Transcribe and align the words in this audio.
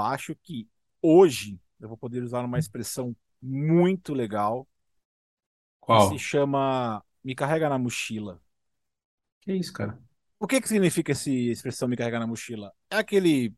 eu 0.00 0.06
acho 0.06 0.34
que 0.42 0.68
hoje 1.02 1.60
eu 1.78 1.88
vou 1.88 1.96
poder 1.96 2.22
usar 2.22 2.44
uma 2.44 2.58
expressão 2.58 3.14
muito 3.40 4.12
legal 4.12 4.66
que 5.80 5.86
Qual? 5.86 6.08
se 6.10 6.18
chama 6.18 7.04
me 7.22 7.34
carrega 7.34 7.68
na 7.68 7.78
mochila. 7.78 8.40
Que 9.40 9.54
isso, 9.54 9.72
cara? 9.72 9.98
O 10.38 10.46
que 10.46 10.60
que 10.60 10.68
significa 10.68 11.12
essa 11.12 11.30
expressão 11.30 11.88
me 11.88 11.96
carrega 11.96 12.18
na 12.18 12.26
mochila? 12.26 12.72
É 12.90 12.96
aquele 12.96 13.54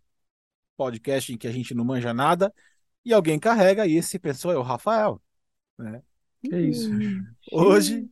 podcast 0.77 1.33
em 1.33 1.39
que 1.39 1.47
a 1.47 1.53
gente 1.53 1.75
não 1.75 1.85
manja 1.85 2.13
nada 2.13 2.53
e 3.05 3.13
alguém 3.13 3.39
carrega 3.39 3.87
e 3.87 3.97
esse 3.97 4.19
pessoa 4.19 4.55
é 4.55 4.57
o 4.57 4.63
Rafael, 4.63 5.21
né? 5.79 6.03
Que 6.41 6.57
isso? 6.59 6.91
Hoje 7.53 8.09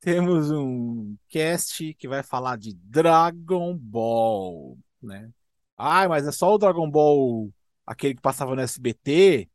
temos 0.00 0.50
um 0.50 1.16
cast 1.28 1.94
que 1.94 2.06
vai 2.06 2.22
falar 2.22 2.56
de 2.58 2.74
Dragon 2.74 3.76
Ball, 3.76 4.78
né? 5.02 5.30
Ai, 5.76 6.08
mas 6.08 6.26
é 6.26 6.32
só 6.32 6.54
o 6.54 6.58
Dragon 6.58 6.90
Ball, 6.90 7.50
aquele 7.86 8.14
que 8.14 8.20
passava 8.22 8.54
no 8.54 8.60
SBT, 8.62 9.48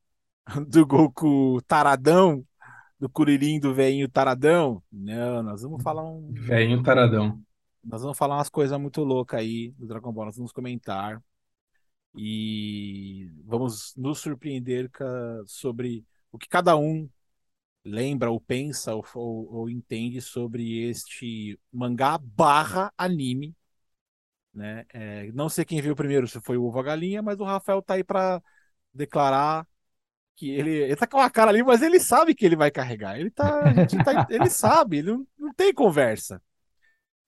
do 0.68 0.86
Goku 0.86 1.62
taradão, 1.68 2.46
do 3.00 3.10
Kuririn 3.10 3.60
do 3.60 3.74
veinho 3.74 4.10
taradão? 4.10 4.84
Não, 4.92 5.44
nós 5.44 5.62
vamos 5.64 5.84
falar 5.84 6.04
um, 6.04 6.40
Velhinho 6.48 6.82
taradão. 6.84 7.42
nós 7.84 8.02
vamos 8.02 8.18
falar 8.18 8.36
umas 8.38 8.50
coisas 8.50 8.80
muito 8.80 9.04
loucas 9.04 9.40
aí 9.40 9.72
do 9.78 9.88
Dragon 9.88 10.12
Ball, 10.12 10.26
nós 10.26 10.36
vamos 10.38 10.52
comentar 10.52 11.22
e 12.16 13.30
vamos 13.46 13.94
nos 13.98 14.20
surpreender 14.20 14.90
sobre 15.48 16.06
o 16.32 16.38
que 16.38 16.48
cada 16.48 16.76
um 16.78 17.10
lembra 17.86 18.32
ou 18.32 18.42
pensa 18.42 18.96
ou, 18.96 19.06
ou- 19.16 19.54
ou 19.56 19.70
entende 19.70 20.22
sobre 20.22 20.84
este 20.90 21.60
mangá 21.74 22.18
barra 22.18 22.94
anime, 22.98 23.56
né? 24.54 24.86
É, 24.94 25.32
não 25.34 25.50
sei 25.50 25.66
quem 25.66 25.82
viu 25.82 25.96
primeiro, 25.96 26.28
se 26.28 26.40
foi 26.42 26.58
o 26.58 26.66
ovo 26.66 26.78
ou 26.78 26.82
a 26.82 26.86
galinha, 26.86 27.22
mas 27.22 27.40
o 27.40 27.44
Rafael 27.44 27.82
tá 27.82 27.96
aí 27.96 28.04
pra 28.04 28.42
declarar 28.94 29.68
que 30.36 30.50
ele, 30.52 30.72
ele 30.72 30.96
tá 30.96 31.08
com 31.08 31.20
a 31.20 31.30
cara 31.30 31.52
ali, 31.52 31.64
mas 31.64 31.82
ele 31.84 32.00
sabe 32.00 32.36
que 32.36 32.46
ele 32.46 32.56
vai 32.58 32.72
carregar. 32.72 33.20
Ele 33.20 33.32
tá, 33.32 33.76
tá- 34.04 34.26
ele 34.30 34.50
sabe, 34.52 35.00
ele 35.00 35.12
não, 35.14 35.28
não 35.40 35.54
tem 35.54 35.74
conversa. 35.74 36.42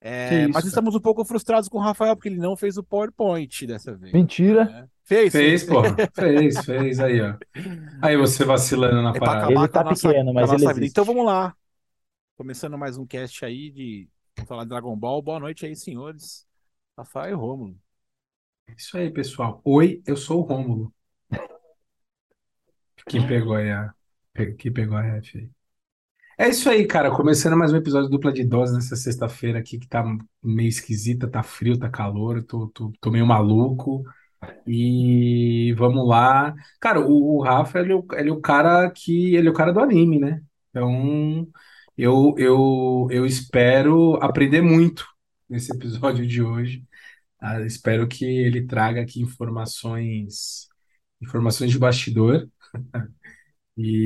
É, 0.02 0.48
mas 0.50 0.66
cara? 0.66 0.66
estamos 0.66 0.96
um 0.96 1.00
pouco 1.00 1.24
frustrados 1.26 1.70
com 1.70 1.78
o 1.78 1.82
Rafael 1.82 2.16
porque 2.16 2.30
ele 2.30 2.38
não 2.38 2.58
fez 2.58 2.78
o 2.78 2.84
PowerPoint 2.84 3.66
dessa 3.66 3.96
vez. 3.96 4.14
Mentira. 4.14 4.64
né? 4.66 4.88
Fez, 5.06 5.34
Fez, 5.34 5.64
pô. 5.66 5.82
Fez, 6.16 6.66
fez 6.66 7.00
aí, 7.00 7.22
ó. 7.22 7.36
Aí 8.02 8.18
você 8.18 8.46
vacilando 8.46 9.02
na 9.02 9.14
É 9.14 9.20
parada. 9.20 9.52
Ele 9.54 9.68
tá 9.68 9.84
nossa, 9.84 10.10
pequeno, 10.10 10.34
mas 10.34 10.52
ele 10.52 10.68
vida. 10.74 10.86
Então 10.88 11.06
vamos 11.06 11.26
lá. 11.26 11.56
Começando 12.36 12.78
mais 12.78 12.98
um 12.98 13.06
cast 13.06 13.44
aí 13.46 13.70
de 13.72 14.10
falar 14.48 14.64
de 14.64 14.70
Dragon 14.70 14.96
Ball. 14.96 15.22
Boa 15.22 15.40
noite 15.40 15.66
aí, 15.66 15.76
senhores. 15.76 16.48
Rafael 16.98 17.32
e 17.32 17.34
Rômulo. 17.34 17.76
Isso 18.78 18.98
aí, 18.98 19.10
pessoal. 19.12 19.62
Oi, 19.64 20.02
eu 20.06 20.16
sou 20.16 20.40
o 20.40 20.44
Rômulo. 20.44 20.94
Quem 23.08 23.26
pegou 23.28 23.56
aí 23.56 23.72
a. 23.72 23.94
Quem 24.58 24.72
pegou 24.72 24.98
a 24.98 25.02
ref 25.02 25.36
aí. 25.36 25.50
É 26.38 26.50
isso 26.50 26.70
aí, 26.70 26.86
cara. 26.88 27.12
Começando 27.12 27.56
mais 27.58 27.72
um 27.72 27.78
episódio 27.78 28.10
dupla 28.10 28.32
de 28.32 28.44
dose 28.44 28.74
nessa 28.74 28.96
sexta-feira 28.96 29.60
aqui 29.60 29.78
que 29.78 29.88
tá 29.88 30.04
meio 30.42 30.70
esquisita, 30.70 31.30
tá 31.30 31.44
frio, 31.44 31.78
tá 31.78 31.90
calor, 31.90 32.44
tô, 32.44 32.68
tô, 32.70 32.92
tô 33.00 33.12
meio 33.12 33.26
maluco. 33.26 34.04
E 34.68 35.74
vamos 35.78 36.08
lá. 36.08 36.54
Cara, 36.80 37.00
o, 37.00 37.38
o 37.38 37.42
Rafa, 37.44 37.80
ele, 37.80 37.94
é 37.94 38.20
ele 38.20 38.30
é 38.30 38.34
o 38.34 38.42
cara 38.42 38.90
que. 38.92 39.36
Ele 39.36 39.48
é 39.48 39.52
o 39.52 39.54
cara 39.54 39.72
do 39.72 39.80
anime, 39.80 40.20
né? 40.20 40.42
Então, 40.70 41.48
eu, 41.98 42.34
eu, 42.38 43.08
eu 43.12 43.26
espero 43.26 44.16
aprender 44.22 44.62
muito 44.62 45.13
nesse 45.50 45.72
episódio 45.74 46.26
de 46.28 46.42
hoje. 46.42 46.84
Ah, 47.40 47.62
espero 47.62 48.08
que 48.08 48.26
ele 48.26 48.66
traga 48.66 49.02
aqui 49.02 49.22
informações, 49.22 50.68
informações 51.22 51.72
de 51.72 51.80
bastidor. 51.80 52.48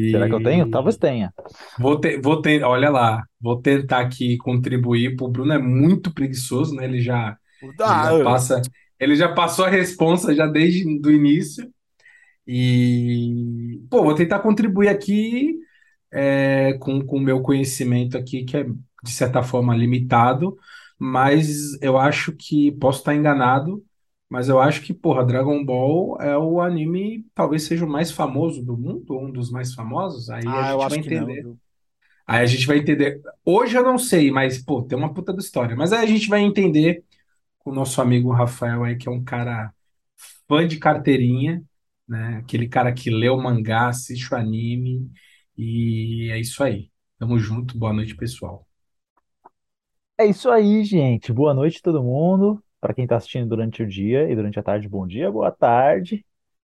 Será 0.10 0.28
que 0.28 0.34
eu 0.34 0.42
tenho? 0.42 0.68
E 0.68 0.72
Talvez 0.72 0.98
tenha. 0.98 1.34
vou, 1.78 2.00
te, 2.00 2.18
vou 2.20 2.42
ter, 2.42 2.64
olha 2.64 2.90
lá, 2.90 3.24
vou 3.40 3.62
tentar 3.62 4.00
aqui 4.00 4.38
contribuir. 4.38 5.16
O 5.20 5.28
Bruno 5.28 5.54
é 5.54 5.58
muito 5.58 6.14
preguiçoso, 6.14 6.74
né? 6.76 6.86
Ele 6.86 7.02
já, 7.02 7.38
ele 7.62 8.02
já 8.02 8.24
passa, 8.24 8.62
ele 9.00 9.16
já 9.16 9.34
passou 9.34 9.66
a 9.66 9.70
responsa 9.70 10.34
já 10.34 10.48
desde 10.48 11.00
do 11.00 11.12
início. 11.12 11.70
E, 12.46 13.82
pô, 13.90 14.04
vou 14.04 14.16
tentar 14.16 14.40
contribuir 14.40 14.88
aqui 14.88 15.58
é, 16.12 16.74
com 16.80 17.06
com 17.06 17.18
o 17.18 17.22
meu 17.22 17.42
conhecimento 17.42 18.18
aqui, 18.18 18.46
que 18.46 18.58
é 18.58 18.64
de 18.64 19.12
certa 19.12 19.44
forma 19.44 19.76
limitado, 19.76 20.58
mas 21.00 21.80
eu 21.82 21.98
acho 21.98 22.32
que 22.32 22.72
posso 22.74 23.00
estar 23.00 23.16
enganado, 23.16 23.84
mas 24.30 24.50
eu 24.50 24.60
acho 24.60 24.82
que, 24.82 24.94
porra, 24.94 25.26
Dragon 25.26 25.64
Ball 25.64 26.20
é 26.22 26.38
o 26.38 26.60
anime, 26.60 27.26
talvez 27.34 27.64
seja 27.64 27.86
o 27.86 27.90
mais 27.90 28.12
famoso 28.12 28.64
do 28.64 28.78
mundo, 28.78 29.14
ou 29.14 29.26
um 29.26 29.32
dos 29.32 29.50
mais 29.50 29.74
famosos. 29.74 30.30
Aí 30.30 30.46
a 30.46 30.70
ah, 30.70 30.72
eu 30.72 30.82
gente 30.82 30.90
vai 30.90 30.98
não. 30.98 31.06
entender. 31.06 31.42
viu? 31.44 31.60
Aí 32.26 32.42
a 32.42 32.46
gente 32.46 32.68
vai 32.68 32.78
entender. 32.78 33.22
Hoje 33.46 33.78
eu 33.78 33.84
não 33.84 33.98
sei, 33.98 34.30
mas, 34.32 34.62
pô, 34.62 34.84
tem 34.84 34.98
uma 34.98 35.14
puta 35.14 35.32
da 35.32 35.40
história. 35.40 35.76
Mas 35.78 35.94
aí 35.94 36.04
a 36.04 36.08
gente 36.08 36.28
vai 36.28 36.42
entender 36.42 37.04
com 37.60 37.72
o 37.72 37.74
nosso 37.74 38.02
amigo 38.02 38.32
Rafael 38.32 38.84
aí, 38.84 38.98
que 38.98 39.08
é 39.08 39.12
um 39.12 39.24
cara 39.24 39.74
fã 40.48 40.68
de 40.68 40.78
carteirinha, 40.78 41.64
né? 42.08 42.38
Aquele 42.44 42.68
cara 42.68 42.92
que 42.94 43.10
lê 43.10 43.30
o 43.30 43.38
mangá, 43.38 43.88
assiste 43.88 44.34
o 44.34 44.38
anime, 44.38 45.10
e 45.58 46.30
é 46.32 46.40
isso 46.40 46.62
aí. 46.64 46.92
Tamo 47.18 47.40
junto, 47.40 47.78
boa 47.78 47.94
noite, 47.94 48.16
pessoal. 48.16 48.67
É 50.18 50.26
isso 50.26 50.50
aí, 50.50 50.84
gente. 50.84 51.32
Boa 51.32 51.54
noite, 51.54 51.82
todo 51.82 52.04
mundo. 52.04 52.62
Para 52.82 52.94
quem 52.94 53.06
tá 53.08 53.18
assistindo 53.18 53.48
durante 53.48 53.84
o 53.84 53.88
dia 53.88 54.30
e 54.30 54.36
durante 54.36 54.60
a 54.60 54.64
tarde, 54.64 54.88
bom 54.90 55.06
dia, 55.06 55.32
boa 55.32 55.52
tarde. 55.52 56.26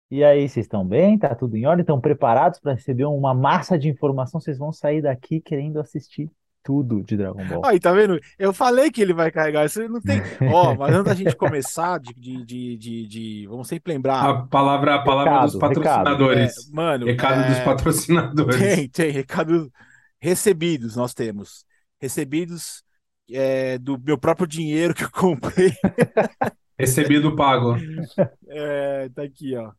E 0.09 0.23
aí, 0.23 0.47
vocês 0.47 0.65
estão 0.65 0.85
bem? 0.85 1.17
Tá 1.17 1.33
tudo 1.33 1.55
em 1.55 1.65
ordem? 1.65 1.81
Estão 1.81 1.99
preparados 1.99 2.59
para 2.59 2.73
receber 2.73 3.05
uma 3.05 3.33
massa 3.33 3.79
de 3.79 3.87
informação? 3.89 4.39
Vocês 4.41 4.57
vão 4.57 4.71
sair 4.71 5.01
daqui 5.01 5.39
querendo 5.39 5.79
assistir 5.79 6.29
tudo 6.63 7.01
de 7.01 7.17
Dragon 7.17 7.43
Ball. 7.47 7.65
Aí, 7.65 7.79
tá 7.79 7.91
vendo? 7.93 8.19
Eu 8.37 8.53
falei 8.53 8.91
que 8.91 9.01
ele 9.01 9.13
vai 9.13 9.31
carregar. 9.31 9.65
Isso 9.65 9.87
não 9.87 10.01
tem. 10.01 10.21
Ó, 10.51 10.75
mas 10.77 10.93
antes 10.93 11.05
da 11.05 11.15
gente 11.15 11.35
começar, 11.35 11.99
de, 11.99 12.13
de, 12.13 12.45
de, 12.45 12.77
de- 12.77 13.07
de- 13.07 13.47
vamos 13.47 13.67
sempre 13.67 13.93
lembrar. 13.93 14.23
A 14.29 14.43
palavra, 14.43 14.95
a 14.95 15.03
palavra 15.03 15.39
dos 15.39 15.53
Recado, 15.55 15.79
recado. 15.79 16.31
É, 16.33 16.53
patrocinadores. 16.53 16.71
mano, 16.71 17.05
Recado 17.05 17.47
dos 17.47 17.57
é, 17.57 17.65
patrocinadores. 17.65 18.59
Tem, 18.59 18.89
tem. 18.89 19.11
Recados 19.11 19.69
recebidos 20.19 20.95
nós 20.95 21.13
temos. 21.13 21.65
Recebidos 21.99 22.83
é, 23.33 23.77
do 23.77 23.97
meu 23.99 24.17
próprio 24.17 24.47
dinheiro 24.47 24.93
que 24.93 25.03
eu 25.03 25.11
comprei. 25.11 25.71
Recebido 26.77 27.35
pago. 27.35 27.75
É, 28.47 29.09
tá 29.09 29.23
aqui, 29.23 29.55
ó. 29.55 29.71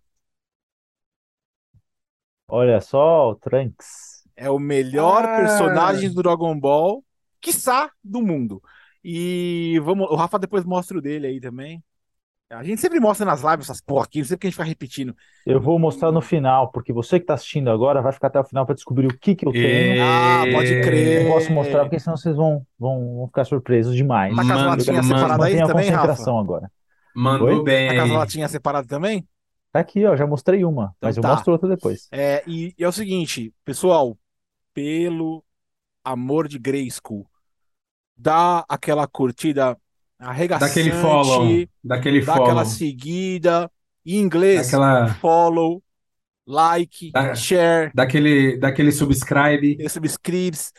Olha 2.49 2.81
só, 2.81 3.31
o 3.31 3.35
Trunks. 3.37 4.23
É 4.37 4.51
o 4.51 4.59
melhor 4.59 5.25
Ah. 5.25 5.37
personagem 5.37 6.13
do 6.13 6.23
Dragon 6.23 6.59
Ball, 6.59 7.05
quiçá, 7.41 7.91
do 8.03 8.23
mundo. 8.23 8.63
E 9.05 9.79
vamos, 9.83 10.09
o 10.11 10.15
Rafa 10.15 10.39
depois 10.39 10.65
mostra 10.65 10.99
o 10.99 11.03
dele 11.03 11.27
aí 11.27 11.41
também. 11.41 11.83
A 12.53 12.63
gente 12.63 12.81
sempre 12.81 13.01
mostra 13.01 13.25
nas 13.25 13.41
lives 13.41 13.67
essas 13.67 13.81
porra 13.81 14.05
aqui, 14.05 14.19
não 14.19 14.27
sei 14.27 14.37
porque 14.37 14.47
a 14.47 14.51
gente 14.51 14.57
fica 14.57 14.69
repetindo. 14.69 15.17
Eu 15.47 15.61
vou 15.61 15.79
mostrar 15.79 16.13
no 16.13 16.21
final, 16.21 16.71
porque 16.71 16.93
você 16.93 17.19
que 17.19 17.25
tá 17.27 17.35
assistindo 17.35 17.71
agora 17.71 18.03
vai 18.03 18.13
ficar 18.13 18.27
até 18.27 18.39
o 18.39 18.45
final 18.45 18.67
para 18.67 18.75
descobrir 18.75 19.07
o 19.07 19.19
que 19.19 19.35
que 19.35 19.47
eu 19.47 19.53
tenho. 19.53 20.03
Ah, 20.03 20.45
pode 20.53 20.73
Eu 20.73 20.83
crer. 20.83 21.25
não 21.25 21.33
posso 21.33 21.53
mostrar, 21.53 21.81
porque 21.85 21.99
senão 21.99 22.17
vocês 22.17 22.37
vão, 22.37 22.67
vão, 22.79 23.17
vão 23.17 23.27
ficar 23.27 23.45
surpresos 23.45 23.97
demais. 23.97 24.37
Tá 24.37 24.43
com 24.45 24.53
as 24.53 24.67
latinhas 24.67 25.07
separadas 25.07 25.47
aí 25.47 25.57
também, 25.57 25.91
Rafa? 25.91 26.09
concentração 26.09 26.39
agora. 26.39 26.71
Mandou 27.15 27.49
Oi? 27.49 27.63
bem 27.63 27.89
Tá 27.89 27.95
com 27.95 28.01
as 28.03 28.11
latinhas 28.11 28.51
separadas 28.51 28.89
também? 28.89 29.27
Tá 29.73 29.81
aqui, 29.81 30.05
ó, 30.05 30.15
já 30.15 30.27
mostrei 30.27 30.65
uma, 30.65 30.95
mas 31.01 31.17
eu 31.17 31.23
tá. 31.23 31.31
mostro 31.31 31.53
outra 31.53 31.69
depois. 31.69 32.07
É, 32.13 32.43
e, 32.47 32.75
e 32.79 32.85
é 32.85 32.89
o 32.89 32.93
seguinte, 32.93 33.53
pessoal, 33.65 34.19
pelo 34.75 35.43
amor 36.05 36.49
de 36.49 36.59
Grayskull, 36.59 37.27
dá 38.17 38.65
aquela 38.69 39.07
curtida 39.07 39.77
arregaçante, 40.23 40.75
Daquele 40.75 40.93
follow. 40.93 41.67
Daquele 41.83 42.21
dá 42.21 42.27
follow. 42.27 42.45
aquela 42.45 42.65
seguida, 42.65 43.71
em 44.05 44.19
inglês, 44.21 44.67
Daquela, 44.67 45.15
follow, 45.15 45.83
like, 46.47 47.11
Da- 47.13 47.35
share, 47.35 47.91
daquele, 47.95 48.59
daquele 48.59 48.93
subscribe. 48.93 49.89
subscribes, 49.89 50.73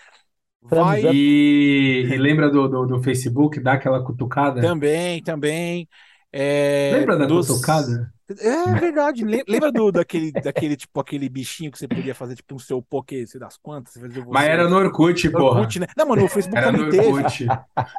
vai. 0.61 1.01
E, 1.03 2.07
e 2.11 2.17
lembra 2.17 2.49
do, 2.49 2.67
do, 2.67 2.85
do 2.85 3.03
Facebook, 3.03 3.59
dá 3.59 3.73
aquela 3.73 4.03
cutucada? 4.03 4.61
também, 4.61 5.21
também. 5.23 5.87
É, 6.31 6.91
Lembra 6.93 7.17
da 7.17 7.25
dos- 7.25 7.47
cutucada? 7.47 8.12
É 8.29 8.73
verdade. 8.79 9.23
Lem- 9.25 9.43
Lembra 9.47 9.71
do, 9.71 9.91
daquele, 9.91 10.31
daquele, 10.31 10.75
tipo, 10.75 10.99
aquele 10.99 11.27
bichinho 11.29 11.71
que 11.71 11.77
você 11.77 11.87
podia 11.87 12.15
fazer, 12.15 12.35
tipo, 12.35 12.55
um 12.55 12.59
seu 12.59 12.81
poké, 12.81 13.25
sei 13.25 13.39
das 13.39 13.57
quantas, 13.57 13.93
você 13.93 13.99
fazia 13.99 14.23
Mas 14.25 14.47
era 14.47 14.69
no 14.69 14.77
Orkut, 14.77 15.29
No 15.29 15.37
porra. 15.37 15.59
Orkut, 15.59 15.79
né? 15.79 15.87
Não, 15.97 16.05
mano, 16.07 16.23
o 16.23 16.29
Facebook 16.29 16.57
Era 16.57 16.71
no 16.71 16.77
também 16.85 16.89
teve. 16.89 17.11
Orkut. 17.11 17.47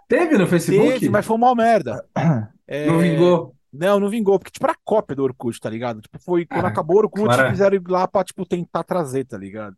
Teve 0.08 0.38
no 0.38 0.46
Facebook? 0.46 0.92
Teve, 0.92 1.08
mas 1.10 1.26
foi 1.26 1.36
uma 1.36 1.54
merda. 1.54 2.04
É, 2.66 2.86
Não 2.86 2.98
vingou? 2.98 3.54
Não, 3.72 3.98
não 3.98 4.08
vingou, 4.08 4.38
porque, 4.38 4.52
tipo, 4.52 4.64
era 4.66 4.76
cópia 4.84 5.16
do 5.16 5.24
Orkut, 5.24 5.60
tá 5.60 5.68
ligado? 5.68 6.00
Tipo, 6.00 6.18
foi 6.22 6.46
quando 6.46 6.66
Ah, 6.66 6.68
acabou 6.68 6.96
o 6.96 6.98
Orkut, 7.00 7.24
claro. 7.24 7.50
fizeram 7.50 7.76
ir 7.76 7.82
lá 7.88 8.06
pra, 8.06 8.24
tipo, 8.24 8.46
tentar 8.46 8.84
trazer, 8.84 9.24
tá 9.24 9.36
ligado? 9.36 9.76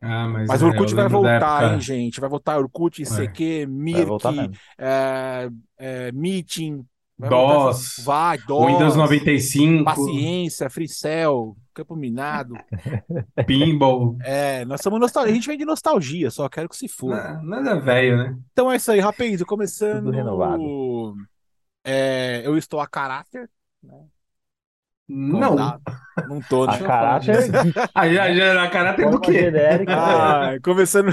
Ah, 0.00 0.28
mas, 0.28 0.48
Mas 0.48 0.60
é, 0.60 0.64
o 0.64 0.68
Orkut 0.68 0.92
eu 0.92 0.96
vai 0.96 1.08
voltar, 1.08 1.64
hein, 1.64 1.80
gente? 1.80 2.20
Vai 2.20 2.28
voltar 2.28 2.58
Orkut, 2.58 3.00
ICQ, 3.02 3.66
Vai 3.90 4.02
voltar 4.04 4.32
Mirk, 4.34 4.50
é, 4.78 5.48
é, 5.78 6.12
Meeting, 6.12 6.84
Vai 7.16 7.30
DOS, 7.30 7.76
essa- 7.98 8.02
Vai, 8.02 8.38
DOS. 8.38 8.66
Windows 8.66 8.96
95, 8.96 9.84
Paciência, 9.84 10.68
Freecell, 10.68 11.56
Campo 11.72 11.94
Minado. 11.94 12.54
Pinball. 13.46 14.16
É, 14.22 14.64
nós 14.64 14.80
somos 14.80 14.98
nostal... 14.98 15.24
A 15.24 15.28
gente 15.28 15.46
vem 15.46 15.56
de 15.56 15.64
nostalgia, 15.64 16.30
só 16.30 16.48
quero 16.48 16.68
que 16.68 16.76
se 16.76 16.88
for. 16.88 17.10
Na- 17.10 17.40
Nada 17.42 17.78
velho, 17.80 18.16
né? 18.18 18.36
Então 18.52 18.70
é 18.70 18.76
isso 18.76 18.90
aí, 18.90 18.98
rapaz. 19.00 19.42
Começando. 19.44 20.04
Tudo 20.06 20.10
renovado. 20.10 21.14
É, 21.84 22.42
eu 22.44 22.56
estou 22.58 22.80
a 22.80 22.86
caráter. 22.86 23.48
Não. 23.82 24.08
Condado. 25.48 25.82
Não 26.28 26.40
tô, 26.40 26.66
né? 26.66 26.74
A 26.74 26.78
caráter 26.78 27.36
Ah, 27.94 28.08
já, 28.08 28.32
já, 28.34 28.62
a 28.64 28.70
caráter 28.70 29.10
do 29.10 29.20
quê? 29.20 29.32
genérica. 29.34 29.94
Ah, 29.94 30.58
começando. 30.62 31.12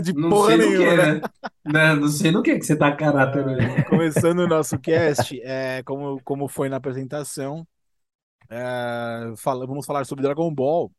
De 0.00 0.12
Não 0.12 0.34
porra 0.34 0.56
sei 0.56 0.58
nenhuma, 0.58 0.94
que, 0.96 0.96
né? 0.96 1.20
né? 1.20 1.28
Né, 1.64 1.94
Não 1.94 2.08
sei 2.08 2.30
no 2.30 2.42
que 2.42 2.56
que 2.58 2.64
você 2.64 2.76
tá 2.76 2.94
caráter 2.94 3.46
hoje. 3.46 3.68
Começando 3.84 4.40
o 4.40 4.46
nosso 4.46 4.78
cast, 4.78 5.40
é, 5.42 5.82
como, 5.84 6.20
como 6.22 6.48
foi 6.48 6.68
na 6.68 6.76
apresentação, 6.76 7.66
é, 8.50 9.34
fala- 9.38 9.66
vamos 9.66 9.86
falar 9.86 10.04
sobre 10.06 10.22
Dragon 10.24 10.52
Ball. 10.54 10.92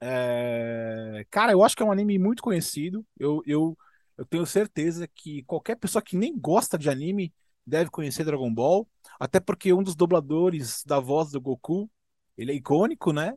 É, 0.00 1.24
cara, 1.30 1.52
eu 1.52 1.62
acho 1.64 1.74
que 1.76 1.82
é 1.82 1.86
um 1.86 1.92
anime 1.92 2.18
muito 2.18 2.42
conhecido. 2.42 3.04
Eu, 3.18 3.42
eu, 3.46 3.76
eu 4.16 4.24
tenho 4.26 4.44
certeza 4.46 5.08
que 5.08 5.42
qualquer 5.44 5.76
pessoa 5.76 6.02
que 6.02 6.16
nem 6.16 6.36
gosta 6.38 6.76
de 6.78 6.90
anime 6.90 7.32
deve 7.66 7.90
conhecer 7.90 8.24
Dragon 8.24 8.52
Ball, 8.52 8.86
até 9.18 9.40
porque 9.40 9.72
um 9.72 9.82
dos 9.82 9.96
dubladores 9.96 10.84
da 10.84 11.00
voz 11.00 11.30
do 11.32 11.40
Goku, 11.40 11.90
ele 12.36 12.52
é 12.52 12.54
icônico, 12.54 13.12
né? 13.12 13.34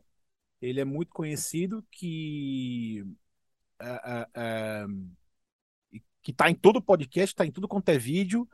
Ele 0.62 0.80
é 0.80 0.84
muito 0.84 1.12
conhecido 1.12 1.84
que 1.92 3.04
é, 3.80 4.26
é, 4.34 4.86
que 6.22 6.32
tá 6.32 6.50
em 6.50 6.54
todo 6.54 6.82
podcast, 6.82 7.34
tá 7.34 7.46
em 7.46 7.52
tudo 7.52 7.68
quanto 7.68 7.88
é 7.88 7.98
vídeo, 7.98 8.48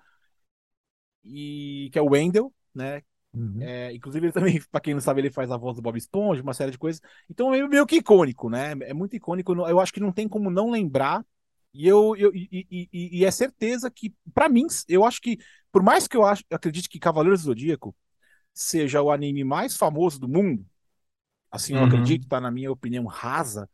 e 1.24 1.88
que 1.92 1.98
é 1.98 2.02
o 2.02 2.10
Wendell, 2.10 2.52
né? 2.74 3.02
Uhum. 3.34 3.70
É, 3.70 3.92
inclusive, 3.94 4.26
ele 4.26 4.32
também, 4.32 4.60
pra 4.70 4.80
quem 4.80 4.94
não 4.94 5.00
sabe, 5.00 5.20
ele 5.22 5.30
faz 5.32 5.50
a 5.50 5.56
voz 5.56 5.76
do 5.76 5.82
Bob 5.82 5.96
Esponja, 5.98 6.42
uma 6.42 6.54
série 6.54 6.72
de 6.72 6.78
coisas. 6.78 7.00
Então, 7.30 7.54
é 7.54 7.68
meio, 7.68 7.86
que 7.86 7.96
icônico, 7.96 8.50
né? 8.50 8.72
É 8.82 8.94
muito 8.94 9.16
icônico. 9.16 9.52
Eu 9.54 9.80
acho 9.80 9.92
que 9.92 10.00
não 10.00 10.12
tem 10.12 10.28
como 10.28 10.50
não 10.50 10.70
lembrar. 10.70 11.24
E 11.74 11.86
eu, 11.88 12.16
eu 12.16 12.34
e, 12.34 12.48
e- 12.70 12.88
e- 13.20 13.24
é 13.24 13.30
certeza 13.30 13.90
que, 13.90 14.14
pra 14.34 14.48
mim, 14.48 14.66
eu 14.88 15.04
acho 15.04 15.20
que, 15.20 15.38
por 15.72 15.82
mais 15.82 16.08
que 16.08 16.16
eu 16.16 16.24
acho, 16.24 16.42
eu 16.50 16.56
acredite 16.56 16.88
que 16.88 16.98
Cavaleiros 16.98 17.42
do 17.42 17.46
Zodíaco 17.46 17.94
seja 18.54 19.02
o 19.02 19.10
anime 19.10 19.44
mais 19.44 19.76
famoso 19.76 20.20
do 20.20 20.28
mundo, 20.28 20.66
assim 21.50 21.74
eu 21.76 21.82
Uhum. 21.82 21.84
acredito, 21.84 22.26
tá 22.28 22.40
na 22.40 22.50
minha 22.50 22.70
opinião 22.70 23.04
rasa, 23.06 23.68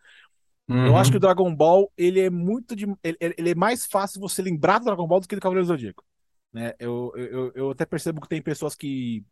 eu 0.82 0.96
Uhum. 0.96 0.96
acho 0.96 1.10
que 1.10 1.16
o 1.16 1.20
Dragon 1.20 1.54
Ball, 1.54 1.92
ele 1.96 2.20
é 2.20 2.30
muito 2.30 2.74
de. 2.76 2.86
Ele, 3.02 3.16
ele 3.20 3.50
é 3.50 3.54
mais 3.54 3.86
fácil 3.86 4.20
você 4.20 4.42
lembrar 4.42 4.78
do 4.78 4.84
Dragon 4.86 5.06
Ball 5.06 5.20
do 5.20 5.28
que 5.28 5.36
do 5.36 5.40
Cavaleiro 5.42 5.66
Zodíaco. 5.66 6.04
Né? 6.52 6.74
Eu, 6.78 7.12
eu, 7.16 7.26
eu- 7.46 7.52
eu 7.54 7.70
até 7.70 7.86
percebo 7.86 8.20
que 8.20 8.28
tem 8.28 8.42
pessoas 8.42 8.74
que 8.74 9.24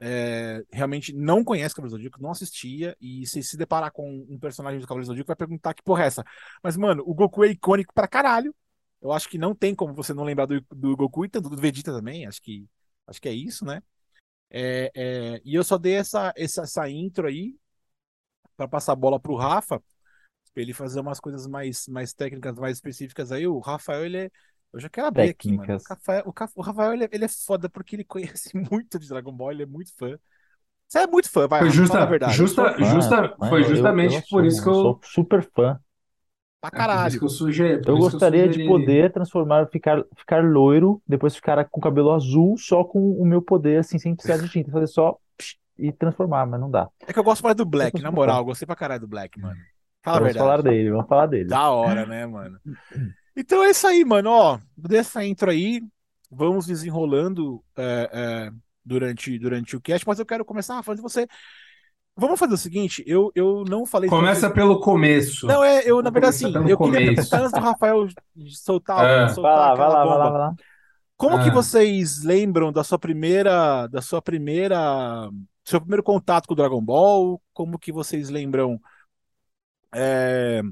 é, 0.00 0.64
realmente 0.72 1.12
não 1.14 1.44
conhecem 1.44 1.72
o 1.72 1.76
Cavaleiro 1.76 1.96
do 1.96 1.98
Zodíaco, 1.98 2.22
não 2.22 2.30
assistia, 2.30 2.96
e 3.00 3.26
se 3.26 3.42
se 3.42 3.56
deparar 3.56 3.92
com 3.92 4.26
um 4.30 4.38
personagem 4.38 4.80
do 4.80 4.86
Cavaleiro 4.86 5.06
do 5.06 5.08
Zodíaco, 5.12 5.28
vai 5.28 5.36
perguntar 5.36 5.74
que 5.74 5.82
porra 5.82 6.04
é 6.04 6.06
essa. 6.06 6.24
Mas, 6.62 6.76
mano, 6.76 7.02
o 7.06 7.14
Goku 7.14 7.44
é 7.44 7.48
icônico 7.50 7.92
pra 7.94 8.08
caralho. 8.08 8.54
Eu 9.02 9.12
acho 9.12 9.28
que 9.28 9.38
não 9.38 9.54
tem 9.54 9.74
como 9.74 9.94
você 9.94 10.14
não 10.14 10.24
lembrar 10.24 10.46
do, 10.46 10.60
do 10.74 10.96
Goku 10.96 11.24
e 11.24 11.28
tanto 11.28 11.48
do 11.50 11.56
Vegeta 11.56 11.92
também. 11.92 12.26
Acho 12.26 12.42
que, 12.42 12.66
acho 13.06 13.20
que 13.20 13.28
é 13.28 13.32
isso, 13.32 13.64
né? 13.64 13.82
É, 14.50 14.90
é, 14.96 15.42
e 15.44 15.54
eu 15.54 15.64
só 15.64 15.78
dei 15.78 15.94
essa, 15.94 16.32
essa, 16.36 16.62
essa 16.62 16.88
intro 16.90 17.26
aí 17.28 17.56
pra 18.56 18.68
passar 18.68 18.92
a 18.92 18.96
bola 18.96 19.20
pro 19.20 19.36
Rafa 19.36 19.82
ele 20.62 20.72
fazer 20.72 21.00
umas 21.00 21.20
coisas 21.20 21.46
mais, 21.46 21.86
mais 21.88 22.12
técnicas, 22.12 22.54
mais 22.56 22.76
específicas 22.76 23.32
aí. 23.32 23.46
O 23.46 23.58
Rafael, 23.60 24.04
ele 24.04 24.16
é. 24.18 24.30
Eu 24.72 24.80
já 24.80 24.88
quero 24.88 25.06
abrir 25.06 25.30
aqui, 25.30 25.48
mano. 25.48 25.62
O 25.62 25.66
Técnicas. 25.66 25.84
Rafael, 25.88 26.24
o 26.54 26.62
Rafael 26.62 26.92
ele, 26.92 27.04
é, 27.04 27.08
ele 27.12 27.24
é 27.24 27.28
foda 27.28 27.68
porque 27.68 27.96
ele 27.96 28.04
conhece 28.38 28.50
muito 28.70 28.98
de 28.98 29.08
Dragon 29.08 29.32
Ball, 29.32 29.52
ele 29.52 29.62
é 29.62 29.66
muito 29.66 29.94
fã. 29.96 30.18
Você 30.86 30.98
é 31.00 31.06
muito 31.06 31.30
fã, 31.30 31.46
vai, 31.46 31.60
Foi 31.60 31.70
justa- 31.70 32.06
verdade. 32.06 32.32
justa- 32.34 32.72
Fã, 32.74 32.84
justa- 32.84 33.36
fã, 33.38 33.48
foi 33.48 33.60
eu- 33.60 33.64
justamente 33.64 34.14
eu 34.16 34.22
por 34.30 34.44
isso 34.44 34.62
que 34.62 34.68
eu- 34.68 34.74
sou 34.74 35.00
super 35.02 35.42
fã. 35.54 35.78
Pra 36.60 36.68
É 36.68 36.70
por 36.70 36.76
isso 36.76 36.76
caralho. 36.88 37.18
que 37.20 37.24
eu 37.24 37.28
sugeri. 37.28 37.82
por 37.82 37.88
Eu 37.90 37.98
isso 37.98 38.06
que 38.06 38.12
gostaria 38.12 38.46
de 38.48 38.54
sugeri. 38.54 38.66
poder 38.68 39.12
transformar, 39.12 39.66
ficar, 39.68 40.04
ficar 40.16 40.42
loiro, 40.42 41.00
depois 41.06 41.36
ficar 41.36 41.64
com 41.66 41.80
cabelo 41.80 42.10
azul, 42.12 42.56
só 42.58 42.82
com 42.84 43.12
o 43.12 43.24
meu 43.24 43.40
poder, 43.40 43.78
assim, 43.80 43.98
sem 43.98 44.14
precisar 44.14 44.38
de 44.38 44.48
tinta, 44.50 44.70
fazer 44.72 44.88
só 44.88 45.16
psh, 45.36 45.56
e 45.78 45.92
transformar, 45.92 46.46
mas 46.46 46.60
não 46.60 46.70
dá. 46.70 46.88
É 47.06 47.12
que 47.12 47.18
eu 47.18 47.22
gosto 47.24 47.42
mais 47.44 47.54
do 47.54 47.64
Black, 47.64 47.96
Eu 47.96 48.02
na 48.02 48.10
moral. 48.10 48.38
Eu 48.38 48.44
gostei 48.46 48.66
pra 48.66 48.74
caralho 48.74 49.00
do 49.02 49.06
Black, 49.08 49.38
mano. 49.40 49.56
Fala 50.02 50.16
a 50.16 50.20
Vamos 50.20 50.32
verdade. 50.34 50.38
falar 50.38 50.62
dele, 50.62 50.90
vamos 50.90 51.08
falar 51.08 51.26
dele. 51.26 51.48
Da 51.48 51.70
hora, 51.70 52.06
né, 52.06 52.26
mano? 52.26 52.58
Então 53.36 53.62
é 53.64 53.70
isso 53.70 53.86
aí, 53.86 54.04
mano. 54.04 54.30
Ó, 54.30 54.58
dessa 54.76 55.24
intro 55.24 55.50
aí, 55.50 55.80
vamos 56.30 56.66
desenrolando 56.66 57.62
é, 57.76 58.10
é, 58.12 58.50
durante, 58.84 59.38
durante 59.38 59.76
o 59.76 59.80
cast, 59.80 60.06
mas 60.06 60.18
eu 60.18 60.26
quero 60.26 60.44
começar 60.44 60.82
falando 60.82 60.98
de 60.98 61.02
você. 61.02 61.26
Vamos 62.16 62.38
fazer 62.40 62.54
o 62.54 62.58
seguinte, 62.58 63.04
eu, 63.06 63.30
eu 63.34 63.62
não 63.68 63.86
falei 63.86 64.10
Começa 64.10 64.50
pelo 64.50 64.80
começo. 64.80 65.46
Não, 65.46 65.62
é, 65.62 65.82
eu, 65.88 66.02
na 66.02 66.10
verdade, 66.10 66.34
assim, 66.34 66.46
eu 66.52 66.62
queria 66.62 66.76
começo. 66.76 67.04
perguntar 67.30 67.40
antes 67.42 67.52
do 67.52 67.60
Rafael 67.60 68.08
soltar, 68.48 69.04
Ah. 69.04 69.28
soltar 69.28 69.52
Vai 69.56 69.56
lá, 69.56 69.74
vai 69.74 69.86
aquela 69.86 69.88
lá, 69.88 70.04
vai 70.04 70.18
lá, 70.18 70.24
bomba. 70.24 70.30
vai 70.38 70.40
lá. 70.48 70.54
Como 71.16 71.42
que 71.44 71.48
Ah. 71.50 71.52
vocês 71.52 72.24
lembram 72.24 72.72
da 72.72 72.82
sua 72.82 72.98
primeira, 72.98 73.86
da 73.86 74.00
sua 74.02 74.20
primeira, 74.20 75.28
seu 75.64 75.80
primeiro 75.80 76.02
contato 76.02 76.46
com 76.48 76.54
o 76.54 76.56
Dragon 76.56 76.82
Ball? 76.84 77.40
Como 77.52 77.78
que 77.78 77.92
vocês 77.92 78.30
lembram 78.30 78.80
é, 79.94 80.62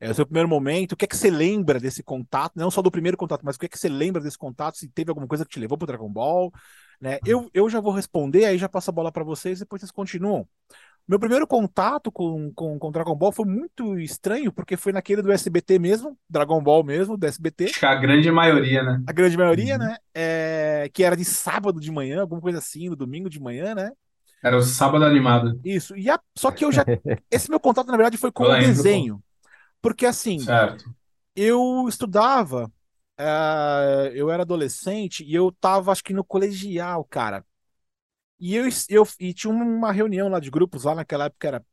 é, 0.00 0.10
o 0.10 0.14
seu 0.14 0.26
primeiro 0.26 0.48
momento? 0.48 0.92
O 0.92 0.96
que 0.96 1.04
é 1.04 1.08
que 1.08 1.16
você 1.16 1.30
lembra 1.30 1.80
desse 1.80 2.02
contato? 2.02 2.52
Não 2.56 2.70
só 2.70 2.82
do 2.82 2.90
primeiro 2.90 3.16
contato, 3.16 3.42
mas 3.44 3.56
o 3.56 3.58
que 3.58 3.66
é 3.66 3.68
que 3.68 3.78
você 3.78 3.88
lembra 3.88 4.22
desse 4.22 4.38
contato? 4.38 4.76
Se 4.78 4.88
teve 4.88 5.10
alguma 5.10 5.26
coisa 5.28 5.44
que 5.44 5.50
te 5.52 5.60
levou 5.60 5.78
pro 5.78 5.86
Dragon 5.86 6.08
Ball, 6.10 6.52
né? 7.00 7.18
Eu, 7.24 7.50
eu 7.54 7.68
já 7.70 7.80
vou 7.80 7.92
responder, 7.92 8.44
aí 8.44 8.58
já 8.58 8.68
passo 8.68 8.90
a 8.90 8.92
bola 8.92 9.12
para 9.12 9.24
vocês, 9.24 9.58
depois 9.60 9.80
vocês 9.80 9.90
continuam. 9.92 10.48
Meu 11.06 11.18
primeiro 11.18 11.46
contato 11.46 12.10
com, 12.10 12.50
com, 12.54 12.78
com 12.78 12.90
Dragon 12.92 13.14
Ball 13.14 13.30
foi 13.32 13.44
muito 13.44 13.98
estranho, 13.98 14.50
porque 14.52 14.76
foi 14.76 14.92
naquele 14.92 15.20
do 15.20 15.30
SBT 15.30 15.78
mesmo, 15.78 16.18
Dragon 16.30 16.62
Ball 16.62 16.82
mesmo, 16.82 17.16
do 17.16 17.26
SBT 17.26 17.76
que 17.78 17.84
a 17.84 17.94
grande 17.94 18.30
maioria, 18.30 18.82
né? 18.82 19.02
a 19.06 19.12
grande 19.12 19.36
maioria, 19.36 19.74
Uhum. 19.74 19.80
né? 19.80 19.96
É, 20.14 20.90
que 20.92 21.04
era 21.04 21.16
de 21.16 21.24
sábado 21.24 21.78
de 21.80 21.90
manhã, 21.90 22.22
alguma 22.22 22.40
coisa 22.40 22.58
assim, 22.58 22.88
no 22.88 22.96
domingo 22.96 23.28
de 23.28 23.40
manhã, 23.40 23.74
né? 23.74 23.90
Era 24.44 24.56
o 24.56 24.62
sábado 24.62 25.04
animado. 25.04 25.60
Isso. 25.62 25.96
E 25.96 26.10
a- 26.10 26.20
só 26.36 26.50
que 26.50 26.64
eu 26.64 26.72
já. 26.72 26.86
Esse 27.30 27.50
meu 27.50 27.58
contato, 27.60 27.86
na 27.88 27.96
verdade, 27.96 28.16
foi 28.18 28.30
com 28.32 28.52
o 28.52 28.56
desenho. 28.56 29.22
Porque 29.82 30.06
assim, 30.06 30.38
Certo. 30.46 30.94
eu 31.36 31.86
estudava, 31.88 32.72
eh, 33.18 34.12
eu 34.14 34.30
era 34.30 34.42
adolescente 34.42 35.24
e 35.24 35.34
eu 35.34 35.52
tava, 35.52 35.92
acho 35.92 36.04
que 36.04 36.14
no 36.14 36.24
colegial, 36.24 37.04
cara. 37.04 37.44
E 38.40 38.54
eu, 38.56 38.66
eu 38.88 39.08
e 39.20 39.34
tinha 39.34 39.52
uma 39.52 39.92
reunião 39.92 40.28
lá 40.28 40.40
de 40.40 40.50
grupos, 40.50 40.84
lá 40.84 40.94
naquela 40.94 41.26
época 41.26 41.48
era 41.48 41.66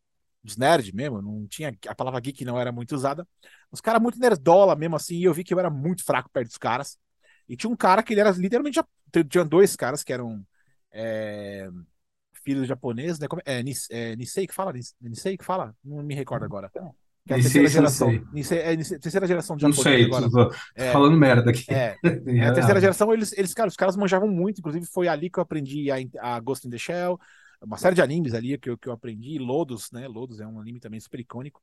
dos 0.43 0.57
nerd 0.57 0.93
mesmo, 0.95 1.21
não 1.21 1.47
tinha, 1.47 1.75
a 1.87 1.95
palavra 1.95 2.19
geek 2.21 2.45
não 2.45 2.59
era 2.59 2.71
muito 2.71 2.95
usada. 2.95 3.27
Os 3.71 3.81
caras 3.81 4.01
muito 4.01 4.19
nerdola 4.19 4.75
mesmo 4.75 4.95
assim, 4.95 5.15
e 5.17 5.23
eu 5.25 5.33
vi 5.33 5.43
que 5.43 5.53
eu 5.53 5.59
era 5.59 5.69
muito 5.69 6.03
fraco 6.05 6.29
perto 6.31 6.49
dos 6.49 6.57
caras. 6.57 6.97
E 7.49 7.57
tinha 7.57 7.69
um 7.71 7.75
cara 7.75 8.03
que 8.03 8.13
ele 8.13 8.21
era 8.21 8.31
literalmente, 8.31 8.79
tinha 9.29 9.45
dois 9.45 9.75
caras 9.75 10.03
que 10.03 10.13
eram 10.13 10.45
é, 10.91 11.69
filhos 12.43 12.67
japoneses, 12.67 13.19
né? 13.19 13.27
Como- 13.27 13.41
É, 13.45 13.61
Nis- 13.63 13.87
é, 13.89 14.15
Nisei 14.15 14.45
que 14.47 14.53
fala? 14.53 14.73
Nis- 14.73 14.95
Nisei 15.01 15.37
que 15.37 15.43
fala? 15.45 15.75
Não 15.83 16.01
me 16.03 16.13
recordo 16.15 16.43
agora. 16.45 16.69
Que 17.25 17.33
é 17.33 17.37
a 17.37 17.39
terceira 17.41 17.67
geração. 17.67 18.09
Nisei, 18.33 18.59
é, 18.59 18.75
Nisei- 18.75 18.97
terceira 18.99 19.27
geração 19.27 19.55
de 19.55 19.63
Não 19.63 19.71
japonês 19.71 19.97
sei, 19.99 20.05
agora. 20.05 20.29
tô, 20.29 20.49
tô 20.49 20.55
É. 20.75 20.91
falando 20.91 21.17
merda 21.17 21.51
aqui. 21.51 21.65
É, 21.71 21.95
é, 22.43 22.47
a 22.47 22.53
terceira 22.53 22.79
geração, 22.81 23.13
eles, 23.13 23.31
eles, 23.37 23.53
cara, 23.53 23.67
os 23.69 23.75
caras 23.75 23.95
manjavam 23.95 24.27
muito, 24.27 24.59
inclusive 24.59 24.85
foi 24.87 25.07
ali 25.07 25.29
que 25.29 25.37
eu 25.37 25.43
aprendi 25.43 25.89
a, 25.91 25.97
a 26.35 26.39
Ghost 26.39 26.67
in 26.67 26.71
the 26.71 26.77
Shell, 26.77 27.19
uma 27.61 27.77
série 27.77 27.93
de 27.95 28.01
animes 28.01 28.33
ali 28.33 28.57
que 28.57 28.69
eu, 28.71 28.77
que 28.77 28.89
eu 28.89 28.93
aprendi, 28.93 29.37
Lodos, 29.37 29.91
né? 29.91 30.07
Lodos 30.07 30.39
é 30.39 30.47
um 30.47 30.59
anime 30.59 30.79
também 30.79 30.99
super 30.99 31.19
icônico. 31.19 31.61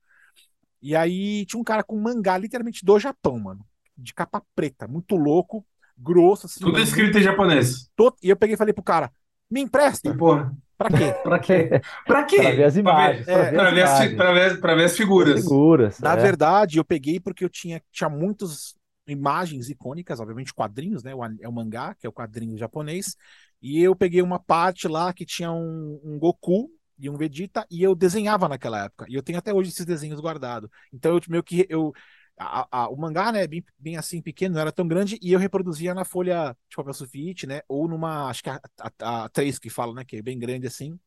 E 0.81 0.95
aí 0.95 1.45
tinha 1.47 1.61
um 1.61 1.65
cara 1.65 1.83
com 1.83 1.99
mangá 1.99 2.39
literalmente 2.39 2.85
do 2.85 2.97
Japão, 3.01 3.37
mano, 3.41 3.67
de 3.97 4.15
capa 4.15 4.41
preta, 4.55 4.87
muito 4.87 5.17
louco, 5.17 5.67
grosso, 5.99 6.47
assim. 6.47 6.61
Tudo 6.61 6.79
escrito 6.79 7.19
em 7.19 7.23
japonês. 7.23 7.91
muito- 7.99 8.17
E 8.23 8.31
eu 8.31 8.37
peguei 8.37 8.55
e 8.55 8.57
falei 8.57 8.73
pro 8.73 8.85
cara, 8.85 9.11
me 9.51 9.59
E, 9.59 9.65
empresta? 9.65 10.15
porra, 10.17 10.55
Pra 10.79 10.91
quê? 10.91 11.13
pra 11.25 11.39
quê? 11.41 11.71
Pra 12.07 12.25
quê? 12.25 12.37
Pra 12.37 12.53
ver 12.53 12.65
as 12.65 12.77
imagens, 12.77 13.27
Pra 13.27 13.51
ver, 13.51 13.53
pra 13.55 13.69
as 13.69 13.75
ver 13.75 13.83
as, 13.83 13.99
fi- 13.99 14.11
imagens. 14.11 14.17
pra 14.17 14.33
ver- 14.33 14.61
pra 14.61 14.75
ver 14.77 14.85
as 14.85 14.97
figuras. 14.97 15.41
Figuras. 15.43 16.01
Na 16.01 16.13
é. 16.13 16.17
verdade, 16.17 16.79
eu 16.79 16.85
peguei 16.85 17.21
porque 17.21 17.45
eu 17.45 17.49
tinha, 17.51 17.83
tinha 17.93 18.09
muitas 18.09 18.77
imagens 19.07 19.69
icônicas, 19.71 20.21
obviamente 20.21 20.55
quadrinhos, 20.55 21.03
né? 21.03 21.13
É 21.41 21.49
o 21.49 21.53
mangá, 21.53 21.95
que 21.95 22.07
é 22.07 22.09
o 22.09 22.13
quadrinho 22.13 22.57
japonês. 22.59 23.17
E 23.61 23.83
eu 23.83 23.97
peguei 23.97 24.23
uma 24.23 24.39
parte 24.39 24.87
lá 24.87 25.13
que 25.13 25.27
tinha 25.27 25.51
um, 25.51 26.01
um 26.05 26.19
Goku 26.19 26.71
e 26.99 27.11
um 27.11 27.17
Vegeta, 27.17 27.67
e 27.71 27.83
eu 27.83 27.95
desenhava 27.95 28.49
naquela 28.49 28.85
época. 28.85 29.07
E 29.09 29.15
eu 29.15 29.23
tenho 29.23 29.39
até 29.39 29.53
hoje 29.53 29.71
esses 29.71 29.87
desenhos 29.87 30.21
guardados. 30.21 30.71
Então 30.93 31.15
eu 31.17 31.21
meio 31.29 31.43
que 31.43 31.67
eu. 31.69 31.93
A- 32.39 32.69
a- 32.71 32.89
o 32.89 32.97
mangá, 32.97 33.33
né, 33.33 33.47
bem, 33.47 33.65
bem 33.79 33.97
assim, 33.97 34.21
pequeno, 34.23 34.55
não 34.55 34.61
era 34.61 34.73
tão 34.73 34.87
grande, 34.87 35.19
e 35.23 35.33
eu 35.33 35.39
reproduzia 35.39 35.95
na 35.95 36.05
folha 36.05 36.57
de 36.69 36.77
papel 36.77 36.95
sulfite, 36.95 37.47
né? 37.47 37.61
Ou 37.69 37.89
numa, 37.89 38.29
acho 38.29 38.43
que 38.43 38.51
a, 38.51 38.61
a, 39.01 39.25
a 39.25 39.29
3 39.29 39.59
que 39.59 39.69
fala, 39.71 39.93
né? 39.95 40.05
Que 40.05 40.17
é 40.17 40.23
bem 40.23 40.39
grande 40.39 40.67
assim. 40.67 40.99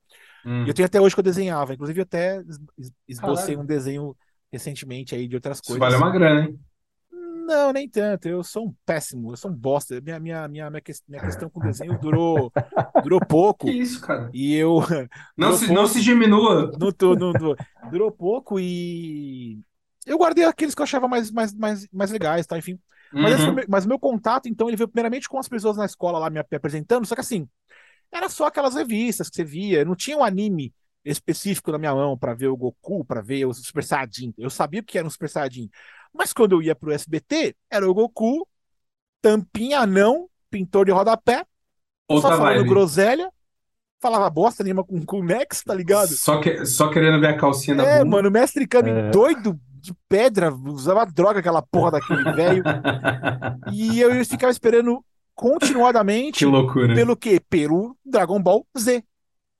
Hum. 0.45 0.65
E 0.65 0.69
eu 0.69 0.73
tenho 0.73 0.85
até 0.85 0.99
hoje 0.99 1.15
que 1.15 1.19
eu 1.19 1.23
desenhava. 1.23 1.73
Inclusive, 1.73 1.99
eu 1.99 2.03
até 2.03 2.41
es- 2.41 2.59
es- 2.77 2.91
esbocei 3.07 3.45
Caralho. 3.55 3.61
um 3.61 3.65
desenho 3.65 4.17
recentemente 4.51 5.15
aí 5.15 5.27
de 5.27 5.35
outras 5.35 5.57
Isso 5.57 5.63
coisas. 5.67 5.79
vale 5.79 5.95
uma 5.95 6.11
grana, 6.11 6.41
hein? 6.47 6.59
Não, 7.45 7.73
nem 7.73 7.89
tanto. 7.89 8.27
Eu 8.29 8.43
sou 8.43 8.67
um 8.67 8.75
péssimo, 8.85 9.31
eu 9.33 9.37
sou 9.37 9.51
um 9.51 9.53
bosta. 9.53 9.99
Minha, 9.99 10.19
minha, 10.19 10.47
minha, 10.47 10.69
minha, 10.69 10.81
ques- 10.81 11.03
minha 11.07 11.21
questão 11.21 11.49
com 11.49 11.59
desenho 11.59 11.97
durou, 11.99 12.51
durou 13.03 13.19
Que 13.21 13.25
pouco. 13.27 13.67
isso, 13.69 13.99
cara? 14.01 14.29
E 14.33 14.53
eu. 14.55 14.77
Não 15.37 15.53
se, 15.53 15.67
não 15.67 15.75
pouco. 15.75 15.89
se 15.89 16.01
diminua. 16.01 16.71
Não 16.79 16.89
não- 17.15 17.33
não- 17.33 17.55
durou 17.89 18.11
pouco 18.11 18.59
e. 18.59 19.59
Eu 20.05 20.17
guardei 20.17 20.45
aqueles 20.45 20.73
que 20.73 20.81
eu 20.81 20.83
achava 20.83 21.07
mais, 21.07 21.31
mais, 21.31 21.53
mais, 21.53 21.87
mais 21.91 22.11
legais, 22.11 22.45
tá? 22.47 22.57
Enfim. 22.57 22.79
Mas, 23.13 23.35
foi 23.37 23.49
Uhum. 23.49 23.53
meu- 23.55 23.65
mas 23.67 23.85
o 23.85 23.87
meu 23.87 23.99
contato, 23.99 24.47
então, 24.47 24.67
ele 24.69 24.77
veio 24.77 24.87
primeiramente 24.87 25.27
com 25.27 25.37
as 25.37 25.47
pessoas 25.47 25.77
na 25.77 25.85
escola 25.85 26.17
lá 26.17 26.29
me 26.29 26.39
ap- 26.39 26.53
apresentando, 26.53 27.05
só 27.05 27.13
que 27.13 27.21
assim, 27.21 27.47
era 28.11 28.29
só 28.29 28.45
aquelas 28.47 28.75
revistas 28.75 29.29
que 29.29 29.35
você 29.35 29.43
via, 29.43 29.85
não 29.85 29.95
tinha 29.95 30.17
um 30.17 30.23
anime 30.23 30.73
específico 31.03 31.71
na 31.71 31.77
minha 31.77 31.93
mão 31.95 32.17
pra 32.17 32.33
ver 32.33 32.47
o 32.47 32.55
Goku, 32.57 33.03
pra 33.03 33.21
ver 33.21 33.45
o 33.45 33.53
Super 33.53 33.83
Saiyajin. 33.83 34.33
Eu 34.37 34.49
sabia 34.49 34.81
o 34.81 34.83
que 34.83 34.97
era 34.97 35.05
um 35.05 35.09
Super 35.09 35.29
Saiyajin. 35.29 35.69
Mas 36.13 36.31
quando 36.33 36.53
eu 36.53 36.61
ia 36.61 36.75
pro 36.75 36.91
SBT, 36.91 37.55
era 37.69 37.89
o 37.89 37.93
Goku, 37.93 38.47
tampinha 39.21 39.79
anão, 39.79 40.27
pintor 40.49 40.85
de 40.85 40.91
rodapé, 40.91 41.45
Outra 42.07 42.31
só 42.31 42.37
falando 42.37 42.57
vibe. 42.57 42.69
groselha, 42.69 43.31
falava 44.01 44.29
bosta 44.29 44.63
nenhuma 44.63 44.83
com, 44.83 45.03
com 45.05 45.19
o 45.19 45.23
Nex, 45.23 45.63
tá 45.63 45.73
ligado? 45.73 46.09
Só, 46.09 46.39
que, 46.41 46.65
só 46.65 46.89
querendo 46.89 47.19
ver 47.19 47.27
a 47.27 47.37
calcinha 47.37 47.77
da 47.77 47.83
É, 47.83 48.03
mano, 48.03 48.29
o 48.29 48.31
mestre 48.31 48.67
Kami 48.67 48.89
É. 48.89 49.09
doido 49.11 49.59
de 49.81 49.93
pedra, 50.09 50.53
usava 50.53 51.05
droga 51.05 51.39
aquela 51.39 51.61
porra 51.61 51.91
daquele 51.91 52.25
velho. 52.25 52.67
E 53.65 53.99
eu 53.99 54.23
ficava 54.25 54.51
esperando 54.51 55.05
continuadamente 55.35 56.37
Que 56.37 56.45
loucura. 56.45 56.93
pelo 56.93 57.15
quê? 57.15 57.39
Pelo 57.39 57.97
Dragon 58.05 58.41
Ball 58.41 58.65
Z, 58.77 59.03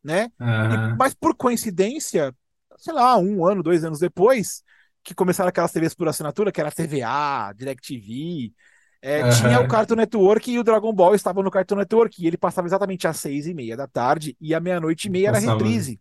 né? 0.03 0.31
E- 0.69 0.79
Aham. 0.79 0.97
mas 0.97 1.13
por 1.13 1.35
coincidência, 1.35 2.35
sei 2.77 2.93
lá, 2.93 3.17
um 3.17 3.45
ano, 3.45 3.63
dois 3.63 3.83
anos 3.85 3.99
depois, 3.99 4.63
que 5.03 5.15
começaram 5.15 5.49
aquelas 5.49 5.71
TVs 5.71 5.95
por 5.95 6.07
assinatura, 6.07 6.51
que 6.51 6.61
era 6.61 6.71
TVA, 6.71 7.53
DirecTV, 7.53 8.53
é, 9.01 9.23
Aham. 9.23 9.25
tinha 9.25 9.59
o 9.59 9.65
Cartoon 9.65 9.95
Network 9.97 10.51
e 10.51 10.59
o 10.59 10.63
Dragon 10.63 10.93
Ball 10.93 11.15
estava 11.15 11.43
no 11.43 11.51
Cartoon 11.51 11.77
Network, 11.77 12.21
e 12.23 12.27
ele 12.27 12.37
passava 12.37 12.67
exatamente 12.67 13.07
às 13.07 13.17
seis 13.19 13.47
e 13.47 13.53
meia 13.53 13.77
da 13.77 13.87
tarde, 13.87 14.37
e 14.41 14.53
à 14.55 14.59
meia-noite 14.59 15.07
e 15.07 15.11
meia 15.11 15.29
era 15.29 15.39
reprise. 15.39 15.99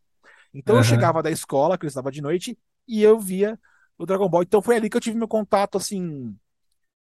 Então 0.55 0.77
eu 0.77 0.83
Aham. 0.83 0.85
chegava 0.85 1.23
da 1.23 1.31
escola, 1.31 1.79
que 1.79 1.87
eu 1.87 1.89
estava 1.89 2.11
de 2.11 2.21
noite, 2.23 2.59
e 2.89 3.03
eu 3.03 3.19
via 3.21 3.59
o 4.01 4.07
Dragon 4.07 4.29
Ball. 4.29 4.43
Então 4.43 4.63
foi 4.63 4.77
ali 4.77 4.91
que 4.91 4.97
eu 4.97 5.01
tive 5.01 5.17
meu 5.19 5.29
contato, 5.29 5.79
assim, 5.79 6.37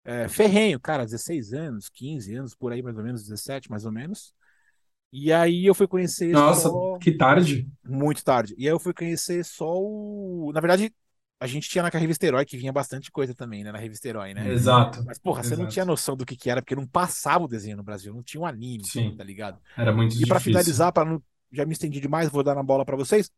é, 0.04 0.28
ferrenho, 0.28 0.80
cara, 0.80 1.04
16 1.04 1.52
anos, 1.52 1.88
15 1.88 2.34
anos, 2.37 2.54
por 2.54 2.72
aí 2.72 2.82
mais 2.82 2.96
ou 2.99 3.04
menos, 3.04 3.22
17 3.22 3.70
mais 3.70 3.84
ou 3.84 3.92
menos. 3.92 4.34
E 5.12 5.32
aí 5.32 5.66
eu 5.66 5.75
fui 5.75 5.87
conhecer 5.88 6.37
Nossa, 6.37 6.68
só 6.68 7.00
que 7.00 7.12
tarde. 7.16 7.68
muito 7.84 8.25
tarde. 8.25 8.54
E 8.58 8.66
aí 8.66 8.72
eu 8.75 8.80
fui 8.80 8.94
conhecer 8.94 9.44
só 9.44 9.66
o. 9.78 10.50
Na 10.54 10.61
verdade, 10.61 10.94
a 11.40 11.46
gente 11.46 11.68
tinha 11.68 11.82
na 11.82 11.90
revista 11.90 12.26
Herói, 12.26 12.44
que 12.44 12.56
vinha 12.56 12.72
bastante 12.72 13.11
coisa 13.11 13.34
também, 13.34 13.64
né? 13.64 13.72
Na 13.72 13.78
revista 13.78 14.08
Herói, 14.08 14.34
né? 14.34 14.52
Exato. 14.52 15.00
Mas, 15.06 15.18
porra, 15.18 15.42
você 15.42 15.56
não 15.56 15.66
Exato. 15.66 15.68
tinha 15.68 15.84
noção 15.84 16.16
do 16.16 16.25
que 16.26 16.37
que 16.37 16.50
era, 16.50 16.62
porque 16.62 16.76
não 16.76 16.87
passava 16.87 17.44
o 17.44 17.49
desenho 17.49 17.76
no 17.76 17.82
Brasil, 17.82 18.14
não 18.14 18.22
tinha 18.22 18.40
um 18.40 18.46
anime, 18.46 18.90
Sim. 18.90 19.16
tá 19.16 19.25
ligado? 19.25 19.61
Era 19.76 19.92
muito 19.94 20.16
E 20.18 20.26
pra 20.26 20.40
difícil. 20.40 20.40
finalizar, 20.40 20.92
para 20.92 21.11
não. 21.11 21.22
Já 21.52 21.66
me 21.66 21.72
estendi 21.75 22.00
demais, 22.00 22.30
vou 22.30 22.42
dar 22.42 22.54
na 22.54 22.62
bola 22.62 22.84
pra 22.84 22.96
vocês. 22.96 23.30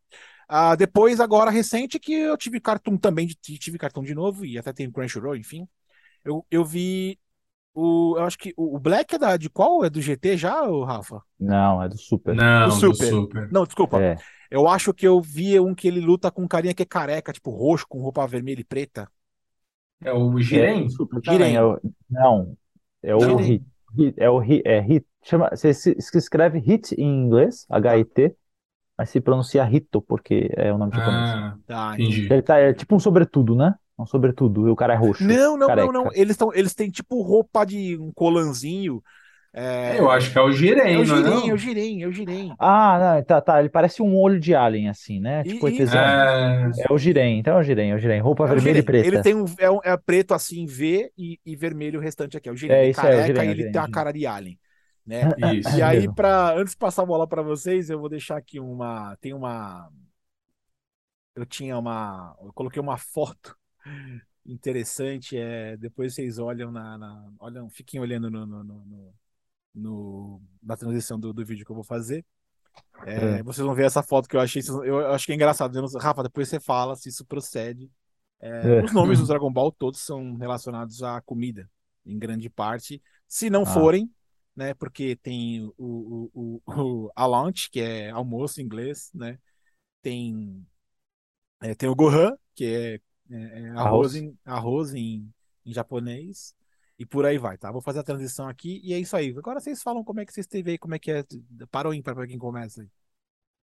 Ah, 0.48 0.74
depois, 0.76 1.20
agora 1.20 1.50
recente, 1.50 1.98
que 1.98 2.12
eu 2.12 2.36
tive 2.36 2.60
Cartoon 2.60 2.96
também, 2.96 3.26
de- 3.26 3.34
tive 3.58 3.78
Cartoon 3.78 4.02
de 4.02 4.14
novo, 4.14 4.44
e 4.44 4.58
até 4.58 4.72
tem 4.72 4.90
Crunchyroll, 4.90 5.36
enfim. 5.36 5.66
Eu, 6.24 6.44
eu 6.50 6.64
vi 6.64 7.18
o. 7.74 8.16
Eu 8.16 8.24
acho 8.24 8.38
que 8.38 8.52
o 8.56 8.78
Black 8.78 9.14
é 9.14 9.18
da, 9.18 9.36
de 9.36 9.50
qual? 9.50 9.84
É 9.84 9.90
do 9.90 10.00
GT 10.00 10.36
já, 10.36 10.60
Rafa? 10.86 11.22
Não, 11.38 11.82
é 11.82 11.88
do 11.88 11.98
Super. 11.98 12.34
Não, 12.34 12.68
Do 12.68 12.74
do 12.74 12.80
Super. 12.80 13.10
Super. 13.10 13.52
Não, 13.52 13.64
desculpa. 13.64 14.00
É. 14.00 14.16
Eu 14.50 14.68
acho 14.68 14.94
que 14.94 15.06
eu 15.06 15.20
vi 15.20 15.58
um 15.58 15.74
que 15.74 15.88
ele 15.88 16.00
luta 16.00 16.30
com 16.30 16.42
um 16.42 16.48
carinha 16.48 16.74
que 16.74 16.82
é 16.82 16.86
careca, 16.86 17.32
tipo 17.32 17.50
roxo, 17.50 17.86
com 17.88 18.00
roupa 18.00 18.26
vermelha 18.26 18.60
e 18.60 18.64
preta. 18.64 19.08
É 20.02 20.12
o 20.12 20.38
Jiren? 20.40 20.86
É, 20.86 20.88
Super 20.90 21.20
Jiren. 21.24 21.54
é 21.56 21.64
o- 21.64 21.80
não, 22.10 22.56
é 23.02 23.14
o. 23.14 23.36
Hit. 23.36 23.64
Hit- 23.96 24.14
É 24.20 24.28
o 24.30 24.38
Hit, 24.38 24.62
é 24.66 24.80
Hit. 24.80 25.06
Chama, 25.22 25.48
você 25.50 25.72
se, 25.72 25.96
se 26.00 26.18
escreve 26.18 26.58
Hit 26.58 26.94
em 26.94 27.24
inglês, 27.24 27.64
H-I-T, 27.70 28.34
mas 28.98 29.10
se 29.10 29.20
pronuncia 29.20 29.68
Hito, 29.70 30.02
porque 30.02 30.50
é 30.56 30.72
o 30.72 30.78
nome 30.78 30.92
japonês. 30.94 31.28
Ah, 31.30 31.56
Tá, 31.66 31.94
entendi. 31.94 32.26
Ele 32.30 32.42
tá, 32.42 32.58
é 32.58 32.72
tipo 32.72 32.94
um 32.94 33.00
sobretudo, 33.00 33.54
né? 33.56 33.74
Um 33.98 34.06
sobretudo, 34.06 34.66
e 34.68 34.70
o 34.70 34.76
cara 34.76 34.94
é 34.94 34.96
roxo, 34.96 35.24
Não, 35.24 35.56
não, 35.56 35.66
careca. 35.68 35.92
não, 35.92 35.92
não. 35.92 36.10
Eles, 36.14 36.36
tão, 36.36 36.52
eles 36.54 36.74
têm 36.74 36.90
tipo 36.90 37.22
roupa 37.22 37.64
de 37.64 37.96
um 37.98 38.12
colanzinho. 38.12 39.02
É, 39.52 39.98
Eu 39.98 40.10
acho 40.10 40.32
que 40.32 40.38
é 40.38 40.42
o 40.42 40.50
é 40.50 40.52
Jiren, 40.52 40.96
o 40.98 41.02
é 41.02 41.04
Jiren, 41.04 41.22
não? 41.22 41.50
é 41.50 41.54
o 41.54 41.56
Jiren, 41.56 42.02
é 42.02 42.06
o 42.06 42.12
Jiren. 42.12 42.54
Ah, 42.58 43.14
não, 43.16 43.24
tá, 43.24 43.40
tá, 43.40 43.60
ele 43.60 43.68
parece 43.68 44.02
um 44.02 44.16
olho 44.16 44.38
de 44.40 44.54
alien, 44.54 44.88
assim, 44.88 45.20
né? 45.20 45.44
E- 45.44 45.48
Tipo 45.50 45.68
e- 45.68 45.78
ETzão. 45.78 46.00
É, 46.00 46.70
É 46.76 46.92
o 46.92 46.98
Jiren, 46.98 47.38
então 47.38 47.56
é 47.56 47.60
o 47.60 47.62
Jiren, 47.62 47.90
é 47.90 47.94
o 47.94 47.98
Jiren. 47.98 48.20
Roupa 48.20 48.46
É 48.46 48.52
o 48.52 48.56
vermelha 48.56 48.78
e 48.78 48.82
Jiren. 48.82 48.84
preta. 48.84 49.06
Ele 49.06 49.18
tem 49.18 49.34
um 49.34 49.44
é, 49.58 49.70
um- 49.70 49.80
é 49.84 49.96
preto 49.96 50.34
assim, 50.34 50.66
V 50.66 51.10
e, 51.16 51.38
e 51.44 51.56
vermelho 51.56 51.98
o 52.00 52.02
restante 52.02 52.36
aqui. 52.36 52.48
É 52.48 52.52
o 52.52 52.56
Jiren. 52.56 52.76
É, 52.76 52.82
Ele 52.82 52.90
isso 52.90 53.06
é, 53.06 53.16
o 53.18 53.22
careca 53.22 53.22
Jiren, 53.22 53.46
e 53.46 53.48
é 53.48 53.50
o 53.50 53.54
ele 53.54 53.56
Jiren, 53.56 53.72
tem 53.72 53.80
é 53.80 53.82
o 53.82 53.84
a 53.84 53.88
cara 53.88 54.12
de 54.12 54.26
alien, 54.26 54.58
né? 55.06 55.22
isso. 55.54 55.68
E 55.78 55.80
É 55.80 55.84
aí, 55.84 56.12
pra, 56.14 56.54
antes 56.56 56.72
de 56.72 56.78
passar 56.78 57.02
a 57.02 57.06
bola 57.06 57.26
pra 57.26 57.42
vocês, 57.42 57.90
eu 57.90 57.98
vou 57.98 58.08
deixar 58.08 58.36
aqui 58.36 58.58
uma. 58.60 59.16
Tem 59.16 59.32
uma. 59.34 59.90
Eu 61.34 61.44
tinha 61.46 61.78
uma. 61.78 62.36
Eu 62.40 62.52
coloquei 62.52 62.80
uma 62.80 62.96
foto 62.96 63.56
interessante. 64.46 65.36
É, 65.36 65.76
depois 65.76 66.14
vocês 66.14 66.38
olham 66.38 66.70
na. 66.70 66.96
na- 66.98 67.32
olham, 67.40 67.68
fiquem 67.70 68.00
olhando 68.00 68.30
no, 68.30 68.46
no, 68.46 68.64
no- 68.64 69.14
no- 69.74 70.42
na 70.62 70.76
transição 70.76 71.18
do, 71.18 71.32
do 71.32 71.44
vídeo 71.44 71.64
que 71.64 71.70
eu 71.72 71.76
vou 71.76 71.84
fazer. 71.84 72.24
É, 73.06 73.38
É. 73.38 73.42
Vocês 73.42 73.64
vão 73.64 73.74
ver 73.74 73.86
essa 73.86 74.02
foto 74.02 74.28
que 74.28 74.36
eu 74.36 74.40
achei. 74.40 74.62
Eu 74.84 75.12
acho 75.12 75.26
que 75.26 75.32
é 75.32 75.34
engraçado. 75.34 75.74
Rafa, 75.98 76.22
depois 76.22 76.48
você 76.48 76.60
fala 76.60 76.94
se 76.96 77.08
isso 77.08 77.24
procede. 77.24 77.90
É, 78.40 78.78
É. 78.78 78.84
Os 78.84 78.92
nomes 78.92 79.18
do 79.18 79.26
Dragon 79.26 79.52
Ball 79.52 79.72
todos 79.72 80.00
são 80.00 80.34
relacionados 80.36 81.02
à 81.02 81.20
comida, 81.22 81.68
em 82.06 82.18
grande 82.18 82.48
parte. 82.50 83.02
Se 83.26 83.48
não 83.50 83.62
Ah. 83.62 83.66
forem, 83.66 84.10
né? 84.56 84.74
Porque 84.74 85.16
tem 85.16 85.62
o, 85.64 85.72
o, 85.78 86.60
o, 86.66 87.06
o 87.06 87.12
a 87.16 87.26
lunch, 87.26 87.70
que 87.70 87.80
é 87.80 88.10
almoço 88.10 88.60
em 88.60 88.64
inglês, 88.64 89.10
né? 89.14 89.38
Tem, 90.02 90.66
é, 91.62 91.74
tem 91.74 91.88
o 91.88 91.94
Gohan, 91.94 92.36
que 92.54 92.64
é, 92.66 92.94
é- 93.30 93.60
é 93.64 93.70
arroz, 93.70 94.14
Arroz. 94.14 94.14
em, 94.14 94.38
arroz 94.44 94.94
em, 94.94 95.32
em 95.64 95.72
japonês. 95.72 96.54
E 96.98 97.04
por 97.06 97.26
aí 97.26 97.38
vai, 97.38 97.58
tá? 97.58 97.72
Vou 97.72 97.80
fazer 97.82 98.00
a 98.00 98.04
transição 98.04 98.48
aqui 98.48 98.80
e 98.84 98.92
é 98.94 98.98
isso 99.00 99.16
aí. 99.16 99.30
Agora 99.36 99.60
vocês 99.60 99.82
falam 99.82 100.04
como 100.04 100.20
é 100.20 100.26
que 100.26 100.32
vocês 100.32 100.46
teve 100.46 100.72
aí, 100.72 100.78
como 100.78 100.94
é 100.94 100.98
que 100.98 101.10
é. 101.10 101.24
Para 101.70 101.88
ou 101.88 101.94
ímpar 101.94 102.14
pra 102.14 102.26
quem 102.26 102.38
começa 102.38 102.82
aí. 102.82 102.88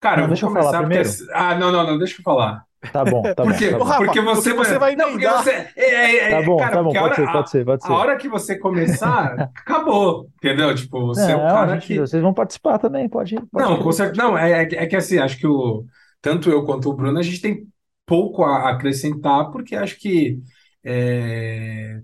Cara, 0.00 0.22
Não, 0.22 0.28
eu 0.28 0.28
deixa 0.28 0.46
eu 0.46 0.50
falar 0.50 0.74
começar 0.74 0.82
porque... 0.84 0.98
primeiro. 0.98 1.20
Ah, 1.32 1.54
não, 1.58 1.72
não, 1.72 1.86
não, 1.86 1.98
deixa 1.98 2.20
eu 2.20 2.24
falar. 2.24 2.65
Tá 2.92 3.04
bom, 3.04 3.33
tá 3.35 3.45
bom, 3.47 3.52
Porque, 3.54 3.68
tá 3.68 3.78
bom. 3.78 3.85
Rafa, 3.85 4.04
porque 4.04 4.21
você 4.21 4.42
porque 4.50 4.54
você 4.54 4.78
vai 4.78 4.97
Não, 4.97 5.11
porque 5.11 5.28
você. 5.28 5.50
É, 5.50 5.73
é, 5.76 6.16
é, 6.16 6.28
Tá 6.28 6.42
bom, 6.42 6.56
cara, 6.56 6.76
tá 6.76 6.83
bom, 6.83 6.97
a 6.97 6.99
pode 6.99 7.04
hora, 7.04 7.16
ser, 7.16 7.28
pode 7.28 7.50
ser, 7.50 7.64
pode 7.64 7.83
a, 7.83 7.87
ser. 7.87 7.92
a 7.92 7.95
hora 7.97 8.16
que 8.16 8.28
você 8.28 8.59
começar, 8.59 9.35
acabou. 9.54 10.30
Entendeu? 10.37 10.75
Tipo, 10.75 11.06
você 11.06 11.33
é 11.33 11.37
o 11.37 11.45
Não, 11.45 11.62
a 11.62 11.68
cara 11.68 11.76
gente, 11.78 11.95
que. 11.95 11.99
vocês 11.99 12.23
vão 12.23 12.35
participar 12.35 12.78
também, 12.78 13.09
pode, 13.09 13.35
pode 13.50 13.68
Não, 13.68 13.83
com 13.83 13.92
certeza. 13.92 14.23
Não, 14.23 14.37
é, 14.37 14.62
é 14.62 14.66
que- 14.66 14.76
é 14.76 14.87
que 14.87 14.97
assim, 14.97 15.18
acho 15.18 15.38
que 15.38 15.47
o, 15.47 15.85
tanto 16.21 16.50
eu 16.50 16.64
quanto 16.64 16.88
o 16.90 16.95
Bruno, 16.95 17.18
a 17.18 17.23
gente 17.23 17.40
tem 17.40 17.66
pouco 18.04 18.45
a 18.45 18.71
acrescentar, 18.71 19.50
porque 19.50 19.75
acho 19.76 19.99
que. 19.99 20.40
é, 20.85 22.00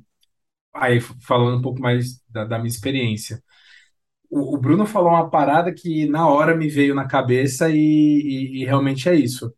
Aí, 0.75 1.01
falando 1.01 1.59
um 1.59 1.63
pouco 1.63 1.81
mais 1.81 2.21
da, 2.31 2.45
da 2.45 2.59
minha 2.59 2.69
experiência. 2.69 3.43
O, 4.31 4.57
o 4.57 4.59
Bruno 4.59 4.87
falou 4.87 5.11
uma 5.11 5.31
parada 5.31 5.73
que 5.75 6.07
na 6.09 6.29
hora 6.29 6.57
me 6.57 6.69
veio 6.69 6.95
na 6.95 7.07
cabeça 7.09 7.71
e, 7.71 7.77
e- 7.77 8.63
e 8.63 8.65
realmente 8.67 9.09
é 9.09 9.15
isso. 9.15 9.53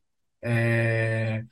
É, 0.45 1.45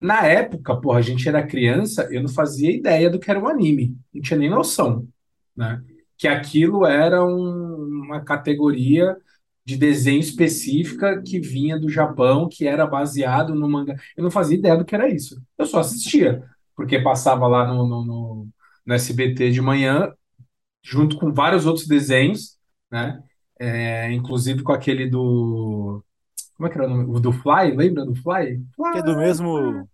Na 0.00 0.26
época, 0.26 0.76
porra, 0.80 0.98
a 1.00 1.02
gente 1.02 1.28
era 1.28 1.46
criança, 1.46 2.08
eu 2.12 2.22
não 2.22 2.28
fazia 2.30 2.70
ideia 2.72 3.10
do 3.10 3.18
que 3.20 3.30
era 3.30 3.40
um 3.40 3.48
anime, 3.48 3.96
não 4.14 4.22
tinha 4.22 4.38
nem 4.38 4.50
noção, 4.50 5.08
né? 5.56 5.82
Que 6.18 6.28
aquilo 6.28 6.86
era 6.86 7.24
um- 7.24 8.02
uma 8.06 8.20
categoria 8.24 9.16
de 9.64 9.76
desenho 9.76 10.20
específica 10.20 11.22
que 11.22 11.40
vinha 11.40 11.78
do 11.78 11.88
Japão, 11.90 12.48
que 12.50 12.66
era 12.66 12.86
baseado 12.86 13.54
no 13.54 13.68
mangá. 13.68 13.96
Eu 14.16 14.24
não 14.24 14.30
fazia 14.30 14.58
ideia 14.58 14.76
do 14.76 14.84
que 14.84 14.94
era 14.94 15.08
isso. 15.08 15.42
Eu 15.58 15.66
só 15.66 15.80
assistia, 15.80 16.42
porque 16.76 17.00
passava 17.00 17.46
lá 17.48 17.66
no, 17.66 17.86
no, 17.88 18.04
no- 18.06 18.48
no 18.86 18.94
SBT 18.94 19.50
de 19.50 19.60
manhã, 19.62 20.12
junto 20.82 21.18
com 21.18 21.32
vários 21.32 21.66
outros 21.66 21.86
desenhos, 21.86 22.58
né? 22.90 23.22
É, 23.60 24.12
inclusive 24.12 24.62
com 24.62 24.72
aquele 24.72 25.08
do. 25.08 26.02
Como 26.58 26.66
é 26.66 26.70
que 26.70 26.76
era 26.76 26.86
o 26.88 26.90
nome? 26.90 27.04
O 27.08 27.20
do 27.20 27.30
Fly, 27.30 27.76
lembra 27.76 28.04
do 28.04 28.16
Fly? 28.16 28.60
Que 28.92 28.98
é 28.98 29.02
do 29.02 29.16
mesmo 29.16 29.88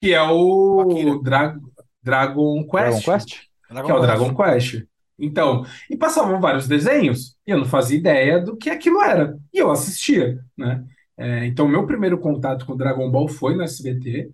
Que 0.00 0.14
é 0.14 0.16
Akira. 0.16 0.32
o 0.32 1.22
Dra 1.22 1.56
Dragon 2.02 2.66
Dragon 2.66 2.66
Quest, 2.66 3.04
Quest? 3.04 3.40
que 3.84 3.90
é 3.90 3.94
o 3.94 4.00
Dragon 4.00 4.34
Quest. 4.34 4.82
Então, 5.18 5.64
e 5.90 5.96
passavam 5.96 6.40
vários 6.40 6.66
desenhos, 6.66 7.36
e 7.46 7.50
eu 7.50 7.58
não 7.58 7.66
fazia 7.66 7.98
ideia 7.98 8.40
do 8.40 8.56
que 8.56 8.70
aquilo 8.70 9.02
era. 9.02 9.38
E 9.52 9.58
eu 9.58 9.70
assistia, 9.70 10.38
né? 10.56 10.84
É, 11.18 11.46
então, 11.46 11.68
meu 11.68 11.86
primeiro 11.86 12.18
contato 12.18 12.64
com 12.64 12.76
Dragon 12.76 13.10
Ball 13.10 13.28
foi 13.28 13.54
no 13.54 13.62
SBT, 13.62 14.30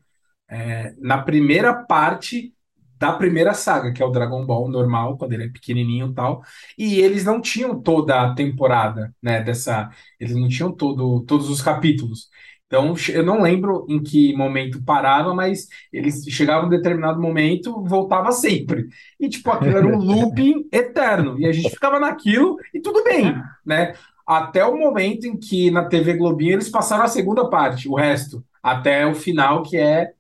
é, 0.49 0.95
na 0.99 1.21
primeira 1.23 1.75
parte 1.75 2.53
da 3.03 3.13
primeira 3.13 3.53
saga, 3.53 3.93
que 3.93 4.01
é 4.01 4.07
o 4.07 4.11
Dragon 4.11 4.47
Ball 4.47 4.69
normal, 4.69 5.19
quando 5.19 5.33
ele 5.33 5.45
é 5.47 5.49
pequenininho 5.49 6.11
e 6.11 6.15
tal. 6.15 6.41
E 6.79 7.01
eles 7.01 7.25
não 7.25 7.41
tinham 7.41 7.81
toda 7.83 8.23
a 8.23 8.33
temporada, 8.33 9.13
né, 9.21 9.43
dessa... 9.43 9.91
Eles 10.21 10.37
não 10.37 10.49
tinham 10.49 10.71
todo, 10.71 11.25
todos 11.25 11.51
os 11.51 11.61
capítulos. 11.61 12.29
Então, 12.67 12.95
eu 13.13 13.25
não 13.25 13.43
lembro 13.43 13.85
em 13.89 14.01
que 14.01 14.33
momento 14.37 14.81
parava, 14.85 15.35
mas 15.35 15.67
eles 15.93 16.25
chegavam 16.29 16.65
em 16.65 16.67
um 16.69 16.71
determinado 16.71 17.21
momento, 17.21 17.83
voltava 17.85 18.31
sempre. 18.31 18.87
E, 19.19 19.29
tipo, 19.29 19.51
aquilo 19.51 19.77
era 19.79 19.87
um 19.87 19.99
looping 19.99 20.69
eterno. 20.73 21.39
E 21.41 21.47
a 21.47 21.53
gente 21.53 21.71
ficava 21.71 21.99
naquilo 21.99 22.57
e 22.73 22.81
tudo 22.81 23.03
bem, 23.03 23.35
né? 23.67 23.95
Até 24.25 24.65
o 24.65 24.79
momento 24.79 25.27
em 25.27 25.37
que 25.37 25.73
na 25.73 25.87
TV 25.87 26.15
Globinho 26.15 26.53
eles 26.53 26.69
passaram 26.69 27.03
a 27.05 27.09
segunda 27.09 27.51
parte, 27.51 27.89
o 27.89 27.97
resto, 27.97 28.45
até 28.63 29.05
o 29.05 29.15
final, 29.15 29.63
que 29.65 29.77
é 29.77 30.13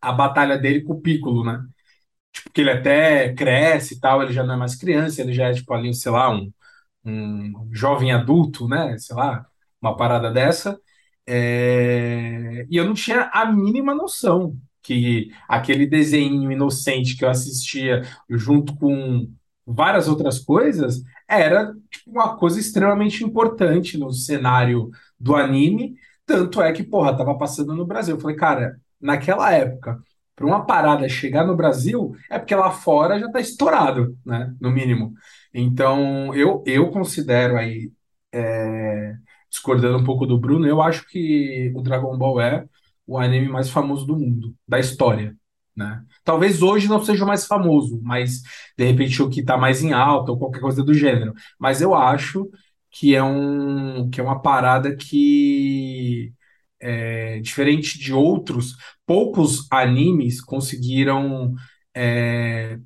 a 0.00 0.12
batalha 0.12 0.58
dele 0.58 0.82
com 0.82 0.92
o 0.94 1.00
Piccolo, 1.00 1.42
né? 1.44 1.64
Tipo, 2.36 2.50
que 2.52 2.60
ele 2.62 2.70
até 2.72 3.34
cresce 3.34 3.94
e 3.96 4.00
tal, 4.00 4.22
ele 4.22 4.32
já 4.32 4.44
não 4.44 4.54
é 4.54 4.58
mais 4.58 4.76
criança, 4.76 5.22
ele 5.22 5.32
já 5.34 5.48
é, 5.48 5.54
tipo, 5.54 5.72
ali, 5.74 5.94
sei 5.94 6.12
lá, 6.12 6.30
um, 6.30 6.52
um 7.04 7.68
jovem 7.72 8.12
adulto, 8.12 8.68
né? 8.68 8.98
Sei 8.98 9.16
lá, 9.16 9.46
uma 9.80 9.96
parada 9.96 10.30
dessa. 10.32 10.78
É, 11.26 12.66
E 12.70 12.76
eu 12.76 12.84
não 12.84 12.94
tinha 12.94 13.30
a 13.32 13.46
mínima 13.52 13.94
noção 13.94 14.56
que 14.82 15.30
aquele 15.48 15.86
desenho 15.86 16.50
inocente 16.52 17.16
que 17.16 17.24
eu 17.24 17.30
assistia 17.30 18.02
junto 18.30 18.76
com 18.76 19.28
várias 19.66 20.06
outras 20.08 20.38
coisas 20.38 21.02
era 21.28 21.74
tipo, 21.90 22.10
uma 22.10 22.36
coisa 22.36 22.60
extremamente 22.60 23.24
importante 23.24 23.98
no 23.98 24.12
cenário 24.12 24.90
do 25.18 25.34
anime. 25.34 25.96
Tanto 26.24 26.62
é 26.62 26.72
que, 26.72 26.82
porra, 26.84 27.16
tava 27.16 27.36
passando 27.38 27.74
no 27.74 27.86
Brasil. 27.86 28.16
Eu 28.16 28.20
falei, 28.20 28.36
cara, 28.36 28.80
naquela 29.00 29.52
época, 29.52 30.00
para 30.36 30.46
uma 30.46 30.66
parada 30.66 31.08
chegar 31.08 31.46
no 31.46 31.56
Brasil, 31.56 32.14
é 32.30 32.38
porque 32.38 32.54
lá 32.54 32.70
fora 32.70 33.18
já 33.18 33.30
tá 33.32 33.40
estourado, 33.40 34.16
né? 34.24 34.54
No 34.60 34.70
mínimo. 34.70 35.14
Então, 35.54 36.34
eu, 36.34 36.62
eu 36.66 36.90
considero 36.90 37.56
aí. 37.58 37.90
é, 38.32 39.14
discordando 39.50 39.98
um 39.98 40.04
pouco 40.04 40.26
do 40.26 40.38
Bruno, 40.38 40.66
eu 40.66 40.82
acho 40.82 41.06
que 41.08 41.72
o 41.74 41.82
Dragon 41.82 42.16
Ball 42.18 42.40
é 42.40 42.66
o 43.06 43.18
anime 43.18 43.48
mais 43.48 43.70
famoso 43.70 44.06
do 44.06 44.16
mundo, 44.18 44.54
da 44.68 44.78
história, 44.78 45.36
né? 45.76 46.02
Talvez 46.24 46.62
hoje 46.62 46.88
não 46.88 47.04
seja 47.04 47.24
o 47.24 47.28
mais 47.28 47.46
famoso, 47.46 48.00
mas 48.02 48.42
de 48.76 48.84
repente 48.84 49.22
o 49.22 49.30
que 49.30 49.40
está 49.40 49.56
mais 49.56 49.82
em 49.82 49.92
alta 49.92 50.32
ou 50.32 50.38
qualquer 50.38 50.60
coisa 50.60 50.82
do 50.82 50.94
gênero. 50.94 51.34
Mas 51.58 51.80
eu 51.80 51.94
acho 51.94 52.50
que 52.90 53.14
é 53.14 53.22
um 53.22 54.08
que 54.10 54.20
é 54.20 54.24
uma 54.24 54.40
parada 54.42 54.94
que 54.96 56.32
é, 56.80 57.40
diferente 57.40 57.98
de 57.98 58.12
outros, 58.12 58.76
poucos 59.06 59.66
animes 59.70 60.40
conseguiram 60.40 61.54
é, 61.94 62.78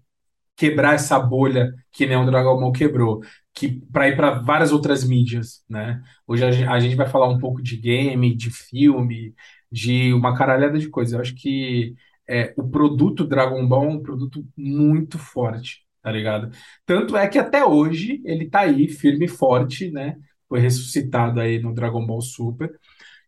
quebrar 0.57 0.95
essa 0.95 1.19
bolha 1.19 1.73
que 1.93 2.07
nem 2.07 2.17
o 2.17 2.27
Dragon 2.27 2.59
Ball 2.61 2.73
quebrou, 2.73 3.23
que 3.55 3.81
para 3.93 4.09
ir 4.09 4.17
para 4.17 4.31
várias 4.41 4.73
outras 4.73 5.05
mídias, 5.05 5.65
né? 5.69 6.03
Hoje 6.27 6.45
a 6.45 6.73
a 6.75 6.81
gente 6.81 6.95
vai 6.97 7.09
falar 7.09 7.29
um 7.29 7.39
pouco 7.39 7.63
de 7.63 7.77
game, 7.77 8.37
de 8.37 8.51
filme, 8.51 9.35
de 9.73 10.13
uma 10.13 10.37
caralhada 10.37 10.79
de 10.79 10.89
coisas. 10.89 11.15
Eu 11.15 11.21
acho 11.21 11.35
que 11.35 11.95
é, 12.29 12.55
o 12.57 12.69
produto 12.69 13.27
Dragon 13.27 13.67
Ball 13.67 13.85
é 13.85 13.89
um 13.89 14.03
produto 14.03 14.47
muito 14.57 15.19
forte, 15.19 15.85
tá 16.03 16.13
ligado? 16.13 16.51
Tanto 16.87 17.17
é 17.17 17.27
que 17.29 17.39
até 17.39 17.65
hoje 17.65 18.21
ele 18.25 18.49
tá 18.49 18.61
aí, 18.61 18.89
firme 18.89 19.27
e 19.27 19.29
forte, 19.29 19.91
né? 19.91 20.17
Foi 20.49 20.61
ressuscitado 20.61 21.41
aí 21.41 21.59
no 21.61 21.75
Dragon 21.75 22.05
Ball 22.07 22.21
Super. 22.21 22.71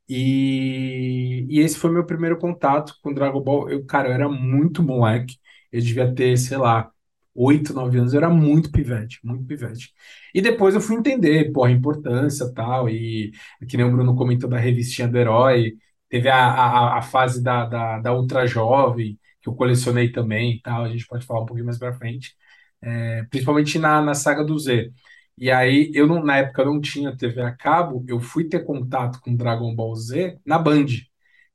E, 0.09 1.47
e 1.49 1.61
esse 1.61 1.79
foi 1.79 1.91
meu 1.91 2.05
primeiro 2.05 2.39
contato 2.39 2.95
com 3.03 3.13
Dragon 3.15 3.41
Ball. 3.43 3.71
Eu, 3.71 3.85
cara, 3.87 4.09
eu 4.09 4.13
era 4.13 4.29
muito 4.29 4.83
moleque. 4.83 5.37
Eu 5.71 5.81
devia 5.81 6.13
ter, 6.15 6.37
sei 6.37 6.57
lá, 6.59 6.91
oito, 7.35 7.73
nove 7.73 7.99
anos. 7.99 8.13
Eu 8.13 8.19
era 8.19 8.29
muito 8.31 8.71
pivete, 8.71 9.19
muito 9.25 9.45
pivete. 9.47 9.93
E 10.35 10.41
depois 10.43 10.75
eu 10.75 10.81
fui 10.81 10.97
entender, 10.97 11.51
pô, 11.53 11.65
a 11.65 11.71
importância 11.71 12.53
tal. 12.53 12.89
E 12.91 13.33
que 13.69 13.77
nem 13.77 13.87
o 13.87 13.91
Bruno 13.93 14.15
comentou 14.17 14.49
da 14.51 14.59
revistinha 14.59 15.09
do 15.09 15.17
Herói. 15.19 15.75
Teve 16.09 16.29
a, 16.29 16.37
a, 16.47 16.99
a 16.99 17.03
fase 17.03 17.43
da, 17.43 17.65
da, 17.67 17.99
da 18.01 18.15
Ultra 18.15 18.47
Jovem, 18.47 19.19
que 19.41 19.49
eu 19.49 19.55
colecionei 19.55 20.11
também 20.13 20.57
e 20.57 20.61
tal. 20.63 20.85
A 20.85 20.89
gente 20.91 21.07
pode 21.07 21.25
falar 21.25 21.41
um 21.43 21.47
pouquinho 21.47 21.65
mais 21.67 21.79
pra 21.79 21.93
frente. 21.95 22.35
É, 22.83 23.23
principalmente 23.31 23.79
na, 23.79 24.03
na 24.03 24.15
saga 24.15 24.45
do 24.45 24.59
Z. 24.59 24.93
E 25.39 25.51
aí, 25.51 25.91
eu 25.95 26.07
não, 26.07 26.23
na 26.25 26.39
época 26.39 26.65
não 26.65 26.81
tinha 26.81 27.17
TV 27.17 27.43
a 27.43 27.53
cabo, 27.57 28.05
eu 28.09 28.21
fui 28.21 28.49
ter 28.49 28.65
contato 28.65 29.21
com 29.21 29.35
Dragon 29.35 29.75
Ball 29.75 29.95
Z 29.97 30.39
na 30.47 30.59
Band, 30.59 30.87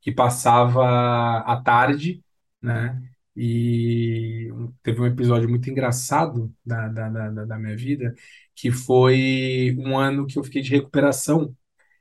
que 0.01 0.11
passava 0.11 1.39
à 1.39 1.61
tarde, 1.61 2.23
né? 2.61 3.01
E 3.35 4.49
teve 4.83 4.99
um 5.01 5.05
episódio 5.05 5.47
muito 5.49 5.69
engraçado 5.69 6.51
da, 6.65 6.87
da, 6.87 7.09
da 7.09 7.45
da 7.45 7.57
minha 7.59 7.75
vida, 7.77 8.15
que 8.55 8.71
foi 8.71 9.75
um 9.77 9.95
ano 9.97 10.25
que 10.25 10.39
eu 10.39 10.43
fiquei 10.43 10.61
de 10.61 10.71
recuperação. 10.71 11.55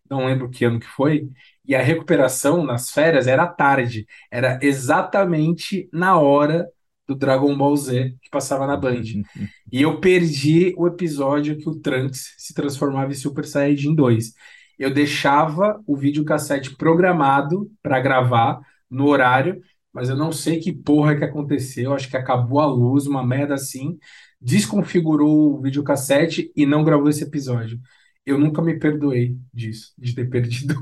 Não 0.09 0.27
lembro 0.27 0.49
que 0.51 0.65
ano 0.65 0.79
que 0.81 0.87
foi, 0.87 1.29
e 1.65 1.75
a 1.75 1.83
recuperação 1.83 2.65
nas 2.65 2.91
férias 2.91 3.27
era 3.27 3.43
à 3.45 3.47
tarde, 3.49 4.07
era 4.31 4.59
exatamente 4.63 5.89
na 5.93 6.19
hora 6.19 6.69
do 7.07 7.15
Dragon 7.15 7.57
Ball 7.57 7.77
Z 7.77 8.15
que 8.21 8.31
passava 8.31 8.67
na 8.67 8.77
Band. 8.77 9.03
E 9.73 9.83
eu 9.83 10.01
perdi 10.01 10.73
o 10.77 10.87
episódio 10.87 11.59
que 11.59 11.69
o 11.69 11.75
Trunks 11.75 12.35
se 12.39 12.55
transformava 12.55 13.11
em 13.11 13.17
Super 13.17 13.45
Saiyajin 13.45 13.95
2. 13.95 14.33
Eu 14.79 14.95
deixava 14.95 15.83
o 15.87 15.97
videocassete 15.97 16.77
programado 16.77 17.69
para 17.83 18.01
gravar 18.01 18.61
no 18.89 19.07
horário, 19.09 19.61
mas 19.93 20.09
eu 20.09 20.17
não 20.17 20.31
sei 20.31 20.61
que 20.61 20.73
porra 20.73 21.17
que 21.17 21.25
aconteceu, 21.25 21.93
acho 21.95 22.09
que 22.09 22.17
acabou 22.17 22.61
a 22.61 22.67
luz, 22.67 23.07
uma 23.07 23.27
merda 23.27 23.55
assim, 23.55 23.99
desconfigurou 24.41 25.55
o 25.55 25.61
videocassete 25.61 26.53
e 26.55 26.67
não 26.67 26.85
gravou 26.85 27.09
esse 27.09 27.25
episódio. 27.25 27.81
Eu 28.25 28.39
nunca 28.39 28.61
me 28.61 28.79
perdoei 28.79 29.37
disso, 29.53 29.93
de 29.97 30.15
ter 30.15 30.29
perdido 30.31 30.75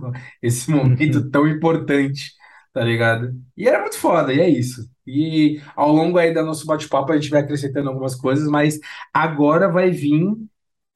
esse 0.43 0.71
momento 0.71 1.29
tão 1.31 1.47
importante, 1.49 2.33
tá 2.75 2.83
ligado? 2.85 3.35
E 3.57 3.69
era 3.69 3.81
muito 3.83 3.99
foda, 3.99 4.35
e 4.35 4.41
é 4.41 4.51
isso. 4.51 4.91
E 5.07 5.63
ao 5.77 5.93
longo 5.93 6.19
aí 6.19 6.35
do 6.35 6.45
nosso 6.45 6.67
bate-papo 6.67 7.13
a 7.13 7.17
gente 7.19 7.31
vai 7.31 7.43
acrescentando 7.43 7.91
algumas 7.91 8.17
coisas, 8.17 8.49
mas 8.49 8.81
agora 9.15 9.71
vai 9.71 9.93
vir 9.93 10.37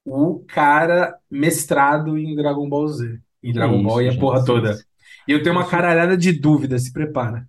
o 0.05 0.41
cara 0.49 1.17
mestrado 1.31 2.19
em 2.19 2.35
Dragon 2.37 2.69
Ball 2.69 2.89
Z, 2.89 3.21
em 3.43 3.53
Dragon 3.55 3.83
Ball 3.83 4.01
isso, 4.01 4.03
e 4.03 4.09
a 4.09 4.13
gente. 4.13 4.21
porra 4.21 4.45
toda. 4.45 4.73
Vocês- 4.75 4.89
E 5.29 5.33
eu 5.33 5.43
tenho 5.43 5.55
uma 5.57 5.63
Isso. 5.63 5.71
caralhada 5.71 6.17
de 6.19 6.33
dúvidas, 6.33 6.85
se 6.85 6.93
prepara. 6.93 7.49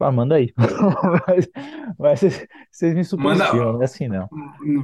Ah, 0.00 0.12
manda 0.12 0.34
aí. 0.36 0.52
Mas, 1.26 1.48
mas 1.98 2.20
vocês, 2.20 2.46
vocês 2.70 2.94
me 2.94 3.04
superestimam, 3.04 3.72
não 3.74 3.82
é 3.82 3.84
assim 3.86 4.08
não. 4.08 4.28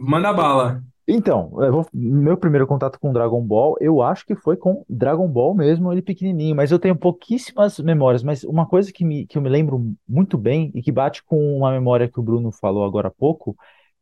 Manda 0.02 0.32
bala. 0.32 0.82
Então, 1.12 1.50
eu 1.60 1.72
vou- 1.72 1.86
meu 1.92 2.36
primeiro 2.36 2.66
contato 2.68 2.98
com 3.00 3.12
Dragon 3.12 3.42
Ball, 3.42 3.76
eu 3.80 4.00
acho 4.00 4.24
que 4.24 4.36
foi 4.36 4.56
com 4.56 4.84
Dragon 4.88 5.26
Ball 5.26 5.52
mesmo, 5.54 5.90
ele 5.92 6.02
pequenininho, 6.02 6.54
mas 6.54 6.70
eu 6.70 6.78
tenho 6.78 6.94
pouquíssimas 6.96 7.80
memórias. 7.80 8.22
Mas 8.22 8.44
uma 8.44 8.64
coisa 8.66 8.92
que, 8.92 9.04
me, 9.04 9.26
que 9.26 9.36
eu 9.36 9.42
me 9.42 9.48
lembro 9.48 9.92
muito 10.06 10.38
bem 10.38 10.70
e 10.72 10.80
que 10.80 10.92
bate 10.92 11.24
com 11.24 11.56
uma 11.56 11.72
memória 11.72 12.08
que 12.08 12.20
o 12.20 12.22
Bruno 12.22 12.52
falou 12.52 12.84
agora 12.84 13.08
há 13.08 13.10
pouco, 13.10 13.56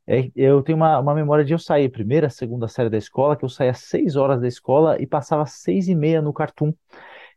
é 0.08 0.30
eu 0.36 0.62
tenho 0.64 0.78
uma, 0.78 0.98
uma 0.98 1.14
memória 1.14 1.44
de 1.44 1.54
eu 1.54 1.60
sair 1.60 1.90
primeira, 1.90 2.30
segunda 2.30 2.68
série 2.68 2.90
da 2.90 2.98
escola, 2.98 3.36
que 3.36 3.44
eu 3.44 3.50
saía 3.50 3.70
às 3.72 3.80
seis 3.80 4.16
horas 4.16 4.40
da 4.40 4.48
escola 4.48 5.00
e 5.00 5.06
passava 5.06 5.44
às 5.44 5.52
seis 5.52 5.88
e 5.88 5.94
meia 5.94 6.22
no 6.22 6.32
Cartoon. 6.34 6.74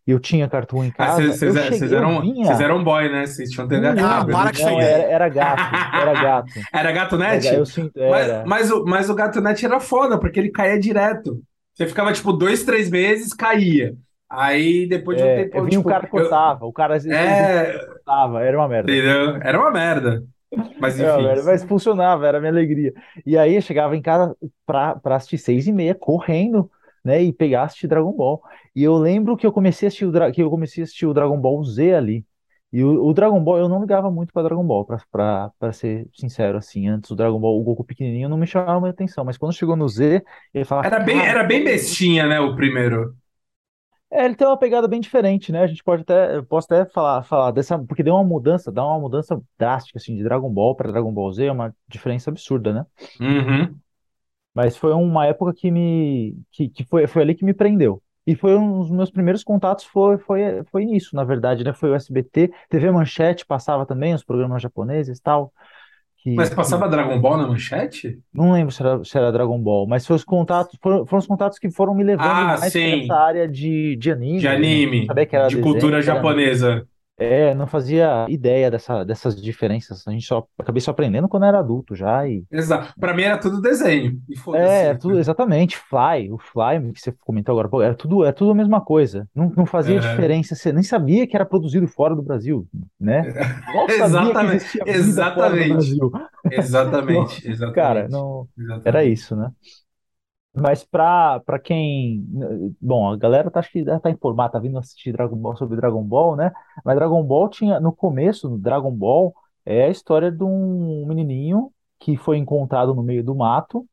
E 0.07 0.11
eu 0.11 0.19
tinha 0.19 0.49
Cartoon 0.49 0.83
em 0.85 0.89
Ah, 0.89 0.93
casa, 1.05 1.21
vocês 1.21 1.41
eu 1.43 1.53
vocês 1.53 1.91
eu 1.91 1.97
eram, 1.99 2.21
vinha. 2.21 2.51
eram 2.51 2.83
boy, 2.83 3.09
né? 3.11 3.25
Vocês 3.27 3.49
tinham 3.51 3.67
TV 3.67 3.87
a 3.87 3.95
cabo. 3.95 4.31
isso 4.51 4.63
não, 4.65 4.81
era, 4.81 5.03
era 5.03 5.29
gato, 5.29 5.61
era 5.95 6.13
gato. 6.21 6.51
Era 6.73 6.91
Gato 6.91 7.15
Era, 7.21 7.33
Net? 7.35 7.53
eu 7.53 7.65
sinto, 7.65 7.91
Mas, 7.99 8.27
era. 8.27 8.43
mas, 8.45 8.71
o, 8.71 8.83
mas 8.85 9.09
o 9.09 9.15
Gato 9.15 9.39
Net 9.41 9.63
era 9.65 9.79
foda, 9.79 10.19
porque 10.19 10.39
ele 10.39 10.49
caía 10.51 10.79
direto. 10.79 11.41
Você 11.73 11.85
ficava, 11.87 12.11
tipo, 12.13 12.33
dois, 12.33 12.63
três 12.63 12.89
meses, 12.89 13.33
caía. 13.33 13.93
Aí, 14.29 14.87
depois 14.87 15.17
de 15.17 15.23
um 15.23 15.27
É, 15.27 15.35
tempo, 15.43 15.57
eu 15.57 15.63
um 15.63 15.69
tipo, 15.69 15.89
cara 15.89 16.05
eu- 16.05 16.09
cortava, 16.09 16.65
o 16.65 16.73
cara 16.73 16.95
às 16.95 17.03
vezes 17.03 17.17
É, 17.19 17.73
cortava, 17.85 18.41
era 18.43 18.57
uma 18.57 18.67
merda. 18.67 18.91
entendeu? 18.91 19.35
Era 19.41 19.59
uma 19.59 19.71
merda. 19.71 20.23
Mas, 20.79 20.99
Era 20.99 21.17
enfim. 21.17 21.45
mas 21.45 21.63
funcionava, 21.63 22.27
era 22.27 22.37
a 22.37 22.41
minha 22.41 22.51
alegria. 22.51 22.93
E 23.25 23.37
aí 23.37 23.55
eu 23.55 23.61
chegava 23.61 23.95
em 23.95 24.01
casa 24.01 24.35
pra, 24.65 24.95
pra 24.95 25.15
assistir 25.15 25.37
seis 25.37 25.67
e 25.67 25.71
meia, 25.71 25.95
correndo, 25.95 26.69
né, 27.03 27.21
e 27.21 27.31
pegar 27.33 27.63
assistir 27.63 27.87
Dragon 27.87 28.11
Ball. 28.11 28.41
E 28.75 28.83
eu 28.83 28.97
lembro 28.97 29.35
que 29.37 29.45
eu 29.45 29.51
comecei 29.51 29.87
a 29.87 29.89
assistir 29.89 30.05
o, 30.05 30.11
Dra- 30.11 30.31
que 30.31 30.41
eu 30.41 30.49
comecei 30.49 30.83
a 30.83 30.85
assistir 30.85 31.05
o 31.05 31.13
Dragon 31.13 31.39
Ball 31.39 31.63
Z 31.63 31.93
ali. 31.95 32.25
E 32.71 32.83
o, 32.83 33.05
o 33.05 33.13
Dragon 33.13 33.43
Ball, 33.43 33.57
eu 33.59 33.69
não 33.69 33.81
ligava 33.81 34.09
muito 34.11 34.31
pra 34.33 34.43
Dragon 34.43 34.65
Ball, 34.65 34.85
pra 34.85 35.73
ser 35.73 36.07
sincero, 36.13 36.57
assim. 36.57 36.87
Antes 36.87 37.11
o 37.11 37.15
Dragon 37.15 37.39
Ball, 37.39 37.59
o 37.59 37.63
Goku 37.63 37.83
pequenininho, 37.83 38.29
não 38.29 38.37
me 38.37 38.47
chamava 38.47 38.79
muita 38.79 38.93
atenção. 38.95 39.25
Mas 39.25 39.37
quando 39.37 39.53
chegou 39.53 39.75
no 39.75 39.87
Z, 39.89 40.23
ele 40.53 40.65
falava, 40.65 40.89
Era 40.89 40.99
bem, 40.99 41.25
era 41.25 41.43
bem 41.43 41.63
bestinha, 41.63 42.25
né, 42.27 42.39
o 42.39 42.55
primeiro. 42.55 43.15
É, 44.09 44.25
ele 44.25 44.35
tem 44.35 44.45
uma 44.45 44.57
pegada 44.57 44.87
bem 44.89 44.99
diferente, 44.99 45.51
né? 45.53 45.61
A 45.63 45.67
gente 45.67 45.83
pode 45.83 46.01
até, 46.01 46.35
eu 46.35 46.45
posso 46.45 46.67
até 46.73 46.85
falar, 46.91 47.23
falar 47.23 47.51
dessa, 47.51 47.79
porque 47.79 48.03
deu 48.03 48.13
uma 48.13 48.23
mudança, 48.25 48.69
dá 48.71 48.85
uma 48.85 48.99
mudança 48.99 49.41
drástica 49.57 49.97
assim 49.99 50.15
de 50.15 50.23
Dragon 50.23 50.49
Ball 50.51 50.75
para 50.75 50.91
Dragon 50.91 51.13
Ball 51.13 51.31
Z, 51.31 51.45
é 51.45 51.51
uma 51.51 51.73
diferença 51.87 52.29
absurda, 52.29 52.73
né? 52.73 52.85
Uhum. 53.19 53.81
Mas 54.53 54.75
foi 54.77 54.93
uma 54.93 55.25
época 55.27 55.53
que 55.53 55.71
me, 55.71 56.37
que, 56.51 56.69
que 56.69 56.83
foi, 56.85 57.07
foi 57.07 57.21
ali 57.21 57.35
que 57.35 57.45
me 57.45 57.53
prendeu. 57.53 58.01
E 58.25 58.35
foi 58.35 58.55
um 58.55 58.79
dos 58.81 58.91
meus 58.91 59.11
primeiros 59.11 59.43
contatos 59.43 59.85
foi, 59.85 60.17
foi, 60.19 60.63
foi 60.71 60.85
nisso, 60.85 61.15
na 61.15 61.23
verdade, 61.23 61.63
né? 61.63 61.73
Foi 61.73 61.89
o 61.91 61.95
SBT, 61.95 62.51
TV 62.69 62.91
Manchete 62.91 63.45
passava 63.45 63.85
também 63.85 64.13
os 64.13 64.23
programas 64.23 64.61
japoneses 64.61 65.17
e 65.19 65.21
tal, 65.21 65.53
que, 66.17 66.29
Mas 66.35 66.49
que- 66.49 66.53
passava 66.53 66.89
Dragon 66.89 67.19
Ball 67.21 67.37
na 67.37 67.47
manchete? 67.47 68.21
não 68.33 68.53
lembro 68.53 68.71
se 68.73 68.81
era, 68.81 69.03
se 69.03 69.17
era 69.17 69.31
Dragon 69.31 69.59
Ball, 69.61 69.87
mas 69.87 70.05
foi 70.07 70.15
os 70.15 70.23
contatos, 70.23 70.77
foram, 70.81 71.05
foram 71.05 71.19
os 71.19 71.27
contatos 71.27 71.59
que 71.59 71.69
foram 71.71 71.93
me 71.95 72.03
levando 72.03 72.45
Ah, 72.45 72.57
mais 72.59 72.73
sim. 72.79 73.11
essa 73.11 73.15
área 73.15 73.47
de, 73.47 73.95
de 73.97 74.11
anime. 74.11 74.41
De 74.41 74.47
anime, 74.47 75.17
de 75.45 75.57
desenho, 75.57 75.59
cultura 75.59 76.01
japonesa. 76.01 76.87
É, 77.17 77.53
não 77.53 77.67
fazia 77.67 78.25
ideia 78.29 78.71
dessa, 78.71 79.03
dessas 79.03 79.39
diferenças. 79.39 80.07
A 80.07 80.11
gente 80.11 80.25
só 80.25 80.47
acabei 80.57 80.81
só 80.81 80.89
aprendendo 80.89 81.29
quando 81.29 81.45
era 81.45 81.59
adulto 81.59 81.95
já 81.95 82.27
e 82.27 82.43
Exato. 82.51 82.93
Pra 82.99 83.13
mim 83.13 83.21
era 83.23 83.37
tudo 83.39 83.61
desenho. 83.61 84.19
E. 84.27 84.35
É, 84.57 84.85
era 84.87 84.97
tudo 84.97 85.19
exatamente, 85.19 85.77
Fly, 85.77 86.31
o 86.31 86.39
Fly 86.39 86.91
que 86.93 86.99
você 86.99 87.11
comentou 87.19 87.53
agora, 87.53 87.69
pô, 87.69 87.81
era 87.81 87.93
tudo, 87.93 88.25
é 88.25 88.31
tudo 88.31 88.51
a 88.51 88.55
mesma 88.55 88.81
coisa. 88.81 89.27
Não, 89.35 89.51
não 89.55 89.65
fazia 89.67 89.97
É. 89.97 89.99
diferença, 89.99 90.55
você 90.55 90.73
nem 90.73 90.81
sabia 90.83 91.27
que 91.27 91.35
era 91.35 91.45
produzido 91.45 91.87
fora 91.87 92.15
do 92.15 92.23
Brasil, 92.23 92.67
né? 92.99 93.21
Mal 93.71 93.87
sabia 93.89 94.33
que 94.41 94.43
Exatamente, 94.43 94.55
existia 94.55 94.85
vida 94.85 95.27
fora 95.33 95.55
do 95.55 95.61
exatamente. 95.61 95.67
Brasil. 95.67 96.11
Exatamente, 96.49 97.47
exatamente. 97.47 97.75
Cara, 97.75 98.07
não, 98.09 98.47
Exatamente. 98.57 98.87
era 98.87 99.03
isso, 99.05 99.35
né? 99.35 99.51
Mas 100.53 100.83
pra 100.83 101.41
quem. 101.63 102.25
Bom, 102.81 103.09
a 103.09 103.17
galera 103.17 103.49
tá, 103.49 103.59
acho 103.61 103.71
que 103.71 103.83
tá 103.85 104.09
informada, 104.09 104.53
tá 104.53 104.59
vindo 104.59 104.77
assistir 104.77 105.13
Dragon 105.13 105.35
Ball 105.37 105.55
sobre 105.55 105.77
Dragon 105.77 106.03
Ball, 106.03 106.35
né? 106.35 106.51
Mas 106.83 106.95
Dragon 106.95 107.23
Ball 107.23 107.49
tinha, 107.49 107.79
no 107.79 107.93
começo, 107.93 108.49
no 108.49 108.57
Dragon 108.57 108.91
Ball, 108.91 109.33
é 109.65 109.85
a 109.85 109.89
história 109.89 110.29
de 110.31 110.43
um 110.43 111.05
menininho 111.07 111.71
que 111.99 112.17
foi 112.17 112.37
encontrado 112.37 112.93
no 112.93 113.03
meio 113.03 113.23
do 113.23 113.33
mato 113.35 113.87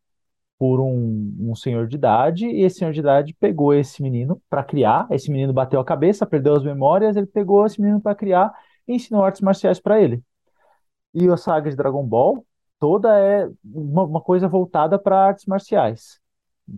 por 0.58 0.80
um, 0.80 1.34
um 1.40 1.54
senhor 1.54 1.86
de 1.86 1.96
idade, 1.96 2.46
e 2.46 2.62
esse 2.64 2.78
senhor 2.78 2.92
de 2.92 3.00
idade 3.00 3.34
pegou 3.34 3.74
esse 3.74 4.02
menino 4.02 4.42
para 4.50 4.64
criar. 4.64 5.06
Esse 5.10 5.30
menino 5.30 5.52
bateu 5.52 5.80
a 5.80 5.84
cabeça, 5.84 6.26
perdeu 6.26 6.56
as 6.56 6.64
memórias, 6.64 7.16
ele 7.16 7.26
pegou 7.26 7.64
esse 7.66 7.80
menino 7.80 8.00
para 8.00 8.14
criar 8.14 8.52
e 8.86 8.94
ensinou 8.94 9.24
artes 9.24 9.40
marciais 9.40 9.80
para 9.80 10.00
ele. 10.00 10.22
E 11.14 11.28
a 11.28 11.36
saga 11.36 11.70
de 11.70 11.76
Dragon 11.76 12.04
Ball 12.06 12.44
toda 12.78 13.16
é 13.18 13.48
uma, 13.64 14.04
uma 14.04 14.20
coisa 14.20 14.48
voltada 14.48 14.98
para 14.98 15.26
artes 15.28 15.46
marciais. 15.46 16.20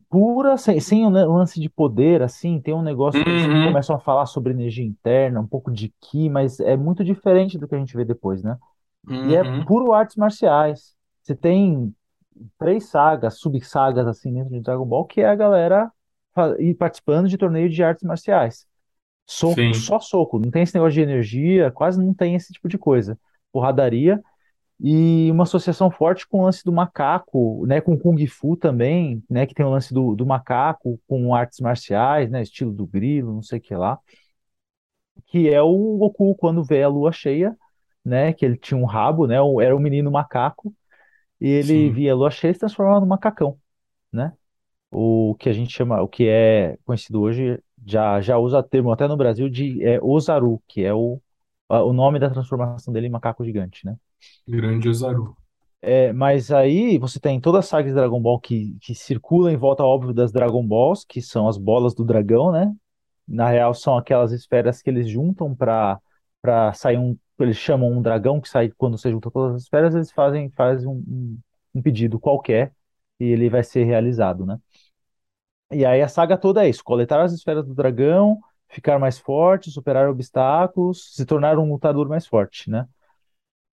Pura, 0.09 0.57
sem, 0.57 0.79
sem 0.81 1.05
o 1.07 1.11
lance 1.11 1.61
de 1.61 1.69
poder, 1.69 2.23
assim, 2.23 2.61
tem 2.61 2.73
um 2.73 2.83
negócio 2.83 3.23
que 3.23 3.29
eles 3.31 3.47
Uhum. 3.47 3.61
começam 3.61 3.97
a 3.97 3.99
falar 4.01 4.27
sobre 4.27 4.53
energia 4.53 4.85
interna, 4.85 5.41
um 5.41 5.47
pouco 5.47 5.71
de 5.73 5.89
ki, 6.01 6.29
mas 6.29 6.61
é 6.61 6.77
muito 6.77 7.03
diferente 7.05 7.59
do 7.59 7.67
que 7.67 7.75
a 7.75 7.79
gente 7.79 7.97
vê 7.97 8.05
depois, 8.05 8.43
né? 8.43 8.57
E 9.23 9.35
é 9.35 9.45
Uhum. 9.45 9.67
puro 9.67 9.93
artes 9.93 10.17
marciais. 10.17 10.97
Você 11.23 11.35
tem 11.37 11.95
três 12.59 12.87
sagas, 12.91 13.39
subsagas 13.41 14.07
assim 14.07 14.33
dentro 14.35 14.51
de 14.53 14.61
Dragon 14.61 14.87
Ball, 14.87 15.07
que 15.07 15.21
é 15.23 15.29
a 15.29 15.35
galera 15.37 15.93
ir 16.59 16.75
participando 16.77 17.29
de 17.29 17.39
torneio 17.39 17.69
de 17.71 17.83
artes 17.83 18.05
marciais. 18.05 18.67
Soco, 19.27 19.73
Sim. 19.73 19.75
só 19.75 20.01
soco, 20.01 20.39
não 20.39 20.51
tem 20.51 20.63
esse 20.65 20.75
negócio 20.75 20.95
de 20.95 21.01
energia, 21.03 21.71
quase 21.71 21.99
não 22.05 22.13
tem 22.13 22.35
esse 22.35 22.53
tipo 22.53 22.69
de 22.69 22.77
coisa. 22.79 23.19
Porradaria 23.53 24.23
e 24.83 25.31
uma 25.31 25.45
associação 25.45 25.91
forte 25.91 26.27
com 26.29 26.41
o 26.41 26.45
lance 26.45 26.65
do 26.65 26.73
macaco, 26.73 27.67
né, 27.67 27.81
com 27.81 27.99
Kung 27.99 28.27
Fu 28.27 28.57
também, 28.57 29.23
né, 29.29 29.47
que 29.47 29.55
tem 29.55 29.65
o 29.67 29.71
lance 29.71 29.93
do, 29.95 30.15
do 30.17 30.27
macaco 30.27 31.01
com 31.09 31.35
artes 31.35 31.61
marciais, 31.61 32.31
né, 32.31 32.43
estilo 32.43 32.73
do 32.73 32.87
grilo, 32.87 33.33
não 33.35 33.43
sei 33.43 33.59
o 33.59 33.63
que 33.63 33.75
lá, 33.75 33.99
que 35.27 35.49
é 35.49 35.61
o 35.63 35.97
Goku 35.99 36.35
quando 36.37 36.65
vê 36.65 36.83
a 36.83 36.89
lua 36.89 37.13
cheia, 37.13 37.57
né, 38.05 38.33
que 38.33 38.45
ele 38.45 38.57
tinha 38.57 38.79
um 38.79 38.85
rabo, 38.85 39.27
né, 39.27 39.41
o- 39.41 39.61
era 39.61 39.77
um 39.77 39.79
menino 39.81 40.11
macaco, 40.11 40.75
e 41.41 41.49
ele 41.49 41.91
Sim. 41.91 41.93
via 41.93 42.13
a 42.13 42.17
lua 42.17 42.31
cheia 42.33 42.53
e 42.53 42.55
se 42.55 42.61
transformava 42.61 43.01
num 43.01 43.07
macacão, 43.07 43.59
né? 44.13 44.33
O 44.91 45.37
que 45.41 45.49
a 45.51 45.55
gente 45.55 45.73
chama, 45.73 46.03
o 46.03 46.09
que 46.09 46.29
é 46.29 46.79
conhecido 46.87 47.21
hoje, 47.23 47.63
já, 47.87 48.21
já 48.23 48.39
usa 48.39 48.63
termo 48.63 48.93
até 48.93 49.09
no 49.09 49.17
Brasil 49.17 49.49
de 49.51 49.83
é, 49.85 50.01
Ozaru, 50.03 50.63
que 50.69 50.85
é 50.85 50.95
o, 50.95 51.21
o 51.69 51.93
nome 51.93 52.19
da 52.21 52.31
transformação 52.31 52.93
dele 52.95 53.09
em 53.09 53.11
macaco 53.11 53.45
gigante, 53.45 53.87
né? 53.87 53.97
Grande 54.47 54.89
Ozaru. 54.89 55.37
É, 55.83 56.13
mas 56.13 56.51
aí 56.53 56.99
você 56.99 57.19
tem 57.19 57.41
toda 57.41 57.61
a 57.61 57.63
saga 57.63 57.89
de 57.89 57.95
Dragon 57.95 58.21
Ball 58.21 58.39
que, 58.39 58.77
que 58.83 58.95
circula 58.95 59.51
em 59.51 59.57
volta, 59.57 59.83
óbvio, 59.83 60.13
das 60.13 60.31
Dragon 60.31 60.67
Balls, 60.67 61.05
que 61.05 61.23
são 61.23 61.49
as 61.49 61.57
bolas 61.57 61.95
do 61.95 62.05
dragão, 62.05 62.53
né? 62.53 62.75
Na 63.27 63.49
real, 63.49 63.75
são 63.75 63.97
aquelas 63.97 64.33
esferas 64.33 64.83
que 64.83 64.91
eles 64.91 65.09
juntam 65.09 65.55
para 65.55 66.01
para 66.43 66.73
sair 66.75 66.99
um. 66.99 67.19
Eles 67.39 67.57
chamam 67.57 67.91
um 67.91 68.03
dragão 68.03 68.41
que 68.41 68.49
sai 68.49 68.71
quando 68.77 68.99
você 68.99 69.11
junta 69.11 69.31
todas 69.31 69.57
as 69.57 69.63
esferas, 69.63 69.95
eles 69.95 70.11
fazem, 70.13 70.51
fazem 70.51 70.89
um, 70.89 71.39
um 71.75 71.83
pedido 71.83 72.19
qualquer 72.21 72.73
e 73.19 73.25
ele 73.25 73.49
vai 73.51 73.63
ser 73.65 73.85
realizado, 73.85 74.45
né? 74.47 74.59
E 75.73 75.85
aí 75.85 76.03
a 76.03 76.09
saga 76.09 76.37
toda 76.37 76.65
é 76.65 76.69
isso: 76.69 76.83
coletar 76.85 77.23
as 77.23 77.33
esferas 77.33 77.65
do 77.67 77.75
dragão, 77.75 78.41
ficar 78.69 78.99
mais 78.99 79.19
forte, 79.19 79.71
superar 79.71 80.09
obstáculos, 80.09 81.15
se 81.15 81.25
tornar 81.25 81.59
um 81.59 81.71
lutador 81.71 82.09
mais 82.09 82.27
forte, 82.27 82.71
né? 82.71 82.87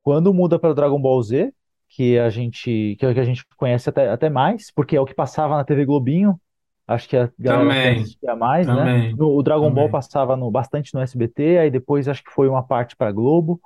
Quando 0.08 0.34
muda 0.34 0.58
para 0.60 0.74
Dragon 0.74 1.00
Ball 1.02 1.22
Z, 1.22 1.54
que 1.90 2.18
a 2.18 2.30
gente 2.30 2.96
que, 2.98 3.06
é 3.06 3.10
o 3.10 3.14
que 3.14 3.20
a 3.20 3.24
gente 3.26 3.46
conhece 3.58 3.90
até, 3.90 4.10
até 4.10 4.30
mais, 4.30 4.72
porque 4.72 4.96
é 4.96 5.02
o 5.02 5.06
que 5.06 5.14
passava 5.14 5.56
na 5.58 5.66
TV 5.66 5.86
Globinho, 5.86 6.40
acho 6.88 7.10
que 7.10 7.18
a 7.18 7.32
galera 7.40 7.74
assistia 7.92 8.36
mais, 8.36 8.72
né? 8.72 8.90
também, 8.90 9.18
No- 9.18 9.36
o 9.36 9.44
Dragon 9.44 9.72
Ball 9.72 9.90
também. 9.90 9.90
passava 9.90 10.36
no, 10.38 10.50
bastante 10.52 10.94
no 10.94 11.02
SBT, 11.02 11.58
aí 11.60 11.72
depois 11.72 12.08
acho 12.08 12.24
que 12.24 12.32
foi 12.32 12.48
uma 12.48 12.64
parte 12.64 12.96
para 12.96 13.12
Globo. 13.12 13.62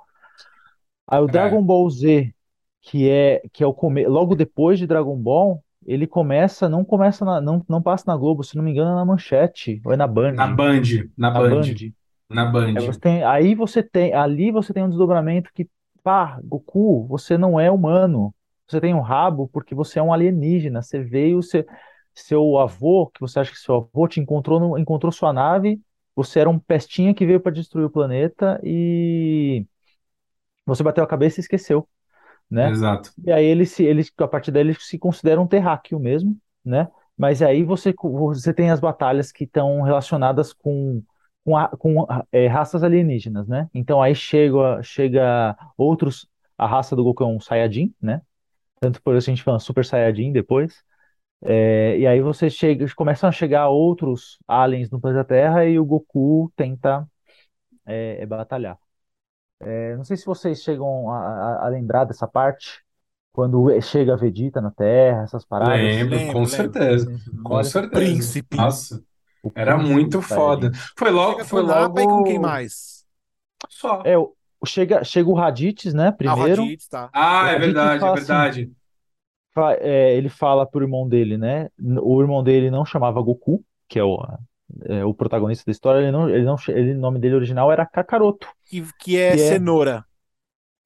Aí 1.06 1.20
o 1.20 1.28
É. 1.28 1.28
Dragon 1.28 1.62
Ball 1.62 1.88
Z, 1.90 2.34
que 2.80 3.08
é 3.08 3.42
que 3.52 3.62
é 3.62 3.66
o 3.66 3.74
come... 3.74 4.06
logo 4.06 4.34
depois 4.34 4.78
de 4.78 4.86
Dragon 4.86 5.16
Ball, 5.16 5.62
ele 5.86 6.06
começa, 6.06 6.68
não 6.68 6.84
começa 6.84 7.24
na, 7.24 7.40
não, 7.40 7.64
não 7.68 7.82
passa 7.82 8.04
na 8.06 8.16
Globo, 8.16 8.42
se 8.44 8.56
não 8.56 8.64
me 8.64 8.70
engano, 8.70 8.92
é 8.92 8.94
na 8.94 9.04
Manchete, 9.04 9.80
ou 9.84 9.92
é 9.92 9.96
na 9.96 10.06
Band, 10.06 10.36
Na 10.36 10.46
Band, 10.46 10.82
na 11.16 11.30
na 11.32 11.42
Band, 11.42 11.62
Band. 11.64 11.74
na 12.30 12.44
Band. 12.52 12.74
Aí 12.74 12.82
você 12.82 13.00
tem, 13.00 13.24
aí 13.24 13.54
você 13.54 13.82
tem, 13.82 14.14
ali 14.14 14.50
você 14.50 14.72
tem 14.72 14.82
um 14.84 14.88
desdobramento 14.88 15.52
que, 15.54 15.68
pá, 16.02 16.40
Goku, 16.44 17.06
você 17.06 17.36
não 17.38 17.58
é 17.60 17.70
humano. 17.70 18.34
Você 18.68 18.80
tem 18.80 18.94
um 18.94 19.00
rabo 19.00 19.48
porque 19.48 19.74
você 19.74 19.98
é 19.98 20.02
um 20.02 20.12
alienígena. 20.12 20.82
Você 20.82 21.02
veio, 21.02 21.42
você, 21.42 21.66
seu 22.14 22.58
avô, 22.58 23.08
que 23.08 23.20
você 23.20 23.40
acha 23.40 23.50
que 23.52 23.58
seu 23.58 23.76
avô 23.76 24.08
te 24.08 24.20
encontrou, 24.20 24.60
no- 24.60 24.78
encontrou 24.78 25.12
sua 25.12 25.32
nave. 25.32 25.80
Você 26.14 26.40
era 26.40 26.50
um 26.50 26.58
pestinha 26.58 27.14
que 27.14 27.26
veio 27.26 27.40
para 27.40 27.52
destruir 27.52 27.84
o 27.86 27.90
planeta 27.90 28.60
e 28.64 29.66
você 30.66 30.82
bateu 30.82 31.04
a 31.04 31.06
cabeça 31.06 31.40
e 31.40 31.42
esqueceu, 31.42 31.88
né? 32.50 32.72
Exato. 32.72 33.12
E 33.24 33.32
aí 33.32 33.44
ele 33.44 33.66
se, 33.66 33.84
ele, 33.84 34.04
a 34.18 34.28
partir 34.28 34.52
daí 34.52 34.62
ele 34.62 34.74
se 34.74 34.98
considera 34.98 35.40
um 35.40 35.48
terráqueo 35.48 36.00
mesmo, 36.00 36.38
né? 36.64 36.88
Mas 37.18 37.42
aí 37.42 37.64
você, 37.64 37.94
você 38.02 38.54
tem 38.54 38.70
as 38.70 38.80
batalhas 38.80 39.32
que 39.32 39.44
estão 39.44 39.82
relacionadas 39.82 40.52
com, 40.52 41.02
com, 41.44 41.56
a- 41.56 41.68
com 41.68 42.06
é, 42.32 42.46
raças 42.46 42.82
alienígenas, 42.84 43.48
né? 43.48 43.68
Então 43.74 44.02
aí 44.02 44.14
chega, 44.14 44.82
chega 44.82 45.56
outros, 45.76 46.28
a 46.58 46.66
raça 46.66 46.94
do 46.96 47.04
Goku 47.04 47.24
é 47.24 47.26
um 47.26 47.40
Saiyajin, 47.40 47.94
né? 48.00 48.22
Tanto 48.80 49.02
por 49.02 49.16
isso 49.16 49.30
a 49.30 49.34
gente 49.34 49.44
fala 49.44 49.58
Super 49.60 49.84
Saiyajin 49.84 50.32
depois. 50.32 50.82
É, 51.42 51.98
e 51.98 52.06
aí 52.06 52.20
você 52.22 52.50
chega, 52.50 52.86
começam 52.96 53.28
a 53.28 53.32
chegar 53.32 53.68
outros 53.68 54.38
aliens 54.48 54.90
no 54.90 55.00
planeta 55.00 55.24
Terra 55.24 55.66
e 55.66 55.78
o 55.78 55.84
Goku 55.84 56.52
tenta 56.56 57.08
é, 57.86 58.22
é, 58.22 58.26
batalhar. 58.26 58.78
É, 59.60 59.96
não 59.96 60.04
sei 60.04 60.16
se 60.16 60.26
vocês 60.26 60.62
chegam 60.62 61.10
a, 61.10 61.18
a- 61.62 61.66
a 61.66 61.68
lembrar 61.68 62.04
dessa 62.04 62.26
parte, 62.28 62.82
quando 63.32 63.68
chega 63.80 64.12
a 64.14 64.16
Vegeta 64.16 64.60
na 64.60 64.70
Terra, 64.70 65.22
essas 65.24 65.44
paradas. 65.44 65.98
Lembro, 66.00 66.18
Lembro, 66.18 66.26
com 66.26 66.46
lembro. 66.50 66.76
certeza, 66.76 67.10
com 67.42 67.62
certeza. 67.62 68.38
Príncipe. 68.50 68.56
Nossa, 68.56 69.02
era 69.54 69.78
muito 69.78 70.20
Saiyajin. 70.20 70.22
foda. 70.22 70.70
Foi 70.98 71.10
logo, 71.10 71.38
Chega 71.38 71.44
foi 71.44 71.60
com 71.60 71.62
o 71.62 71.66
Nappa 71.66 72.02
e 72.02 72.06
com 72.08 72.22
quem 72.22 72.38
logo 72.38 72.40
mais? 72.40 73.06
só. 73.68 74.04
É, 74.04 74.16
o- 74.18 74.34
chega, 74.66 75.04
chega 75.04 75.28
o 75.30 75.34
Raditz, 75.34 75.92
né, 75.94 76.10
Ah, 76.24 76.34
primeiro. 76.34 76.34
Raditz, 76.34 76.88
tá. 76.88 77.12
Ah, 77.12 77.50
é 77.50 77.58
verdade, 77.58 78.06
é 78.06 78.10
assim, 78.10 78.10
verdade. 78.10 78.72
fa- 79.54 79.74
é, 79.80 80.14
ele 80.16 80.28
fala 80.28 80.66
pro 80.66 80.82
irmão 80.84 81.08
dele, 81.08 81.36
né? 81.38 81.68
O 82.02 82.20
irmão 82.22 82.42
dele 82.42 82.70
não 82.70 82.84
chamava 82.84 83.20
Goku, 83.22 83.64
que 83.88 83.98
é 83.98 84.04
o, 84.04 84.18
é, 84.86 85.04
o 85.04 85.14
protagonista 85.14 85.64
da 85.66 85.72
história, 85.72 86.00
ele 86.00 86.10
não, 86.12 86.28
ele 86.30 86.44
não, 86.44 86.56
ele, 86.68 86.92
o 86.94 86.98
nome 86.98 87.18
dele 87.18 87.36
original 87.36 87.70
era 87.72 87.86
Kakaroto, 87.86 88.48
Que, 88.64 88.82
que 89.00 89.16
é 89.18 89.30
que 89.30 89.40
é 89.40 89.48
cenoura. 89.48 90.04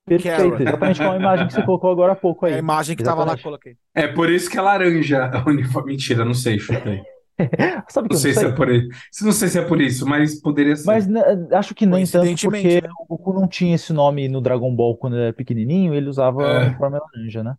perfeito, 0.04 0.62
exatamente 0.62 1.00
como 1.00 1.12
a 1.14 1.16
imagem 1.16 1.46
que 1.46 1.52
você 1.52 1.62
colocou 1.62 1.90
agora 1.90 2.12
há 2.12 2.16
pouco 2.16 2.46
É 2.48 2.54
a 2.54 2.58
aí. 2.58 2.58
imagem 2.58 2.96
que 2.96 3.02
tava 3.02 3.24
lá, 3.24 3.36
coloquei. 3.36 3.76
É 3.94 4.06
por 4.06 4.30
isso 4.30 4.48
que 4.50 4.58
é 4.58 4.60
laranja 4.60 5.26
a 5.34 5.48
uniforme. 5.48 5.92
Mentira, 5.92 6.24
não 6.24 6.34
sei, 6.34 6.58
chutei. 6.58 7.02
Sabe 7.90 8.08
que 8.08 8.14
Não 8.14 8.16
eu 8.16 8.20
não 8.20 8.28
sei 8.28 8.34
se 8.34 8.44
é 8.46 8.50
sei? 8.50 8.54
por 8.54 8.68
isso. 8.70 9.24
Não 9.24 9.32
sei 9.32 9.48
se 9.48 9.58
é 9.58 9.62
por 9.66 9.80
isso, 9.80 10.06
mas 10.06 10.40
poderia 10.40 10.76
ser. 10.76 10.92
Mas 10.92 11.06
né, 11.06 11.20
acho 11.52 11.74
que 11.74 11.84
nem 11.86 12.06
tanto 12.08 12.38
porque 12.38 12.80
né? 12.80 12.88
o 13.00 13.06
Goku 13.06 13.32
não 13.32 13.48
tinha 13.48 13.74
esse 13.74 13.92
nome 13.92 14.28
no 14.28 14.40
Dragon 14.40 14.74
Ball 14.74 14.96
quando 14.96 15.14
ele 15.16 15.24
era 15.24 15.32
pequenininho, 15.32 15.94
ele 15.94 16.08
usava 16.08 16.38
É. 16.38 16.44
o 16.44 16.60
uniforme 16.60 16.98
laranja, 16.98 17.42
né? 17.42 17.56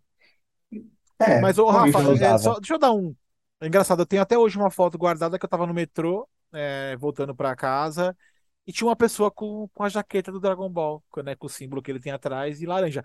É, 1.20 1.34
Mas, 1.36 1.58
ô, 1.58 1.68
bom, 1.68 1.70
Rafa, 1.70 1.98
é, 2.20 2.36
só, 2.36 2.58
deixa 2.58 2.74
eu 2.74 2.78
dar 2.78 2.92
um. 2.92 3.14
É 3.60 3.66
engraçado, 3.66 4.00
eu 4.02 4.06
tenho 4.06 4.22
até 4.22 4.38
hoje 4.38 4.56
uma 4.56 4.70
foto 4.70 4.96
guardada 4.96 5.38
que 5.38 5.44
eu 5.44 5.48
tava 5.48 5.66
no 5.66 5.74
metrô, 5.74 6.28
é, 6.52 6.96
voltando 6.96 7.34
pra 7.34 7.56
casa, 7.56 8.16
e 8.66 8.72
tinha 8.72 8.86
uma 8.88 8.94
pessoa 8.96 9.30
com, 9.30 9.68
com 9.74 9.82
a 9.82 9.88
jaqueta 9.88 10.30
do 10.30 10.38
Dragon 10.40 10.68
Ball, 10.70 11.02
com, 11.10 11.22
né, 11.22 11.34
com 11.34 11.46
o 11.46 11.50
símbolo 11.50 11.82
que 11.82 11.90
ele 11.90 12.00
tem 12.00 12.12
atrás 12.12 12.60
e 12.62 12.66
laranja. 12.66 13.02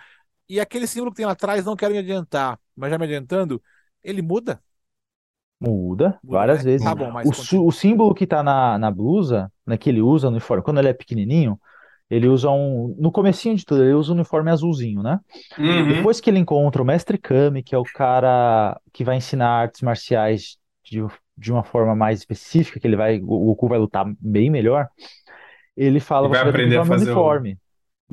E 0.48 0.60
aquele 0.60 0.86
símbolo 0.88 1.12
que 1.12 1.18
tem 1.18 1.26
lá 1.26 1.32
atrás, 1.32 1.66
não 1.66 1.76
quero 1.76 1.94
me 1.94 2.00
adiantar, 2.00 2.60
mas 2.76 2.92
já 2.92 2.98
me 3.00 3.06
adiantando, 3.06 3.62
ele 4.04 4.22
muda? 4.22 4.62
Muda 5.64 6.20
várias 6.24 6.60
né? 6.60 6.72
vezes. 6.72 6.86
Tá 6.86 6.96
bom, 6.96 7.12
O, 7.24 7.68
o 7.68 7.72
símbolo 7.72 8.14
que 8.14 8.28
tá 8.28 8.44
na, 8.44 8.78
na 8.78 8.92
blusa, 8.92 9.52
né, 9.66 9.78
que 9.78 9.90
ele 9.90 10.02
usa 10.02 10.28
no 10.28 10.34
uniforme, 10.38 10.64
quando 10.64 10.80
ele 10.80 10.90
é 10.90 10.94
pequenininho, 10.94 11.60
Ele 12.10 12.28
usa 12.30 12.50
um. 12.52 12.96
No 13.00 13.12
comecinho 13.12 13.56
de 13.58 13.66
tudo, 13.66 13.84
ele 13.84 13.94
usa 13.96 14.12
um 14.14 14.16
uniforme 14.16 14.52
azulzinho, 14.52 15.04
né? 15.04 15.20
Uhum. 15.58 15.88
Depois 15.88 16.22
que 16.22 16.30
ele 16.30 16.40
encontra 16.40 16.82
o 16.82 16.86
Mestre 16.86 17.18
Kami, 17.18 17.64
que 17.64 17.76
é 17.76 17.78
o 17.78 17.84
cara 17.84 18.80
que 18.94 19.04
vai 19.04 19.18
ensinar 19.18 19.50
artes 19.50 19.82
marciais 19.82 20.58
de, 20.84 21.04
de 21.38 21.52
uma 21.52 21.64
forma 21.64 21.96
mais 21.96 22.20
específica, 22.20 22.80
que 22.80 22.88
ele 22.88 22.96
vai. 22.98 23.18
O 23.20 23.46
Goku 23.48 23.68
vai 23.68 23.80
lutar 23.80 24.06
bem 24.20 24.50
melhor. 24.52 24.88
Ele 25.76 26.00
fala, 26.00 26.28
E 26.28 26.30
vai 26.30 26.40
você 26.40 26.44
vai 26.44 26.54
ter 26.54 26.62
que 26.62 26.68
aprender 26.68 26.78
usar 26.80 26.86
fazer 26.86 27.14
o- 27.14 27.42
uniforme. 27.42 27.58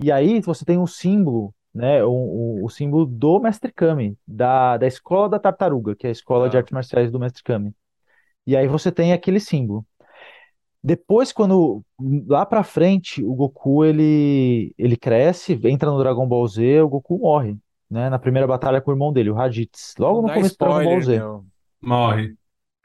E 0.02 0.12
aí 0.12 0.40
você 0.40 0.64
tem 0.64 0.78
um 0.78 0.86
símbolo, 0.86 1.54
né? 1.74 2.02
O, 2.04 2.10
o, 2.10 2.64
o 2.66 2.70
símbolo 2.70 3.06
do 3.06 3.40
Mestre 3.40 3.72
Kami, 3.72 4.16
da, 4.26 4.76
da 4.76 4.86
Escola 4.86 5.28
da 5.28 5.38
Tartaruga, 5.38 5.94
que 5.96 6.06
é 6.06 6.10
a 6.10 6.12
escola 6.12 6.48
de 6.50 6.56
Ah. 6.56 6.58
artes 6.58 6.72
marciais 6.72 7.10
do 7.10 7.18
Mestre 7.20 7.42
Kami. 7.42 7.74
E 8.46 8.56
aí 8.56 8.66
você 8.68 8.92
tem 8.92 9.12
aquele 9.12 9.40
símbolo. 9.40 9.86
Depois, 10.82 11.30
quando 11.32 11.82
lá 12.26 12.46
pra 12.46 12.62
frente, 12.64 13.22
o 13.24 13.34
Goku 13.34 13.84
ele, 13.84 14.74
ele 14.78 14.96
cresce, 14.96 15.58
entra 15.64 15.90
no 15.90 15.98
Dragon 15.98 16.26
Ball 16.26 16.46
Z, 16.48 16.80
o 16.82 16.88
Goku 16.88 17.18
morre, 17.18 17.56
né? 17.90 18.08
Na 18.08 18.18
primeira 18.18 18.46
batalha 18.46 18.80
com 18.80 18.90
o 18.90 18.94
irmão 18.94 19.12
dele, 19.12 19.30
o 19.30 19.34
Raditz. 19.34 19.94
Logo 19.98 20.16
Não 20.16 20.22
no 20.22 20.28
dá 20.28 20.34
começo 20.34 20.54
do 20.54 20.58
Dragon 20.58 20.82
Ball 20.82 21.00
spoiler, 21.00 21.02
Z. 21.02 21.18
meu. 21.18 21.46
Morre. 21.82 22.34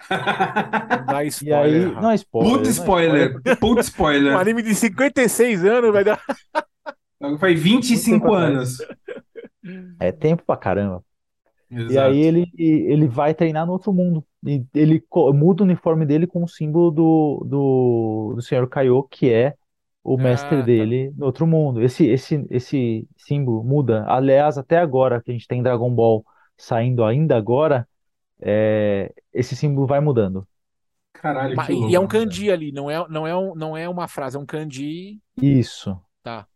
Não 0.10 1.06
dá 1.06 1.24
E 1.26 1.28
spoiler. 1.30 1.88
aí, 1.88 1.94
Rafa. 1.94 2.02
não 2.02 2.12
é 2.12 2.16
spoiler, 2.16 2.52
Puta 2.52 2.62
não 2.62 2.68
é 2.68 2.72
spoiler. 2.72 3.42
Puta 3.60 3.80
Um 3.80 3.80
spoiler. 3.82 4.36
anime 4.36 4.62
de 4.62 4.76
56 4.76 5.64
anos 5.66 5.92
vai 5.94 6.04
dar. 6.04 6.22
Foi 7.40 7.56
25 7.56 8.32
Muito 8.32 8.34
tempo 8.34 8.34
anos. 8.34 8.78
É 10.00 10.12
tempo 10.12 10.44
pra 10.46 10.58
caramba. 10.58 11.04
E 11.72 11.76
Exato. 11.84 12.00
aí 12.00 12.20
ele, 12.20 12.52
ele 12.58 13.08
vai 13.08 13.34
treinar 13.36 13.66
no 13.66 13.74
outro 13.74 13.94
mundo. 13.94 14.26
E 14.46 14.66
ele 14.74 15.04
muda 15.34 15.64
o 15.64 15.66
uniforme 15.66 16.06
dele 16.06 16.28
com 16.28 16.44
o 16.44 16.48
símbolo 16.48 16.92
do, 16.92 17.46
do, 17.48 18.34
do 18.36 18.42
Senhor 18.42 18.68
Kaiô, 18.70 19.04
que 19.04 19.32
é 19.32 19.56
o 20.04 20.18
mestre 20.18 20.60
Ah, 20.60 20.60
tá. 20.60 20.66
dele 20.66 21.12
no 21.18 21.26
outro 21.28 21.48
mundo. 21.48 21.82
Esse, 21.84 22.08
esse, 22.08 22.46
esse 22.50 23.08
símbolo 23.18 23.64
muda. 23.64 24.06
Aliás, 24.08 24.58
até 24.58 24.78
agora 24.80 25.22
que 25.22 25.32
a 25.32 25.34
gente 25.34 25.48
tem 25.48 25.64
Dragon 25.64 25.92
Ball 25.94 26.26
saindo 26.58 27.04
ainda 27.04 27.38
agora, 27.38 27.88
é, 28.42 29.14
esse 29.34 29.56
símbolo 29.56 29.88
vai 29.88 30.00
mudando. 30.02 30.48
Caralho, 31.14 31.56
Mas- 31.56 31.68
que 31.68 31.74
louco. 31.74 31.90
e 31.90 31.96
é 31.96 32.00
um 32.00 32.08
kanji 32.08 32.52
ali, 32.52 32.72
não 32.72 32.90
é, 32.92 33.08
não, 33.10 33.26
é 33.26 33.36
um, 33.36 33.56
não 33.56 33.76
é 33.78 33.88
uma 33.90 34.08
frase, 34.08 34.38
é 34.38 34.40
um 34.40 34.46
kanji. 34.46 35.22
Isso, 35.42 35.98
Tá. 36.24 36.48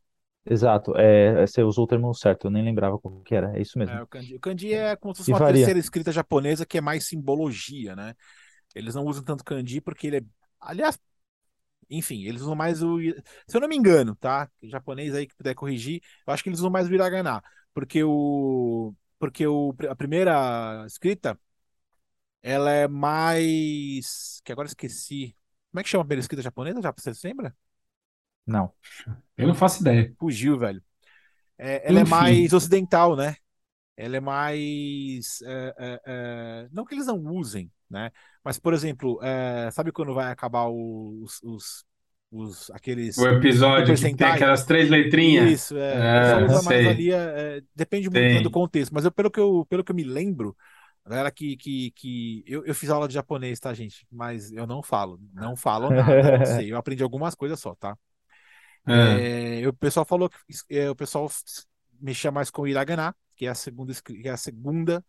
Exato. 0.50 0.96
É, 0.98 1.46
você 1.46 1.64
usou 1.64 1.86
o 1.86 1.88
termo 1.88 2.14
certo, 2.14 2.46
eu 2.48 2.52
nem 2.52 2.64
lembrava 2.64 3.00
qual 3.00 3.22
que 3.22 3.36
era. 3.36 3.58
É 3.58 3.62
isso 3.62 3.78
mesmo. 3.80 3.96
É, 3.96 4.02
o 4.02 4.08
kanji. 4.08 4.36
O 4.36 4.40
kanji 4.40 4.74
é 4.74 4.96
como 4.96 5.14
se 5.16 5.20
fosse 5.20 5.32
E 5.32 5.34
uma 5.34 5.40
varia. 5.40 5.42
terceira 5.42 5.80
escrita 5.80 6.12
japonesa 6.12 6.66
que 6.66 6.78
é 6.78 6.82
mais 6.82 7.06
simbologia, 7.08 7.96
né? 7.96 8.14
Eles 8.76 8.96
não 8.96 9.06
usam 9.06 9.24
tanto 9.24 9.44
kanji 9.44 9.82
porque 9.82 10.08
ele 10.08 10.18
é. 10.20 10.22
Aliás, 10.62 11.00
enfim, 11.90 12.24
eles 12.26 12.42
usam 12.44 12.56
mais 12.56 12.84
o. 12.84 13.00
Se 13.48 13.58
eu 13.58 13.62
não 13.62 13.68
me 13.70 13.78
engano, 13.78 14.16
tá? 14.18 14.50
Japonês 14.64 15.16
aí 15.16 15.28
que 15.28 15.36
puder 15.36 15.56
corrigir, 15.56 16.02
eu 16.28 16.34
acho 16.34 16.44
que 16.44 16.50
eles 16.50 16.60
usam 16.60 16.72
mais 16.72 16.88
o 16.90 16.94
hiragana. 16.94 17.42
Porque 17.74 18.04
o. 18.04 18.94
Porque 19.20 19.48
o, 19.48 19.76
a 19.90 19.96
primeira 19.96 20.86
escrita, 20.88 21.40
ela 22.42 22.72
é 22.72 22.88
mais. 22.88 24.42
Que 24.44 24.52
agora 24.52 24.68
esqueci. 24.68 25.36
Como 25.72 25.80
é 25.82 25.84
que 25.84 25.90
chama 25.90 26.02
a 26.04 26.06
primeira 26.06 26.22
escrita 26.22 26.42
japonesa? 26.44 26.82
Já 26.82 26.92
você 26.96 27.12
lembra? 27.28 27.56
Não. 28.50 28.72
Eu 29.38 29.48
não 29.48 29.56
faço 29.56 29.82
ideia. 29.82 30.14
Fugiu, 30.20 30.58
velho. 30.58 30.82
É, 31.58 31.88
ela 31.90 32.00
é 32.00 32.02
Enfim. 32.02 32.12
mais 32.12 32.54
ocidental, 32.54 33.16
né? 33.16 33.36
Ela 33.96 34.18
é 34.18 34.20
mais. 34.20 35.42
é, 35.44 35.74
é, 35.78 36.02
é, 36.06 36.68
não 36.72 36.86
que 36.86 36.96
eles 36.96 37.06
não 37.08 37.20
usem, 37.20 37.70
né? 37.90 38.12
Mas, 38.44 38.58
por 38.58 38.74
exemplo, 38.74 39.20
é, 39.22 39.70
sabe 39.72 39.92
quando 39.92 40.14
vai 40.14 40.32
acabar 40.32 40.70
os, 40.70 41.42
os, 41.44 41.86
os- 42.32 42.72
aqueles. 42.72 43.18
O 43.18 43.28
episódio 43.28 43.94
que 43.96 44.16
tem 44.16 44.28
aquelas 44.28 44.66
três 44.66 44.90
letrinhas. 44.90 45.52
Isso, 45.52 45.78
é. 45.78 46.46
É, 46.46 46.60
sei. 46.60 46.88
ali. 46.88 47.12
é, 47.12 47.58
é, 47.58 47.62
depende 47.76 48.10
muito 48.10 48.20
Tem. 48.22 48.42
do 48.42 48.50
contexto. 48.52 48.94
Mas 48.94 49.04
eu, 49.04 49.12
pelo, 49.12 49.30
que 49.30 49.40
eu, 49.40 49.66
pelo 49.70 49.84
que 49.84 49.92
eu 49.92 49.96
me 49.96 50.04
lembro, 50.04 50.56
a 51.04 51.10
galera 51.10 51.32
que. 51.32 51.58
que, 51.58 51.92
que 51.92 52.44
eu, 52.48 52.66
eu 52.66 52.74
fiz 52.74 52.90
aula 52.90 53.08
de 53.08 53.14
japonês, 53.16 53.60
tá, 53.60 53.74
gente? 53.74 54.08
Mas 54.10 54.50
eu 54.54 54.66
não 54.66 54.82
falo. 54.82 55.20
Não 55.34 55.58
falo 55.58 55.90
nada, 55.90 56.38
não 56.38 56.46
sei. 56.46 56.72
Eu 56.72 56.78
aprendi 56.78 57.04
algumas 57.04 57.36
coisas 57.36 57.60
só, 57.60 57.76
tá? 57.76 57.98
É. 58.90 59.62
É, 59.62 59.68
o 59.68 59.74
pessoal 59.74 60.06
falou 60.06 60.30
que 60.30 60.38
é, 60.70 60.90
o 60.90 60.96
pessoal 60.96 61.30
mexia 62.02 62.32
mais 62.32 62.50
com 62.50 62.64
o 62.64 62.68
hiragana, 62.68 63.16
que 63.36 63.46
é 63.46 63.50
a 63.50 63.56
segunda, 63.56 63.94
que 64.02 64.28
é 64.28 64.32
a 64.32 64.38
segunda, 64.38 65.06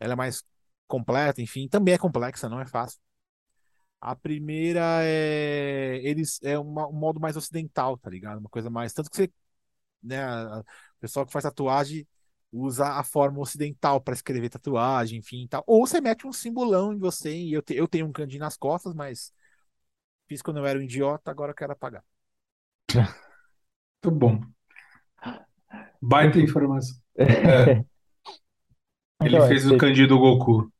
ela 0.00 0.14
é 0.14 0.16
mais 0.16 0.44
completa, 0.88 1.42
enfim, 1.42 1.68
também 1.68 1.94
é 1.94 1.98
complexa, 1.98 2.48
não 2.48 2.60
é 2.60 2.66
fácil. 2.66 3.00
A 4.00 4.16
primeira 4.16 4.80
é 5.04 6.00
eles 6.02 6.40
é 6.42 6.58
uma- 6.58 6.88
um 6.88 6.92
modo 6.92 7.20
mais 7.20 7.36
ocidental, 7.36 7.96
tá 7.98 8.10
ligado? 8.10 8.38
Uma 8.40 8.48
coisa 8.50 8.68
mais 8.70 8.92
tanto 8.92 9.08
que 9.10 9.16
você, 9.16 9.32
né, 10.02 10.18
a- 10.22 10.58
a- 10.58 10.60
o 10.60 10.64
pessoal 11.00 11.26
que 11.26 11.32
faz 11.32 11.44
tatuagem 11.44 12.06
usa 12.52 12.86
a 12.88 13.04
forma 13.04 13.40
ocidental 13.40 14.00
para 14.00 14.14
escrever 14.14 14.50
tatuagem, 14.50 15.18
enfim, 15.20 15.46
tal. 15.48 15.64
Ou 15.66 15.86
você 15.86 16.00
mete 16.00 16.26
um 16.26 16.32
simbolão 16.32 16.92
em 16.94 16.98
você, 16.98 17.34
e 17.36 17.52
eu, 17.54 17.62
te- 17.62 17.74
eu 17.76 17.88
tenho 17.88 18.06
um 18.06 18.12
kanji 18.12 18.38
nas 18.38 18.56
costas, 18.56 18.94
mas 18.94 19.32
fiz 20.28 20.42
quando 20.42 20.58
eu 20.58 20.66
era 20.66 20.78
um 20.78 20.82
idiota, 20.82 21.30
agora 21.30 21.52
eu 21.52 21.56
quero 21.56 21.72
apagar. 21.72 22.04
Muito 24.04 24.10
bom. 24.18 24.40
Baita 26.00 26.38
informação. 26.38 26.96
É. 27.16 27.84
Ele 29.22 29.36
Então, 29.36 29.48
fez 29.48 29.64
o 29.64 29.68
esse- 29.68 29.78
kanji 29.78 30.06
do 30.06 30.18
Goku. 30.18 30.70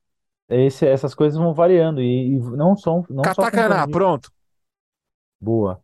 esse- 0.48 0.86
essas 0.86 1.14
coisas 1.14 1.38
vão 1.38 1.54
variando 1.54 2.00
e, 2.00 2.34
e 2.34 2.38
não 2.38 2.76
são 2.76 3.04
não 3.08 3.22
só 3.24 3.34
com 3.34 3.50
Katakana, 3.50 3.76
kanji. 3.80 3.92
pronto. 3.92 4.30
Boa. 5.40 5.82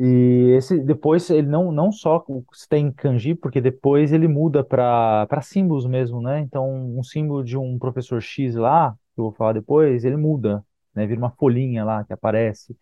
E 0.00 0.54
esse 0.56 0.78
depois 0.80 1.28
ele 1.30 1.46
não, 1.48 1.70
não 1.70 1.92
só 1.92 2.24
tem 2.68 2.90
kanji, 2.92 3.34
porque 3.34 3.60
depois 3.60 4.12
ele 4.12 4.26
muda 4.26 4.64
para 4.64 5.26
para 5.26 5.42
símbolos 5.42 5.86
mesmo, 5.86 6.20
né? 6.22 6.40
Então, 6.40 6.70
um 6.98 7.02
símbolo 7.02 7.44
de 7.44 7.58
um 7.58 7.78
professor 7.78 8.20
X 8.22 8.54
lá, 8.54 8.92
que 9.14 9.20
eu 9.20 9.24
vou 9.24 9.32
falar 9.32 9.52
depois, 9.54 10.04
ele 10.04 10.16
muda, 10.16 10.64
né? 10.94 11.06
Vira 11.06 11.20
uma 11.20 11.30
folhinha 11.30 11.84
lá 11.84 12.04
que 12.04 12.12
aparece. 12.12 12.76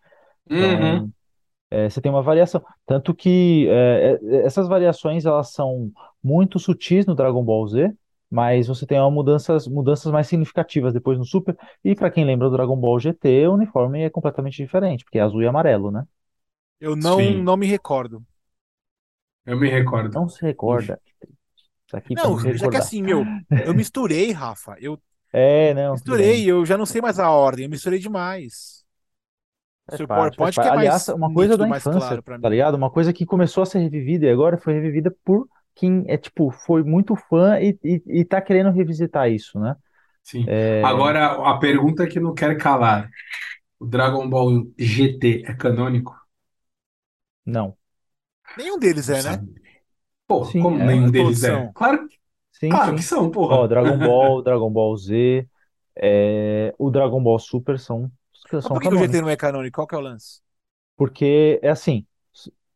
Uhum. 0.49 1.11
É, 1.71 1.89
você 1.89 2.01
tem 2.01 2.11
uma 2.11 2.21
variação. 2.23 2.63
Tanto 2.85 3.15
que 3.15 3.67
é, 3.69 4.19
é, 4.23 4.45
essas 4.45 4.67
variações 4.67 5.25
elas 5.25 5.51
são 5.53 5.91
muito 6.23 6.59
sutis 6.59 7.05
no 7.07 7.15
Dragon 7.15 7.43
Ball 7.43 7.67
Z, 7.67 7.93
mas 8.29 8.67
você 8.67 8.85
tem 8.85 8.99
uma 8.99 9.11
mudanças, 9.11 9.67
mudanças 9.67 10.11
mais 10.11 10.27
significativas 10.27 10.93
depois 10.93 11.17
no 11.17 11.25
Super. 11.25 11.57
E 11.83 11.95
para 11.95 12.11
quem 12.11 12.25
lembra 12.25 12.49
do 12.49 12.55
Dragon 12.57 12.77
Ball 12.77 12.99
GT, 12.99 13.47
o 13.47 13.53
uniforme 13.55 14.03
é 14.03 14.09
completamente 14.09 14.57
diferente, 14.57 15.05
porque 15.05 15.19
é 15.19 15.21
azul 15.21 15.41
e 15.41 15.47
amarelo, 15.47 15.91
né? 15.91 16.05
Eu 16.81 16.97
não, 16.97 17.21
Sim. 17.21 17.41
não 17.41 17.55
me 17.55 17.65
recordo. 17.65 18.25
Eu 19.45 19.59
me 19.59 19.69
recordo. 19.69 20.19
Não 20.19 20.27
se 20.29 20.41
recorda. 20.41 20.99
Isso 21.87 21.97
aqui 21.97 22.15
Não, 22.15 22.37
já 22.57 22.67
que 22.67 22.77
assim, 22.77 23.01
meu, 23.01 23.31
eu 23.63 23.73
misturei, 23.73 24.31
Rafa. 24.31 24.75
Eu 24.79 25.01
É, 25.33 25.73
não, 25.73 25.95
misturei, 25.95 26.45
eu 26.49 26.65
já 26.65 26.77
não 26.77 26.85
sei 26.85 27.01
mais 27.01 27.19
a 27.19 27.29
ordem, 27.31 27.65
eu 27.65 27.71
misturei 27.71 27.99
demais. 27.99 28.80
Faz 29.91 29.97
Seu 29.97 30.07
parte, 30.07 30.37
PowerPoint 30.37 30.53
que 30.59 30.61
é 30.61 30.71
Aliás, 30.71 31.07
uma 31.09 31.33
coisa 31.33 31.57
da 31.57 31.67
infância, 31.67 31.99
claro 31.99 32.23
tá 32.41 32.49
ligado? 32.49 32.75
Uma 32.75 32.89
coisa 32.89 33.13
que 33.13 33.25
começou 33.25 33.63
a 33.63 33.65
ser 33.65 33.79
revivida 33.79 34.25
e 34.25 34.29
agora 34.29 34.57
foi 34.57 34.73
revivida 34.73 35.13
por 35.23 35.47
quem 35.75 36.03
é, 36.07 36.17
tipo, 36.17 36.51
foi 36.51 36.83
muito 36.83 37.15
fã 37.15 37.59
e, 37.59 37.77
e, 37.83 38.01
e 38.21 38.25
tá 38.25 38.41
querendo 38.41 38.71
revisitar 38.71 39.29
isso, 39.31 39.59
né? 39.59 39.75
Sim. 40.23 40.45
É, 40.47 40.81
Agora, 40.83 41.49
a 41.49 41.57
pergunta 41.57 42.07
que 42.07 42.19
não 42.19 42.33
quer 42.33 42.57
calar. 42.57 43.09
O 43.79 43.85
Dragon 43.87 44.29
Ball 44.29 44.67
GT 44.77 45.43
é 45.47 45.53
canônico? 45.55 46.15
não. 47.45 47.77
Nenhum 48.57 48.77
deles 48.79 49.09
é, 49.09 49.23
né? 49.23 49.45
Pô, 50.27 50.45
Sim, 50.45 50.61
como 50.61 50.81
é. 50.81 50.85
nenhum 50.85 51.11
deles 51.11 51.43
é? 51.43 51.71
Claro, 51.73 52.07
Sim, 52.51 52.69
claro 52.69 52.91
sim. 52.91 52.95
que 52.95 53.03
são, 53.03 53.29
Ó, 53.49 53.67
porra. 53.67 53.67
Dragon 53.67 53.97
Ball, 53.97 54.41
Dragon 54.43 54.71
Ball 54.71 54.95
Z, 54.97 55.47
é, 55.95 56.73
o 56.77 56.89
Dragon 56.89 57.21
Ball 57.21 57.39
Super 57.39 57.79
são, 57.79 58.11
Mas 58.61 58.65
são 58.65 58.73
por 58.73 58.81
que 58.81 58.87
o 58.93 58.97
GT 58.97 59.21
não 59.21 59.29
é 59.29 59.37
canônico? 59.37 59.75
Qual 59.75 59.87
que 59.87 59.95
é 59.95 59.97
o 59.97 60.01
lance? 60.01 60.41
Porque 60.95 61.59
é 61.63 61.69
assim, 61.69 62.05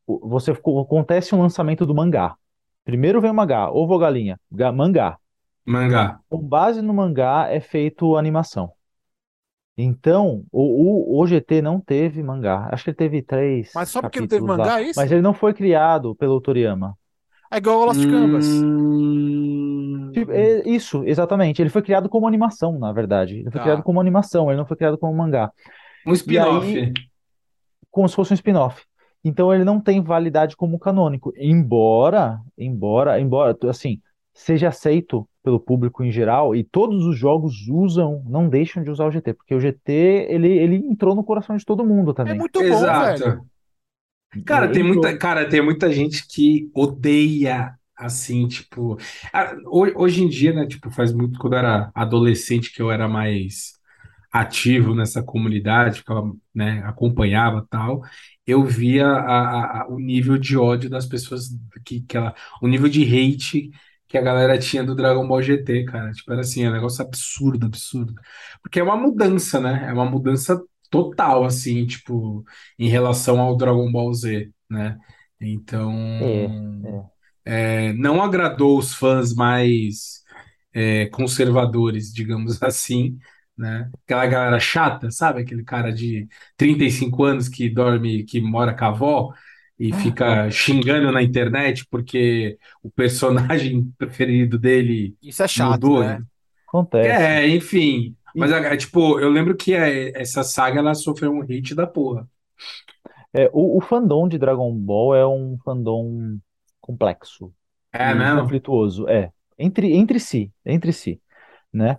você 0.06 0.52
acontece 0.52 1.34
um 1.34 1.40
lançamento 1.42 1.86
do 1.86 1.94
mangá. 1.94 2.36
Primeiro 2.84 3.20
vem 3.20 3.30
o 3.30 3.34
mangá, 3.34 3.70
ovo 3.70 3.94
ou 3.94 3.98
galinha, 3.98 4.40
Ga- 4.52 4.72
mangá. 4.72 5.18
Mangá. 5.66 6.22
Com 6.28 6.38
base 6.40 6.80
no 6.82 6.94
mangá 6.94 7.48
é 7.50 7.58
feito 7.60 8.14
a 8.14 8.18
animação. 8.20 8.72
Então, 9.76 10.44
o, 10.52 11.18
o, 11.18 11.22
o 11.22 11.26
GT 11.26 11.60
não 11.62 11.80
teve 11.80 12.22
mangá. 12.22 12.68
Acho 12.72 12.84
que 12.84 12.90
ele 12.90 12.96
teve 12.96 13.22
três 13.22 13.70
Mas 13.72 13.90
só 13.90 14.02
porque 14.02 14.20
não 14.20 14.26
teve 14.28 14.44
lá. 14.46 14.46
mangá, 14.46 14.80
é 14.80 14.84
isso? 14.90 15.04
Mas 15.04 15.12
ele 15.12 15.20
não 15.22 15.34
foi 15.34 15.52
criado 15.54 16.14
pelo 16.16 16.40
Toriyama. 16.40 16.96
É 17.50 17.56
igual 17.58 17.80
o 17.80 17.84
Lost 17.86 18.06
Canvas. 18.06 18.66
É 20.30 20.68
isso, 20.68 21.02
exatamente. 21.04 21.60
Ele 21.62 21.70
foi 21.70 21.82
criado 21.82 22.08
como 22.08 22.26
animação, 22.26 22.78
na 22.78 22.92
verdade. 22.92 23.36
Ele 23.36 23.44
foi 23.50 23.52
Tá. 23.52 23.62
criado 23.62 23.82
como 23.82 24.00
animação, 24.00 24.48
ele 24.50 24.58
não 24.58 24.66
foi 24.66 24.76
criado 24.76 24.98
como 24.98 25.14
mangá. 25.14 25.50
Um 26.06 26.12
spin-off. 26.12 26.92
Como 27.90 28.08
se 28.08 28.14
fosse 28.14 28.32
um 28.32 28.34
spin-off. 28.34 28.84
Então 29.24 29.52
ele 29.52 29.64
não 29.64 29.80
tem 29.80 30.02
validade 30.02 30.56
como 30.56 30.78
canônico. 30.78 31.32
Embora, 31.36 32.38
embora, 32.56 33.20
embora, 33.20 33.56
assim, 33.68 34.00
seja 34.32 34.68
aceito 34.68 35.28
pelo 35.42 35.58
público 35.58 36.04
em 36.04 36.10
geral 36.10 36.54
e 36.54 36.62
todos 36.62 37.04
os 37.06 37.16
jogos 37.16 37.66
usam, 37.68 38.22
não 38.26 38.48
deixam 38.48 38.82
de 38.82 38.90
usar 38.90 39.06
o 39.06 39.10
GT, 39.10 39.32
porque 39.34 39.54
o 39.54 39.60
GT 39.60 40.26
ele, 40.28 40.48
ele 40.48 40.76
entrou 40.76 41.14
no 41.14 41.24
coração 41.24 41.56
de 41.56 41.64
todo 41.64 41.84
mundo 41.84 42.10
É 42.10 42.14
também. 42.14 42.38
muito 42.38 42.58
bom, 42.60 42.64
Exato. 42.66 43.18
velho. 43.24 43.46
Cara, 44.44 44.68
tem 44.70 44.82
Entrou. 44.82 45.02
muita, 45.02 45.16
cara, 45.18 45.48
tem 45.48 45.62
muita 45.62 45.90
gente 45.92 46.26
que 46.28 46.70
odeia, 46.74 47.74
assim, 47.96 48.46
tipo, 48.48 48.96
hoje 49.94 50.22
em 50.22 50.28
dia, 50.28 50.52
né, 50.52 50.66
tipo, 50.66 50.90
faz 50.90 51.12
muito, 51.12 51.38
quando 51.38 51.54
eu 51.54 51.58
era 51.58 51.90
adolescente, 51.94 52.72
que 52.72 52.80
eu 52.82 52.90
era 52.90 53.08
mais 53.08 53.74
ativo 54.32 54.94
nessa 54.94 55.22
comunidade, 55.22 55.98
ficava, 56.00 56.32
né, 56.54 56.82
acompanhava 56.84 57.66
tal, 57.70 58.02
eu 58.46 58.64
via 58.64 59.06
a- 59.08 59.82
a- 59.82 59.88
o 59.88 59.98
nível 59.98 60.36
de 60.38 60.56
ódio 60.58 60.90
das 60.90 61.06
pessoas, 61.06 61.48
que, 61.84 62.02
que 62.02 62.16
ela, 62.16 62.34
o 62.62 62.68
nível 62.68 62.88
de 62.88 63.02
hate 63.04 63.70
que 64.08 64.18
a 64.18 64.22
galera 64.22 64.58
tinha 64.58 64.84
do 64.84 64.94
Dragon 64.94 65.26
Ball 65.26 65.42
GT, 65.42 65.84
cara, 65.84 66.12
tipo, 66.12 66.30
era 66.32 66.40
assim, 66.42 66.64
é 66.64 66.68
um 66.70 66.72
negócio 66.72 67.04
absurdo, 67.04 67.66
absurdo, 67.66 68.14
porque 68.62 68.78
é 68.80 68.82
uma 68.82 68.96
mudança, 68.96 69.60
né, 69.60 69.86
é 69.88 69.92
uma 69.92 70.04
mudança 70.08 70.62
total, 70.90 71.44
assim, 71.44 71.86
tipo, 71.86 72.44
em 72.78 72.88
relação 72.88 73.40
ao 73.40 73.56
Dragon 73.56 73.90
Ball 73.90 74.12
Z, 74.14 74.50
né, 74.70 74.96
então, 75.40 75.92
é. 76.84 76.88
é, 76.88 77.06
não 77.94 78.22
agradou 78.22 78.78
os 78.78 78.94
fãs 78.94 79.34
mais 79.34 80.22
é, 80.74 81.06
conservadores, 81.06 82.12
digamos 82.12 82.62
assim, 82.64 83.18
né? 83.56 83.90
Aquela 84.04 84.26
galera 84.26 84.60
chata, 84.60 85.10
sabe? 85.10 85.42
Aquele 85.42 85.64
cara 85.64 85.92
de 85.92 86.28
35 86.56 87.24
anos 87.24 87.48
que 87.48 87.68
dorme, 87.70 88.24
que 88.24 88.40
mora 88.40 88.74
com 88.76 88.84
a 88.84 88.88
avó 88.88 89.32
e 89.78 89.92
fica 89.92 90.50
xingando 90.50 91.12
na 91.12 91.22
internet 91.22 91.86
porque 91.90 92.58
o 92.82 92.90
personagem 92.90 93.92
preferido 93.98 94.58
dele 94.58 95.16
Isso 95.22 95.42
é 95.42 95.48
chato, 95.48 95.92
mudou. 95.92 95.98
né? 95.98 96.24
Acontece. 96.66 97.42
É, 97.42 97.48
enfim. 97.48 98.16
Mas, 98.36 98.50
E- 98.50 98.52
é, 98.52 98.76
tipo, 98.76 99.18
eu 99.20 99.30
lembro 99.30 99.56
que 99.56 99.74
é, 99.74 100.20
essa 100.20 100.42
saga 100.44 100.78
ela 100.80 100.94
sofreu 100.94 101.32
um 101.32 101.42
hate 101.42 101.74
da 101.74 101.86
porra. 101.86 102.28
É, 103.32 103.50
o, 103.52 103.78
o 103.78 103.80
fandom 103.80 104.28
de 104.28 104.38
Dragon 104.38 104.72
Ball 104.74 105.14
é 105.14 105.26
um 105.26 105.58
fandom 105.64 106.38
complexo 106.86 107.52
É 107.92 108.14
mesmo? 108.14 108.28
conflituoso. 108.30 109.08
É, 109.08 109.32
entre, 109.58 109.92
entre 109.94 110.20
si, 110.20 110.52
entre 110.64 110.92
si, 110.92 111.20
né? 111.72 111.98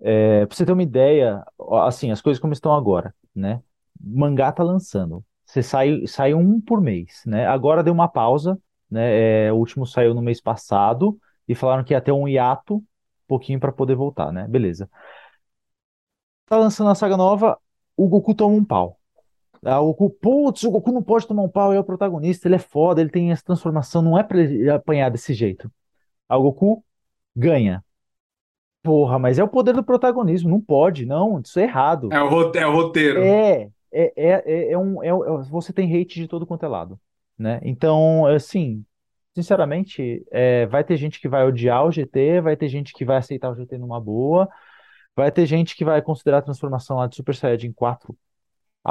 É, 0.00 0.46
pra 0.46 0.56
você 0.56 0.66
ter 0.66 0.72
uma 0.72 0.82
ideia, 0.82 1.44
assim, 1.86 2.10
as 2.10 2.22
coisas 2.22 2.40
como 2.40 2.52
estão 2.52 2.74
agora, 2.74 3.14
né? 3.34 3.62
Mangá 4.00 4.52
tá 4.52 4.62
lançando. 4.64 5.24
Você 5.46 5.62
sai, 5.62 6.06
sai 6.06 6.34
um 6.34 6.60
por 6.60 6.80
mês, 6.80 7.22
né? 7.26 7.46
Agora 7.46 7.82
deu 7.84 7.92
uma 7.94 8.08
pausa, 8.08 8.58
né? 8.90 9.46
É, 9.48 9.52
o 9.52 9.56
último 9.56 9.86
saiu 9.86 10.14
no 10.14 10.22
mês 10.22 10.40
passado 10.40 11.18
e 11.48 11.54
falaram 11.54 11.84
que 11.84 11.94
ia 11.94 12.00
ter 12.00 12.12
um 12.12 12.28
hiato, 12.28 12.76
um 12.78 12.84
pouquinho 13.28 13.60
para 13.60 13.72
poder 13.72 13.94
voltar, 13.96 14.32
né? 14.32 14.46
Beleza. 14.48 14.90
Tá 16.46 16.56
lançando 16.56 16.90
a 16.90 16.94
saga 16.94 17.16
nova, 17.16 17.58
o 17.96 18.08
Goku 18.08 18.34
toma 18.34 18.54
um 18.54 18.64
pau. 18.64 18.95
Ah, 19.66 19.80
o 19.80 19.86
Goku, 19.94 20.10
putz, 20.10 20.64
o 20.64 20.70
Goku 20.70 20.92
não 20.92 21.02
pode 21.02 21.26
tomar 21.26 21.42
um 21.42 21.48
pau, 21.48 21.70
ele 21.72 21.78
é 21.78 21.80
o 21.80 21.84
protagonista, 21.84 22.48
ele 22.48 22.56
é 22.56 22.58
foda, 22.58 23.00
ele 23.00 23.10
tem 23.10 23.32
essa 23.32 23.42
transformação, 23.44 24.02
não 24.02 24.18
é 24.18 24.22
pra 24.22 24.38
ele 24.40 24.70
apanhar 24.70 25.10
desse 25.10 25.34
jeito. 25.34 25.70
Aí 26.28 26.38
o 26.38 26.42
Goku 26.42 26.84
ganha. 27.36 27.84
Porra, 28.82 29.18
mas 29.18 29.38
é 29.38 29.42
o 29.42 29.48
poder 29.48 29.74
do 29.74 29.82
protagonismo, 29.82 30.48
não 30.48 30.60
pode, 30.60 31.04
não, 31.04 31.40
isso 31.40 31.58
é 31.58 31.64
errado. 31.64 32.08
É 32.12 32.20
o, 32.20 32.28
rote- 32.28 32.58
é 32.58 32.66
o 32.66 32.72
roteiro. 32.72 33.20
É, 33.20 33.62
é, 33.92 34.12
é, 34.16 34.42
é, 34.46 34.72
é 34.72 34.78
um, 34.78 35.02
é, 35.02 35.08
é- 35.08 35.42
você 35.50 35.72
tem 35.72 35.92
hate 35.92 36.20
de 36.20 36.28
todo 36.28 36.46
quanto 36.46 36.64
é 36.64 36.68
lado, 36.68 36.98
né? 37.36 37.60
Então, 37.64 38.26
assim, 38.26 38.84
sinceramente, 39.34 40.24
é, 40.30 40.66
vai 40.66 40.84
ter 40.84 40.96
gente 40.96 41.20
que 41.20 41.28
vai 41.28 41.44
odiar 41.44 41.84
o 41.84 41.90
GT, 41.90 42.40
vai 42.40 42.56
ter 42.56 42.68
gente 42.68 42.92
que 42.92 43.04
vai 43.04 43.16
aceitar 43.16 43.50
o 43.50 43.56
GT 43.56 43.76
numa 43.76 44.00
boa, 44.00 44.48
vai 45.16 45.32
ter 45.32 45.46
gente 45.46 45.76
que 45.76 45.84
vai 45.84 46.00
considerar 46.02 46.38
a 46.38 46.42
transformação 46.42 46.98
lá 46.98 47.06
de 47.06 47.16
Super 47.16 47.34
Saiyajin 47.34 47.72
4 47.72 48.16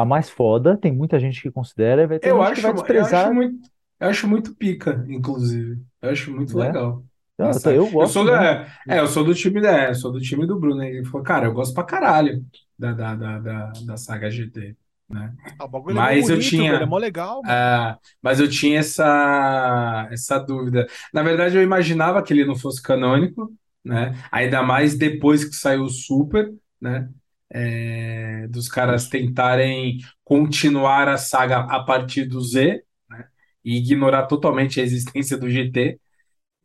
a 0.01 0.05
mais 0.05 0.29
foda, 0.29 0.77
tem 0.77 0.91
muita 0.91 1.19
gente 1.19 1.41
que 1.41 1.51
considera, 1.51 2.03
e 2.03 2.07
vai 2.07 2.19
ter 2.19 2.29
Eu 2.29 2.35
gente 2.35 2.53
que 2.53 2.61
acho, 2.61 2.61
vai 2.61 2.73
eu 2.73 2.73
desprezar, 2.73 3.05
acho 3.05 3.31
muito, 3.33 3.69
eu 3.99 4.09
acho 4.09 4.27
muito 4.27 4.55
pica, 4.55 5.05
inclusive. 5.07 5.83
Eu 6.01 6.09
acho 6.11 6.31
muito 6.31 6.57
né? 6.57 6.67
legal. 6.67 7.05
Eu, 7.37 7.47
eu 7.73 7.89
Eu 7.99 8.07
gosto 8.07 8.07
sou 8.07 8.25
muito. 8.25 8.25
da, 8.25 8.67
é, 8.89 8.99
eu 8.99 9.07
sou 9.07 9.23
do 9.23 9.33
time 9.35 9.61
da, 9.61 9.89
eu 9.89 9.95
sou 9.95 10.11
do 10.11 10.19
time 10.21 10.45
do 10.47 10.59
Bruno. 10.59 10.77
né? 10.77 10.89
Ele 10.89 11.05
falou, 11.05 11.23
cara, 11.23 11.45
eu 11.47 11.53
gosto 11.53 11.73
pra 11.73 11.83
caralho 11.83 12.45
da, 12.77 12.93
da, 12.93 13.15
da, 13.15 13.39
da, 13.39 13.71
da 13.85 13.97
saga 13.97 14.29
GT, 14.31 14.75
né? 15.09 15.35
Ah, 15.59 16.13
é 16.13 16.21
Mas 16.21 16.29
eu 16.29 16.39
bonito, 16.39 16.65
velho, 16.65 16.83
é 16.83 16.85
tinha, 16.85 16.87
mó 16.87 16.97
legal, 16.97 17.45
ah, 17.45 17.99
mas 18.21 18.39
eu 18.39 18.49
tinha 18.49 18.79
essa, 18.79 20.07
essa 20.11 20.39
dúvida. 20.39 20.87
Na 21.13 21.23
verdade, 21.23 21.57
eu 21.57 21.63
imaginava 21.63 22.23
que 22.23 22.33
ele 22.33 22.45
não 22.45 22.55
fosse 22.55 22.81
canônico, 22.81 23.53
né? 23.83 24.13
Ainda 24.31 24.63
mais 24.63 24.97
depois 24.97 25.45
que 25.45 25.55
saiu 25.55 25.83
o 25.83 25.89
Super, 25.89 26.53
né? 26.81 27.09
É, 27.57 28.47
dos 28.49 28.67
caras 28.67 29.07
tentarem 29.07 29.99
continuar 30.25 31.07
a 31.07 31.17
saga 31.17 31.59
a 31.59 31.81
partir 31.81 32.25
do 32.25 32.41
Z, 32.41 32.83
né? 33.09 33.27
E 33.63 33.77
ignorar 33.77 34.27
totalmente 34.27 34.81
a 34.81 34.83
existência 34.83 35.37
do 35.37 35.49
GT. 35.49 35.97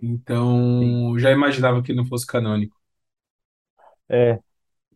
Então, 0.02 1.16
já 1.18 1.30
imaginava 1.30 1.80
que 1.82 1.94
não 1.94 2.04
fosse 2.04 2.26
canônico. 2.26 2.76
É, 4.08 4.40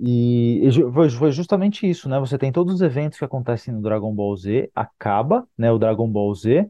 e, 0.00 0.68
foi 0.92 1.30
justamente 1.30 1.88
isso, 1.88 2.08
né? 2.08 2.18
Você 2.18 2.36
tem 2.36 2.50
todos 2.50 2.74
os 2.74 2.80
eventos 2.82 3.18
que 3.18 3.24
acontecem 3.24 3.72
no 3.72 3.80
Dragon 3.80 4.12
Ball 4.12 4.36
Z, 4.36 4.70
acaba, 4.74 5.46
né, 5.56 5.70
o 5.70 5.78
Dragon 5.78 6.10
Ball 6.10 6.34
Z. 6.34 6.68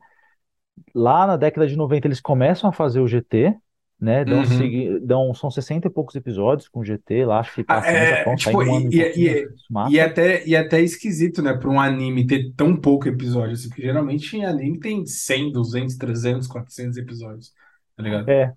Lá 0.95 1.27
na 1.27 1.37
década 1.37 1.67
de 1.67 1.77
90 1.77 2.07
eles 2.09 2.21
começam 2.21 2.69
a 2.69 2.73
fazer 2.73 3.01
o 3.01 3.09
GT, 3.09 3.57
né? 4.05 4.25
Dão, 4.25 4.45
Uhum. 4.45 4.45
segui- 4.45 5.01
dão, 5.01 5.35
são 5.35 5.51
60 5.51 5.89
e 5.89 5.91
poucos 5.91 6.15
episódios 6.17 6.69
com 6.69 6.85
GT, 6.85 7.25
lá 7.27 7.41
acho 7.41 7.55
que 7.55 7.65
Ah, 7.67 7.87
passa 7.87 7.89
é, 7.89 8.35
tipo, 8.37 8.63
um 8.63 8.63
e, 8.63 8.89
e 8.91 9.01
e, 9.17 9.43
e, 9.85 9.95
e 9.95 9.99
é 9.99 10.03
até, 10.05 10.47
e 10.47 10.55
é 10.55 10.59
até 10.59 10.81
esquisito, 10.83 11.41
né, 11.43 11.55
para 11.55 11.69
um 11.71 11.81
anime 11.81 12.27
ter 12.27 12.53
tão 12.55 12.77
pouco 12.79 13.09
episódio, 13.09 13.53
assim, 13.55 13.69
porque 13.69 13.83
geralmente 13.83 14.37
em 14.37 14.45
anime 14.45 14.79
tem 14.81 15.07
100, 15.07 15.51
200, 15.53 15.97
300, 15.97 16.47
400 16.47 16.97
episódios, 16.99 17.53
tá 17.97 18.03
ligado? 18.03 18.31
É, 18.31 18.55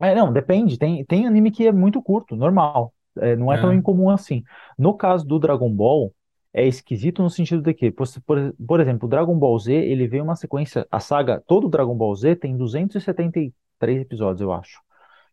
É, 0.00 0.14
não, 0.14 0.32
depende. 0.32 0.78
Tem, 0.78 1.04
tem 1.04 1.26
anime 1.26 1.50
que 1.50 1.66
é 1.66 1.72
muito 1.72 2.02
curto, 2.02 2.36
normal. 2.36 2.94
É, 3.18 3.34
não 3.36 3.52
é 3.52 3.58
tão 3.58 3.72
É. 3.72 3.74
incomum 3.74 4.10
assim. 4.10 4.44
No 4.78 4.94
caso 4.96 5.26
do 5.26 5.38
Dragon 5.38 5.70
Ball, 5.74 6.14
é 6.52 6.66
esquisito 6.66 7.22
no 7.22 7.30
sentido 7.30 7.62
de 7.62 7.74
que, 7.74 7.90
por, 7.90 8.06
por, 8.24 8.54
por 8.66 8.80
exemplo, 8.80 9.06
o 9.06 9.10
Dragon 9.10 9.36
Ball 9.38 9.58
Z, 9.58 9.72
ele 9.74 10.06
veio 10.06 10.22
uma 10.24 10.36
sequência, 10.36 10.86
a 10.90 11.00
saga, 11.00 11.42
todo 11.46 11.66
o 11.66 11.70
Dragon 11.70 11.96
Ball 11.96 12.14
Z 12.14 12.36
tem 12.36 12.56
273 13.78 14.00
episódios, 14.02 14.40
eu 14.40 14.52
acho. 14.52 14.80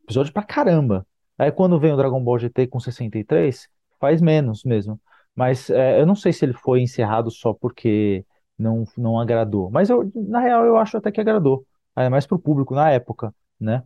Episódio 0.03 0.33
pra 0.33 0.43
caramba. 0.43 1.05
Aí 1.37 1.51
quando 1.51 1.79
vem 1.79 1.91
o 1.91 1.97
Dragon 1.97 2.23
Ball 2.23 2.39
GT 2.39 2.67
com 2.67 2.79
63, 2.79 3.67
faz 3.99 4.21
menos 4.21 4.63
mesmo. 4.63 4.99
Mas 5.35 5.69
é, 5.69 5.99
eu 5.99 6.05
não 6.05 6.15
sei 6.15 6.31
se 6.31 6.45
ele 6.45 6.53
foi 6.53 6.81
encerrado 6.81 7.29
só 7.29 7.53
porque 7.53 8.25
não, 8.57 8.85
não 8.97 9.19
agradou. 9.19 9.69
Mas 9.69 9.89
eu, 9.89 10.09
na 10.15 10.39
real, 10.39 10.65
eu 10.65 10.77
acho 10.77 10.97
até 10.97 11.11
que 11.11 11.19
agradou. 11.19 11.65
Ainda 11.95 12.09
mais 12.09 12.25
pro 12.25 12.39
público 12.39 12.73
na 12.73 12.89
época, 12.91 13.33
né? 13.59 13.83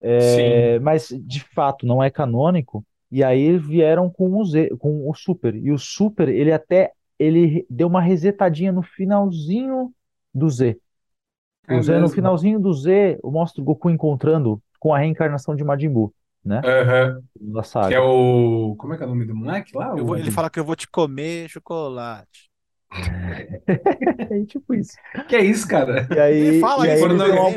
É, 0.00 0.78
mas 0.80 1.08
de 1.08 1.40
fato 1.54 1.86
não 1.86 2.02
é 2.02 2.10
canônico. 2.10 2.84
E 3.10 3.22
aí 3.22 3.56
vieram 3.56 4.10
com 4.10 4.36
o 4.36 4.44
Z, 4.44 4.70
com 4.78 5.08
o 5.08 5.14
Super. 5.14 5.54
E 5.54 5.70
o 5.70 5.78
Super, 5.78 6.28
ele 6.28 6.52
até 6.52 6.92
ele 7.18 7.66
deu 7.70 7.88
uma 7.88 8.00
resetadinha 8.00 8.72
no 8.72 8.82
finalzinho 8.82 9.92
do 10.34 10.50
Z. 10.50 10.78
É 11.68 11.74
O 11.74 11.82
Z, 11.82 11.98
no 12.00 12.08
finalzinho 12.08 12.58
do 12.60 12.72
Z, 12.72 13.18
mostra 13.24 13.60
o 13.60 13.64
Goku 13.64 13.90
encontrando 13.90 14.60
com 14.78 14.94
a 14.94 14.98
reencarnação 14.98 15.54
de 15.56 15.64
Majin 15.64 15.88
Buu, 15.88 16.14
né? 16.44 16.60
Aham. 16.64 17.20
Da 17.40 17.60
Que 17.62 17.66
é 17.66 17.70
saga. 17.70 18.02
o. 18.02 18.74
Como 18.76 18.94
é 18.94 18.96
que 18.96 19.02
é 19.02 19.06
o 19.06 19.08
nome 19.08 19.24
do 19.26 19.34
moleque 19.34 19.76
lá? 19.76 19.94
Vou- 19.94 20.16
ele 20.16 20.30
fala 20.30 20.48
que 20.50 20.60
eu 20.60 20.64
vou 20.64 20.76
te 20.76 20.88
comer 20.88 21.48
chocolate. 21.48 22.50
É 24.30 24.44
tipo 24.46 24.74
isso. 24.74 24.92
Que 25.28 25.36
é 25.36 25.44
isso, 25.44 25.66
cara? 25.68 26.06
E 26.14 26.18
aí, 26.18 26.38
Ele 26.40 26.60
fala 26.60 26.86
e 26.86 26.90
aí 26.90 27.00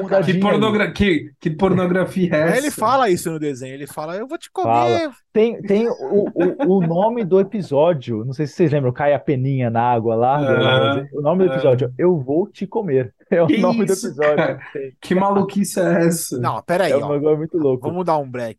cara. 0.08 0.24
Que, 0.24 0.40
pornogra... 0.40 0.92
que, 0.92 1.32
que 1.40 1.50
pornografia 1.52 2.36
é 2.36 2.44
Aí 2.52 2.58
ele 2.58 2.68
essa? 2.68 2.80
fala 2.80 3.10
isso 3.10 3.32
no 3.32 3.40
desenho. 3.40 3.74
Ele 3.74 3.88
fala, 3.88 4.16
eu 4.18 4.28
vou 4.28 4.38
te 4.38 4.50
Fala. 4.54 5.00
comer. 5.00 5.12
Tem, 5.32 5.62
tem 5.62 5.88
o, 5.88 6.26
o, 6.34 6.78
o 6.78 6.82
nome 6.88 7.24
do 7.24 7.40
episódio, 7.40 8.26
não 8.26 8.34
sei 8.34 8.48
se 8.48 8.54
vocês 8.54 8.72
lembram, 8.72 8.92
cai 8.92 9.14
a 9.14 9.20
peninha 9.20 9.70
na 9.70 9.82
água 9.82 10.16
lá, 10.16 10.42
Dragon 10.42 10.70
Ball 10.80 10.94
Z. 10.94 11.00
Aham, 11.00 11.08
O 11.14 11.22
nome 11.22 11.46
do 11.48 11.54
episódio 11.54 11.88
é 11.88 12.04
Eu 12.04 12.20
Vou 12.20 12.48
Te 12.48 12.66
Comer. 12.68 13.14
É 13.32 13.44
o 13.44 13.46
Que 13.48 13.60
nome 13.60 13.86
do 13.86 13.94
isso, 13.94 14.08
episódio. 14.08 14.36
cara? 14.38 14.60
que 15.00 15.14
maluquice 15.14 15.80
é 15.80 16.08
essa? 16.08 16.40
Não, 16.40 16.64
peraí, 16.64 16.92
É 16.92 16.98
um 16.98 17.04
ó. 17.04 17.14
negócio 17.14 17.38
muito 17.38 17.58
louco. 17.60 17.88
Vamos 17.88 18.04
dar 18.04 18.18
um 18.18 18.28
break. 18.28 18.58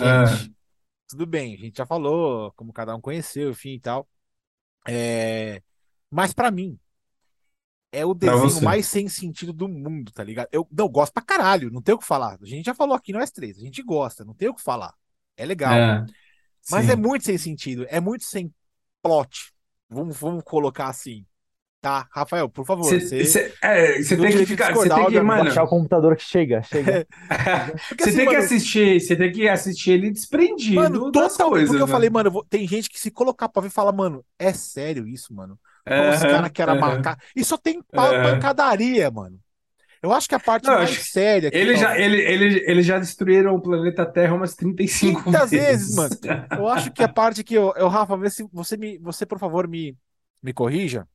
Ah, 0.00 0.24
Gente, 0.26 0.52
tudo 1.08 1.24
bem, 1.24 1.54
a 1.54 1.56
gente 1.58 1.76
já 1.78 1.86
falou 1.86 2.52
como 2.56 2.72
cada 2.72 2.96
um 2.96 3.00
conheceu, 3.00 3.50
enfim 3.50 3.74
e 3.74 3.80
tal. 3.80 4.08
É... 4.86 5.62
Mas 6.10 6.32
pra 6.32 6.50
mim, 6.50 6.78
é 7.94 8.04
o 8.04 8.12
desenho 8.12 8.62
mais 8.62 8.86
sem 8.86 9.08
sentido 9.08 9.52
do 9.52 9.68
mundo, 9.68 10.10
tá 10.12 10.24
ligado? 10.24 10.48
Eu 10.50 10.66
não 10.70 10.88
gosto 10.88 11.12
pra 11.12 11.22
caralho, 11.22 11.70
não 11.70 11.80
tem 11.80 11.94
o 11.94 11.98
que 11.98 12.06
falar. 12.06 12.38
A 12.42 12.46
gente 12.46 12.66
já 12.66 12.74
falou 12.74 12.94
aqui 12.94 13.12
no 13.12 13.20
S3, 13.20 13.56
a 13.56 13.60
gente 13.60 13.82
gosta, 13.82 14.24
não 14.24 14.34
tem 14.34 14.48
o 14.48 14.54
que 14.54 14.62
falar. 14.62 14.92
É 15.36 15.46
legal. 15.46 15.72
É, 15.74 16.04
Mas 16.70 16.88
é 16.88 16.96
sim. 16.96 17.00
muito 17.00 17.24
sem 17.24 17.38
sentido, 17.38 17.86
é 17.88 18.00
muito 18.00 18.24
sem 18.24 18.52
plot. 19.00 19.52
Vamos, 19.88 20.16
vamos 20.18 20.42
colocar 20.44 20.88
assim. 20.88 21.24
Tá, 21.84 22.08
Rafael, 22.10 22.48
por 22.48 22.64
favor, 22.64 22.96
Você 22.96 23.54
é, 23.62 24.02
tem 24.16 24.36
que 24.36 24.46
ficar. 24.46 24.72
Você 24.74 24.90
tem 24.90 25.06
que, 25.06 25.20
obviamente. 25.20 25.36
Baixar 25.36 25.64
o 25.64 25.68
mano. 25.68 25.68
computador 25.68 26.16
que 26.16 26.22
chega, 26.24 26.62
chega. 26.62 27.02
Você 27.98 28.04
assim, 28.04 28.12
tem 28.12 28.28
que 28.28 28.34
mano, 28.34 28.36
assistir. 28.36 29.00
Você 29.00 29.16
tem 29.16 29.32
que 29.32 29.48
assistir 29.48 29.92
ele 29.92 30.10
desprendido 30.10 30.74
Mano, 30.80 31.12
das 31.12 31.36
totalmente. 31.36 31.66
Porque 31.66 31.82
eu 31.82 31.86
falei, 31.86 32.10
mano, 32.10 32.30
vou- 32.30 32.44
tem 32.44 32.66
gente 32.66 32.88
que 32.88 32.98
se 32.98 33.10
colocar 33.10 33.48
pra 33.48 33.62
ver 33.62 33.70
fala, 33.70 33.92
mano, 33.92 34.24
é 34.38 34.52
sério 34.52 35.06
isso, 35.06 35.32
mano? 35.34 35.58
Olha 35.94 36.10
os 36.10 36.24
caras 36.24 36.50
que 36.50 36.62
era 36.62 36.74
aham, 36.74 36.74
macaco. 36.74 37.22
E 37.36 37.44
só 37.44 37.56
tem 37.56 37.82
pancadaria, 38.20 39.10
mano. 39.10 39.38
Eu 40.02 40.12
acho 40.12 40.28
que 40.28 40.34
a 40.34 40.40
parte 40.40 40.70
Não, 40.70 40.72
mais 40.72 40.90
acho 40.90 41.00
que 41.00 41.06
séria 41.06 41.52
que 41.52 41.58
Eles 41.58 41.80
já, 41.80 41.98
ele, 41.98 42.20
ele, 42.22 42.64
eles 42.70 42.86
já 42.86 42.98
destruíram 42.98 43.54
o 43.54 43.60
planeta 43.62 44.06
Terra 44.06 44.34
umas 44.34 44.54
35 44.54 45.30
Muitas 45.30 45.52
vezes, 45.52 45.90
vezes. 45.90 45.90
mano. 45.90 46.16
Eu 46.54 46.68
acho 46.68 46.90
que 46.92 47.02
a 47.02 47.08
parte 47.08 47.44
que 47.44 47.54
eu, 47.54 47.72
eu 47.76 47.88
Rafa, 47.88 48.16
vê 48.16 48.30
se 48.30 48.44
você 48.52 48.76
me, 48.76 48.98
você 48.98 49.26
por 49.26 49.38
favor 49.38 49.68
me, 49.68 49.96
me 50.42 50.52
corrija. 50.52 51.06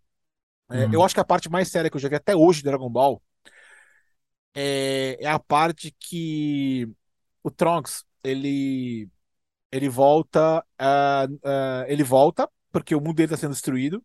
É, 0.72 0.88
Hum. 0.88 0.89
Eu 0.93 1.03
acho 1.03 1.13
que 1.15 1.20
a 1.22 1.26
parte 1.26 1.49
mais 1.49 1.70
séria 1.70 1.89
que 1.89 1.95
eu 1.97 2.01
já 2.01 2.09
vi 2.09 2.15
até 2.15 2.36
hoje 2.36 2.59
de 2.59 2.65
Dragon 2.65 2.89
Ball 2.89 3.22
é, 4.53 5.17
é 5.22 5.28
a 5.28 5.39
parte 5.39 5.95
que 5.99 6.88
o 7.43 7.51
Trunks 7.51 8.05
ele 8.24 9.09
ele 9.72 9.89
volta 9.89 10.65
ah, 10.80 11.28
ah, 11.45 11.86
ele 11.88 12.03
volta 12.03 12.49
porque 12.72 12.95
o 12.95 13.01
mundo 13.01 13.15
dele 13.17 13.28
está 13.28 13.38
sendo 13.38 13.53
destruído. 13.53 14.03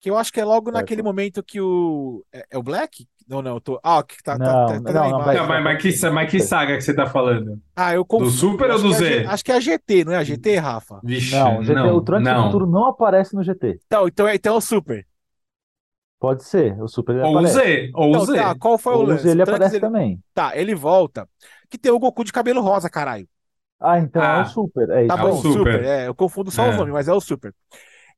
Que 0.00 0.08
eu 0.10 0.16
acho 0.16 0.32
que 0.32 0.40
é 0.40 0.44
logo 0.44 0.70
naquele 0.70 1.02
Certo. 1.02 1.06
momento 1.06 1.42
que 1.42 1.60
o 1.60 2.24
é, 2.32 2.46
é 2.50 2.58
o 2.58 2.62
Black? 2.62 3.06
Não, 3.28 3.42
não, 3.42 3.56
eu 3.56 3.60
tô. 3.60 3.80
Ah, 3.84 4.02
que 4.02 4.16
tá, 4.22 4.38
tá, 4.38 4.38
Não, 4.38 4.64
tá, 4.64 4.80
tá 4.80 4.92
não, 4.92 5.08
não, 5.10 5.20
Não, 5.32 5.46
mas, 5.46 5.62
mas, 5.62 5.82
que, 5.82 6.10
mas 6.10 6.30
que 6.30 6.40
saga 6.40 6.76
que 6.76 6.82
você 6.82 6.94
tá 6.94 7.06
falando? 7.06 7.60
Ah, 7.76 7.94
eu 7.94 8.04
Do 8.16 8.26
confundo. 8.26 8.30
Super 8.30 8.70
ou 8.70 8.76
Acho 8.76 8.82
do 8.82 8.88
que 8.88 8.94
é 8.94 8.96
a 8.98 9.00
Z? 9.00 9.24
Acho 9.26 9.44
que 9.44 9.52
é 9.52 9.54
a 9.56 9.60
GT, 9.60 10.04
não 10.04 10.12
é 10.12 10.16
a 10.18 10.24
GT, 10.24 10.56
Rafa? 10.58 11.02
Vixe, 11.02 11.32
Não, 11.32 11.58
o 11.58 11.62
GT, 11.64 11.88
não, 11.88 11.96
o 11.96 12.00
Trunks 12.02 12.32
do 12.32 12.34
não. 12.34 12.42
futuro 12.42 12.66
não 12.66 12.86
aparece 12.86 13.34
no 13.34 13.42
GT. 13.42 13.80
Então, 13.86 14.08
então, 14.08 14.28
é- 14.28 14.34
então 14.36 14.54
é 14.54 14.58
o 14.58 14.60
Super. 14.60 15.06
Pode 16.20 16.44
ser, 16.44 16.80
o 16.82 16.86
Super 16.88 17.16
ele 17.16 17.24
Ou 17.24 17.32
o 17.34 17.38
aparece. 17.38 17.54
Z, 17.54 17.90
ou 17.94 18.06
o 18.06 18.08
Então, 18.10 18.26
Z. 18.26 18.36
tá, 18.36 18.54
qual 18.54 18.78
foi 18.78 18.94
o 18.94 18.98
Ou 18.98 19.04
lance? 19.06 19.26
ele 19.28 19.42
O 19.42 19.44
Trunks, 19.44 19.52
aparece 19.54 19.76
ele- 19.76 19.80
também. 19.80 20.22
Tá, 20.34 20.56
ele 20.56 20.74
volta. 20.74 21.28
Que 21.70 21.78
tem 21.78 21.90
o 21.90 21.98
Goku 21.98 22.24
de 22.24 22.32
cabelo 22.32 22.60
rosa, 22.60 22.90
caralho. 22.90 23.28
Ah, 23.78 23.98
então 23.98 24.22
é 24.22 24.26
Ah, 24.26 24.42
o 24.42 24.44
Super. 24.44 24.90
É 24.90 25.06
Tá 25.06 25.16
isso 25.16 25.18
É 25.18 25.24
o 25.24 25.32
bom. 25.32 25.42
Super. 25.42 25.72
Super. 25.74 25.84
É, 25.84 26.06
eu 26.08 26.14
confundo 26.14 26.50
só 26.50 26.68
os 26.68 26.74
É. 26.74 26.76
nomes, 26.76 26.92
mas 26.92 27.08
é 27.08 27.12
o 27.12 27.20
Super. 27.20 27.54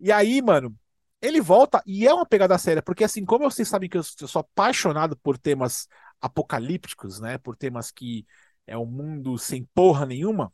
E 0.01 0.11
aí, 0.13 0.43
mano, 0.43 0.75
ele 1.21 1.41
volta 1.41 1.83
e 1.87 2.07
é 2.07 2.13
uma 2.15 2.27
pegada 2.27 2.59
séria, 2.59 2.83
porque 2.83 3.05
assim, 3.05 3.25
como 3.25 3.45
vocês 3.51 3.69
sabem 3.69 3.89
que 3.89 3.97
eu, 3.97 4.03
sou 4.03 4.41
apaixonado 4.41 5.17
por 5.19 5.39
temas 5.39 5.87
apocalípticos, 6.21 7.21
né? 7.21 7.39
Por 7.39 7.57
temas 7.57 7.91
que 7.93 8.27
é 8.67 8.77
um 8.77 8.87
mundo 8.87 9.39
sem 9.39 9.65
porra 9.75 10.07
nenhuma. 10.07 10.53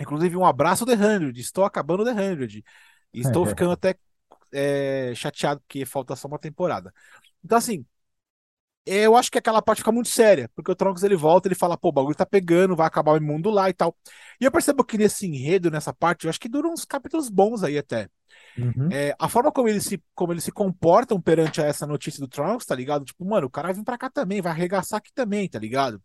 Inclusive, 0.00 0.36
um 0.36 0.44
abraço 0.46 0.86
The 0.86 0.96
100. 0.96 1.40
Estou 1.40 1.64
acabando 1.64 2.04
The 2.04 2.14
100. 2.14 2.64
E 3.12 3.20
estou 3.20 3.44
ficando 3.46 3.72
até 3.72 3.96
é, 4.52 5.12
chateado 5.14 5.60
porque 5.60 5.84
falta 5.86 6.16
só 6.16 6.28
uma 6.28 6.38
temporada. 6.38 6.92
Então, 7.44 7.58
assim, 7.58 7.84
eu 8.84 9.16
acho 9.16 9.30
que 9.30 9.38
aquela 9.38 9.62
parte 9.62 9.78
fica 9.78 9.92
muito 9.92 10.08
séria, 10.08 10.50
porque 10.54 10.70
o 10.72 10.74
Trunks 10.74 11.04
ele 11.04 11.14
volta, 11.14 11.46
ele 11.46 11.54
fala, 11.54 11.76
pô, 11.78 11.88
o 11.88 11.92
bagulho 11.92 12.16
tá 12.16 12.26
pegando, 12.26 12.74
vai 12.74 12.86
acabar 12.86 13.16
o 13.16 13.22
mundo 13.22 13.48
lá 13.48 13.70
e 13.70 13.72
tal. 13.72 13.96
E 14.40 14.44
eu 14.44 14.50
percebo 14.50 14.84
que 14.84 14.98
nesse 14.98 15.24
enredo, 15.26 15.70
nessa 15.70 15.92
parte, 15.92 16.24
eu 16.24 16.30
acho 16.30 16.40
que 16.40 16.48
dura 16.48 16.68
uns 16.68 16.84
capítulos 16.84 17.28
bons 17.28 17.62
aí 17.62 17.78
até. 17.78 18.08
Uhum. 18.58 18.88
É, 18.90 19.14
a 19.18 19.28
forma 19.28 19.52
como 19.52 19.68
eles, 19.68 19.84
se, 19.84 20.02
como 20.14 20.32
eles 20.32 20.42
se 20.42 20.50
comportam 20.50 21.20
perante 21.20 21.60
essa 21.60 21.86
notícia 21.86 22.20
do 22.20 22.26
Trunks, 22.26 22.66
tá 22.66 22.74
ligado? 22.74 23.04
Tipo, 23.04 23.24
mano, 23.24 23.46
o 23.46 23.50
cara 23.50 23.68
vai 23.68 23.74
vir 23.76 23.84
pra 23.84 23.96
cá 23.96 24.10
também, 24.10 24.40
vai 24.40 24.50
arregaçar 24.52 24.98
aqui 24.98 25.12
também, 25.14 25.48
tá 25.48 25.58
ligado? 25.60 26.02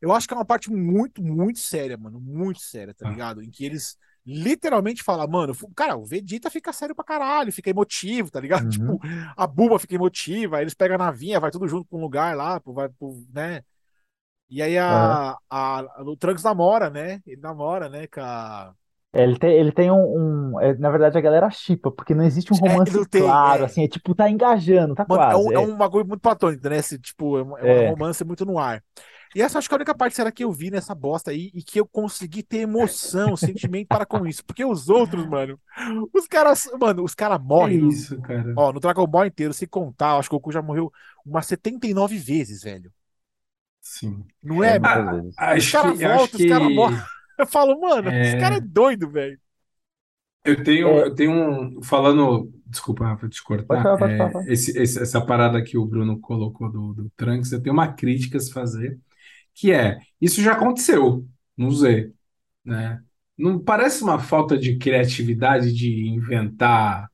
Eu 0.00 0.12
acho 0.12 0.26
que 0.26 0.32
é 0.32 0.36
uma 0.36 0.44
parte 0.44 0.70
muito, 0.70 1.22
muito 1.22 1.58
séria, 1.58 1.98
mano, 1.98 2.18
muito 2.20 2.60
séria, 2.60 2.94
tá 2.94 3.06
Ah. 3.06 3.10
ligado? 3.10 3.42
Em 3.42 3.50
que 3.50 3.64
eles 3.64 3.98
literalmente 4.26 5.02
falam, 5.02 5.26
mano, 5.28 5.54
cara, 5.76 5.96
o 5.96 6.04
Vegeta 6.04 6.50
fica 6.50 6.72
sério 6.72 6.94
pra 6.94 7.04
caralho, 7.04 7.52
fica 7.52 7.70
emotivo, 7.70 8.30
tá 8.30 8.40
ligado? 8.40 8.66
Uhum. 8.70 8.98
Tipo, 8.98 9.00
a 9.36 9.46
Bulma 9.46 9.78
fica 9.78 9.94
emotiva, 9.94 10.56
aí 10.58 10.64
eles 10.64 10.74
pegam 10.74 10.96
a 10.96 10.98
navinha, 10.98 11.40
vai 11.40 11.50
tudo 11.50 11.68
junto 11.68 11.86
pra 11.88 11.98
um 11.98 12.00
lugar 12.02 12.36
lá, 12.36 12.60
pro- 12.60 12.72
vai 12.74 12.88
pro, 12.88 13.24
né? 13.32 13.62
E 14.50 14.62
aí 14.62 14.78
a, 14.78 15.36
a, 15.50 16.02
o 16.04 16.16
Trunks 16.16 16.44
namora, 16.44 16.90
né? 16.90 17.22
Ele 17.26 17.40
namora, 17.40 17.88
né, 17.88 18.06
com 18.08 18.20
a... 18.20 18.74
É, 19.12 19.24
Ele 19.24 19.38
tem, 19.38 19.52
ele 19.58 19.72
tem 19.72 19.90
um, 19.90 20.52
um- 20.54 20.60
é, 20.60 20.74
na 20.78 20.90
verdade, 20.90 21.18
a 21.18 21.20
galera 21.20 21.50
chipa, 21.50 21.90
porque 21.90 22.14
não 22.14 22.24
existe 22.24 22.52
um 22.52 22.56
É, 22.64 22.78
romance 22.78 22.96
não 22.96 23.04
tem, 23.06 23.38
claro, 23.38 23.64
é. 23.64 23.64
assim, 23.64 23.82
é 23.84 23.88
tipo, 23.88 24.14
tá 24.14 24.30
engajando, 24.30 24.94
tá 24.94 25.04
Mano, 25.06 25.24
é 25.28 25.36
quase. 25.36 25.36
um, 25.36 25.52
é 25.52 25.58
é. 25.58 25.68
um 25.72 25.76
bagulho 25.76 26.06
muito 26.06 26.20
platônico, 26.20 26.68
né? 26.68 26.76
Esse, 26.78 26.98
tipo, 26.98 27.38
é, 27.58 27.62
é 27.62 27.66
É. 27.68 27.80
um 27.80 27.82
romance 27.82 28.24
muito 28.24 28.44
no 28.46 28.58
ar. 28.58 28.82
E 29.34 29.42
essa 29.42 29.58
acho 29.58 29.68
que 29.68 29.74
é 29.74 29.76
a 29.76 29.78
única 29.78 29.94
parte 29.94 30.16
será 30.16 30.32
que 30.32 30.42
eu 30.44 30.52
vi 30.52 30.70
nessa 30.70 30.94
bosta 30.94 31.30
aí 31.30 31.50
e 31.54 31.62
que 31.62 31.78
eu 31.80 31.86
consegui 31.86 32.42
ter 32.42 32.58
emoção, 32.58 33.36
sentimento 33.36 33.86
para 33.88 34.04
com 34.06 34.26
isso. 34.26 34.44
Porque 34.44 34.64
os 34.64 34.88
outros, 34.88 35.26
mano, 35.26 35.58
os 36.12 36.26
caras, 36.26 36.68
mano, 36.80 37.04
os 37.04 37.14
caras 37.14 37.40
morrem. 37.42 37.78
no- 37.78 37.88
isso, 37.88 38.20
cara. 38.22 38.52
Ó, 38.56 38.72
no 38.72 38.80
Dragon 38.80 39.06
Ball 39.06 39.26
inteiro, 39.26 39.54
se 39.54 39.66
contar, 39.66 40.16
acho 40.18 40.28
que 40.28 40.34
o 40.34 40.38
Goku 40.38 40.52
já 40.52 40.62
morreu 40.62 40.92
umas 41.24 41.46
79 41.46 42.18
vezes, 42.18 42.62
velho. 42.62 42.92
Sim. 43.80 44.24
Não 44.42 44.62
é, 44.64 44.76
É, 44.76 44.78
mano? 44.78 45.22
vezes. 45.22 45.36
Acho 45.36 45.70
caras 45.70 45.98
voltam, 45.98 46.38
os 46.40 46.44
caras 46.46 46.68
que 46.68 46.74
morrem. 46.74 47.00
Eu 47.38 47.46
falo, 47.46 47.80
mano, 47.80 48.14
esse 48.18 48.36
É. 48.36 48.36
cara 48.36 48.56
é 48.56 48.60
doido, 48.60 49.10
velho. 49.10 49.38
eu 50.44 50.62
tenho, 50.62 50.88
É. 50.88 51.06
eu 51.06 51.14
tenho 51.14 51.32
um. 51.32 51.82
Falando. 51.82 52.50
Desculpa, 52.66 53.04
Rafa, 53.04 53.28
te 53.28 53.42
Pode 53.68 53.82
cortar. 53.82 53.82
falar, 53.82 53.98
pode 53.98 54.12
É, 54.12 54.16
falar. 54.16 54.32
fala. 54.32 54.46
esse, 54.46 54.76
esse- 54.78 55.00
essa 55.02 55.24
parada 55.24 55.62
que 55.62 55.76
o 55.76 55.84
Bruno 55.86 56.20
colocou 56.20 56.70
do, 56.70 56.94
do 56.94 57.10
Trunks, 57.16 57.52
eu 57.52 57.60
tenho 57.62 57.72
uma 57.74 57.92
crítica 57.92 58.36
a 58.38 58.40
se 58.40 58.52
fazer, 58.52 58.98
que 59.54 59.72
é: 59.72 59.98
isso 60.20 60.42
já 60.42 60.52
aconteceu 60.52 61.26
no 61.56 61.70
Z, 61.72 62.12
né? 62.64 63.02
Não 63.38 63.58
parece 63.60 64.02
uma 64.04 64.18
falta 64.20 64.58
de 64.58 64.78
criatividade 64.78 65.72
de 65.72 66.08
inventar 66.08 67.10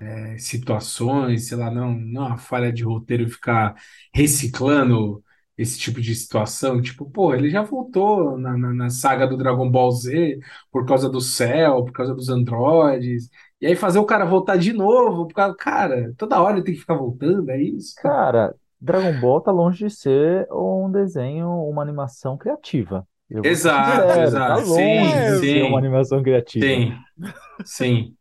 é, 0.00 0.38
situações, 0.38 1.48
sei 1.48 1.56
lá, 1.58 1.70
não, 1.70 1.92
não 1.94 2.24
é 2.24 2.28
uma 2.28 2.38
falha 2.38 2.72
de 2.72 2.82
roteiro 2.84 3.28
ficar 3.28 3.74
reciclando 4.14 5.22
esse 5.56 5.78
tipo 5.78 6.00
de 6.00 6.14
situação. 6.14 6.80
Tipo, 6.80 7.04
pô, 7.10 7.34
ele 7.34 7.50
já 7.50 7.62
voltou 7.62 8.38
na, 8.38 8.56
na, 8.56 8.72
na 8.72 8.90
saga 8.90 9.26
do 9.26 9.36
Dragon 9.36 9.70
Ball 9.70 9.90
Z 9.92 10.38
por 10.70 10.86
causa 10.86 11.08
do 11.10 11.20
céu, 11.20 11.84
por 11.84 11.92
causa 11.92 12.14
dos 12.14 12.28
androides. 12.28 13.28
E 13.60 13.66
aí 13.66 13.74
fazer 13.76 13.98
o 13.98 14.06
cara 14.06 14.24
voltar 14.24 14.56
de 14.56 14.72
novo, 14.72 15.26
cara, 15.58 16.14
toda 16.16 16.40
hora 16.40 16.56
ele 16.56 16.64
tem 16.64 16.74
que 16.74 16.80
ficar 16.80 16.94
voltando, 16.94 17.50
é 17.50 17.60
isso? 17.60 17.94
Cara, 17.96 18.54
Dragon 18.80 19.12
Ball 19.18 19.40
tá 19.40 19.50
longe 19.52 19.86
de 19.86 19.90
ser 19.94 20.48
um 20.52 20.90
desenho, 20.90 21.48
uma 21.68 21.82
animação 21.82 22.36
criativa. 22.36 23.06
Exato, 23.42 24.42
tá 24.44 24.56
exato. 24.56 24.56
longe 24.56 25.20
Sim, 25.20 25.24
de 25.24 25.42
ser 25.44 25.62
uma 25.64 25.78
sim. 25.78 25.78
animação 25.78 26.22
criativa. 26.22 26.82
Sim, 26.82 27.04
sim. 27.64 28.16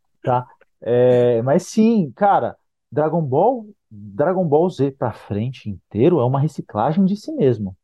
É, 0.82 1.42
mas 1.42 1.64
sim, 1.68 2.12
cara, 2.16 2.56
Dragon 2.92 3.22
Ball, 3.22 3.66
Dragon 3.90 4.46
Ball 4.48 4.70
Z 4.70 4.92
pra 4.92 5.12
frente 5.14 5.70
inteiro 5.70 6.20
é 6.20 6.26
uma 6.26 6.40
reciclagem 6.40 7.06
de 7.06 7.16
si 7.16 7.32
mesmo, 7.34 7.76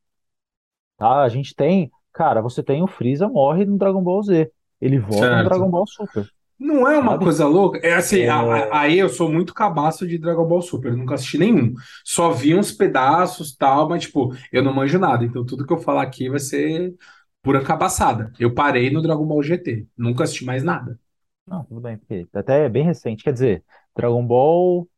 tá? 0.96 1.22
A 1.22 1.28
gente 1.28 1.54
tem, 1.54 1.90
cara, 2.12 2.40
você 2.42 2.62
tem 2.62 2.82
o 2.82 2.86
Freeza 2.86 3.28
morre 3.28 3.64
no 3.64 3.78
Dragon 3.78 4.02
Ball 4.02 4.22
Z, 4.22 4.50
ele 4.80 4.98
volta 4.98 5.34
no 5.36 5.42
Certo. 5.42 5.42
Dragon 5.42 5.70
Ball 5.70 5.86
Super, 5.86 6.28
Não 6.58 6.88
é 6.88 6.98
uma 6.98 7.16
sabe? 7.16 7.18
coisa 7.18 7.46
louca? 7.46 7.78
É 7.82 7.94
assim, 7.94 8.22
É. 8.22 8.68
aí 8.72 8.98
eu 8.98 9.08
sou 9.08 9.30
muito 9.30 9.52
cabaço 9.52 10.06
de 10.06 10.18
Dragon 10.18 10.46
Ball 10.46 10.62
Super, 10.62 10.92
eu 10.92 10.96
nunca 10.96 11.14
assisti 11.14 11.36
nenhum. 11.38 11.74
Só 12.04 12.30
vi 12.30 12.54
uns 12.54 12.72
pedaços, 12.72 13.54
tal, 13.56 13.88
mas 13.88 14.02
tipo, 14.04 14.34
eu 14.52 14.62
não 14.62 14.72
manjo 14.74 14.98
nada, 14.98 15.24
então 15.24 15.44
tudo 15.44 15.66
que 15.66 15.72
eu 15.72 15.78
falar 15.78 16.02
aqui 16.02 16.28
vai 16.28 16.38
ser 16.38 16.94
pura 17.42 17.62
cabaçada. 17.62 18.32
Eu 18.38 18.54
parei 18.54 18.90
no 18.90 19.02
Dragon 19.02 19.26
Ball 19.26 19.42
GT, 19.42 19.86
nunca 19.96 20.24
assisti 20.24 20.44
mais 20.44 20.62
nada. 20.62 20.98
Não, 21.46 21.64
tudo 21.64 21.80
bem, 21.80 21.98
porque 21.98 22.26
até 22.32 22.64
é 22.64 22.68
bem 22.68 22.84
recente, 22.84 23.22
quer 23.22 23.32
dizer, 23.32 23.64
Dragon 23.94 24.26
Ball, 24.26 24.88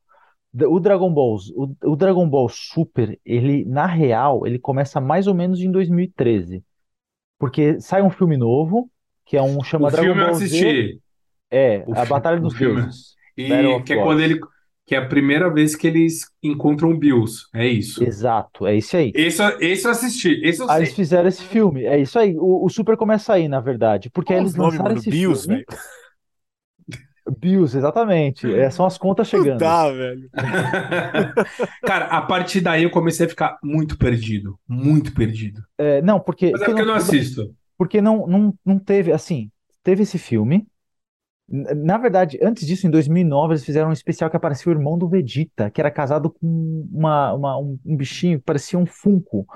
o 0.68 0.80
Dragon 0.80 1.12
Ball, 1.12 1.38
o, 1.56 1.76
o 1.92 1.96
Dragon 1.96 2.28
Ball 2.28 2.48
Super, 2.48 3.20
ele 3.24 3.64
na 3.66 3.86
real, 3.86 4.46
ele 4.46 4.58
começa 4.58 5.00
mais 5.00 5.26
ou 5.28 5.34
menos 5.34 5.60
em 5.60 5.70
2013, 5.72 6.64
porque 7.38 7.80
sai 7.80 8.02
um 8.02 8.10
filme 8.10 8.36
novo 8.36 8.90
que 9.26 9.36
é 9.36 9.42
um 9.42 9.62
chama 9.62 9.88
O 9.88 9.90
Dragon 9.90 10.16
filme 10.16 10.22
eu 10.22 10.28
Ball 10.28 10.40
Z, 10.40 10.56
assisti, 10.64 11.00
é 11.50 11.84
o, 11.86 11.92
a 11.94 12.04
Batalha 12.04 12.40
o 12.42 12.48
dos 12.48 12.54
Deuses, 12.54 13.14
e 13.36 13.80
que 13.84 13.92
é 13.92 13.98
quando 13.98 14.20
ele, 14.20 14.40
que 14.86 14.94
é 14.94 14.98
a 14.98 15.06
primeira 15.06 15.52
vez 15.52 15.74
que 15.76 15.86
eles 15.86 16.22
encontram 16.42 16.90
o 16.90 16.98
Bills, 16.98 17.46
é 17.54 17.66
isso. 17.66 18.02
Exato, 18.04 18.66
é 18.66 18.76
isso 18.76 18.96
aí. 18.96 19.12
Esse, 19.14 19.42
eu- 19.42 19.60
esse 19.60 19.86
eu 19.86 19.90
assisti, 19.90 20.40
esse 20.44 20.60
eu 20.62 20.68
Aí 20.68 20.78
eles 20.80 20.90
sei. 20.90 20.94
fizeram 20.94 21.28
esse 21.28 21.42
filme, 21.44 21.84
é 21.84 21.98
isso 22.00 22.18
aí. 22.18 22.36
O, 22.36 22.64
o 22.64 22.68
Super 22.68 22.96
começa 22.96 23.32
aí, 23.34 23.48
na 23.48 23.60
verdade, 23.60 24.10
porque 24.10 24.32
Olha 24.32 24.42
eles 24.42 24.52
os 24.52 24.56
nomes, 24.56 24.80
lançaram 24.80 24.82
mano. 24.82 25.00
esse 25.00 25.10
Bills, 25.10 25.46
filme. 25.46 25.46
velho. 25.46 25.66
Bills, 27.38 27.74
exatamente. 27.76 28.52
É, 28.52 28.70
são 28.70 28.86
as 28.86 28.96
contas 28.98 29.28
chegando. 29.28 29.58
dá, 29.58 29.90
velho. 29.90 30.30
Cara, 31.84 32.06
a 32.06 32.22
partir 32.22 32.60
daí 32.60 32.82
eu 32.84 32.90
comecei 32.90 33.26
a 33.26 33.28
ficar 33.28 33.58
muito 33.62 33.96
perdido, 33.98 34.58
muito 34.68 35.12
perdido. 35.14 35.62
É, 35.78 36.00
não, 36.02 36.20
porque, 36.20 36.46
Mas 36.52 36.62
é 36.62 36.66
porque 36.66 36.72
porque 36.72 36.82
eu 36.82 36.86
não, 36.86 36.94
não 36.94 36.94
assisto. 36.94 37.54
porque 37.78 38.00
não, 38.00 38.26
não, 38.26 38.58
não 38.64 38.78
teve, 38.78 39.12
assim, 39.12 39.50
teve 39.82 40.02
esse 40.04 40.18
filme. 40.18 40.66
Na 41.48 41.96
verdade, 41.96 42.38
antes 42.42 42.66
disso, 42.66 42.86
em 42.86 42.90
2009, 42.90 43.52
eles 43.54 43.64
fizeram 43.64 43.90
um 43.90 43.92
especial 43.92 44.28
que 44.28 44.36
aparecia 44.36 44.70
o 44.72 44.74
irmão 44.74 44.98
do 44.98 45.08
Vegeta, 45.08 45.70
que 45.70 45.80
era 45.80 45.90
casado 45.92 46.30
com 46.30 46.86
uma, 46.92 47.32
uma- 47.34 47.58
um, 47.58 47.78
um 47.86 47.96
bichinho 47.96 48.38
que 48.38 48.44
parecia 48.44 48.78
um 48.78 48.86
Funko. 48.86 49.46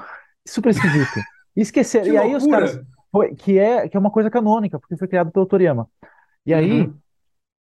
Super 0.47 0.71
esquisito. 0.71 1.21
E 1.57 1.63
esqueceram. 1.63 2.05
Que 2.07 2.13
E 2.13 2.17
aí 2.17 2.35
os 2.37 2.47
caras. 2.47 2.75
loucura! 2.77 3.01
foi- 3.11 3.35
que, 3.35 3.59
é, 3.59 3.89
que 3.89 3.97
é 3.97 4.01
uma 4.01 4.11
coisa 4.13 4.31
canônica, 4.31 4.79
porque 4.79 4.97
foi 4.97 5.09
criado 5.09 5.33
pelo 5.33 5.47
Toriyama. 5.47 5.89
E 6.47 6.55
aí. 6.55 6.83
Uhum. 6.83 6.95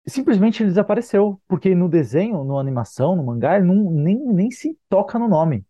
simplesmente 0.08 0.62
ele 0.62 0.70
desapareceu, 0.70 1.40
porque 1.48 1.74
no 1.74 1.88
desenho, 1.88 2.44
no 2.44 2.58
animação, 2.58 3.16
no 3.16 3.24
mangá, 3.24 3.56
ele 3.56 3.66
não, 3.66 3.90
nem, 3.92 4.16
nem 4.18 4.50
se 4.50 4.78
toca 4.88 5.18
no 5.18 5.28
nome 5.28 5.64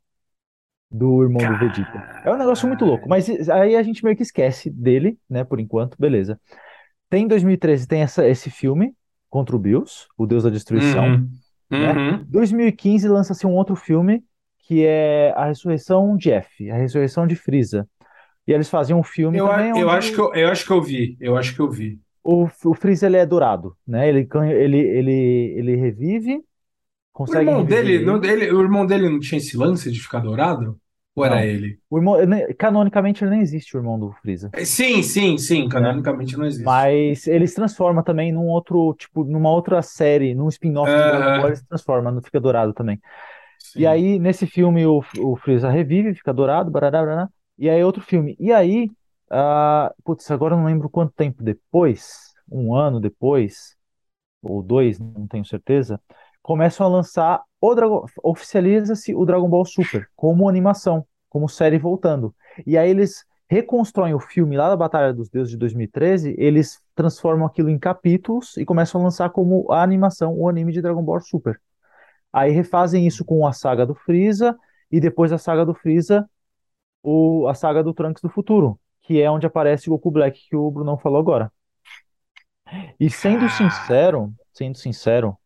do 0.90 1.22
irmão 1.22 1.46
do 1.46 1.58
Vegeta. 1.58 2.22
É 2.24 2.32
um 2.32 2.36
negócio 2.36 2.66
muito 2.68 2.84
louco, 2.84 3.08
mas 3.08 3.28
aí 3.50 3.76
a 3.76 3.82
gente 3.82 4.04
meio 4.04 4.16
que 4.16 4.22
esquece 4.22 4.70
dele, 4.70 5.18
né, 5.28 5.44
por 5.44 5.60
enquanto, 5.60 5.96
beleza. 5.98 6.40
Tem 7.08 7.24
em 7.24 7.28
2013, 7.28 7.86
tem 7.86 8.02
essa, 8.02 8.26
esse 8.26 8.50
filme 8.50 8.94
contra 9.30 9.54
o 9.54 9.58
Bills, 9.58 10.06
o 10.16 10.26
Deus 10.26 10.42
da 10.44 10.50
Destruição. 10.50 11.04
Uhum. 11.06 11.30
né? 11.70 11.92
Uhum. 11.92 12.24
2015 12.28 13.08
lança-se 13.08 13.46
um 13.46 13.54
outro 13.54 13.76
filme 13.76 14.24
que 14.60 14.84
é 14.84 15.32
A 15.36 15.46
Ressurreição 15.46 16.16
de 16.16 16.30
F, 16.32 16.70
A 16.70 16.76
Ressurreição 16.76 17.26
de 17.26 17.36
Frieza. 17.36 17.88
E 18.46 18.52
eles 18.52 18.68
faziam 18.68 18.98
um 19.00 19.02
filme 19.02 19.38
Eu, 19.38 19.46
também 19.48 19.70
eu 19.70 19.88
onde 19.88 19.90
acho 19.90 20.12
que 20.12 20.20
eu, 20.20 20.34
eu 20.34 20.48
acho 20.48 20.64
que 20.66 20.72
eu 20.72 20.82
vi. 20.82 21.16
Eu 21.20 21.36
acho 21.36 21.54
que 21.54 21.60
eu 21.60 21.70
vi. 21.70 22.00
o, 22.24 22.44
o 22.64 22.74
Freeza 22.74 23.06
ele 23.06 23.16
é 23.16 23.26
dourado, 23.26 23.76
né? 23.86 24.08
Ele, 24.08 24.28
ele, 24.52 24.78
ele, 24.78 25.12
ele 25.58 25.76
revive, 25.76 26.36
O 26.36 26.42
consegue 27.12 27.48
irmão 27.48 27.64
reviver 27.64 27.84
dele, 27.84 27.92
ele. 27.96 28.04
não, 28.04 28.24
ele- 28.24 28.52
o 28.52 28.60
irmão 28.62 28.86
dele 28.86 29.08
não 29.08 29.20
tinha 29.20 29.38
esse 29.38 29.56
lance 29.56 29.90
de 29.92 30.00
ficar 30.00 30.20
dourado? 30.20 30.80
Ou 31.16 31.24
era 31.24 31.44
Não. 31.44 31.46
ele? 31.46 31.80
O 31.90 31.98
irmão, 31.98 32.20
ele- 32.20 32.54
canonicamente 32.54 33.22
ele 33.24 33.30
nem 33.32 33.40
existe, 33.42 33.76
o 33.76 33.80
irmão 33.80 33.98
do 33.98 34.12
Freeza. 34.14 34.52
É, 34.52 34.64
Sim, 34.64 35.02
sim, 35.02 35.38
sim. 35.38 35.68
Canonicamente 35.68 36.36
não 36.36 36.46
existe. 36.46 36.88
Mas 36.88 37.26
ele 37.26 37.46
se 37.46 37.54
transforma 37.54 38.02
também 38.02 38.32
num 38.32 38.46
outro, 38.48 38.94
tipo, 38.98 39.24
numa 39.24 39.50
outra 39.50 39.82
série, 39.82 40.34
num 40.34 40.48
spin-off 40.48 40.96
de 40.96 41.04
Dragon 41.04 41.30
Aham. 41.30 41.34
Ball, 41.34 41.48
ele 41.48 41.56
se 41.56 41.66
transforma, 41.66 42.10
não 42.10 42.22
fica 42.22 42.40
dourado 42.40 42.72
também. 42.72 43.00
Sim. 43.58 43.76
E 43.76 43.86
aí, 43.86 44.18
nesse 44.18 44.46
filme, 44.46 44.86
o, 44.86 45.02
o 45.18 45.36
Freeza 45.36 45.70
revive, 45.70 46.14
fica 46.14 46.34
dourado, 46.34 46.70
barará, 46.70 47.00
barará. 47.02 47.30
E 47.58 47.70
aí, 47.70 47.82
outro 47.84 48.02
filme. 48.02 48.36
E 48.40 48.52
aí, 48.52 48.92
ah, 49.30 49.94
putz, 50.04 50.30
agora 50.30 50.54
eu 50.54 50.58
não 50.58 50.66
lembro 50.66 50.90
quanto 50.90 51.12
tempo 51.14 51.42
depois, 51.42 52.34
um 52.50 52.74
ano 52.74 53.00
depois, 53.00 53.76
ou 54.42 54.62
dois, 54.62 54.98
não 54.98 55.26
tenho 55.28 55.44
certeza, 55.44 56.00
começam 56.46 56.86
a 56.86 56.88
lançar 56.88 57.42
o 57.60 57.74
Dragon, 57.74 58.06
oficializa-se 58.22 59.12
o 59.16 59.26
Dragon 59.26 59.48
Ball 59.48 59.64
Super 59.64 60.08
como 60.14 60.48
animação, 60.48 61.04
como 61.28 61.48
série 61.48 61.76
voltando. 61.76 62.32
E 62.64 62.78
aí 62.78 62.88
eles 62.88 63.24
reconstroem 63.50 64.14
o 64.14 64.20
filme 64.20 64.56
lá 64.56 64.68
da 64.68 64.76
Batalha 64.76 65.12
dos 65.12 65.28
Deuses 65.28 65.50
de 65.50 65.56
2013, 65.56 66.36
eles 66.38 66.80
transformam 66.94 67.48
aquilo 67.48 67.68
em 67.68 67.76
capítulos 67.76 68.56
e 68.56 68.64
começam 68.64 69.00
a 69.00 69.04
lançar 69.04 69.30
como 69.30 69.66
a 69.72 69.82
animação, 69.82 70.38
o 70.38 70.48
anime 70.48 70.70
de 70.70 70.80
Dragon 70.80 71.02
Ball 71.02 71.20
Super. 71.20 71.60
Aí 72.32 72.52
refazem 72.52 73.08
isso 73.08 73.24
com 73.24 73.44
a 73.44 73.52
saga 73.52 73.84
do 73.84 73.96
Freeza 73.96 74.56
e 74.88 75.00
depois 75.00 75.32
da 75.32 75.38
saga 75.38 75.66
do 75.66 75.74
Freeza, 75.74 76.30
o, 77.02 77.48
a 77.48 77.54
saga 77.54 77.82
do 77.82 77.92
Trunks 77.92 78.22
do 78.22 78.30
futuro, 78.30 78.78
que 79.02 79.20
é 79.20 79.28
onde 79.28 79.46
aparece 79.46 79.88
o 79.88 79.94
Goku 79.94 80.12
Black 80.12 80.48
que 80.48 80.54
o 80.54 80.70
Brunão 80.70 80.96
falou 80.96 81.18
agora. 81.18 81.52
E 83.00 83.10
sendo 83.10 83.48
sincero, 83.48 84.32
sendo 84.52 84.78
sincero, 84.78 85.36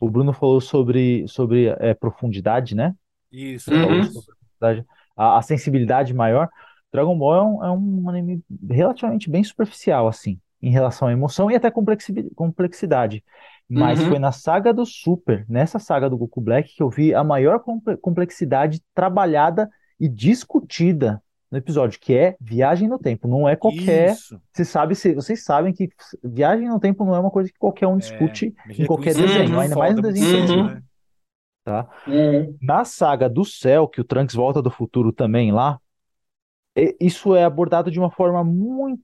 o 0.00 0.10
Bruno 0.10 0.32
falou 0.32 0.60
sobre, 0.60 1.26
sobre 1.28 1.68
é, 1.80 1.94
profundidade, 1.94 2.74
né? 2.74 2.94
Isso. 3.30 3.70
Uhum. 3.72 4.10
Profundidade, 4.12 4.86
a, 5.16 5.38
a 5.38 5.42
sensibilidade 5.42 6.14
maior. 6.14 6.48
Dragon 6.92 7.16
Ball 7.16 7.34
é 7.36 7.42
um, 7.42 7.64
é 7.66 7.70
um 7.70 8.08
anime 8.08 8.42
relativamente 8.68 9.30
bem 9.30 9.44
superficial, 9.44 10.08
assim, 10.08 10.40
em 10.60 10.70
relação 10.70 11.08
à 11.08 11.12
emoção 11.12 11.50
e 11.50 11.56
até 11.56 11.70
complexi- 11.70 12.30
complexidade. 12.34 13.24
Mas 13.68 14.00
Uhum. 14.00 14.08
foi 14.08 14.18
na 14.18 14.32
saga 14.32 14.72
do 14.74 14.84
Super, 14.84 15.46
nessa 15.48 15.78
saga 15.78 16.10
do 16.10 16.18
Goku 16.18 16.40
Black, 16.40 16.74
que 16.74 16.82
eu 16.82 16.90
vi 16.90 17.14
a 17.14 17.22
maior 17.22 17.60
comple- 17.60 17.96
complexidade 17.98 18.82
trabalhada 18.94 19.70
e 19.98 20.08
discutida 20.08 21.22
no 21.50 21.58
episódio, 21.58 21.98
que 22.00 22.14
é 22.14 22.36
viagem 22.40 22.88
no 22.88 22.98
tempo. 22.98 23.26
Não 23.28 23.48
é 23.48 23.56
qualquer. 23.56 24.12
Isso. 24.12 24.40
Você 24.52 24.64
sabe, 24.64 24.94
se- 24.94 25.14
vocês 25.14 25.44
sabem 25.44 25.72
que 25.72 25.88
viagem 26.22 26.68
no 26.68 26.78
tempo 26.80 27.04
não 27.04 27.14
é 27.14 27.18
uma 27.20 27.30
coisa 27.30 27.50
que 27.50 27.58
qualquer 27.58 27.86
um 27.86 27.98
discute 27.98 28.54
mexer 28.64 28.82
em 28.82 28.86
qualquer 28.86 29.10
é 29.10 29.14
desenho, 29.14 29.48
muito 29.48 29.60
ainda 29.60 29.76
mais 29.76 29.96
no 29.96 30.02
desenho 30.02 30.26
Uhum. 30.28 30.44
infantil. 30.44 30.64
né? 30.64 30.82
Tá? 31.64 31.88
Uhum. 32.06 32.56
Na 32.60 32.84
saga 32.84 33.28
do 33.28 33.44
céu, 33.44 33.86
que 33.88 34.00
o 34.00 34.04
Trunks 34.04 34.34
volta 34.34 34.62
do 34.62 34.70
futuro 34.70 35.12
também 35.12 35.52
lá, 35.52 35.78
isso 37.00 37.34
é 37.34 37.44
abordado 37.44 37.90
de 37.90 37.98
uma 37.98 38.10
forma 38.10 38.42
muito 38.44 39.00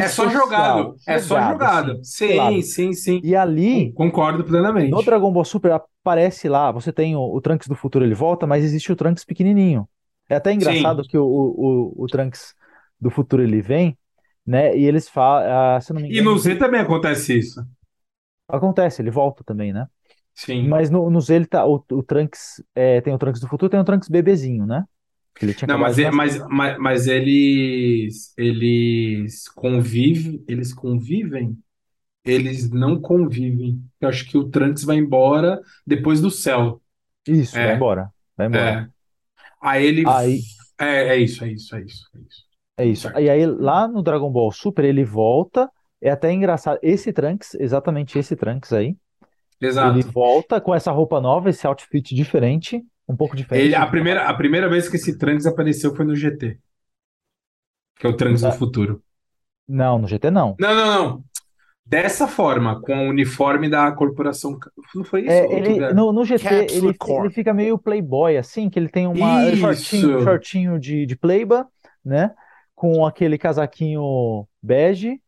É 0.00 0.08
só 0.08 0.24
social, 0.24 0.42
jogado. 0.42 0.96
É 1.06 1.18
só 1.18 1.40
jogado. 1.40 1.92
assim, 1.92 2.02
Sim, 2.04 2.26
pelado. 2.28 2.62
sim, 2.62 2.92
sim. 2.92 3.20
E 3.22 3.36
ali, 3.36 3.92
Concordo 3.92 4.42
plenamente. 4.44 4.90
no 4.90 5.02
Dragon 5.02 5.32
Ball 5.32 5.44
Super, 5.44 5.72
aparece 5.72 6.48
lá, 6.48 6.72
você 6.72 6.92
tem 6.92 7.14
o, 7.14 7.20
o 7.20 7.40
Trunks 7.40 7.68
do 7.68 7.74
futuro, 7.76 8.04
ele 8.04 8.14
volta, 8.14 8.46
mas 8.46 8.64
existe 8.64 8.90
o 8.90 8.96
Trunks 8.96 9.24
pequenininho. 9.24 9.88
É 10.28 10.36
até 10.36 10.52
engraçado 10.52 11.04
Sim. 11.04 11.06
que 11.06 11.16
o, 11.18 11.24
o, 11.26 12.04
o, 12.04 12.08
Trunks 12.08 12.54
do 13.00 13.10
futuro 13.10 13.42
ele 13.42 13.60
vem, 13.62 13.98
né, 14.46 14.76
e 14.76 14.84
eles 14.86 15.08
falam, 15.08 15.76
ah, 15.76 15.80
se 15.80 15.92
não 15.92 16.00
me 16.00 16.08
E 16.08 16.20
engano, 16.20 16.22
no 16.22 16.38
Z 16.38 16.56
também 16.56 16.80
acontece 16.80 17.38
isso. 17.38 17.60
acontece, 18.48 19.02
ele 19.02 19.10
volta 19.10 19.44
também, 19.44 19.72
né? 19.72 19.88
Sim. 20.34 20.70
Mas 20.70 20.90
no, 20.90 21.10
no 21.10 21.20
Z 21.20 21.34
ele 21.36 21.46
tá, 21.46 21.66
o, 21.66 21.84
o 21.92 22.02
Trunks, 22.02 22.62
é, 22.74 23.00
tem 23.00 23.14
o 23.14 23.18
Trunks 23.18 23.40
do 23.40 23.48
futuro, 23.48 23.70
tem 23.70 23.80
o 23.80 23.84
Trunks 23.84 24.08
bebezinho, 24.08 24.66
né? 24.66 24.84
Que 25.38 25.46
ele 25.46 25.54
tinha 25.54 25.68
Não, 25.68 25.78
mas, 25.78 25.98
é- 25.98 26.10
mas, 26.10 26.38
mas, 26.48 26.78
mas 26.78 27.06
eles, 27.06 28.32
eles 28.36 29.48
convivem, 29.48 30.42
eles 30.48 30.72
convivem, 30.74 31.58
eles 32.24 32.70
não 32.70 33.00
convivem. 33.00 33.82
Eu 34.00 34.08
acho 34.10 34.26
que 34.26 34.38
o 34.38 34.48
Trunks 34.50 34.84
vai 34.84 34.96
embora 34.98 35.60
depois 35.86 36.20
do 36.20 36.30
céu. 36.30 36.82
Isso, 37.26 37.60
É. 37.60 37.62
vai 37.62 37.72
embora, 37.72 38.12
vai 38.36 38.46
embora. 38.46 38.86
Aí 39.64 39.86
ele. 39.86 40.04
Aí- 40.06 40.40
É, 40.78 41.08
é 41.08 41.16
isso, 41.16 41.42
é 41.44 41.48
isso, 41.52 41.74
é 41.74 41.80
isso, 41.80 42.04
é 42.14 42.18
isso. 42.20 42.44
É 42.76 42.84
isso. 42.86 43.02
Certo. 43.02 43.18
E 43.20 43.30
aí, 43.30 43.46
lá 43.46 43.88
no 43.88 44.02
Dragon 44.02 44.30
Ball 44.30 44.52
Super, 44.52 44.84
ele 44.84 45.04
volta. 45.04 45.70
É 46.02 46.10
até 46.10 46.30
engraçado. 46.32 46.78
Esse 46.82 47.12
Trunks, 47.14 47.54
exatamente 47.54 48.18
esse 48.18 48.36
Trunks 48.36 48.72
aí, 48.74 48.94
Exato. 49.58 49.96
ele 49.98 50.02
volta 50.02 50.60
com 50.60 50.74
essa 50.74 50.92
roupa 50.92 51.18
nova, 51.18 51.48
esse 51.48 51.66
outfit 51.66 52.14
diferente, 52.14 52.84
um 53.08 53.16
pouco 53.16 53.34
diferente. 53.34 53.64
Ele, 53.66 53.74
a 53.74 53.86
primeira, 53.86 54.28
a 54.28 54.34
primeira 54.34 54.68
vez 54.68 54.86
que 54.86 54.96
esse 54.96 55.16
Trunks 55.16 55.46
apareceu 55.46 55.94
foi 55.96 56.04
no 56.04 56.14
GT. 56.14 56.58
Que 57.96 58.06
é 58.06 58.10
o 58.10 58.16
Trunks 58.16 58.42
do 58.42 58.52
futuro. 58.52 59.02
Não, 59.66 59.98
no 59.98 60.06
GT 60.06 60.30
não. 60.30 60.56
Não, 60.60 60.74
não, 60.74 60.86
não. 60.86 61.24
Dessa 61.86 62.26
forma, 62.26 62.80
com 62.80 63.06
o 63.06 63.10
uniforme 63.10 63.68
da 63.68 63.92
corporação. 63.92 64.58
Não 64.94 65.04
foi 65.04 65.26
isso? 65.26 65.32
É, 65.32 65.44
ele, 65.56 65.80
tudo- 65.80 65.94
no, 65.94 66.12
no 66.12 66.24
GT, 66.24 66.54
ele, 66.70 66.96
ele 67.06 67.30
fica 67.30 67.52
meio 67.54 67.78
playboy, 67.78 68.36
assim, 68.36 68.68
que 68.68 68.78
ele 68.78 68.88
tem 68.88 69.06
uma 69.06 69.50
Isso. 69.50 69.56
shortinho, 69.56 70.20
shortinho 70.22 70.78
de, 70.78 71.06
de 71.06 71.16
playba, 71.16 71.66
né? 72.04 72.34
Com 72.74 73.06
aquele 73.06 73.38
casaquinho 73.38 74.46
bege, 74.62 75.20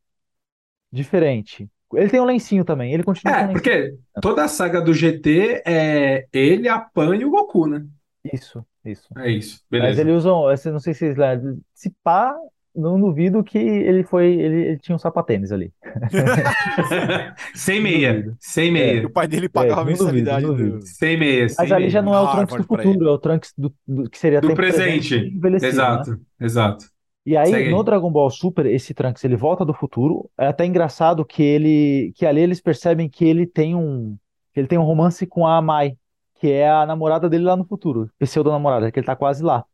diferente. 0.92 1.70
Ele 1.94 2.10
tem 2.10 2.20
um 2.20 2.24
lencinho 2.24 2.64
também, 2.64 2.92
ele 2.92 3.04
continua 3.04 3.36
com 3.36 3.42
É, 3.42 3.44
um 3.44 3.48
lencinho. 3.48 3.62
porque 3.62 3.94
toda 4.20 4.44
a 4.44 4.48
saga 4.48 4.80
do 4.80 4.94
GT 4.94 5.62
é 5.66 6.26
ele 6.32 6.68
apanha 6.68 7.26
o 7.26 7.30
Goku, 7.30 7.66
né? 7.66 7.86
Isso, 8.24 8.66
isso. 8.84 9.16
É 9.16 9.30
isso. 9.30 9.64
Mas 9.76 9.98
Beleza. 9.98 10.00
ele 10.00 10.12
usa, 10.12 10.30
não 10.72 10.80
sei 10.80 10.94
se 10.94 11.00
vocês 11.00 11.16
lembram, 11.16 11.60
se 11.74 11.90
pá, 12.02 12.36
não 12.76 13.00
duvido 13.00 13.42
que 13.42 13.58
ele 13.58 14.04
foi, 14.04 14.26
ele, 14.34 14.66
ele 14.68 14.78
tinha 14.78 14.94
um 14.94 14.98
sapatênis 14.98 15.50
ali. 15.52 15.72
Sem 17.54 17.80
meia. 17.80 18.34
Sem 18.38 18.70
meia. 18.70 19.06
o 19.06 19.10
pai 19.10 19.26
dele 19.26 19.48
pagava 19.48 19.80
a 19.82 19.84
não 19.84 19.92
duvido, 19.92 20.14
mensalidade 20.30 20.46
do. 20.46 20.82
Sem 20.86 21.16
meia. 21.16 21.42
Mas 21.42 21.52
sem 21.54 21.72
ali 21.72 21.90
já 21.90 22.02
meia. 22.02 22.12
não 22.12 22.18
é 22.18 22.20
o 22.28 22.30
Trunks 22.32 22.56
do 22.56 22.66
pra 22.66 22.82
ele. 22.82 22.92
futuro, 22.92 23.08
é 23.08 23.12
o 23.12 23.18
Trunks 23.18 23.52
do, 23.56 23.74
do- 23.86 24.10
que 24.10 24.18
seria 24.18 24.40
Do 24.40 24.48
tempo 24.48 24.56
presente. 24.60 25.14
envelhecido, 25.16 25.60
né? 25.62 25.68
Exato, 25.68 26.20
exato. 26.40 26.86
E 27.24 27.36
aí, 27.36 27.50
Segue 27.50 27.70
no 27.70 27.78
aí. 27.78 27.84
Dragon 27.84 28.10
Ball 28.10 28.30
Super, 28.30 28.66
esse 28.66 28.94
Trunks, 28.94 29.24
ele 29.24 29.36
volta 29.36 29.64
do 29.64 29.74
futuro. 29.74 30.30
É 30.38 30.46
até 30.46 30.64
engraçado 30.64 31.24
que 31.24 31.42
ele, 31.42 32.12
que 32.14 32.24
ali 32.24 32.40
eles 32.40 32.60
percebem 32.60 33.08
que 33.08 33.24
ele 33.24 33.46
tem 33.46 33.74
um, 33.74 34.16
que 34.54 34.60
ele 34.60 34.68
tem 34.68 34.78
um 34.78 34.84
romance 34.84 35.26
com 35.26 35.44
a 35.46 35.60
Mai, 35.60 35.96
que 36.40 36.50
é 36.52 36.70
a 36.70 36.86
namorada 36.86 37.28
dele 37.28 37.42
lá 37.44 37.56
no 37.56 37.64
futuro, 37.64 38.08
pseudo-namorada, 38.18 38.92
que 38.92 39.00
ele 39.00 39.06
tá 39.06 39.16
quase 39.16 39.42
lá. 39.42 39.64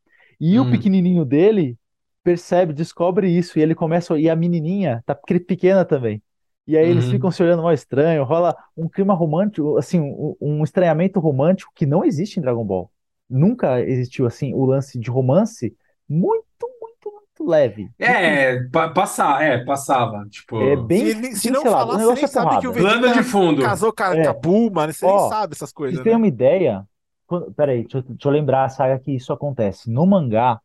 E 0.40 0.58
o 0.58 0.62
Hum. 0.64 0.70
pequenininho 0.70 1.24
dele 1.26 1.76
percebe, 2.22 2.72
descobre 2.72 3.28
isso, 3.30 3.58
e 3.58 3.62
ele 3.62 3.74
começa, 3.74 4.18
e 4.18 4.28
a 4.30 4.36
menininha 4.36 5.02
tá 5.06 5.14
pe- 5.14 5.40
pequena 5.40 5.84
também. 5.84 6.22
E 6.66 6.76
aí 6.76 6.86
eles 6.88 7.06
Uhum. 7.06 7.10
ficam 7.10 7.30
se 7.30 7.42
olhando 7.42 7.62
mal 7.62 7.72
estranho, 7.72 8.22
rola 8.24 8.56
um 8.76 8.88
clima 8.88 9.14
romântico, 9.14 9.76
assim, 9.78 10.00
um, 10.00 10.36
um 10.40 10.64
estranhamento 10.64 11.18
romântico 11.20 11.72
que 11.74 11.84
não 11.86 12.04
existe 12.04 12.38
em 12.38 12.42
Dragon 12.42 12.64
Ball. 12.64 12.90
Nunca 13.28 13.80
existiu 13.80 14.26
assim 14.26 14.54
o 14.54 14.64
lance 14.64 14.98
de 14.98 15.10
romance 15.10 15.76
muito, 16.08 16.44
muito, 16.80 17.10
muito 17.12 17.44
leve. 17.50 17.90
É, 17.98 18.62
pa- 18.70 18.90
passar, 18.90 19.42
é, 19.42 19.64
passava. 19.64 20.28
Tipo, 20.28 20.56
É 20.62 20.76
bem 20.76 21.12
Se, 21.32 21.36
se 21.36 21.50
não 21.50 21.66
falar, 21.66 21.96
O 21.96 21.98
você 21.98 22.14
nem 22.14 22.26
sabe 22.26 22.58
que 22.58 22.66
o 22.68 22.72
plano 22.74 23.10
de 23.12 23.22
fundo. 23.22 23.62
casou 23.62 23.92
com 23.92 24.02
a, 24.02 24.16
É. 24.16 24.22
com 24.22 24.30
a 24.30 24.34
Bulma? 24.34 24.92
Você 24.92 25.06
Ó, 25.06 25.10
nem 25.10 25.18
sabe 25.18 25.54
essas 25.54 25.72
coisas, 25.72 26.06
né? 26.06 26.16
uma 26.16 26.26
ideia, 26.28 26.86
quando, 27.26 27.52
peraí, 27.54 27.82
deixa 27.82 27.98
eu, 27.98 28.02
deixa 28.02 28.28
eu 28.28 28.32
lembrar 28.32 28.64
a 28.64 28.68
saga 28.68 28.98
que 28.98 29.12
isso 29.12 29.32
acontece. 29.32 29.90
No 29.90 30.06
mangá, 30.06 30.60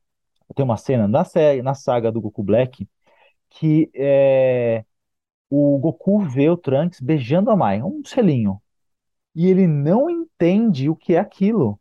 tem 0.56 0.66
uma 0.66 0.78
cena 0.78 1.08
na, 1.08 1.24
sé- 1.26 1.62
na 1.62 1.74
saga 1.74 2.12
do 2.12 2.22
Goku 2.22 2.44
Black 2.44 2.88
que 3.50 3.92
é, 3.96 4.86
o 5.50 5.78
Goku 5.80 6.20
vê 6.22 6.50
o 6.50 6.58
Trunks 6.58 7.02
beijando 7.02 7.52
a 7.52 7.56
Mai, 7.58 7.82
um 7.84 8.04
selinho. 8.06 8.62
E 9.36 9.48
ele 9.48 9.68
não 9.68 10.10
entende 10.10 10.90
o 10.90 10.96
que 10.96 11.16
é 11.16 11.20
aquilo. 11.20 11.80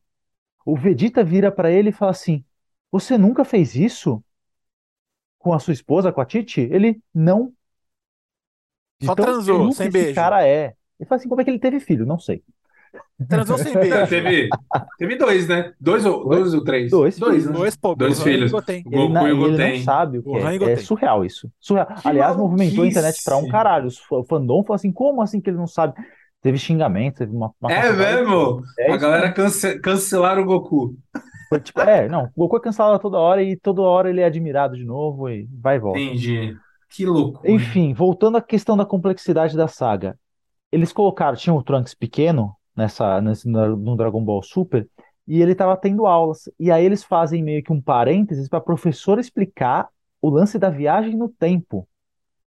O 0.66 0.76
Vegeta 0.76 1.24
vira 1.24 1.52
pra 1.52 1.70
ele 1.72 1.90
e 1.90 1.92
fala 1.92 2.12
assim: 2.12 2.44
Você 2.92 3.18
nunca 3.18 3.44
fez 3.44 3.74
isso 3.76 4.24
com 5.38 5.52
a 5.54 5.58
sua 5.58 5.72
esposa, 5.72 6.12
com 6.12 6.20
a 6.20 6.26
Titi? 6.26 6.60
Ele 6.60 7.00
não. 7.14 7.54
Só 8.98 9.14
tão 9.16 9.34
transou, 9.36 9.70
sem 9.70 9.90
esse 9.90 9.90
beijo. 9.90 10.06
cara 10.08 10.46
é. 10.46 10.74
Ele 10.98 11.08
fala 11.08 11.18
assim: 11.20 11.28
Como 11.28 11.40
é 11.40 11.44
que 11.44 11.50
ele 11.50 11.58
teve 11.58 11.80
filho? 11.80 12.06
Não 12.06 12.18
sei. 12.18 12.42
Transou 13.28 13.56
sem 13.56 13.72
beijo. 13.72 14.06
teve, 14.08 14.48
teve 14.98 15.16
dois, 15.16 15.48
né? 15.48 15.72
Dois 15.80 16.04
ou, 16.04 16.28
Oi? 16.28 16.36
dois 16.38 16.54
ou 16.54 16.62
três? 16.64 16.90
Dois 16.90 17.18
Dois, 17.18 17.34
filhos. 17.36 17.50
né? 17.50 17.52
Dois, 17.58 17.76
pô, 17.76 17.94
Dois 17.94 18.22
filhos. 18.22 18.50
Goten. 18.52 18.82
Ele, 18.90 19.08
Goku 19.08 19.18
e 19.18 19.20
o 19.20 19.26
ele 19.26 19.34
não 19.34 19.50
Goten. 19.50 19.82
sabe 19.82 20.18
o 20.18 20.22
que 20.22 20.36
é. 20.36 20.58
Goten. 20.58 20.70
É 20.72 20.76
surreal 20.76 21.24
isso. 21.24 21.50
Surreal. 21.58 21.86
Que 21.86 22.08
Aliás, 22.08 22.36
movimentou 22.36 22.84
a 22.84 22.86
internet 22.86 23.22
pra 23.24 23.34
um 23.36 23.48
maluquice. 23.48 23.52
caralho. 23.52 23.88
O 24.10 24.24
fandom 24.24 24.62
falou 24.64 24.74
assim: 24.74 24.92
como 24.92 25.22
assim 25.22 25.40
que 25.40 25.48
ele 25.50 25.56
não 25.56 25.66
sabe? 25.66 25.94
Teve 26.42 26.58
xingamento, 26.58 27.16
teve 27.18 27.34
uma, 27.34 27.50
uma 27.60 27.72
É 27.72 27.90
mesmo? 27.92 28.62
É 28.78 28.92
A 28.92 28.96
galera 28.96 29.22
mesmo. 29.22 29.34
cance 29.36 29.78
cancelaram 29.80 30.42
o 30.42 30.46
Goku. 30.46 30.94
Foi 31.48 31.60
tipo, 31.60 31.80
é, 31.80 32.08
não, 32.08 32.24
o 32.36 32.40
Goku 32.42 32.56
é 32.58 32.60
cancelado 32.60 32.98
toda 32.98 33.18
hora 33.18 33.42
e 33.42 33.56
toda 33.56 33.80
hora 33.82 34.10
ele 34.10 34.20
é 34.20 34.24
admirado 34.24 34.76
de 34.76 34.84
novo 34.84 35.28
e 35.30 35.48
vai 35.60 35.76
e 35.76 35.78
volta. 35.78 35.98
Entendi. 35.98 36.56
Que 36.90 37.06
loucura. 37.06 37.50
Enfim, 37.50 37.94
voltando 37.94 38.36
à 38.36 38.42
questão 38.42 38.76
da 38.76 38.84
complexidade 38.84 39.56
da 39.56 39.66
saga. 39.68 40.18
Eles 40.70 40.92
colocaram, 40.92 41.36
tinha 41.36 41.54
o 41.54 41.62
Trunks 41.62 41.94
pequeno 41.94 42.52
nessa, 42.76 43.20
nesse, 43.20 43.48
no 43.48 43.96
Dragon 43.96 44.22
Ball 44.22 44.42
Super 44.42 44.88
e 45.26 45.42
ele 45.42 45.52
estava 45.52 45.76
tendo 45.76 46.06
aulas. 46.06 46.48
E 46.58 46.70
aí 46.70 46.84
eles 46.84 47.02
fazem 47.02 47.42
meio 47.42 47.62
que 47.62 47.72
um 47.72 47.80
parênteses 47.80 48.48
para 48.48 48.58
a 48.58 48.62
professora 48.62 49.20
explicar 49.20 49.88
o 50.22 50.30
lance 50.30 50.58
da 50.58 50.70
viagem 50.70 51.16
no 51.16 51.28
tempo. 51.28 51.88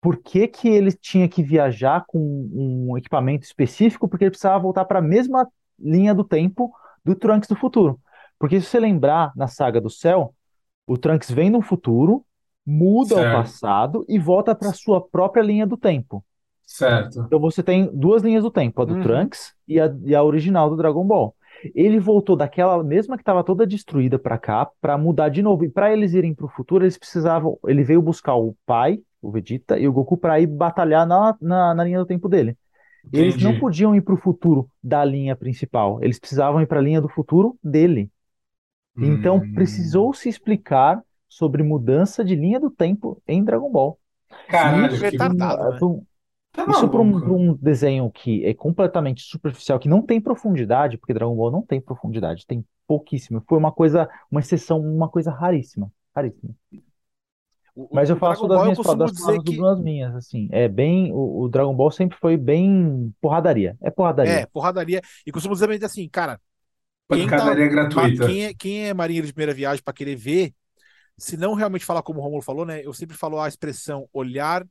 Por 0.02 0.18
que 0.18 0.48
que 0.48 0.68
ele 0.70 0.92
tinha 0.92 1.28
que 1.28 1.44
viajar 1.44 2.06
com 2.08 2.20
um 2.20 2.98
equipamento 2.98 3.46
específico? 3.46 4.08
Porque 4.08 4.26
ele 4.26 4.32
precisava 4.32 4.60
voltar 4.60 4.86
para 4.86 5.00
a 5.00 5.02
mesma 5.02 5.48
linha 5.80 6.14
do 6.14 6.24
tempo 6.24 6.72
do 7.04 7.16
Trunks 7.16 7.50
do 7.50 7.56
futuro. 7.56 8.00
Porque 8.38 8.62
se 8.62 8.68
você 8.68 8.80
lembrar 8.80 9.32
na 9.36 9.48
saga 9.48 9.82
do 9.82 9.90
céu, 9.90 10.34
o 10.86 10.98
Trunks 10.98 11.32
vem 11.32 11.50
no 11.50 11.62
futuro, 11.62 12.26
muda 12.66 13.16
o 13.16 13.20
Certo. 13.20 13.32
passado 13.32 14.06
e 14.08 14.20
volta 14.20 14.54
para 14.54 14.72
sua 14.74 15.02
própria 15.02 15.42
linha 15.42 15.66
do 15.66 15.78
tempo. 15.78 16.24
Certo. 16.68 17.22
Então 17.28 17.40
você 17.40 17.64
tem 17.64 17.90
duas 17.94 18.24
linhas 18.24 18.44
do 18.44 18.52
tempo, 18.52 18.82
a 18.82 18.86
do 18.86 18.96
Uhum. 18.96 18.96
Trunks 18.96 19.54
e 19.68 19.80
a, 19.80 19.94
e 20.06 20.16
a 20.16 20.24
original 20.24 20.70
do 20.70 20.78
Dragon 20.78 21.06
Ball. 21.06 21.36
Ele 21.76 22.00
voltou 22.00 22.36
daquela 22.36 22.82
mesma 22.84 23.18
que 23.18 23.22
estava 23.24 23.44
toda 23.44 23.66
destruída 23.66 24.20
para 24.20 24.38
cá 24.38 24.70
para 24.80 24.98
mudar 24.98 25.30
de 25.30 25.42
novo. 25.42 25.66
E 25.66 25.70
para 25.70 25.92
eles 25.92 26.14
irem 26.14 26.34
para 26.34 26.46
o 26.46 26.50
futuro, 26.50 26.84
eles 26.86 26.98
precisavam. 26.98 27.58
Ele 27.68 27.84
veio 27.84 28.02
buscar 28.02 28.36
o 28.36 28.56
pai, 28.66 29.00
o 29.22 29.32
Vegeta, 29.32 29.78
e 29.80 29.88
o 29.88 29.94
Goku 29.94 30.18
para 30.18 30.40
ir 30.40 30.48
batalhar 30.48 31.06
na, 31.08 31.36
na, 31.42 31.74
na 31.74 31.84
linha 31.84 32.00
do 32.00 32.06
tempo 32.06 32.30
dele. 32.30 32.56
E 33.14 33.20
eles 33.20 33.38
não 33.40 33.54
Entendi. 33.54 33.58
podiam 33.58 33.96
ir 33.96 34.02
para 34.02 34.14
o 34.14 34.18
futuro 34.18 34.70
da 34.84 35.06
linha 35.06 35.36
principal. 35.36 36.00
Eles 36.04 36.20
precisavam 36.20 36.62
ir 36.62 36.68
para 36.68 36.80
a 36.80 36.84
linha 36.84 37.02
do 37.02 37.10
futuro 37.10 37.58
dele. 37.64 38.12
Então 39.02 39.40
Hum. 39.40 39.52
precisou 39.54 40.14
se 40.14 40.30
explicar 40.30 41.04
sobre 41.30 41.64
mudança 41.64 42.24
de 42.26 42.36
linha 42.36 42.60
do 42.60 42.70
tempo 42.72 43.22
em 43.28 43.44
Dragon 43.44 43.72
Ball. 43.72 44.00
Caralho, 44.48 44.96
Isso 44.96 45.06
que 45.06 45.18
retardado, 45.18 45.66
né? 45.70 45.86
Tá 46.58 46.66
isso 46.66 46.90
para 46.90 47.02
um, 47.02 47.52
um 47.52 47.54
desenho 47.56 48.12
que 48.12 48.46
é 48.46 48.54
completamente 48.54 49.22
superficial, 49.24 49.80
que 49.80 49.90
não 49.90 50.02
tem 50.02 50.20
profundidade, 50.22 50.98
porque 50.98 51.14
Dragon 51.14 51.36
Ball 51.36 51.52
não 51.52 51.62
tem 51.62 51.80
profundidade, 51.82 52.46
tem 52.46 52.66
pouquíssimo. 52.88 53.44
Foi 53.48 53.58
uma 53.58 53.72
coisa, 53.72 54.10
uma 54.32 54.40
exceção, 54.42 54.80
uma 54.82 55.10
coisa 55.10 55.32
raríssima, 55.32 55.92
raríssima. 56.16 56.54
O- 57.76 57.90
Mas 57.92 58.10
o 58.10 58.10
eu 58.10 58.18
faço 58.18 58.48
das 58.48 58.62
Ball 58.62 58.62
minhas, 58.62 58.80
das 58.98 59.14
que 59.40 59.54
Bruno 59.54 59.66
as 59.68 59.80
minhas, 59.80 60.14
assim. 60.16 60.48
É 60.52 60.68
bem, 60.68 61.12
o, 61.14 61.42
o 61.44 61.50
Dragon 61.50 61.74
Ball 61.76 61.92
sempre 61.92 62.18
foi 62.18 62.38
bem 62.38 63.14
porradaria. 63.22 63.78
É 63.82 63.90
é 64.22 64.46
porradaria. 64.46 64.48
porradaria. 64.48 65.02
E 65.26 65.32
costumo 65.32 65.56
dizer 65.56 65.86
assim, 65.86 66.08
cara, 66.10 66.40
quem 67.10 67.34
tá, 67.34 67.58
Pancadaria 67.58 67.68
ma- 67.90 68.10
gratuita. 68.10 68.22
quem 68.22 68.46
é, 68.46 68.56
quem 68.56 68.88
é 68.90 68.94
marinheiro 68.96 69.28
de 69.28 69.34
primeira 69.34 69.54
viagem 69.56 69.84
para 69.84 69.94
querer 69.94 70.16
ver, 70.16 70.54
se 71.18 71.38
não 71.38 71.56
realmente 71.56 71.86
falar 71.86 72.04
como 72.04 72.20
o 72.22 72.24
Romulo 72.24 72.42
falou, 72.44 72.66
né? 72.66 72.86
Eu 72.86 72.94
sempre 72.94 73.18
falo 73.18 73.40
a 73.42 73.48
expressão 73.48 74.10
olhar, 74.14 74.66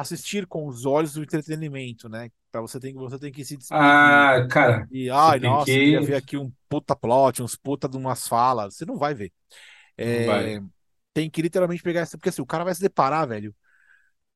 assistir 0.00 0.46
com 0.46 0.66
os 0.66 0.84
olhos 0.86 1.12
do 1.14 1.22
entretenimento, 1.22 2.08
né? 2.08 2.30
Para 2.50 2.60
você 2.60 2.80
tem 2.80 2.94
você 2.94 3.18
tem 3.18 3.32
que 3.32 3.44
se 3.44 3.56
despedir. 3.56 4.20
Ah, 4.20 4.46
cara, 4.50 4.88
E, 4.90 5.10
ai, 5.10 5.38
nossa, 5.40 5.78
que. 5.78 5.80
queria 5.80 6.00
ver 6.02 6.16
aqui 6.16 6.36
um 6.38 6.52
puta 6.68 6.96
plot, 6.96 7.42
uns 7.42 7.56
puta 7.56 7.88
de 7.88 7.96
umas 7.96 8.26
falas. 8.28 8.76
Você 8.76 8.86
não 8.86 8.96
vai 8.96 9.14
ver. 9.14 9.32
Não 10.06 10.22
vai. 10.22 10.50
É, 10.50 10.60
tem 11.14 11.30
que 11.30 11.42
literalmente 11.42 11.82
pegar 11.82 12.00
essa, 12.02 12.18
porque 12.18 12.30
assim, 12.30 12.42
o 12.42 12.46
cara 12.46 12.64
vai 12.64 12.74
se 12.74 12.80
deparar, 12.82 13.28
velho, 13.28 13.54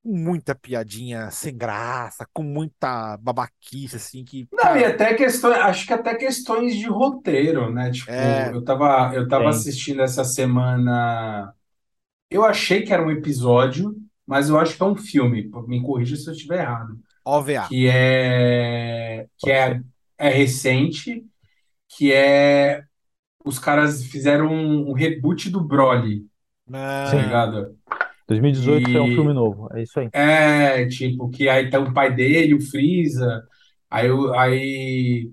com 0.02 0.16
muita 0.16 0.54
piadinha 0.54 1.30
sem 1.30 1.56
graça, 1.56 2.26
com 2.32 2.42
muita 2.42 3.16
babaquice, 3.18 3.96
assim, 3.96 4.24
que, 4.24 4.48
Não, 4.52 4.76
e 4.76 4.84
cara, 4.84 4.84
até 4.84 5.14
questões, 5.14 5.56
acho 5.58 5.86
que 5.86 5.92
até 5.94 6.14
questões 6.14 6.76
de 6.76 6.86
roteiro, 6.86 7.72
né? 7.72 7.90
Tipo, 7.90 8.22
é, 8.22 8.52
eu 8.52 8.62
tava, 8.64 9.12
eu 9.14 9.26
tava 9.26 9.48
assistindo 9.48 10.02
essa 10.02 10.24
semana. 10.24 11.54
Eu 12.30 12.44
achei 12.44 12.82
que 12.84 12.92
era 12.92 13.02
um 13.04 13.10
episódio, 13.10 13.96
mas 14.32 14.48
eu 14.48 14.58
acho 14.58 14.76
que 14.76 14.82
é 14.82 14.86
um 14.86 14.96
filme. 14.96 15.50
Me 15.68 15.82
corrija 15.82 16.16
se 16.16 16.26
eu 16.28 16.32
estiver 16.32 16.60
errado. 16.60 16.98
OVA. 17.24 17.68
Que 17.68 17.88
é 17.88 19.26
que 19.38 19.50
é, 19.50 19.80
é 20.18 20.28
recente, 20.30 21.24
que 21.88 22.12
é 22.12 22.84
os 23.44 23.58
caras 23.58 24.04
fizeram 24.06 24.48
um, 24.52 24.92
reboot 24.94 25.50
do 25.50 25.62
Broly, 25.64 26.26
tá. 27.04 27.12
Ah, 27.14 27.14
ligado? 27.16 27.76
2018 28.28 28.96
é 28.96 29.02
um 29.02 29.08
filme 29.10 29.32
E 29.32 29.34
novo, 29.34 29.68
é 29.76 29.82
isso 29.82 29.98
aí. 30.00 30.10
é 30.12 30.86
tipo 30.88 31.30
que 31.30 31.48
aí 31.48 31.70
tá 31.70 31.78
o 31.80 31.92
pai 31.94 32.14
dele, 32.14 32.54
o 32.54 32.60
Freeza, 32.60 33.44
aí, 33.90 34.08
aí 34.36 35.30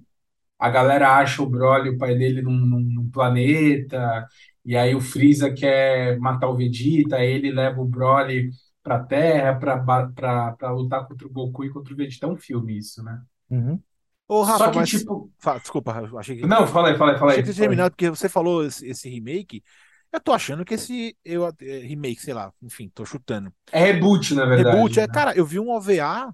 a 0.59 0.69
galera 0.69 1.17
acha 1.17 1.41
o 1.43 1.49
Broly, 1.49 1.89
o 1.91 1.97
pai 1.97 2.15
dele, 2.17 2.41
num, 2.41 2.51
num- 2.53 2.79
num 2.81 3.11
planeta, 3.11 4.27
e 4.65 4.75
aí 4.77 4.95
o 4.95 5.01
Freeza 5.01 5.53
quer 5.53 6.19
matar 6.19 6.49
o 6.49 6.57
Vegeta, 6.57 7.17
aí 7.17 7.31
ele 7.31 7.51
leva 7.51 7.81
o 7.81 7.85
Broly 7.87 8.49
pra 8.83 9.03
Terra 9.03 9.55
pra, 9.59 9.75
ba- 9.77 10.11
pra, 10.13 10.51
pra 10.53 10.71
lutar 10.71 11.07
contra 11.07 11.27
o 11.27 11.31
Goku 11.31 11.63
e 11.65 11.71
contra 11.73 11.93
o 11.93 11.97
Vegeta. 11.97 12.25
É 12.25 12.29
um 12.29 12.37
filme 12.37 12.77
isso, 12.77 13.03
né? 13.03 13.21
Uhum. 13.49 13.81
Ô, 14.27 14.43
Só 14.43 14.43
Rafa, 14.43 14.71
que, 14.71 14.81
mas. 14.81 14.91
tipo. 14.91 15.31
fa- 15.39 15.57
Desculpa, 15.59 15.91
eu 16.09 16.17
achei 16.17 16.35
que. 16.37 16.47
Não, 16.47 16.67
fala 16.67 16.89
aí, 16.89 16.97
fala 16.97 17.13
aí, 17.13 17.19
fala 17.19 17.31
Achei 17.31 17.43
aí. 17.43 17.43
que 17.43 17.53
fala 17.53 17.73
aí. 17.73 17.79
terminado, 17.79 17.91
porque 17.91 18.09
você 18.09 18.29
falou 18.29 18.65
esse, 18.65 18.85
esse 18.87 19.09
remake. 19.09 19.63
Eu 20.11 20.19
tô 20.21 20.33
achando 20.33 20.65
que 20.65 20.73
esse. 20.75 21.17
Eu, 21.23 21.47
é, 21.47 21.53
remake, 21.79 22.21
sei 22.21 22.33
lá, 22.33 22.53
enfim, 22.61 22.89
tô 22.89 23.05
chutando. 23.05 23.53
É 23.71 23.79
reboot, 23.85 24.33
na 24.35 24.45
verdade, 24.45 24.91
Reboot, 24.91 24.99
é, 24.99 25.07
né? 25.07 25.07
cara, 25.07 25.35
eu 25.37 25.45
vi 25.45 25.59
um 25.59 25.69
OVA, 25.69 26.33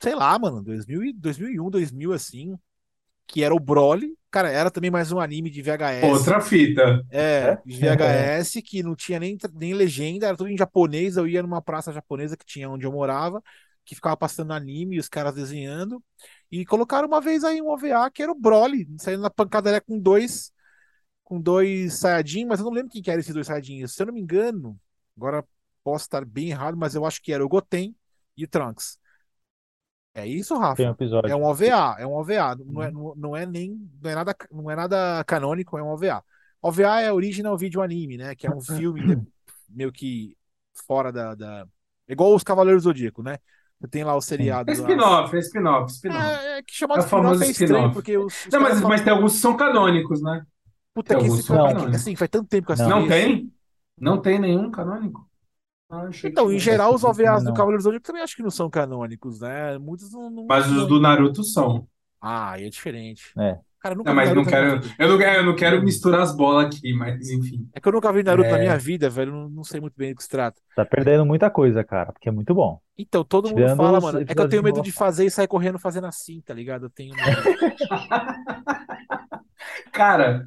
sei 0.00 0.14
lá, 0.14 0.38
mano, 0.38 0.62
2000, 0.62 1.04
e- 1.04 1.12
2001, 1.12 1.70
2000, 1.70 2.12
assim, 2.12 2.58
que 3.26 3.42
era 3.42 3.54
o 3.54 3.60
Broly. 3.60 4.16
Cara, 4.30 4.50
era 4.50 4.70
também 4.70 4.90
mais 4.90 5.12
um 5.12 5.20
anime 5.20 5.48
de 5.48 5.62
VHS. 5.62 6.04
Outra 6.04 6.40
fita. 6.40 7.04
É, 7.10 7.20
É? 7.20 7.62
de 7.64 7.78
VHS, 7.78 8.62
que 8.62 8.82
não 8.82 8.96
tinha 8.96 9.20
nem, 9.20 9.38
nem 9.52 9.72
legenda, 9.74 10.26
era 10.26 10.36
tudo 10.36 10.50
em 10.50 10.56
japonês. 10.56 11.16
Eu 11.16 11.26
ia 11.26 11.42
numa 11.42 11.62
praça 11.62 11.92
japonesa 11.92 12.36
que 12.36 12.44
tinha 12.44 12.68
onde 12.68 12.84
eu 12.84 12.92
morava, 12.92 13.42
que 13.84 13.94
ficava 13.94 14.16
passando 14.16 14.52
anime 14.52 14.96
e 14.96 14.98
os 14.98 15.08
caras 15.08 15.34
desenhando. 15.34 16.02
E 16.50 16.64
colocaram 16.64 17.06
uma 17.06 17.20
vez 17.20 17.44
aí 17.44 17.62
um 17.62 17.68
OVA 17.68 18.10
que 18.10 18.22
era 18.22 18.32
o 18.32 18.38
Broly, 18.38 18.88
saindo 18.98 19.22
na 19.22 19.30
pancadaria 19.30 19.80
com 19.80 19.98
dois, 19.98 20.52
com 21.22 21.40
dois 21.40 21.98
Saiyajin, 22.00 22.44
mas 22.46 22.60
eu 22.60 22.66
não 22.66 22.72
lembro 22.72 22.90
quem 22.90 23.02
que 23.02 23.10
era 23.10 23.20
esses 23.20 23.34
dois 23.34 23.46
Saiyajin. 23.46 23.86
Se 23.86 24.02
eu 24.02 24.06
não 24.06 24.14
me 24.14 24.20
engano, 24.20 24.78
agora 25.16 25.44
posso 25.82 26.04
estar 26.06 26.24
bem 26.24 26.50
errado, 26.50 26.76
mas 26.76 26.94
eu 26.94 27.04
acho 27.06 27.22
que 27.22 27.32
era 27.32 27.44
o 27.44 27.48
Goten 27.48 27.94
e 28.36 28.44
o 28.44 28.48
Trunks. 28.48 28.98
É 30.14 30.26
isso, 30.26 30.54
Tem 30.54 30.58
um 30.58 30.60
Rafa? 30.60 30.82
É 30.82 30.90
episódio. 30.90 31.36
um 31.36 31.42
OVA, 31.44 31.96
é 31.98 32.06
um 32.06 32.12
OVA, 32.14 32.56
não 32.64 32.82
é, 32.82 32.86
Uhum. 32.88 32.92
não, 32.92 33.14
não 33.16 33.36
é 33.36 33.44
nem, 33.46 33.90
não 34.00 34.10
é 34.10 34.14
nada, 34.14 34.36
não 34.50 34.70
é 34.70 34.76
nada 34.76 35.24
canônico, 35.24 35.76
é 35.76 35.82
um 35.82 35.88
OVA. 35.88 36.22
OVA 36.62 37.00
é 37.00 37.12
Original 37.12 37.56
Video 37.58 37.82
Anime, 37.82 38.16
né? 38.16 38.34
Que 38.34 38.46
é 38.46 38.50
um 38.50 38.60
filme 38.62 39.02
de- 39.02 39.22
meio 39.68 39.90
que 39.92 40.36
fora 40.86 41.10
da, 41.12 41.34
da... 41.34 41.66
Igual 42.08 42.34
os 42.34 42.44
Cavaleiros 42.44 42.84
do 42.84 42.88
Zodíaco, 42.90 43.22
né? 43.22 43.38
Você 43.80 43.88
tem 43.88 44.04
lá 44.04 44.14
o 44.14 44.18
É 44.18 44.20
seriado 44.20 44.70
lá. 44.70 44.72
spin-off, 44.78 45.36
é 45.36 45.38
spin-off, 45.40 45.92
spin-off. 45.92 46.22
É, 46.24 46.58
é 46.58 46.62
que 46.62 46.72
É 46.72 46.76
chamado 46.76 47.00
o 47.00 47.04
spin-off 47.04 47.42
é 47.44 47.50
estranho, 47.50 47.90
spin-off. 47.90 47.92
porque 47.92 48.16
os, 48.16 48.46
os 48.46 48.52
Não, 48.52 48.60
mas, 48.60 48.74
falam, 48.74 48.88
mas 48.88 49.02
tem 49.02 49.12
alguns 49.12 49.32
que 49.34 49.38
são 49.40 49.56
canônicos, 49.56 50.22
né? 50.22 50.46
puta, 50.94 51.08
Tem 51.08 51.18
que 51.18 51.24
alguns 51.24 51.40
esse 51.40 51.52
Não. 51.52 51.66
é 51.66 51.72
canônicos. 51.74 52.00
assim, 52.00 52.16
faz 52.16 52.30
tanto 52.30 52.48
tempo 52.48 52.66
que 52.66 52.72
eu 52.72 52.74
assisti 52.74 52.90
Não. 52.90 53.00
Não 53.00 53.08
tem? 53.08 53.52
Não 54.00 54.22
tem 54.22 54.38
nenhum 54.38 54.70
canônico? 54.70 55.28
Ah, 55.90 56.08
Então, 56.24 56.50
em 56.50 56.58
geral, 56.58 56.94
os 56.94 57.04
OVAs 57.04 57.42
do 57.42 57.48
Não. 57.48 57.54
Cavaleiros 57.54 57.84
do 57.84 57.88
Zodíaco 57.88 58.06
também 58.06 58.22
acho 58.22 58.36
que 58.36 58.42
não 58.42 58.50
são 58.50 58.70
canônicos, 58.70 59.40
né? 59.40 59.76
Muitos 59.78 60.10
não. 60.12 60.30
não- 60.30 60.46
Mas 60.46 60.66
os 60.70 60.86
do 60.88 61.00
Naruto 61.00 61.44
são. 61.44 61.86
Ah, 62.20 62.52
aí 62.52 62.64
é 62.66 62.70
diferente. 62.70 63.32
É. 63.38 63.58
Cara, 63.80 63.94
eu 63.94 63.98
nunca 63.98 64.10
Não, 64.10 64.16
mas 64.16 64.30
não 64.34 64.42
na 64.42 64.48
quero. 64.50 64.80
Eu 64.98 65.08
não, 65.10 65.18
quero- 65.18 65.36
eu 65.40 65.44
não 65.44 65.54
quero 65.54 65.82
misturar 65.84 66.22
as 66.22 66.34
bolas 66.34 66.64
aqui, 66.66 66.94
mas 66.94 67.28
enfim. 67.28 67.68
É 67.74 67.80
que 67.80 67.86
eu 67.86 67.92
nunca 67.92 68.10
vi 68.14 68.22
Naruto 68.22 68.48
na 68.48 68.56
É. 68.56 68.60
minha 68.62 68.78
vida, 68.78 69.10
velho. 69.10 69.30
Não, 69.30 69.50
não 69.50 69.62
sei 69.62 69.78
muito 69.78 69.92
bem 69.94 70.14
do 70.14 70.16
que 70.16 70.22
se 70.22 70.28
trata. 70.30 70.58
Tá 70.74 70.86
perdendo 70.86 71.26
muita 71.26 71.50
coisa, 71.50 71.84
cara, 71.84 72.10
porque 72.10 72.30
é 72.30 72.32
muito 72.32 72.54
bom. 72.54 72.80
Então, 72.96 73.22
todo 73.22 73.48
mundo 73.50 73.58
Tirando 73.58 73.76
fala, 73.76 73.98
os 73.98 74.04
mano. 74.04 74.20
É 74.22 74.34
que 74.34 74.40
eu 74.40 74.48
tenho 74.48 74.62
medo 74.62 74.80
de 74.80 74.90
fazer 74.90 75.26
e 75.26 75.30
sair 75.30 75.46
correndo 75.46 75.78
fazendo 75.78 76.06
assim, 76.06 76.40
tá 76.40 76.54
ligado? 76.54 76.86
Eu 76.86 76.90
tenho 76.90 77.14
medo. 77.14 77.42
Cara, 79.92 80.46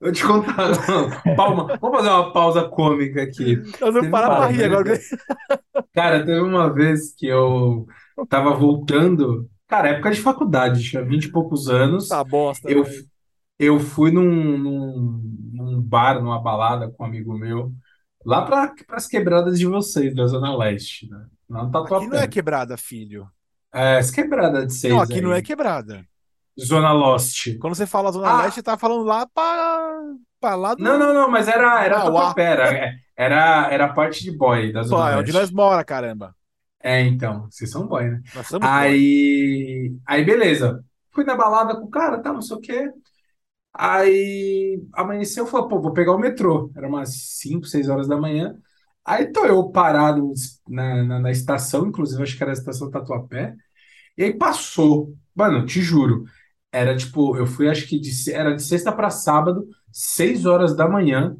eu 0.00 0.12
te 0.12 0.24
contar. 0.26 0.68
não, 0.88 1.10
Palma. 1.36 1.76
Vamos 1.80 1.96
fazer 1.98 2.08
uma 2.10 2.32
pausa 2.32 2.68
cômica 2.68 3.22
aqui. 3.22 3.56
Nós 3.80 3.94
vamos 3.94 4.10
parar 4.10 4.36
pra 4.36 4.46
rir 4.46 4.56
vez- 4.58 4.72
agora. 4.72 4.98
Cara, 5.92 6.24
teve 6.24 6.40
uma 6.40 6.72
vez 6.72 7.14
que 7.14 7.26
eu 7.26 7.86
tava 8.28 8.54
voltando. 8.54 9.48
Cara, 9.66 9.88
época 9.90 10.10
de 10.10 10.20
faculdade, 10.20 10.82
tinha 10.82 11.04
20 11.04 11.24
e 11.24 11.32
poucos 11.32 11.68
anos. 11.68 12.08
Tá 12.08 12.22
bosta, 12.24 12.70
Eu, 12.70 12.84
velho. 12.84 13.04
eu 13.58 13.78
fui 13.80 14.10
num, 14.10 14.56
num, 14.56 15.22
num 15.52 15.80
bar, 15.82 16.20
numa 16.22 16.40
balada 16.40 16.88
com 16.90 17.02
um 17.02 17.06
amigo 17.06 17.36
meu, 17.36 17.72
lá 18.24 18.42
para 18.42 18.72
as 18.90 19.06
quebradas 19.06 19.58
de 19.58 19.66
vocês, 19.66 20.14
da 20.14 20.26
Zona 20.26 20.56
Leste, 20.56 21.08
né? 21.10 21.26
Lá 21.50 21.64
no 21.66 21.76
Aqui 21.78 22.06
não 22.06 22.18
é 22.18 22.26
quebrada, 22.28 22.76
filho. 22.76 23.26
É, 23.74 23.98
as 23.98 24.10
quebradas 24.10 24.80
de 24.80 24.88
Não, 24.88 24.98
vocês 24.98 25.10
aqui 25.10 25.20
não 25.20 25.32
é 25.32 25.36
aí. 25.36 25.42
quebrada. 25.42 26.04
Zona 26.60 26.92
Lost. 26.92 27.56
Quando 27.58 27.74
você 27.74 27.86
fala 27.86 28.12
Zona 28.12 28.28
Ah. 28.28 28.42
Leste, 28.42 28.56
você 28.56 28.62
tá 28.62 28.76
falando 28.76 29.04
lá 29.04 29.26
pra, 29.26 30.02
pra 30.40 30.54
lá 30.54 30.74
do. 30.74 30.82
Não, 30.82 30.98
não, 30.98 31.14
não, 31.14 31.30
mas 31.30 31.48
era, 31.48 31.84
era 31.84 31.98
Mauá. 31.98 32.34
Tatuapé, 32.34 32.44
era, 32.44 32.94
era, 33.16 33.72
era 33.72 33.84
a 33.86 33.92
parte 33.92 34.22
de 34.22 34.36
boy 34.36 34.72
da 34.72 34.80
Pô, 34.80 34.86
Zona 34.86 35.10
é 35.12 35.16
onde 35.16 35.32
nós 35.32 35.50
mora, 35.50 35.84
caramba. 35.84 36.34
É, 36.80 37.00
então, 37.02 37.48
vocês 37.50 37.70
são 37.70 37.86
boy, 37.86 38.04
né? 38.08 38.22
Nós 38.34 38.46
somos 38.46 38.66
boy. 38.66 38.70
Aí, 38.70 39.96
aí 40.06 40.24
beleza. 40.24 40.84
Fui 41.12 41.24
na 41.24 41.34
balada 41.36 41.74
com 41.76 41.86
o 41.86 41.90
cara, 41.90 42.18
tá, 42.22 42.32
não 42.32 42.42
sei 42.42 42.56
o 42.56 42.60
quê. 42.60 42.90
Aí 43.72 44.80
amanheceu, 44.92 45.44
eu 45.44 45.50
falei, 45.50 45.68
pô, 45.68 45.80
vou 45.80 45.92
pegar 45.92 46.12
o 46.12 46.18
metrô. 46.18 46.70
Era 46.76 46.88
umas 46.88 47.10
5, 47.40 47.66
6 47.66 47.88
horas 47.88 48.08
da 48.08 48.16
manhã. 48.16 48.56
Aí 49.04 49.26
tô 49.32 49.44
eu 49.46 49.70
parado 49.70 50.32
na, 50.68 51.04
na, 51.04 51.20
na 51.20 51.30
estação, 51.30 51.86
inclusive 51.86 52.22
acho 52.22 52.36
que 52.36 52.42
era 52.42 52.52
a 52.52 52.54
estação 52.54 52.90
Tatuapé. 52.90 53.54
E 54.16 54.24
aí 54.24 54.34
passou. 54.34 55.14
Mano, 55.34 55.64
te 55.64 55.80
juro. 55.80 56.24
Era 56.72 56.96
tipo, 56.96 57.36
eu 57.36 57.46
fui 57.46 57.68
acho 57.68 57.86
que 57.86 57.98
de, 57.98 58.10
era 58.32 58.54
de 58.54 58.62
sexta 58.62 58.92
para 58.92 59.10
sábado, 59.10 59.66
6 59.90 60.46
horas 60.46 60.76
da 60.76 60.88
manhã. 60.88 61.36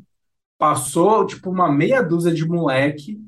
Passou 0.59 1.27
tipo 1.27 1.51
uma 1.51 1.71
meia 1.71 2.03
dúzia 2.03 2.33
de 2.33 2.47
moleque 2.47 3.19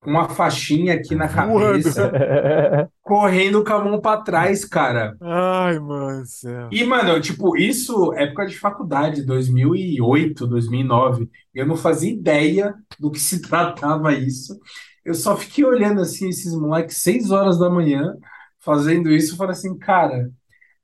com 0.00 0.10
uma 0.10 0.28
faixinha 0.28 0.94
aqui 0.94 1.14
na 1.14 1.28
cabeça, 1.28 2.10
correndo 3.02 3.62
com 3.62 3.72
a 3.72 3.84
mão 3.84 4.00
pra 4.00 4.16
trás, 4.16 4.64
cara. 4.64 5.16
Ai, 5.20 5.78
mano 5.78 6.26
céu. 6.26 6.68
E, 6.72 6.82
mano, 6.84 7.20
tipo, 7.20 7.56
isso 7.56 8.12
época 8.14 8.46
de 8.46 8.58
faculdade, 8.58 9.22
2008, 9.22 10.46
2009. 10.46 11.30
Eu 11.54 11.66
não 11.66 11.76
fazia 11.76 12.10
ideia 12.12 12.74
do 12.98 13.10
que 13.10 13.20
se 13.20 13.40
tratava 13.46 14.12
isso. 14.12 14.58
Eu 15.04 15.14
só 15.14 15.36
fiquei 15.36 15.64
olhando 15.64 16.00
assim 16.00 16.28
esses 16.28 16.54
moleques 16.54 16.98
seis 16.98 17.30
horas 17.30 17.58
da 17.58 17.70
manhã 17.70 18.16
fazendo 18.58 19.10
isso. 19.10 19.34
Eu 19.34 19.36
falei 19.36 19.52
assim, 19.52 19.78
cara, 19.78 20.30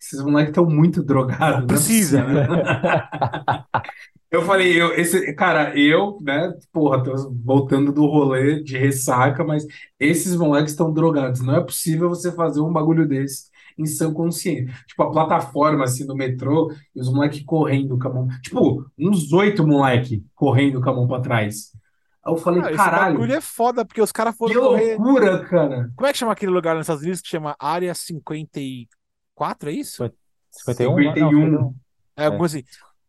esses 0.01 0.23
moleques 0.23 0.51
estão 0.51 0.67
muito 0.67 1.03
drogados. 1.03 1.65
é 1.65 1.67
Precisa, 1.67 2.23
possível. 2.23 2.47
Eu 4.31 4.43
falei, 4.43 4.79
eu, 4.79 4.93
esse, 4.95 5.33
cara, 5.35 5.75
eu, 5.79 6.19
né, 6.21 6.53
porra, 6.71 7.03
tô 7.03 7.33
voltando 7.43 7.91
do 7.93 8.05
rolê 8.05 8.63
de 8.63 8.77
ressaca, 8.77 9.43
mas 9.43 9.65
esses 9.99 10.37
moleques 10.37 10.73
estão 10.73 10.93
drogados. 10.93 11.41
Não 11.41 11.57
é 11.57 11.63
possível 11.65 12.11
você 12.11 12.31
fazer 12.33 12.61
um 12.61 12.71
bagulho 12.71 13.09
desse 13.09 13.45
em 13.79 13.87
sã 13.87 14.13
consciência. 14.13 14.71
Tipo, 14.87 15.05
a 15.05 15.11
plataforma, 15.11 15.85
assim, 15.85 16.07
do 16.07 16.15
metrô, 16.15 16.71
e 16.95 17.01
os 17.01 17.11
moleques 17.11 17.43
correndo 17.43 17.99
com 17.99 18.09
a 18.09 18.13
mão. 18.13 18.29
Tipo, 18.43 18.85
uns 18.99 19.33
oito 19.33 19.67
moleque 19.67 20.23
correndo 20.35 20.79
com 20.83 20.91
a 20.91 20.95
mão 20.95 21.09
pra 21.09 21.21
trás. 21.21 21.71
Aí 22.23 22.31
eu 22.33 22.37
falei, 22.37 22.61
Ah, 22.61 22.67
esse 22.67 22.77
caralho, 22.77 23.15
bagulho 23.15 23.33
é 23.33 23.41
foda, 23.41 23.83
porque 23.85 24.03
os 24.03 24.13
caras 24.13 24.35
que 24.35 24.39
foram 24.39 24.61
correr. 24.61 24.97
loucura, 24.99 25.43
cara. 25.47 25.91
Como 25.97 26.07
é 26.07 26.13
que 26.13 26.19
chama 26.19 26.33
aquele 26.33 26.53
lugar 26.53 26.75
nos 26.75 26.83
Estados 26.85 27.03
Unidos 27.03 27.23
que 27.23 27.29
chama 27.29 27.57
Área 27.59 27.95
54, 27.95 28.98
é 29.71 29.73
isso? 29.73 30.11
51? 30.51 30.97
51. 30.97 31.47
Não, 31.51 31.75
É 32.17 32.25
alguma 32.25 32.41
coisa 32.41 32.59
assim. 32.59 32.67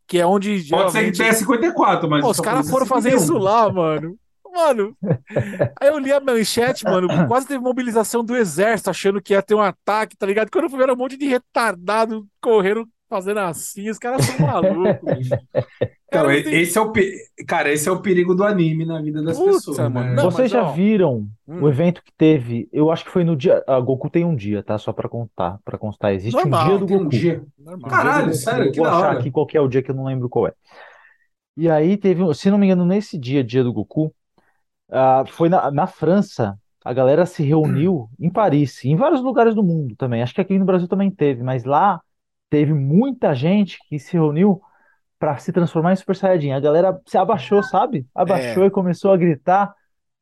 Que 0.08 0.20
é 0.20 0.26
onde 0.26 0.50
Pode 0.70 0.92
ser 0.92 0.98
que 1.12 1.14
geralmente. 1.14 1.18
tenha 1.18 1.34
54, 1.34 2.10
mas 2.10 2.22
Pô, 2.24 2.32
os 2.32 2.40
caras 2.40 2.70
foram 2.70 2.86
fazer 2.86 3.12
51. 3.12 3.24
isso 3.24 3.38
lá, 3.38 3.72
mano. 3.72 4.18
Mano. 4.52 4.98
Aí 5.80 5.88
eu 5.90 6.00
li 6.00 6.12
a 6.12 6.20
manchete, 6.20 6.84
mano. 6.84 7.08
Quase 7.28 7.48
teve 7.48 7.60
mobilização 7.60 8.24
do 8.24 8.36
exército, 8.36 8.90
achando 8.90 9.22
que 9.22 9.34
ia 9.34 9.42
ter 9.44 9.54
um 9.54 9.62
ataque, 9.62 10.18
tá 10.18 10.26
ligado? 10.26 10.50
Quando 10.50 10.64
eu 10.64 10.70
fui 10.72 10.82
era 10.82 10.94
um 10.94 10.98
monte 10.98 11.16
de 11.16 11.28
retardado 11.28 12.28
correndo, 12.42 12.88
fazendo 13.10 13.40
assim. 13.40 13.90
Os 13.90 14.00
caras 14.00 14.26
são 14.26 14.40
malucos. 14.40 15.28
Então, 15.30 15.40
Cara, 16.12 16.38
e- 16.38 16.44
tem- 16.44 16.62
esse 16.62 16.78
é 16.78 16.82
o, 16.82 16.92
pe- 16.92 17.14
cara, 17.48 17.72
esse 17.72 17.88
é 17.88 17.92
o 17.92 18.02
perigo 18.02 18.36
do 18.36 18.44
anime 18.44 18.86
na 18.86 19.02
vida 19.02 19.22
das 19.24 19.38
Puta, 19.38 19.52
pessoas, 19.54 19.78
mano, 19.90 20.12
né? 20.12 20.16
não, 20.16 20.32
Vocês 20.32 20.52
mas, 20.52 20.52
já 20.52 20.64
ó, 20.64 20.72
viram 20.74 21.28
Hum. 21.48 21.62
o 21.64 21.70
evento 21.70 22.04
que 22.04 22.12
teve? 22.18 22.68
Eu 22.72 22.92
acho 22.92 23.06
que 23.06 23.12
foi 23.12 23.24
no 23.24 23.36
dia. 23.36 23.64
A 23.68 23.80
Goku 23.80 24.10
tem 24.10 24.26
um 24.26 24.36
dia, 24.36 24.64
tá? 24.64 24.78
Só 24.78 24.92
pra 24.94 25.10
contar, 25.10 25.60
para 25.64 25.78
constar. 25.78 26.14
Existe 26.14 26.48
um 26.48 26.50
Normal, 26.50 26.68
dia 26.68 26.78
do 26.80 26.86
Tem 26.88 26.98
um 26.98 27.00
Goku. 27.04 27.10
dia. 27.10 27.46
Normal. 27.58 27.90
Caralho, 27.90 28.26
Dia 28.26 28.34
Goku. 28.38 28.38
sério, 28.38 28.66
Eu 28.68 28.72
que 28.72 28.78
vou 28.78 28.86
da 28.86 28.92
achar 28.92 29.10
hora. 29.10 29.20
aqui 29.20 29.32
qual 29.32 29.46
que 29.46 29.58
é 29.58 29.62
o 29.62 29.68
dia 29.68 29.82
que 29.84 29.92
eu 29.92 29.96
não 29.96 30.06
lembro 30.06 30.30
qual 30.30 30.48
é. 30.48 30.54
E 31.58 31.70
aí 31.70 31.98
teve, 31.98 32.24
um- 32.24 32.34
se 32.34 32.50
não 32.50 32.58
me 32.58 32.66
engano, 32.68 32.86
nesse 32.86 33.18
dia, 33.18 33.44
dia 33.44 33.64
do 33.64 33.74
Goku, 33.74 34.14
ah, 34.92 35.26
foi 35.28 35.50
na, 35.50 35.72
na 35.72 35.88
França. 35.88 36.60
A 36.86 36.94
galera 36.94 37.26
se 37.26 37.44
reuniu 37.44 38.10
em 38.20 38.30
Paris, 38.32 38.84
em 38.86 38.96
vários 38.96 39.22
lugares 39.22 39.56
do 39.56 39.64
mundo 39.64 39.96
também. 39.98 40.22
Acho 40.24 40.34
que 40.36 40.42
aqui 40.42 40.58
no 40.60 40.66
Brasil 40.66 40.88
também 40.88 41.12
teve, 41.12 41.44
mas 41.44 41.66
lá 41.66 42.02
teve 42.50 42.74
muita 42.74 43.34
gente 43.34 43.78
que 43.88 44.00
se 44.00 44.14
reuniu 44.14 44.62
pra 45.20 45.38
se 45.38 45.52
transformar 45.52 45.94
em 45.94 45.96
Super 45.98 46.16
Saiyajin. 46.16 46.52
A 46.54 46.60
galera 46.60 47.00
se 47.06 47.18
abaixou, 47.18 47.62
sabe? 47.64 48.06
Abaixou 48.16 48.64
É. 48.64 48.68
e 48.68 48.72
começou 48.72 49.12
a 49.12 49.18
gritar. 49.18 49.74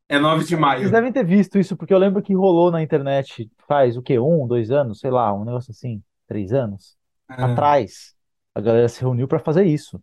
É 0.10 0.18
9 0.18 0.42
de 0.44 0.50
Vocês 0.50 0.60
maio. 0.62 0.90
devem 0.92 1.12
ter 1.12 1.24
visto 1.26 1.60
isso, 1.60 1.76
porque 1.76 1.94
eu 1.94 1.98
lembro 1.98 2.22
que 2.22 2.34
rolou 2.34 2.72
na 2.72 2.82
internet 2.82 3.50
faz 3.68 3.98
o 3.98 4.02
quê? 4.02 4.18
Um, 4.18 4.48
dois 4.48 4.72
anos, 4.72 5.00
sei 5.00 5.12
lá, 5.12 5.34
um 5.34 5.44
negócio 5.44 5.72
assim, 5.72 6.02
três 6.28 6.54
anos 6.54 6.96
Ah, 7.30 7.46
atrás. 7.52 8.14
A 8.56 8.62
galera 8.62 8.88
se 8.88 9.02
reuniu 9.02 9.28
pra 9.28 9.38
fazer 9.40 9.66
isso. 9.66 10.02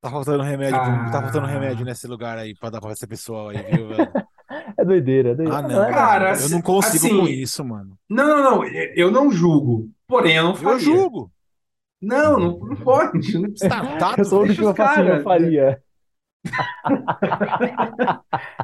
Tá 0.00 0.10
faltando 0.10 0.42
remédio, 0.42 0.80
pro- 0.80 1.10
tá 1.12 1.22
faltando 1.22 1.46
Ah. 1.46 1.50
remédio 1.50 1.84
nesse 1.84 2.08
lugar 2.08 2.36
aí 2.38 2.54
pra 2.58 2.70
dar 2.70 2.80
pra 2.80 2.90
esse 2.92 3.06
pessoal 3.06 3.50
aí, 3.50 3.58
viu, 3.58 3.88
velho? 3.88 4.10
É 4.76 4.84
doideira, 4.84 5.30
é 5.30 5.34
doideira. 5.34 5.58
Ah, 5.58 5.62
não, 5.62 5.68
galera- 5.70 5.94
Cara, 5.94 6.24
eu 6.28 6.32
assim- 6.32 6.54
não 6.54 6.62
consigo 6.62 7.06
assim, 7.06 7.18
com 7.20 7.26
isso, 7.28 7.64
mano. 7.64 7.96
Não, 8.08 8.26
não, 8.26 8.42
não. 8.56 8.64
Eu 8.64 9.10
não 9.10 9.30
julgo. 9.30 9.88
Porém, 10.06 10.36
eu 10.36 10.44
não 10.44 10.54
faria. 10.54 10.72
Eu 10.72 10.78
julgo. 10.78 11.30
Não, 12.02 12.38
não, 12.38 12.58
não 12.58 12.76
pode. 12.76 13.32
Não 13.38 13.48
precisa. 13.50 13.68
Tardado, 13.68 14.20
Eu 14.20 14.24
sou 14.24 14.40
o 14.40 14.42
único 14.42 14.58
que 14.60 14.64
eu 14.64 14.74
cara. 14.74 15.22
faria. 15.22 15.82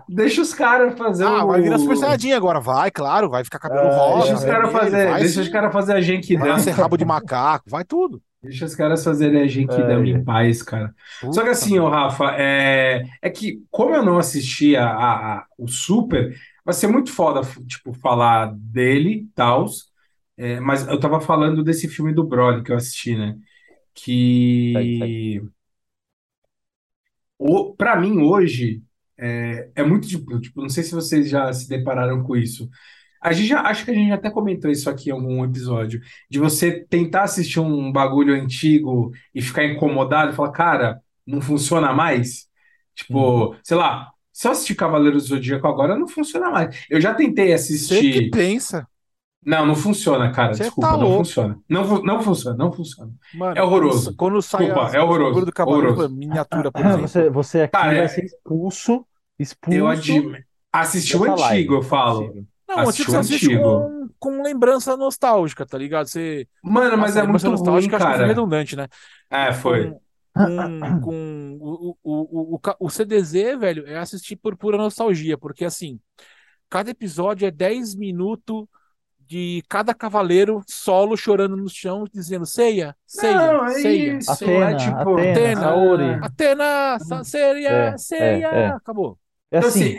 Deixa 0.09 0.43
os 0.43 0.53
caras 0.53 0.97
fazer 0.99 1.24
Ah, 1.24 1.45
o... 1.45 1.49
vai 1.49 1.62
virar 1.62 1.78
Super 1.78 1.97
Saiyajin 1.97 2.32
agora. 2.32 2.61
Vai, 2.61 2.91
claro, 2.91 3.28
vai 3.30 3.45
ficar 3.45 3.59
cabelo 3.59 3.89
É, 3.89 3.97
rosa. 3.97 4.26
Deixa 4.26 4.34
os 4.39 4.45
caras 4.45 4.72
fazer, 4.72 5.09
vai 5.11 5.20
deixa 5.20 5.41
os 5.41 5.49
caras 5.49 5.72
fazer 5.72 5.93
a 5.93 6.01
Vai 6.01 6.49
nascer 6.49 6.70
rabo 6.72 6.97
de 6.97 7.05
macaco, 7.05 7.70
vai 7.70 7.84
tudo. 7.84 8.20
Deixa 8.43 8.64
os 8.64 8.74
caras 8.74 9.03
fazerem 9.03 9.43
a 9.43 9.47
Genkidama 9.49 10.05
É. 10.05 10.09
em 10.11 10.24
paz, 10.24 10.62
cara. 10.62 10.95
Só 11.20 11.26
que 11.26 11.36
Puta, 11.39 11.51
assim, 11.51 11.78
ô 11.78 11.89
Rafa, 11.89 12.32
é, 12.39 13.03
é 13.20 13.30
que 13.30 13.62
como 13.70 13.95
eu 13.95 14.05
não 14.05 14.16
assisti 14.18 14.76
a, 14.76 14.89
a- 14.89 15.34
a- 15.39 15.47
o 15.59 15.66
Super, 15.66 16.34
vai 16.64 16.72
ser 16.72 16.86
muito 16.86 17.11
foda, 17.12 17.41
tipo, 17.66 17.93
falar 17.95 18.53
dele, 18.55 19.26
tals, 19.34 19.86
é, 20.39 20.61
mas 20.61 20.86
eu 20.86 21.01
tava 21.01 21.20
falando 21.20 21.64
desse 21.64 21.89
filme 21.89 22.14
do 22.14 22.22
Broly 22.24 22.62
que 22.62 22.70
eu 22.70 22.76
assisti, 22.76 23.16
né? 23.16 23.36
Que 23.93 25.43
o, 27.36 27.74
para 27.74 28.01
mim 28.01 28.20
hoje 28.20 28.82
é, 29.18 29.70
é 29.74 29.82
muito 29.82 30.07
tipo, 30.07 30.41
tipo, 30.41 30.62
não 30.62 30.68
sei 30.68 30.84
se 30.84 30.95
vocês 30.95 31.28
já 31.28 31.53
se 31.53 31.68
depararam 31.68 32.22
com 32.22 32.36
isso. 32.36 32.68
A 33.20 33.32
gente 33.32 33.49
já, 33.49 33.62
acho 33.62 33.84
que 33.84 33.91
a 33.91 33.95
gente 33.95 34.12
até 34.12 34.30
comentou 34.30 34.70
isso 34.70 34.89
aqui 34.89 35.11
em 35.11 35.12
algum 35.12 35.45
episódio, 35.45 36.01
de 36.30 36.39
você 36.39 36.86
tentar 36.89 37.24
assistir 37.24 37.59
um 37.59 37.91
bagulho 37.91 38.32
antigo 38.32 39.11
e 39.34 39.43
ficar 39.43 39.64
incomodado 39.64 40.32
e 40.32 40.36
falar, 40.36 40.53
cara, 40.53 41.01
não 41.26 41.41
funciona 41.41 41.93
mais. 41.93 42.47
Tipo, 42.95 43.57
sei 43.64 43.76
lá, 43.76 44.12
se 44.32 44.47
eu 44.47 44.53
assistir 44.53 44.76
Cavaleiros 44.76 45.24
do 45.24 45.28
Zodíaco 45.30 45.66
agora, 45.66 45.99
não 45.99 46.07
funciona 46.07 46.49
mais. 46.49 46.86
Eu 46.89 47.01
já 47.01 47.12
tentei 47.12 47.47
Você 47.47 47.51
que 47.51 47.55
assistir. 47.55 48.30
pensa. 48.30 48.86
Não, 49.45 49.64
não 49.64 49.74
funciona, 49.74 50.30
cara. 50.32 50.53
Você 50.53 50.64
Desculpa, 50.64 50.91
tá 50.91 50.97
não 50.97 51.03
louco. 51.09 51.18
funciona. 51.24 51.59
Não, 51.68 52.03
não 52.03 52.22
funciona, 52.22 52.57
não 52.57 52.72
funciona. 52.72 53.12
Mano, 53.34 53.57
É 53.59 53.62
horroroso. 53.62 54.14
Quando 54.16 54.43
sai 54.43 54.66
Desculpa, 54.66 54.86
as- 54.89 54.95
é 54.95 55.01
horroroso, 55.01 55.47
do 55.47 55.53
Cavaleiro, 55.53 55.86
horroroso. 55.89 56.09
por 56.09 56.16
miniatura, 56.18 56.72
por 56.72 56.84
Ah, 56.84 56.89
exemplo. 56.89 57.09
Você, 57.09 57.30
você 57.30 57.61
aqui 57.62 57.72
Cara, 57.72 57.86
vai 57.89 57.99
é- 58.01 58.09
ser 58.09 58.24
expulso, 58.24 59.07
expulso 59.39 59.78
Eu 59.78 59.86
admiro. 59.86 60.39
Assisti 60.72 61.16
o 61.16 61.22
antigo, 61.24 61.41
live. 61.41 61.72
eu 61.72 61.82
falo. 61.82 62.47
Não, 62.68 62.78
Assisti 62.80 63.03
antigo 63.03 63.11
você 63.11 63.16
o 63.16 63.20
assiste 63.20 63.47
antigo. 63.47 63.62
com, 63.62 64.09
com 64.18 64.43
lembrança 64.43 64.97
nostálgica, 64.97 65.64
tá 65.64 65.78
ligado? 65.78 66.09
Você. 66.09 66.47
Mano, 66.62 66.99
mas 66.99 67.16
é 67.16 67.20
muito 67.22 67.26
lembrança 67.26 67.47
ruim, 67.47 67.57
nostálgica, 67.57 67.97
acho 67.97 68.05
que 68.05 68.11
foi 68.11 68.18
cara. 68.18 68.28
redundante, 68.28 68.76
né? 68.76 68.86
É, 69.30 69.53
foi. 69.53 69.95
Com, 70.34 71.01
com 71.01 71.59
o, 71.61 71.97
o, 72.03 72.55
o, 72.57 72.61
o 72.80 72.91
CDZ, 72.91 73.57
velho, 73.59 73.86
é 73.86 73.97
assistir 73.99 74.36
por 74.36 74.57
pura 74.57 74.76
nostalgia, 74.76 75.39
porque 75.39 75.64
assim, 75.64 75.99
cada 76.68 76.91
episódio 76.91 77.47
é 77.47 77.51
10 77.51 77.95
minutos 77.97 78.64
de 79.29 79.62
cada 79.68 79.95
cavaleiro 79.95 80.62
solo 80.66 81.16
chorando 81.16 81.57
no 81.57 81.68
chão, 81.68 82.05
dizendo 82.12 82.47
ceia, 82.47 82.97
ceia, 83.07 83.35
Não, 83.35 83.66
é 83.66 83.70
ceia, 83.70 84.18
isso. 84.18 84.31
Atena, 84.31 84.70
é 84.70 84.76
tipo- 84.76 84.97
Atena, 84.97 85.31
Atena. 85.31 85.61
Saori. 85.61 86.05
Atena, 86.22 86.99
sa- 87.01 87.24
ceia, 87.24 87.68
É, 87.68 87.99
ceia, 87.99 88.47
é, 88.47 88.61
é. 88.62 88.66
acabou. 88.68 89.18
É 89.51 89.59
Então, 89.59 89.68
assim, 89.68 89.97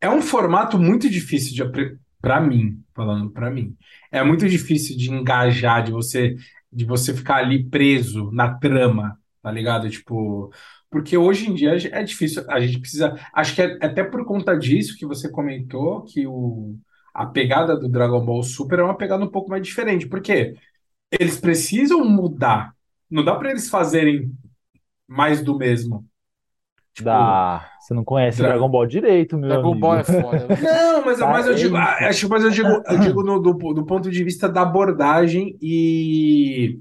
é 0.00 0.08
um 0.10 0.22
formato 0.22 0.78
muito 0.78 1.08
difícil 1.10 1.54
de 1.54 1.98
para 2.20 2.40
mim, 2.40 2.82
falando 2.94 3.30
pra 3.30 3.50
mim. 3.50 3.74
É 4.10 4.22
muito 4.22 4.48
difícil 4.48 4.96
de 4.96 5.10
engajar, 5.10 5.82
de 5.84 5.90
você 5.92 6.36
de 6.72 6.84
você 6.84 7.12
ficar 7.12 7.36
ali 7.38 7.64
preso 7.64 8.30
na 8.32 8.54
trama, 8.54 9.18
tá 9.42 9.50
ligado? 9.50 9.90
Tipo, 9.90 10.52
porque 10.88 11.16
hoje 11.16 11.50
em 11.50 11.54
dia 11.54 11.76
é 11.90 12.02
difícil, 12.04 12.44
a 12.48 12.60
gente 12.60 12.78
precisa, 12.78 13.12
acho 13.34 13.54
que 13.56 13.62
é 13.62 13.76
até 13.84 14.04
por 14.04 14.24
conta 14.24 14.56
disso 14.56 14.96
que 14.96 15.04
você 15.04 15.28
comentou 15.28 16.02
que 16.04 16.26
o 16.28 16.76
a 17.14 17.26
pegada 17.26 17.76
do 17.76 17.88
Dragon 17.88 18.24
Ball 18.24 18.42
Super 18.42 18.80
é 18.80 18.82
uma 18.84 18.96
pegada 18.96 19.24
um 19.24 19.30
pouco 19.30 19.50
mais 19.50 19.62
diferente, 19.66 20.08
porque 20.08 20.54
eles 21.10 21.40
precisam 21.40 22.04
mudar. 22.04 22.74
Não 23.10 23.24
dá 23.24 23.34
pra 23.36 23.50
eles 23.50 23.68
fazerem 23.70 24.32
mais 25.08 25.42
do 25.42 25.56
mesmo. 25.58 26.06
Tipo, 26.94 27.04
dá. 27.04 27.70
Você 27.80 27.94
não 27.94 28.04
conhece 28.04 28.38
Dra- 28.38 28.48
Dragon 28.50 28.68
Ball 28.68 28.86
direito, 28.86 29.36
meu 29.38 29.48
Dragon 29.48 29.70
amigo. 29.70 29.80
Ball 29.80 29.98
é 29.98 30.04
foda. 30.04 30.46
Não, 30.62 31.04
mas, 31.04 31.18
Tá, 31.18 31.26
mas 31.26 31.46
eu 31.46 31.52
é 31.52 31.56
digo, 31.56 31.76
ah, 31.76 31.96
acho, 32.08 32.28
mas 32.28 32.44
eu 32.44 32.50
digo, 32.50 32.68
eu 32.68 32.98
digo 33.00 33.22
no- 33.22 33.40
do, 33.40 33.52
do 33.74 33.84
ponto 33.86 34.10
de 34.10 34.22
vista 34.24 34.48
da 34.48 34.62
abordagem 34.62 35.56
e 35.60 36.78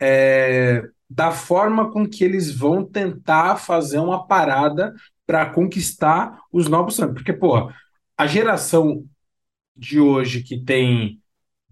é, 0.00 0.82
da 1.08 1.30
forma 1.32 1.90
com 1.90 2.06
que 2.08 2.24
eles 2.24 2.50
vão 2.56 2.84
tentar 2.84 3.56
fazer 3.56 3.98
uma 3.98 4.26
parada 4.26 4.94
para 5.26 5.46
conquistar 5.46 6.38
os 6.52 6.68
novos 6.68 6.96
fãs. 6.96 7.12
Porque, 7.12 7.32
pô, 7.32 7.70
a 8.16 8.26
geração 8.26 9.04
de 9.76 10.00
hoje 10.00 10.42
que 10.42 10.62
tem 10.62 11.20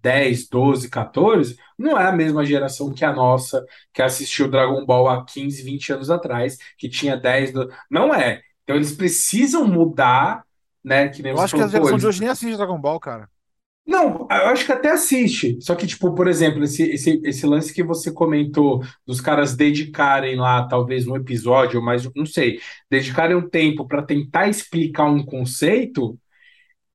10, 0.02 0.48
12, 0.48 0.90
14, 0.90 1.56
não 1.78 1.98
é 1.98 2.06
a 2.06 2.12
mesma 2.12 2.44
geração 2.44 2.92
que 2.92 3.04
a 3.04 3.12
nossa, 3.12 3.64
que 3.92 4.02
assistiu 4.02 4.50
Dragon 4.50 4.84
Ball 4.84 5.08
há 5.08 5.24
15, 5.24 5.62
20 5.62 5.92
anos 5.92 6.10
atrás, 6.10 6.58
que 6.76 6.88
tinha 6.88 7.16
10. 7.16 7.52
Do... 7.52 7.72
Não 7.90 8.14
é. 8.14 8.42
Então 8.64 8.76
eles 8.76 8.92
precisam 8.92 9.66
mudar, 9.66 10.44
né? 10.84 11.08
Que 11.08 11.22
nem 11.22 11.32
Eu 11.32 11.40
acho 11.40 11.54
que 11.54 11.62
a 11.62 11.68
geração 11.68 11.98
de 11.98 12.06
hoje 12.06 12.20
nem 12.20 12.28
assiste 12.28 12.56
Dragon 12.56 12.80
Ball, 12.80 12.98
cara. 12.98 13.28
Não, 13.84 14.28
eu 14.30 14.46
acho 14.46 14.64
que 14.64 14.72
até 14.72 14.90
assiste. 14.90 15.58
Só 15.60 15.74
que, 15.74 15.86
tipo, 15.86 16.14
por 16.14 16.28
exemplo, 16.28 16.62
esse, 16.62 16.84
esse, 16.84 17.20
esse 17.24 17.46
lance 17.46 17.74
que 17.74 17.82
você 17.82 18.12
comentou 18.12 18.82
dos 19.04 19.20
caras 19.20 19.56
dedicarem 19.56 20.36
lá, 20.36 20.66
talvez 20.68 21.06
um 21.06 21.16
episódio, 21.16 21.80
ou 21.80 21.84
mais, 21.84 22.08
não 22.14 22.24
sei, 22.24 22.60
dedicarem 22.88 23.36
um 23.36 23.48
tempo 23.48 23.86
para 23.86 24.02
tentar 24.02 24.48
explicar 24.48 25.06
um 25.06 25.24
conceito, 25.24 26.16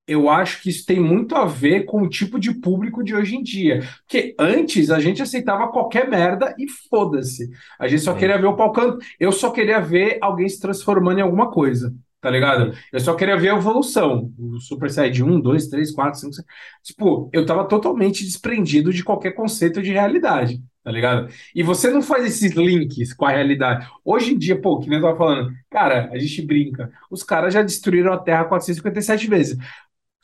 eu 0.08 0.30
acho 0.30 0.62
que 0.62 0.70
isso 0.70 0.86
tem 0.86 1.00
muito 1.00 1.36
a 1.36 1.46
ver 1.46 1.84
com 1.86 2.02
o 2.02 2.10
tipo 2.10 2.40
de 2.40 2.54
público 2.54 3.04
de 3.04 3.14
hoje 3.14 3.36
em 3.36 3.44
dia. 3.44 3.82
Porque 4.06 4.34
antes 4.40 4.90
a 4.90 5.00
gente 5.00 5.22
aceitava 5.22 5.68
qualquer 5.68 6.08
merda 6.10 6.56
e 6.58 6.66
foda-se. 6.90 7.50
A 7.80 7.88
gente 7.88 8.02
só 8.02 8.14
Sim. 8.14 8.20
queria 8.20 8.38
ver 8.38 8.48
o 8.48 8.56
pau 8.56 8.72
can- 8.72 8.98
Eu 9.20 9.32
só 9.32 9.52
queria 9.52 9.80
ver 9.80 10.18
alguém 10.22 10.48
se 10.48 10.60
transformando 10.60 11.20
em 11.20 11.24
alguma 11.24 11.52
coisa. 11.52 11.94
Tá 12.20 12.32
ligado? 12.32 12.74
Eu 12.92 13.00
só 13.00 13.14
queria 13.14 13.38
ver 13.38 13.50
a 13.52 13.56
evolução. 13.58 14.32
O 14.40 14.60
Super 14.60 14.90
Saiyajin 14.90 15.24
1, 15.24 15.40
2, 15.40 15.68
3, 15.68 15.92
4, 15.92 16.20
5, 16.20 16.34
6. 16.34 16.46
Tipo, 16.84 17.30
eu 17.32 17.46
tava 17.46 17.64
totalmente 17.66 18.24
desprendido 18.26 18.92
de 18.92 19.04
qualquer 19.04 19.32
conceito 19.32 19.82
de 19.84 19.92
realidade. 19.92 20.60
Tá 20.84 20.92
ligado? 20.92 21.30
E 21.54 21.62
você 21.62 21.92
não 21.92 22.02
faz 22.02 22.26
esses 22.26 22.54
links 22.54 23.14
com 23.14 23.26
a 23.26 23.30
realidade. 23.30 23.86
Hoje 24.06 24.34
em 24.34 24.38
dia, 24.38 24.60
pô, 24.60 24.80
que 24.80 24.88
nem 24.90 24.98
eu 25.00 25.04
tava 25.04 25.18
falando, 25.18 25.52
cara, 25.70 26.10
a 26.14 26.18
gente 26.18 26.42
brinca. 26.42 26.90
Os 27.12 27.24
caras 27.24 27.54
já 27.54 27.62
destruíram 27.62 28.14
a 28.14 28.18
Terra 28.18 28.46
457 28.46 29.28
vezes. 29.28 29.58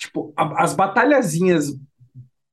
Tipo, 0.04 0.34
a- 0.36 0.64
as 0.64 0.74
batalhazinhas 0.74 1.74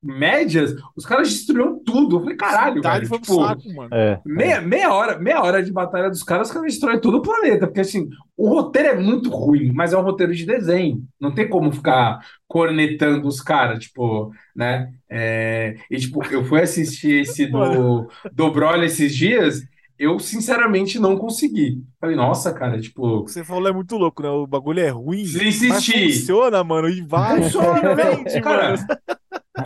médias, 0.03 0.73
os 0.95 1.05
caras 1.05 1.29
destruíram 1.29 1.77
tudo. 1.83 2.15
Eu 2.15 2.19
falei, 2.21 2.35
caralho, 2.35 2.81
velho. 2.81 3.07
foi 3.07 3.19
Tipo, 3.19 3.35
saco, 3.35 3.73
mano. 3.75 3.89
É, 3.93 4.19
meia, 4.25 4.59
meia 4.59 4.91
hora, 4.93 5.19
meia 5.19 5.41
hora 5.43 5.61
de 5.61 5.71
batalha 5.71 6.09
dos 6.09 6.23
caras, 6.23 6.47
os 6.47 6.53
caras 6.53 6.71
destroem 6.71 6.99
todo 6.99 7.17
o 7.17 7.21
planeta. 7.21 7.67
Porque 7.67 7.81
assim, 7.81 8.09
o 8.35 8.49
roteiro 8.49 8.89
é 8.89 8.95
muito 8.99 9.29
ruim, 9.29 9.71
mas 9.71 9.93
é 9.93 9.97
um 9.97 10.01
roteiro 10.01 10.33
de 10.33 10.43
desenho. 10.45 11.03
Não 11.19 11.31
tem 11.31 11.47
como 11.47 11.71
ficar 11.71 12.19
cornetando 12.47 13.27
os 13.27 13.41
caras, 13.41 13.79
tipo, 13.83 14.31
né? 14.55 14.91
É, 15.07 15.75
e 15.89 15.97
tipo, 15.99 16.23
eu 16.33 16.43
fui 16.45 16.61
assistir 16.61 17.21
esse 17.21 17.45
do, 17.45 18.09
do 18.33 18.51
Broly 18.51 18.85
esses 18.87 19.15
dias. 19.15 19.61
Eu, 20.01 20.17
sinceramente, 20.17 20.97
não 20.97 21.15
consegui. 21.15 21.83
Falei, 21.99 22.15
nossa, 22.15 22.51
cara, 22.51 22.81
tipo, 22.81 23.21
você 23.21 23.43
falou 23.43 23.69
é 23.69 23.71
muito 23.71 23.95
louco, 23.97 24.23
né? 24.23 24.29
O 24.29 24.47
bagulho 24.47 24.79
é 24.79 24.89
ruim, 24.89 25.23
Se 25.25 25.37
mas 25.37 25.61
insistir. 25.61 26.13
funciona, 26.13 26.63
mano, 26.63 26.89
e 26.89 27.01
vai. 27.01 27.43
Funciona, 27.43 27.93
Vende, 27.93 28.33
não, 28.33 28.41
cara. 28.41 28.75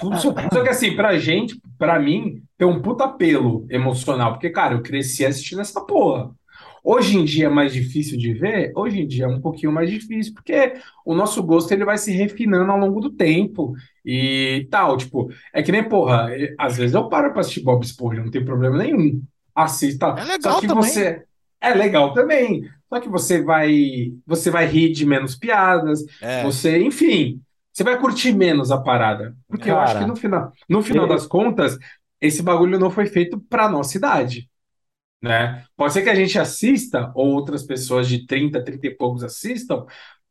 Funciona. 0.02 0.50
Só 0.52 0.62
que 0.62 0.70
assim, 0.70 0.94
pra 0.96 1.18
gente, 1.18 1.58
pra 1.78 1.98
mim, 2.00 2.44
tem 2.58 2.68
um 2.68 2.82
puta 2.82 3.06
apelo 3.06 3.66
emocional. 3.70 4.34
Porque, 4.34 4.50
cara, 4.50 4.74
eu 4.74 4.82
cresci 4.82 5.26
assistindo 5.26 5.62
essa 5.62 5.80
porra. 5.86 6.32
Hoje 6.84 7.18
em 7.18 7.26
dia 7.26 7.46
é 7.48 7.50
mais 7.50 7.74
difícil 7.74 8.18
de 8.18 8.34
ver? 8.34 8.72
Hoje 8.76 9.00
em 9.00 9.08
dia 9.08 9.26
é 9.26 9.28
um 9.28 9.42
pouquinho 9.42 9.72
mais 9.72 9.90
difícil, 9.90 10.34
porque 10.36 10.74
o 11.04 11.16
nosso 11.16 11.42
gosto 11.42 11.72
ele 11.72 11.84
vai 11.86 11.98
se 11.98 12.12
refinando 12.12 12.72
ao 12.72 12.78
longo 12.78 13.00
do 13.00 13.10
tempo 13.10 13.74
e 14.06 14.68
tal. 14.70 14.96
Tipo, 14.96 15.30
é 15.54 15.64
que 15.64 15.72
nem, 15.72 15.84
porra, 15.88 16.28
às 16.60 16.78
vezes 16.78 16.94
eu 16.94 17.10
paro 17.10 17.32
pra 17.32 17.40
assistir 17.42 17.62
Bob 17.64 17.84
Esponja, 17.84 18.22
não 18.24 18.30
tem 18.30 18.46
problema 18.46 18.78
nenhum. 18.78 19.20
Assista. 19.56 20.08
É 20.18 20.24
legal 20.24 20.54
Só 20.54 20.62
que 20.62 20.68
também. 20.68 20.84
você. 20.84 21.24
É 21.62 21.74
legal 21.74 22.14
também. 22.14 22.70
Só 22.90 23.00
que 23.00 23.10
você 23.10 23.42
vai. 23.42 24.14
Você 24.28 24.52
vai 24.52 24.66
rir 24.66 24.92
de 24.92 25.06
menos 25.06 25.36
piadas. 25.36 26.02
É. 26.22 26.44
Você, 26.44 26.80
enfim, 26.84 27.42
você 27.74 27.84
vai 27.84 28.00
curtir 28.00 28.34
menos 28.34 28.72
a 28.72 28.78
parada. 28.82 29.36
Porque 29.48 29.70
eu 29.72 29.80
acho 29.80 29.94
Cara, 29.94 30.06
que 30.06 30.10
no 30.12 30.16
final, 30.16 30.52
no 30.70 30.84
final 30.84 31.06
eu- 31.06 31.10
das 31.10 31.26
contas, 31.26 31.78
esse 32.22 32.44
bagulho 32.44 32.80
não 32.80 32.92
foi 32.92 33.06
feito 33.08 33.40
pra 33.50 33.70
nossa 33.70 33.98
idade, 33.98 34.50
né? 35.22 35.66
Pode 35.78 35.94
ser 35.94 36.04
que 36.04 36.10
a 36.10 36.16
gente 36.16 36.38
assista, 36.40 37.12
ou 37.16 37.28
outras 37.34 37.64
pessoas 37.64 38.08
de 38.08 38.26
30, 38.28 38.64
30 38.64 38.88
e 38.88 38.96
poucos 38.96 39.24
assistam, 39.24 39.86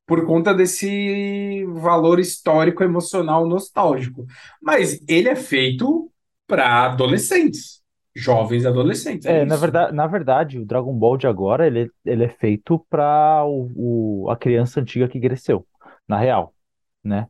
por 0.06 0.26
conta 0.26 0.54
desse 0.54 1.64
valor 1.66 2.20
histórico, 2.20 2.84
emocional, 2.84 3.46
nostálgico. 3.48 4.26
Mas 4.62 5.00
ele 5.08 5.28
é 5.30 5.36
feito 5.36 6.10
para 6.46 6.86
adolescentes, 6.86 7.82
jovens 8.14 8.66
adolescentes. 8.66 9.28
É, 9.28 9.44
É 9.44 9.44
na 9.44 9.56
verdade, 9.56 9.92
na 9.94 10.06
verdade, 10.06 10.58
o 10.58 10.66
Dragon 10.66 10.92
Ball 10.98 11.16
de 11.16 11.26
agora, 11.26 11.66
ele, 11.66 11.90
ele 12.04 12.24
é 12.24 12.28
feito 12.28 12.78
para 12.90 13.42
o, 13.46 14.24
o- 14.26 14.30
a 14.30 14.36
criança 14.36 14.80
antiga 14.80 15.08
que 15.08 15.20
cresceu, 15.20 15.66
na 16.08 16.18
real, 16.18 16.54
né? 17.02 17.28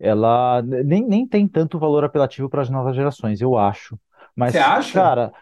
Ela 0.00 0.62
nem, 0.62 1.06
nem 1.06 1.26
tem 1.26 1.48
tanto 1.48 1.78
valor 1.78 2.04
apelativo 2.04 2.48
para 2.50 2.62
as 2.62 2.70
novas 2.70 2.96
gerações, 2.96 3.40
eu 3.40 3.56
acho. 3.56 3.98
Mas, 4.36 4.52
Você 4.52 4.58
acha? 4.58 4.92
cara, 4.92 5.32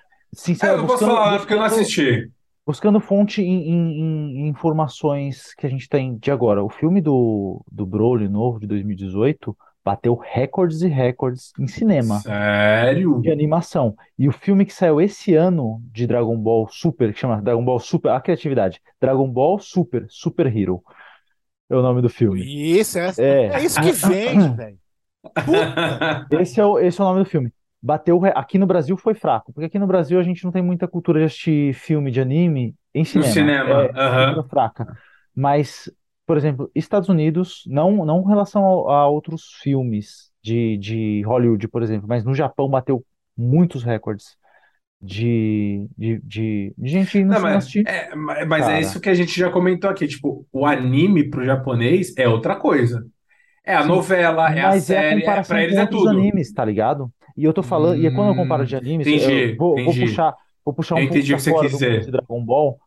É, 0.60 0.68
sinceramente, 0.68 0.80
eu 0.82 0.86
posso 0.86 1.04
buscando, 1.04 1.14
falar 1.14 1.38
porque 1.38 1.54
eu 1.54 1.58
não 1.58 1.64
assisti. 1.66 2.30
buscando 2.66 3.00
fonte 3.00 3.42
em, 3.42 3.70
em- 3.70 4.38
em 4.46 4.48
informações 4.48 5.54
que 5.54 5.66
a 5.66 5.70
gente 5.70 5.88
tem 5.88 6.16
de 6.16 6.30
agora, 6.30 6.62
o 6.64 6.70
filme 6.70 7.00
do, 7.00 7.64
do 7.70 7.84
Broly 7.86 8.28
novo 8.28 8.58
de 8.60 8.66
2018 8.66 9.56
bateu 9.84 10.16
recordes 10.16 10.82
e 10.82 10.88
recordes 10.88 11.52
em 11.58 11.66
cinema 11.66 12.20
Sério? 12.20 13.20
de 13.22 13.30
animação. 13.30 13.96
E 14.18 14.28
o 14.28 14.32
filme 14.32 14.64
que 14.64 14.72
saiu 14.72 15.00
esse 15.00 15.34
ano 15.34 15.80
de 15.92 16.06
Dragon 16.06 16.36
Ball 16.36 16.68
Super, 16.68 17.12
que 17.12 17.20
chama 17.20 17.40
Dragon 17.42 17.64
Ball 17.64 17.78
Super, 17.80 18.10
a 18.12 18.20
criatividade, 18.20 18.80
Dragon 19.00 19.28
Ball 19.30 19.58
Super, 19.58 20.06
Super 20.08 20.46
Hero, 20.56 20.82
é 21.70 21.76
o 21.76 21.82
nome 21.82 22.02
do 22.02 22.08
filme. 22.08 22.76
Esse 22.78 22.98
é, 23.00 23.08
É. 23.18 23.46
é 23.46 23.64
isso 23.64 23.80
que 23.80 23.92
vende, 23.92 24.48
velho. 24.56 24.78
Esse 26.40 26.60
é 26.60 26.64
o, 26.64 26.78
esse 26.78 27.00
é 27.00 27.04
o 27.04 27.06
nome 27.06 27.20
do 27.24 27.28
filme. 27.30 27.52
Bateu, 27.82 28.18
re- 28.18 28.32
aqui 28.34 28.58
no 28.58 28.66
Brasil 28.66 28.96
foi 28.96 29.14
fraco, 29.14 29.52
porque 29.52 29.66
aqui 29.66 29.78
no 29.78 29.86
Brasil 29.86 30.18
a 30.18 30.22
gente 30.22 30.44
não 30.44 30.52
tem 30.52 30.62
muita 30.62 30.88
cultura 30.88 31.20
de 31.20 31.26
assistir 31.26 31.74
filme 31.74 32.10
de 32.10 32.20
anime 32.20 32.74
em 32.94 33.04
cinema. 33.04 33.32
cinema, 33.32 33.84
É, 33.84 34.42
fraca. 34.48 34.86
Mas, 35.34 35.90
por 36.26 36.36
exemplo, 36.36 36.70
Estados 36.74 37.08
Unidos, 37.08 37.62
não, 37.66 38.04
não 38.06 38.22
em 38.22 38.28
relação 38.28 38.64
ao- 38.64 38.90
a, 38.90 39.08
outros 39.08 39.44
filmes 39.62 40.32
de, 40.42 40.76
de 40.78 41.22
Hollywood, 41.22 41.68
por 41.68 41.82
exemplo, 41.82 42.08
mas 42.08 42.24
no 42.24 42.34
Japão 42.34 42.68
bateu 42.68 43.04
muitos 43.36 43.82
recordes 43.84 44.36
de, 45.00 45.88
de, 45.98 46.20
de, 46.22 46.74
de 46.78 46.88
gente 46.88 47.24
no 47.24 47.34
Não, 47.34 47.38
cinema 47.38 47.60
mas, 47.60 47.76
é, 47.86 48.14
mas 48.14 48.68
é 48.68 48.78
isso 48.78 49.00
que 49.00 49.08
a 49.08 49.14
gente 49.14 49.38
já 49.38 49.50
comentou 49.50 49.88
aqui. 49.90 50.06
Tipo, 50.06 50.46
o 50.52 50.66
anime 50.66 51.28
pro 51.30 51.44
japonês 51.44 52.14
é 52.16 52.28
outra 52.28 52.56
coisa. 52.56 53.06
É 53.64 53.74
a 53.76 53.84
Sim, 53.84 53.84
novela, 53.84 54.50
é 54.50 54.62
a 54.62 54.72
Mas 54.72 54.90
é 54.90 54.98
a 54.98 55.04
série, 55.04 55.24
é, 55.24 55.42
pra 55.42 55.62
eles 55.62 55.78
é 55.78 55.86
tudo. 55.86 56.06
animes, 56.06 56.52
tá 56.52 56.64
ligado? 56.64 57.12
E 57.36 57.44
eu 57.44 57.52
tô 57.52 57.62
falando, 57.62 57.98
e 57.98 58.06
é 58.06 58.10
quando 58.10 58.28
eu 58.28 58.34
comparo 58.34 58.66
de 58.66 58.76
animes, 58.76 59.12
entendi, 59.12 59.46
eu 59.76 59.82
vou, 59.82 59.96
puxar, 59.96 60.34
vou 60.64 60.74
puxar 60.74 60.96
um 60.96 61.02
Eu 61.02 61.04
pouco 61.04 61.26
pra 61.26 61.38
que 61.38 61.42
você 61.42 61.52
fora 61.52 61.68
do 61.68 61.80
mundo 61.80 62.00
de 62.00 62.10
Dragon 62.10 62.44
Ball 62.44 62.78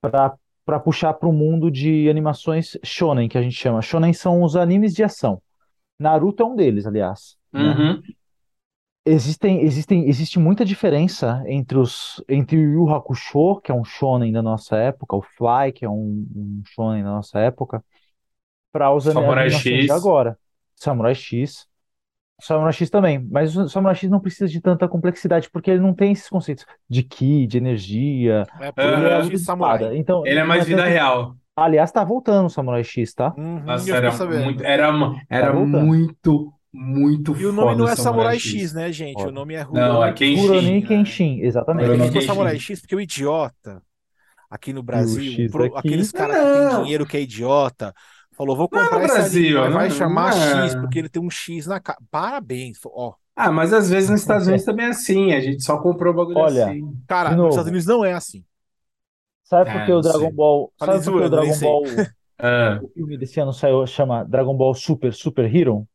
pra, 0.00 0.36
pra 0.66 0.80
puxar 0.80 1.14
pro 1.14 1.32
mundo 1.32 1.70
de 1.70 2.10
animações 2.10 2.76
shonen, 2.82 3.28
que 3.28 3.38
a 3.38 3.42
gente 3.42 3.54
chama. 3.54 3.80
Shonen 3.80 4.12
são 4.12 4.42
os 4.42 4.56
animes 4.56 4.92
de 4.92 5.04
ação. 5.04 5.40
Naruto 5.98 6.42
é 6.42 6.46
um 6.46 6.56
deles, 6.56 6.86
aliás, 6.86 7.36
né? 7.52 7.62
Uhum. 7.62 8.02
Existem, 9.08 9.62
existem, 9.62 10.08
existe 10.08 10.36
muita 10.36 10.64
diferença 10.64 11.40
entre 11.46 11.78
os 11.78 12.20
entre 12.28 12.56
o 12.56 12.72
Yu 12.72 12.90
Hakusho, 12.92 13.60
que 13.60 13.70
é 13.70 13.74
um 13.74 13.84
shonen 13.84 14.32
da 14.32 14.42
nossa 14.42 14.76
época, 14.76 15.14
o 15.14 15.22
Fly, 15.22 15.70
que 15.72 15.84
é 15.84 15.88
um, 15.88 16.26
um 16.34 16.62
shonen 16.66 17.04
da 17.04 17.10
nossa 17.10 17.38
época, 17.38 17.84
para 18.72 18.92
os 18.92 19.04
Samurai 19.04 19.44
animações 19.44 19.62
de 19.62 19.82
X. 19.82 19.90
agora. 19.92 20.36
Samurai 20.74 21.14
X. 21.14 21.68
Samurai 22.40 22.72
X 22.72 22.90
também, 22.90 23.26
mas 23.30 23.56
o 23.56 23.68
Samurai 23.68 23.94
X 23.94 24.10
não 24.10 24.20
precisa 24.20 24.46
de 24.46 24.60
tanta 24.60 24.86
complexidade, 24.86 25.48
porque 25.50 25.70
ele 25.70 25.80
não 25.80 25.94
tem 25.94 26.12
esses 26.12 26.28
conceitos 26.28 26.66
de 26.88 27.02
ki, 27.02 27.46
de 27.46 27.56
energia, 27.58 28.44
É 28.60 28.66
ele 28.66 28.68
é 28.68 28.72
por 28.72 29.16
luta 29.24 29.30
de 29.30 29.38
samurai. 29.38 29.96
Então, 29.96 30.26
Ele 30.26 30.38
é 30.40 30.44
mais 30.44 30.66
vida 30.66 30.82
tanto- 30.82 30.90
real. 30.92 31.36
Aliás, 31.58 31.90
tá 31.90 32.04
voltando 32.04 32.44
o 32.46 32.50
Samurai 32.50 32.84
X, 32.84 33.14
tá? 33.14 33.32
Uhum, 33.34 33.60
Nossa, 33.64 33.88
eu 33.88 33.96
era 33.96 34.10
muito, 34.12 34.62
era, 34.62 34.92
era 35.30 35.46
Tá 35.46 35.52
voltando. 35.52 35.86
muito, 35.86 36.52
muito 36.70 37.34
E 37.34 37.46
o 37.46 37.52
nome 37.52 37.68
foda 37.70 37.78
não 37.78 37.88
é 37.88 37.96
Samurai 37.96 38.38
Samurai 38.38 38.38
X, 38.38 38.74
né, 38.74 38.92
gente? 38.92 39.14
Foda. 39.14 39.28
O 39.30 39.32
nome 39.32 39.54
é 39.54 39.64
Não, 39.64 40.04
é 40.04 40.10
Rurouni 40.10 40.14
Kenshin. 40.14 40.46
Rurouni 40.46 40.80
né? 40.82 40.86
Kenshin, 40.86 41.40
exatamente. 41.40 41.84
Ele 41.84 41.92
Rurouni 41.94 42.12
ficou. 42.12 42.26
Samurai 42.34 42.58
X 42.58 42.80
porque 42.82 42.94
o 42.94 43.00
idiota 43.00 43.82
aqui 44.50 44.74
no 44.74 44.80
o 44.80 44.82
Brasil, 44.82 45.22
X 45.22 45.50
pro- 45.50 45.74
aqueles 45.78 46.12
caras 46.12 46.36
que 46.36 46.42
Não. 46.42 46.70
têm 46.74 46.82
dinheiro 46.82 47.06
que 47.06 47.16
é 47.16 47.22
idiota, 47.22 47.94
falou: 48.36 48.56
vou 48.56 48.68
Não 48.70 48.80
é 48.80 48.84
comprar 48.84 48.98
no 49.00 49.04
esse 49.06 49.14
Brasil, 49.14 49.58
anime, 49.58 49.74
mas 49.74 49.74
vai 49.74 49.88
não- 49.88 49.96
chamar 49.96 50.34
não 50.36 50.42
é. 50.42 50.64
X, 50.68 50.74
porque 50.76 50.98
ele 50.98 51.08
tem 51.08 51.22
um 51.22 51.30
X 51.30 51.66
na 51.66 51.80
cara. 51.80 51.98
Parabéns. 52.10 52.78
Ó, 52.86 53.14
Ah, 53.34 53.50
mas 53.52 53.72
às 53.72 53.90
vezes 53.90 54.10
nos 54.10 54.20
Estados 54.20 54.46
Unidos 54.46 54.64
também 54.64 54.86
é 54.86 54.90
assim. 54.90 55.32
A 55.32 55.40
gente 55.40 55.62
só 55.62 55.78
comprou 55.80 56.12
o 56.12 56.16
bagulho 56.16 56.38
Olha, 56.38 56.66
assim. 56.66 56.96
cara, 57.06 57.34
nos. 57.36 57.50
Estados 57.50 57.70
Unidos 57.70 57.86
não 57.86 58.04
é 58.04 58.12
assim. 58.12 58.44
Sabe 59.44 59.70
Ah, 59.70 59.72
por 59.74 59.84
que 59.86 59.92
o 59.92 59.94
não 59.96 60.00
Dragon 60.02 60.18
sei. 60.20 60.32
Ball, 60.32 60.72
Tá 60.78 60.86
sabe 60.86 61.04
por 61.04 61.18
que 61.20 61.26
o 61.26 61.30
Dragon 61.30 61.52
sei. 61.52 61.68
Ball, 61.68 61.82
Ah, 62.38 62.80
o 62.82 62.88
filme 62.88 63.16
desse 63.16 63.40
ano 63.40 63.52
saiu, 63.52 63.86
chama 63.86 64.24
Dragon 64.24 64.54
Ball 64.56 64.74
Super 64.74 65.12
Super 65.14 65.54
Hero? 65.54 65.86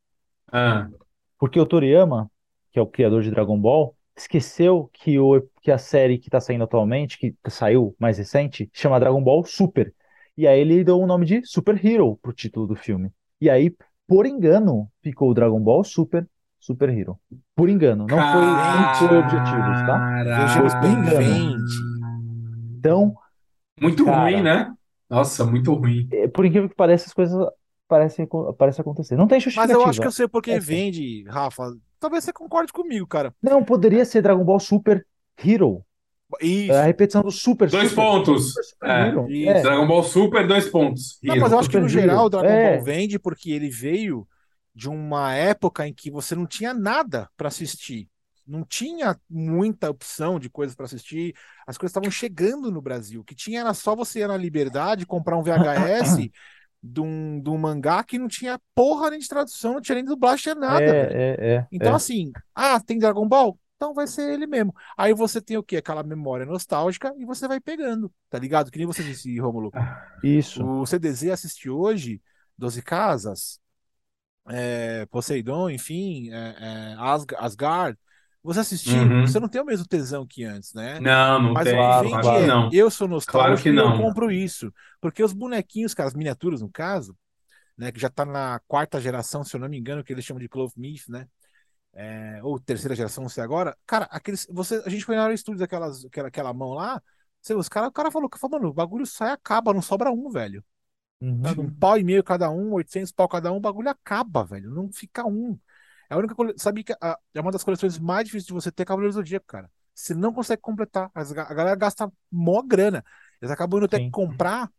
ah. 0.52 0.90
Porque 1.38 1.60
o 1.60 1.66
Toriyama, 1.66 2.30
que 2.72 2.80
é 2.80 2.82
o 2.82 2.86
criador 2.88 3.22
de 3.24 3.32
Dragon 3.32 3.60
Ball, 3.60 3.96
esqueceu 4.16 4.90
que, 4.94 5.18
o, 5.20 5.42
que 5.62 5.72
a 5.72 5.78
série 5.78 6.18
que 6.20 6.30
tá 6.30 6.40
saindo 6.40 6.64
atualmente, 6.64 7.18
que 7.18 7.36
saiu 7.50 7.96
mais 8.00 8.18
recente, 8.20 8.70
chama 8.74 9.00
Dragon 9.00 9.22
Ball 9.24 9.44
Super. 9.44 9.94
E 10.42 10.48
aí 10.48 10.60
ele 10.60 10.84
deu 10.84 11.00
o 11.00 11.06
nome 11.06 11.24
de 11.24 11.46
Super 11.46 11.80
Hero 11.86 12.18
pro 12.20 12.34
título 12.34 12.66
do 12.66 12.76
filme. 12.76 13.12
E 13.40 13.48
aí, 13.48 13.76
por 14.08 14.26
engano, 14.26 14.90
ficou 15.04 15.36
Dragon 15.36 15.60
Ball 15.60 15.84
Super 15.84 16.28
Super 16.60 16.90
Hero. 16.90 17.20
Por 17.56 17.70
engano, 17.70 18.08
não 18.08 18.18
foi, 18.18 18.42
não 18.42 18.96
foi 18.96 19.18
objetivos, 19.20 19.82
tá? 19.86 20.24
Vejamos 20.24 20.74
Por 20.74 20.86
engano. 20.86 21.58
Então, 22.80 23.14
Muito 23.80 24.04
Cara. 24.04 24.22
ruim, 24.24 24.42
né? 24.42 24.74
Nossa, 25.08 25.46
muito 25.46 25.72
ruim. 25.76 26.08
é, 26.12 26.28
por 26.28 26.44
incrível 26.44 26.70
que 26.70 26.76
pareça, 26.76 27.06
as 27.06 27.14
coisas 27.14 27.38
parecem, 27.88 28.28
parecem 28.58 28.82
acontecer. 28.82 29.16
Não 29.16 29.28
tem 29.28 29.36
Mas 29.36 29.44
justificativa. 29.44 29.80
eu 29.80 29.86
acho 29.86 30.02
que 30.02 30.08
eu 30.08 30.12
sei 30.12 30.28
por 30.28 30.42
que 30.42 30.50
É 30.52 30.60
vende, 30.60 31.24
Rafa. 31.28 31.72
Talvez 32.00 32.24
você 32.24 32.34
concorde 32.34 32.74
comigo, 32.74 33.06
cara. 33.06 33.32
Não, 33.44 33.64
poderia 33.64 34.06
ser 34.06 34.24
Dragon 34.24 34.44
Ball 34.44 34.60
Super 34.60 35.06
Hero. 35.38 35.86
Isso. 36.40 36.72
É 36.72 36.82
a 36.82 36.84
repetição 36.86 37.22
do 37.22 37.32
Super 37.32 37.70
Dois 37.70 37.90
Super, 37.90 37.96
pontos. 37.96 38.54
Super, 38.54 38.64
Super 38.64 38.90
É. 38.90 39.60
É. 39.60 39.62
Dragon 39.62 39.88
Ball 39.88 40.04
Super, 40.04 40.48
dois 40.48 40.70
pontos. 40.70 41.20
Não, 41.24 41.36
mas 41.38 41.52
eu 41.52 41.60
acho 41.60 41.70
que 41.70 41.80
no 41.80 41.90
geral 41.90 42.26
o 42.26 42.30
Dragon 42.30 42.48
É. 42.48 42.76
Ball 42.76 42.84
vende 42.84 43.20
porque 43.20 43.52
ele 43.52 43.70
veio 43.70 44.28
de 44.74 44.90
uma 44.90 45.34
época 45.36 45.88
em 45.88 45.94
que 45.94 46.10
você 46.10 46.36
não 46.36 46.46
tinha 46.46 46.74
nada 46.74 47.30
para 47.36 47.50
assistir. 47.50 48.08
Não 48.48 48.64
tinha 48.64 49.18
muita 49.30 49.90
opção 49.90 50.40
de 50.40 50.50
coisas 50.50 50.76
para 50.76 50.86
assistir. 50.86 51.36
As 51.68 51.78
coisas 51.78 51.92
estavam 51.92 52.10
chegando 52.10 52.72
no 52.72 52.82
Brasil. 52.82 53.22
O 53.22 53.24
que 53.24 53.36
tinha 53.36 53.62
era 53.62 53.74
só 53.74 53.96
você 53.96 54.22
ir 54.22 54.28
na 54.28 54.38
Liberdade, 54.38 55.06
comprar 55.06 55.38
um 55.38 55.44
VHS 55.44 56.18
de 56.84 57.02
um, 57.02 57.40
de 57.40 57.50
um 57.50 57.58
mangá 57.58 58.04
que 58.04 58.18
não 58.18 58.28
tinha 58.28 58.60
porra 58.74 59.12
nem 59.12 59.20
de 59.20 59.28
tradução, 59.28 59.74
não 59.74 59.82
tinha 59.82 59.96
nem 59.96 60.06
dublagem, 60.06 60.42
tinha 60.42 60.56
nada. 60.56 60.84
É, 60.84 60.90
é, 60.90 61.54
é, 61.56 61.68
Então, 61.72 61.92
é. 61.92 61.96
assim, 61.96 62.32
ah, 62.56 62.80
tem 62.80 62.98
Dragon 62.98 63.28
Ball? 63.28 63.58
Então 63.82 63.96
vai 63.96 64.06
ser 64.06 64.32
ele 64.32 64.46
mesmo. 64.46 64.76
Aí 64.96 65.12
você 65.12 65.42
tem 65.42 65.58
o 65.58 65.64
quê? 65.64 65.78
Aquela 65.78 66.04
memória 66.04 66.46
nostálgica 66.46 67.16
e 67.18 67.26
você 67.26 67.48
vai 67.48 67.60
pegando, 67.60 68.14
tá 68.30 68.38
ligado? 68.38 68.70
Que 68.70 68.78
nem 68.78 68.86
você 68.86 69.04
disse, 69.04 69.40
Rômulo. 69.40 69.72
Isso. 70.24 70.64
O 70.64 70.86
CDZ 70.86 71.32
assiste 71.32 71.68
hoje, 71.68 72.22
Doze 72.56 72.84
Casas, 72.84 73.60
é, 74.50 75.06
Poseidon, 75.08 75.70
enfim, 75.70 76.30
é, 76.32 76.56
é, 76.94 76.96
Asg- 77.00 77.36
Asgard. 77.38 77.98
Você 78.44 78.60
assistiu, 78.62 79.04
Uhum. 79.04 79.26
você 79.26 79.40
não 79.40 79.48
tem 79.50 79.62
o 79.62 79.66
mesmo 79.66 79.86
tesão 79.88 80.26
que 80.28 80.44
antes, 80.44 80.74
né? 80.74 81.00
Não, 81.00 81.42
não 81.42 81.54
Mas 81.54 81.66
tem. 81.66 81.76
claro, 81.76 82.10
claro 82.10 82.48
não. 82.48 82.70
eu 82.72 82.90
sou 82.92 83.08
nostálgico 83.08 83.64
que 83.64 83.70
e 83.70 83.78
eu 83.80 83.86
não. 83.86 83.98
compro 83.98 84.32
isso. 84.32 84.74
Porque 85.00 85.24
os 85.24 85.34
bonequinhos, 85.34 85.94
cara, 85.94 86.08
as 86.10 86.16
miniaturas, 86.16 86.62
no 86.62 86.70
caso, 86.72 87.16
né, 87.78 87.92
que 87.92 88.00
já 88.00 88.10
tá 88.10 88.26
na 88.26 88.60
quarta 88.68 89.00
geração, 89.02 89.44
se 89.44 89.56
eu 89.56 89.60
não 89.60 89.70
me 89.70 89.78
engano, 89.78 90.04
que 90.04 90.14
eles 90.14 90.26
chamam 90.26 90.42
de 90.42 90.50
Clove 90.50 90.74
Myth, 90.78 91.10
né? 91.10 91.28
É, 91.94 92.40
ou 92.44 92.60
terceira 92.60 92.96
geração, 92.96 93.24
não 93.24 93.30
sei 93.30 93.44
agora. 93.44 93.78
Cara, 93.86 94.06
aqueles, 94.06 94.48
você, 94.50 94.82
a 94.86 94.90
gente 94.90 95.04
foi 95.04 95.16
na 95.16 95.24
hora 95.24 95.34
estúdio 95.34 95.60
daquelas, 95.60 96.06
aquela, 96.06 96.28
aquela 96.30 96.54
mão 96.54 96.74
lá, 96.74 97.02
você, 97.42 97.54
os 97.54 97.68
cara, 97.68 97.88
o 97.88 97.92
cara 97.92 98.12
falou, 98.12 98.30
falou, 98.38 98.60
mano, 98.60 98.70
o 98.70 98.74
bagulho 98.74 99.06
sai 99.06 99.30
e 99.30 99.34
acaba, 99.34 99.74
não 99.74 99.82
sobra 99.82 100.12
um, 100.12 100.30
velho. 100.30 100.64
Uhum. 101.20 101.42
Um 101.58 101.76
pau 101.76 101.98
e 101.98 102.04
meio 102.04 102.24
cada 102.24 102.50
um, 102.50 102.74
800 102.74 103.12
pau 103.12 103.28
cada 103.28 103.52
um, 103.52 103.58
o 103.58 103.60
bagulho 103.60 103.90
acaba, 103.90 104.44
velho. 104.44 104.72
Não 104.72 104.92
fica 104.92 105.26
um. 105.26 105.58
É 106.10 106.16
a 106.16 106.18
única. 106.18 106.36
Sabe 106.58 106.84
que 106.84 106.94
a- 107.00 107.20
é 107.34 107.42
uma 107.42 107.52
das 107.52 107.64
coleções 107.64 108.00
mais 108.00 108.26
difíceis 108.26 108.48
de 108.48 108.54
você 108.54 108.72
ter 108.72 108.86
Cavaleiros 108.86 109.16
do 109.16 109.20
Zodíaco, 109.20 109.46
cara. 109.46 109.70
Você 109.94 110.14
não 110.14 110.34
consegue 110.34 110.62
completar. 110.62 111.12
A 111.14 111.54
galera 111.54 111.76
gasta 111.76 112.12
mó 112.32 112.62
grana. 112.64 113.04
Eles 113.42 113.52
acabam 113.52 113.80
indo 113.80 113.96
Sim. 113.96 114.06
que 114.06 114.12
comprar 114.12 114.72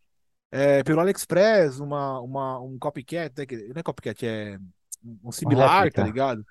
é, 0.50 0.82
pelo 0.82 1.00
AliExpress 1.00 1.80
uma, 1.80 2.20
uma, 2.20 2.60
um 2.60 2.78
copycat, 2.78 3.32
né, 3.38 3.46
não 3.68 3.80
é 3.80 3.82
copycat, 3.82 4.26
é 4.26 4.58
um 5.24 5.32
similar, 5.32 5.90
tá 5.90 6.04
ligado? 6.04 6.44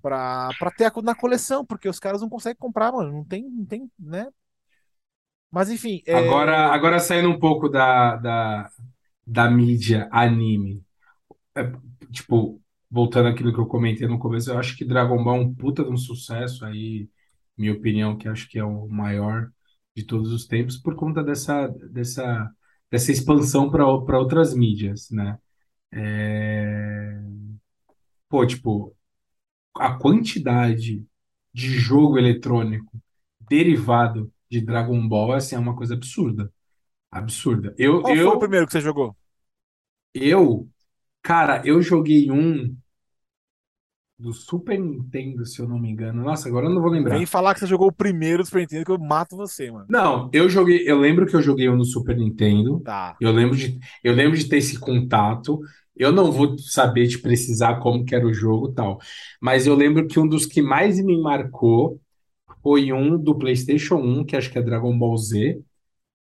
Pra, 0.00 0.50
pra 0.58 0.70
ter 0.70 0.92
na 1.02 1.14
coleção, 1.14 1.64
porque 1.64 1.88
os 1.88 1.98
caras 2.00 2.20
não 2.20 2.28
conseguem 2.28 2.56
comprar, 2.58 2.92
mano. 2.92 3.12
Não 3.12 3.24
tem, 3.24 3.48
não 3.48 3.64
tem, 3.64 3.90
né? 3.98 4.28
Mas 5.50 5.70
enfim. 5.70 6.02
é, 6.06 6.16
Agora, 6.16 6.68
agora 6.72 6.98
saindo 6.98 7.28
um 7.28 7.38
pouco 7.38 7.68
da, 7.68 8.16
da, 8.16 8.70
da 9.26 9.50
mídia 9.50 10.08
anime. 10.10 10.82
É, 11.56 11.72
tipo, 12.10 12.60
voltando 12.90 13.28
àquilo 13.28 13.52
que 13.52 13.60
eu 13.60 13.66
comentei 13.66 14.06
no 14.08 14.18
começo, 14.18 14.50
eu 14.50 14.58
acho 14.58 14.76
que 14.76 14.84
Dragon 14.84 15.22
Ball 15.22 15.36
é 15.36 15.40
um 15.40 15.54
puta 15.54 15.84
de 15.84 15.90
um 15.90 15.96
sucesso 15.96 16.64
aí, 16.64 17.08
minha 17.56 17.72
opinião, 17.72 18.16
que 18.16 18.28
acho 18.28 18.48
que 18.48 18.58
é 18.58 18.64
o 18.64 18.88
maior 18.88 19.50
de 19.96 20.04
todos 20.04 20.32
os 20.32 20.46
tempos, 20.46 20.78
por 20.78 20.94
conta 20.96 21.22
dessa, 21.22 21.68
dessa, 21.90 22.50
dessa 22.90 23.12
expansão 23.12 23.70
para 23.70 23.86
outras 23.86 24.54
mídias, 24.54 25.10
né? 25.10 25.38
É... 25.92 27.20
Pô, 28.28 28.46
tipo, 28.46 28.94
a 29.76 29.94
quantidade 29.98 31.04
de 31.52 31.70
jogo 31.78 32.18
eletrônico 32.18 32.92
derivado 33.48 34.32
de 34.50 34.60
Dragon 34.60 35.06
Ball, 35.08 35.32
assim, 35.34 35.56
é 35.56 35.58
uma 35.58 35.76
coisa 35.76 35.94
absurda. 35.94 36.52
Absurda. 37.10 37.74
Eu, 37.78 38.02
Qual 38.02 38.14
foi 38.16 38.18
eu, 38.18 38.32
o 38.34 38.38
primeiro 38.38 38.66
que 38.66 38.72
você 38.72 38.80
jogou? 38.82 39.16
eu, 40.14 40.68
cara, 41.22 41.62
eu 41.66 41.82
joguei 41.82 42.30
um 42.30 42.76
do 44.22 44.32
Super 44.32 44.78
Nintendo, 44.78 45.44
se 45.44 45.60
eu 45.60 45.68
não 45.68 45.78
me 45.78 45.90
engano. 45.90 46.22
Nossa, 46.22 46.48
agora 46.48 46.66
eu 46.66 46.70
não 46.70 46.80
vou 46.80 46.90
lembrar. 46.90 47.16
Vem 47.16 47.26
falar 47.26 47.54
que 47.54 47.60
você 47.60 47.66
jogou 47.66 47.88
o 47.88 47.92
primeiro 47.92 48.42
do 48.42 48.46
Super 48.46 48.60
Nintendo 48.60 48.84
que 48.84 48.90
eu 48.92 48.98
mato 48.98 49.36
você, 49.36 49.70
mano. 49.70 49.86
Não, 49.88 50.30
eu 50.32 50.48
joguei, 50.48 50.88
eu 50.88 50.98
lembro 50.98 51.26
que 51.26 51.34
eu 51.34 51.42
joguei 51.42 51.68
um 51.68 51.76
no 51.76 51.84
Super 51.84 52.16
Nintendo. 52.16 52.80
Tá. 52.80 53.16
Eu 53.20 53.32
lembro 53.32 53.56
de, 53.56 53.78
eu 54.04 54.14
lembro 54.14 54.38
de 54.38 54.48
ter 54.48 54.58
esse 54.58 54.78
contato. 54.78 55.60
Eu 55.96 56.12
não 56.12 56.30
vou 56.30 56.56
saber 56.58 57.08
te 57.08 57.18
precisar 57.18 57.80
como 57.80 58.04
que 58.04 58.14
era 58.14 58.26
o 58.26 58.32
jogo 58.32 58.70
e 58.70 58.74
tal. 58.74 58.98
Mas 59.40 59.66
eu 59.66 59.74
lembro 59.74 60.06
que 60.06 60.18
um 60.18 60.26
dos 60.26 60.46
que 60.46 60.62
mais 60.62 61.02
me 61.04 61.20
marcou 61.20 62.00
foi 62.62 62.92
um 62.92 63.18
do 63.18 63.36
PlayStation 63.36 63.96
1, 63.96 64.24
que 64.24 64.36
acho 64.36 64.50
que 64.50 64.58
é 64.58 64.62
Dragon 64.62 64.96
Ball 64.96 65.16
Z, 65.16 65.60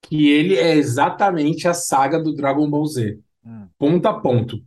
que 0.02 0.28
ele 0.30 0.56
é 0.56 0.74
exatamente 0.76 1.68
a 1.68 1.74
saga 1.74 2.22
do 2.22 2.34
Dragon 2.34 2.68
Ball 2.68 2.86
Z, 2.86 3.18
Hum. 3.44 3.68
ponto 3.78 4.06
a 4.06 4.14
ponto. 4.14 4.62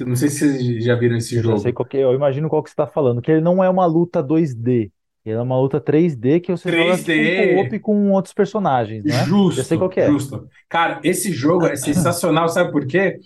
Não 0.00 0.14
sei 0.16 0.28
se 0.30 0.38
vocês 0.38 0.84
já 0.84 0.94
viram 0.94 1.16
esse 1.16 1.36
Eu 1.36 1.42
jogo. 1.42 1.58
sei 1.58 1.72
qual 1.72 1.86
que, 1.86 1.96
eu 1.96 2.14
imagino 2.14 2.48
qual 2.48 2.62
que 2.62 2.70
você 2.70 2.74
está 2.74 2.86
falando, 2.86 3.20
que 3.20 3.30
ele 3.30 3.40
não 3.40 3.62
é 3.62 3.68
uma 3.68 3.84
luta 3.86 4.22
2D, 4.22 4.90
ele 5.24 5.36
é 5.36 5.40
uma 5.40 5.58
luta 5.60 5.80
3D 5.80 6.40
que 6.40 6.52
você 6.52 6.70
joga 6.70 6.96
3D. 6.96 7.02
tipo 7.04 7.52
um 7.52 7.54
co-op 7.56 7.78
com 7.80 8.10
outros 8.12 8.32
personagens, 8.32 9.04
não 9.04 9.14
é? 9.14 9.24
Justo, 9.26 9.56
Já 9.58 9.64
sei 9.64 9.76
qual 9.78 9.90
que 9.90 10.00
é. 10.00 10.06
justo. 10.06 10.48
Cara, 10.68 11.00
esse 11.04 11.32
jogo 11.32 11.66
é 11.66 11.76
sensacional, 11.76 12.48
sabe 12.48 12.70
por 12.72 12.86
quê? 12.86 13.18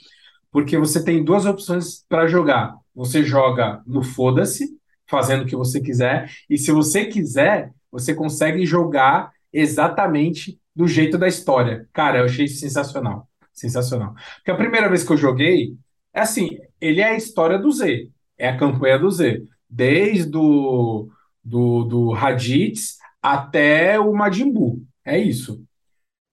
Porque 0.51 0.77
você 0.79 1.05
tem 1.05 1.23
duas 1.23 1.47
opções 1.47 2.05
para 2.09 2.27
jogar. 2.27 2.75
Você 2.95 3.23
joga 3.23 3.81
no 3.87 4.03
foda-se, 4.03 4.69
fazendo 5.07 5.43
o 5.43 5.47
que 5.47 5.55
você 5.57 5.81
quiser, 5.81 6.31
e 6.49 6.57
se 6.57 6.73
você 6.73 7.05
quiser, 7.05 7.71
você 7.93 8.15
consegue 8.15 8.65
jogar 8.65 9.31
exatamente 9.53 10.59
do 10.75 10.89
jeito 10.89 11.17
da 11.19 11.29
história. 11.29 11.87
Cara, 11.93 12.19
eu 12.19 12.25
achei 12.25 12.49
sensacional. 12.49 13.29
Sensacional. 13.53 14.15
Porque 14.37 14.51
a 14.51 14.57
primeira 14.57 14.89
vez 14.89 15.05
que 15.05 15.13
eu 15.13 15.17
joguei, 15.17 15.75
é 16.15 16.21
assim, 16.21 16.59
ele 16.81 17.01
é 17.01 17.11
a 17.11 17.17
história 17.17 17.59
do 17.59 17.71
Z, 17.73 18.09
é 18.39 18.49
a 18.49 18.57
campanha 18.57 18.99
do 18.99 19.11
Z. 19.11 19.43
Desde 19.69 20.37
o 20.37 21.09
do, 21.43 21.85
do 21.85 22.13
Raditz 22.13 22.97
até 23.21 23.99
o 23.99 24.13
Majin 24.15 24.53
Buu. 24.53 24.83
É 25.05 25.19
isso. 25.19 25.63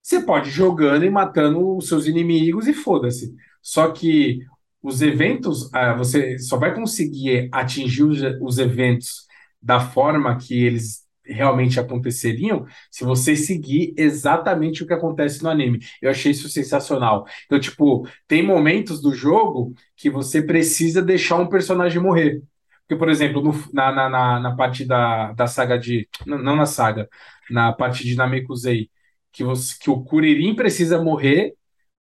Você 0.01 0.21
pode 0.21 0.49
ir 0.49 0.53
jogando 0.53 1.05
e 1.05 1.09
matando 1.09 1.77
os 1.77 1.87
seus 1.87 2.05
inimigos 2.05 2.67
e 2.67 2.73
foda-se. 2.73 3.33
Só 3.61 3.91
que 3.91 4.39
os 4.81 5.01
eventos, 5.01 5.73
ah, 5.73 5.93
você 5.93 6.39
só 6.39 6.57
vai 6.57 6.73
conseguir 6.73 7.49
atingir 7.51 8.03
os, 8.03 8.19
os 8.41 8.57
eventos 8.57 9.27
da 9.61 9.79
forma 9.79 10.37
que 10.37 10.63
eles 10.63 11.00
realmente 11.25 11.79
aconteceriam 11.79 12.65
se 12.89 13.03
você 13.03 13.35
seguir 13.35 13.93
exatamente 13.97 14.83
o 14.83 14.87
que 14.87 14.93
acontece 14.93 15.43
no 15.43 15.49
anime. 15.49 15.79
Eu 16.01 16.09
achei 16.11 16.31
isso 16.31 16.49
sensacional. 16.49 17.25
Então, 17.45 17.59
tipo, 17.59 18.07
tem 18.27 18.43
momentos 18.43 19.01
do 19.01 19.13
jogo 19.13 19.73
que 19.95 20.09
você 20.09 20.41
precisa 20.41 21.01
deixar 21.01 21.37
um 21.37 21.47
personagem 21.47 22.01
morrer. 22.01 22.41
Porque, 22.87 22.97
por 22.99 23.09
exemplo, 23.09 23.41
no- 23.41 23.53
na, 23.73 23.91
na, 23.91 24.09
na, 24.09 24.39
na 24.39 24.55
parte 24.55 24.85
da, 24.85 25.31
da 25.33 25.47
saga 25.47 25.77
de. 25.79 26.07
Não, 26.25 26.37
não 26.37 26.55
na 26.55 26.65
saga, 26.65 27.07
na 27.49 27.71
parte 27.73 28.03
de 28.03 28.15
Namekusei, 28.15 28.89
que, 29.31 29.43
você, 29.43 29.75
que 29.79 29.89
o 29.89 30.03
Kuririn 30.03 30.55
precisa 30.55 31.01
morrer 31.01 31.53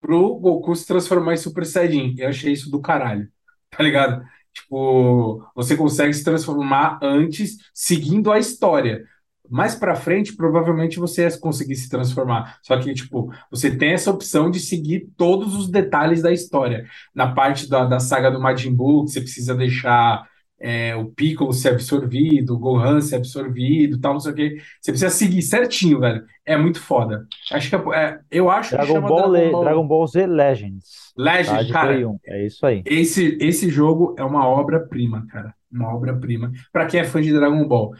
pro 0.01 0.35
Goku 0.39 0.75
se 0.75 0.85
transformar 0.87 1.33
em 1.33 1.37
Super 1.37 1.65
Saiyajin. 1.65 2.15
Eu 2.17 2.29
achei 2.29 2.53
isso 2.53 2.69
do 2.71 2.81
caralho. 2.81 3.29
Tá 3.71 3.81
ligado? 3.83 4.21
Tipo, 4.53 5.45
você 5.55 5.75
consegue 5.75 6.13
se 6.13 6.23
transformar 6.23 6.99
antes, 7.01 7.57
seguindo 7.73 8.31
a 8.31 8.39
história. 8.39 9.03
Mais 9.49 9.75
pra 9.75 9.95
frente, 9.95 10.33
provavelmente 10.33 10.97
você 10.97 11.23
ia 11.23 11.37
conseguir 11.37 11.75
se 11.75 11.89
transformar. 11.89 12.57
Só 12.63 12.79
que, 12.79 12.93
tipo, 12.93 13.33
você 13.49 13.69
tem 13.75 13.91
essa 13.91 14.09
opção 14.09 14.49
de 14.49 14.59
seguir 14.59 15.09
todos 15.17 15.55
os 15.55 15.69
detalhes 15.69 16.21
da 16.21 16.31
história. 16.31 16.85
Na 17.13 17.33
parte 17.33 17.69
da, 17.69 17.83
da 17.85 17.99
saga 17.99 18.31
do 18.31 18.39
Majin 18.39 18.73
Buu, 18.73 19.03
que 19.03 19.11
você 19.11 19.19
precisa 19.19 19.53
deixar 19.53 20.25
é, 20.61 20.95
o 20.95 21.05
Piccolo 21.11 21.51
ser 21.53 21.69
absorvido, 21.69 22.53
o 22.53 22.59
Gohan 22.59 23.01
ser 23.01 23.15
absorvido, 23.17 23.99
tal, 23.99 24.13
não 24.13 24.19
sei 24.19 24.31
o 24.31 24.35
quê. 24.35 24.57
Você 24.79 24.91
precisa 24.91 25.09
seguir 25.09 25.41
certinho, 25.41 25.99
velho. 25.99 26.23
É 26.45 26.55
muito 26.55 26.79
foda. 26.79 27.27
Acho 27.51 27.69
que 27.69 27.75
é, 27.75 27.79
é- 28.05 28.19
eu 28.29 28.49
acho 28.49 28.69
que 28.69 28.75
Dragon 28.75 28.93
chama 28.93 29.07
Ball, 29.07 29.31
Dragon 29.31 29.51
Ball 29.51 29.63
Dragon 29.63 29.87
Ball 29.87 30.07
Z 30.07 30.25
Legends, 30.27 31.13
tá? 31.15 31.21
Legend, 31.23 31.65
De 31.65 31.73
cara. 31.73 31.87
Play 31.87 32.05
1. 32.05 32.19
É 32.27 32.45
isso 32.45 32.65
aí. 32.65 32.83
Esse, 32.85 33.37
esse 33.41 33.69
jogo 33.69 34.15
é 34.17 34.23
uma 34.23 34.47
obra-prima, 34.47 35.25
cara. 35.27 35.53
Uma 35.71 35.93
obra-prima. 35.95 36.51
Pra 36.71 36.85
quem 36.85 36.99
é 36.99 37.03
fã 37.03 37.21
de 37.21 37.33
Dragon 37.33 37.67
Ball. 37.67 37.93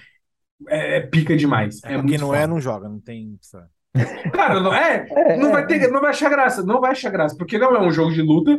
é, 0.70 0.98
é 0.98 1.02
pica 1.02 1.36
demais. 1.36 1.84
É, 1.84 1.96
É, 1.96 2.04
quem 2.04 2.18
não 2.18 2.34
é, 2.34 2.42
foda. 2.42 2.48
não 2.48 2.62
joga, 2.62 2.88
não 2.90 3.00
tem. 3.00 3.38
Cara, 4.34 4.60
não, 4.60 4.74
é, 4.74 5.06
É, 5.10 5.38
não 5.38 5.50
é, 5.50 5.52
vai 5.52 5.68
ter, 5.68 5.90
não 5.92 6.02
vai 6.02 6.12
achar 6.12 6.30
graça, 6.30 6.64
não 6.64 6.80
vai 6.80 6.92
achar 6.92 7.10
graça, 7.10 7.36
porque 7.38 7.58
não 7.58 7.76
é 7.76 7.82
um 7.82 7.92
jogo 7.92 8.12
de 8.14 8.22
luta, 8.22 8.58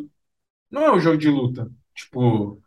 não 0.70 0.84
é 0.84 0.92
um 0.94 1.00
jogo 1.00 1.18
de 1.18 1.28
luta, 1.30 1.70
tipo, 1.94 2.61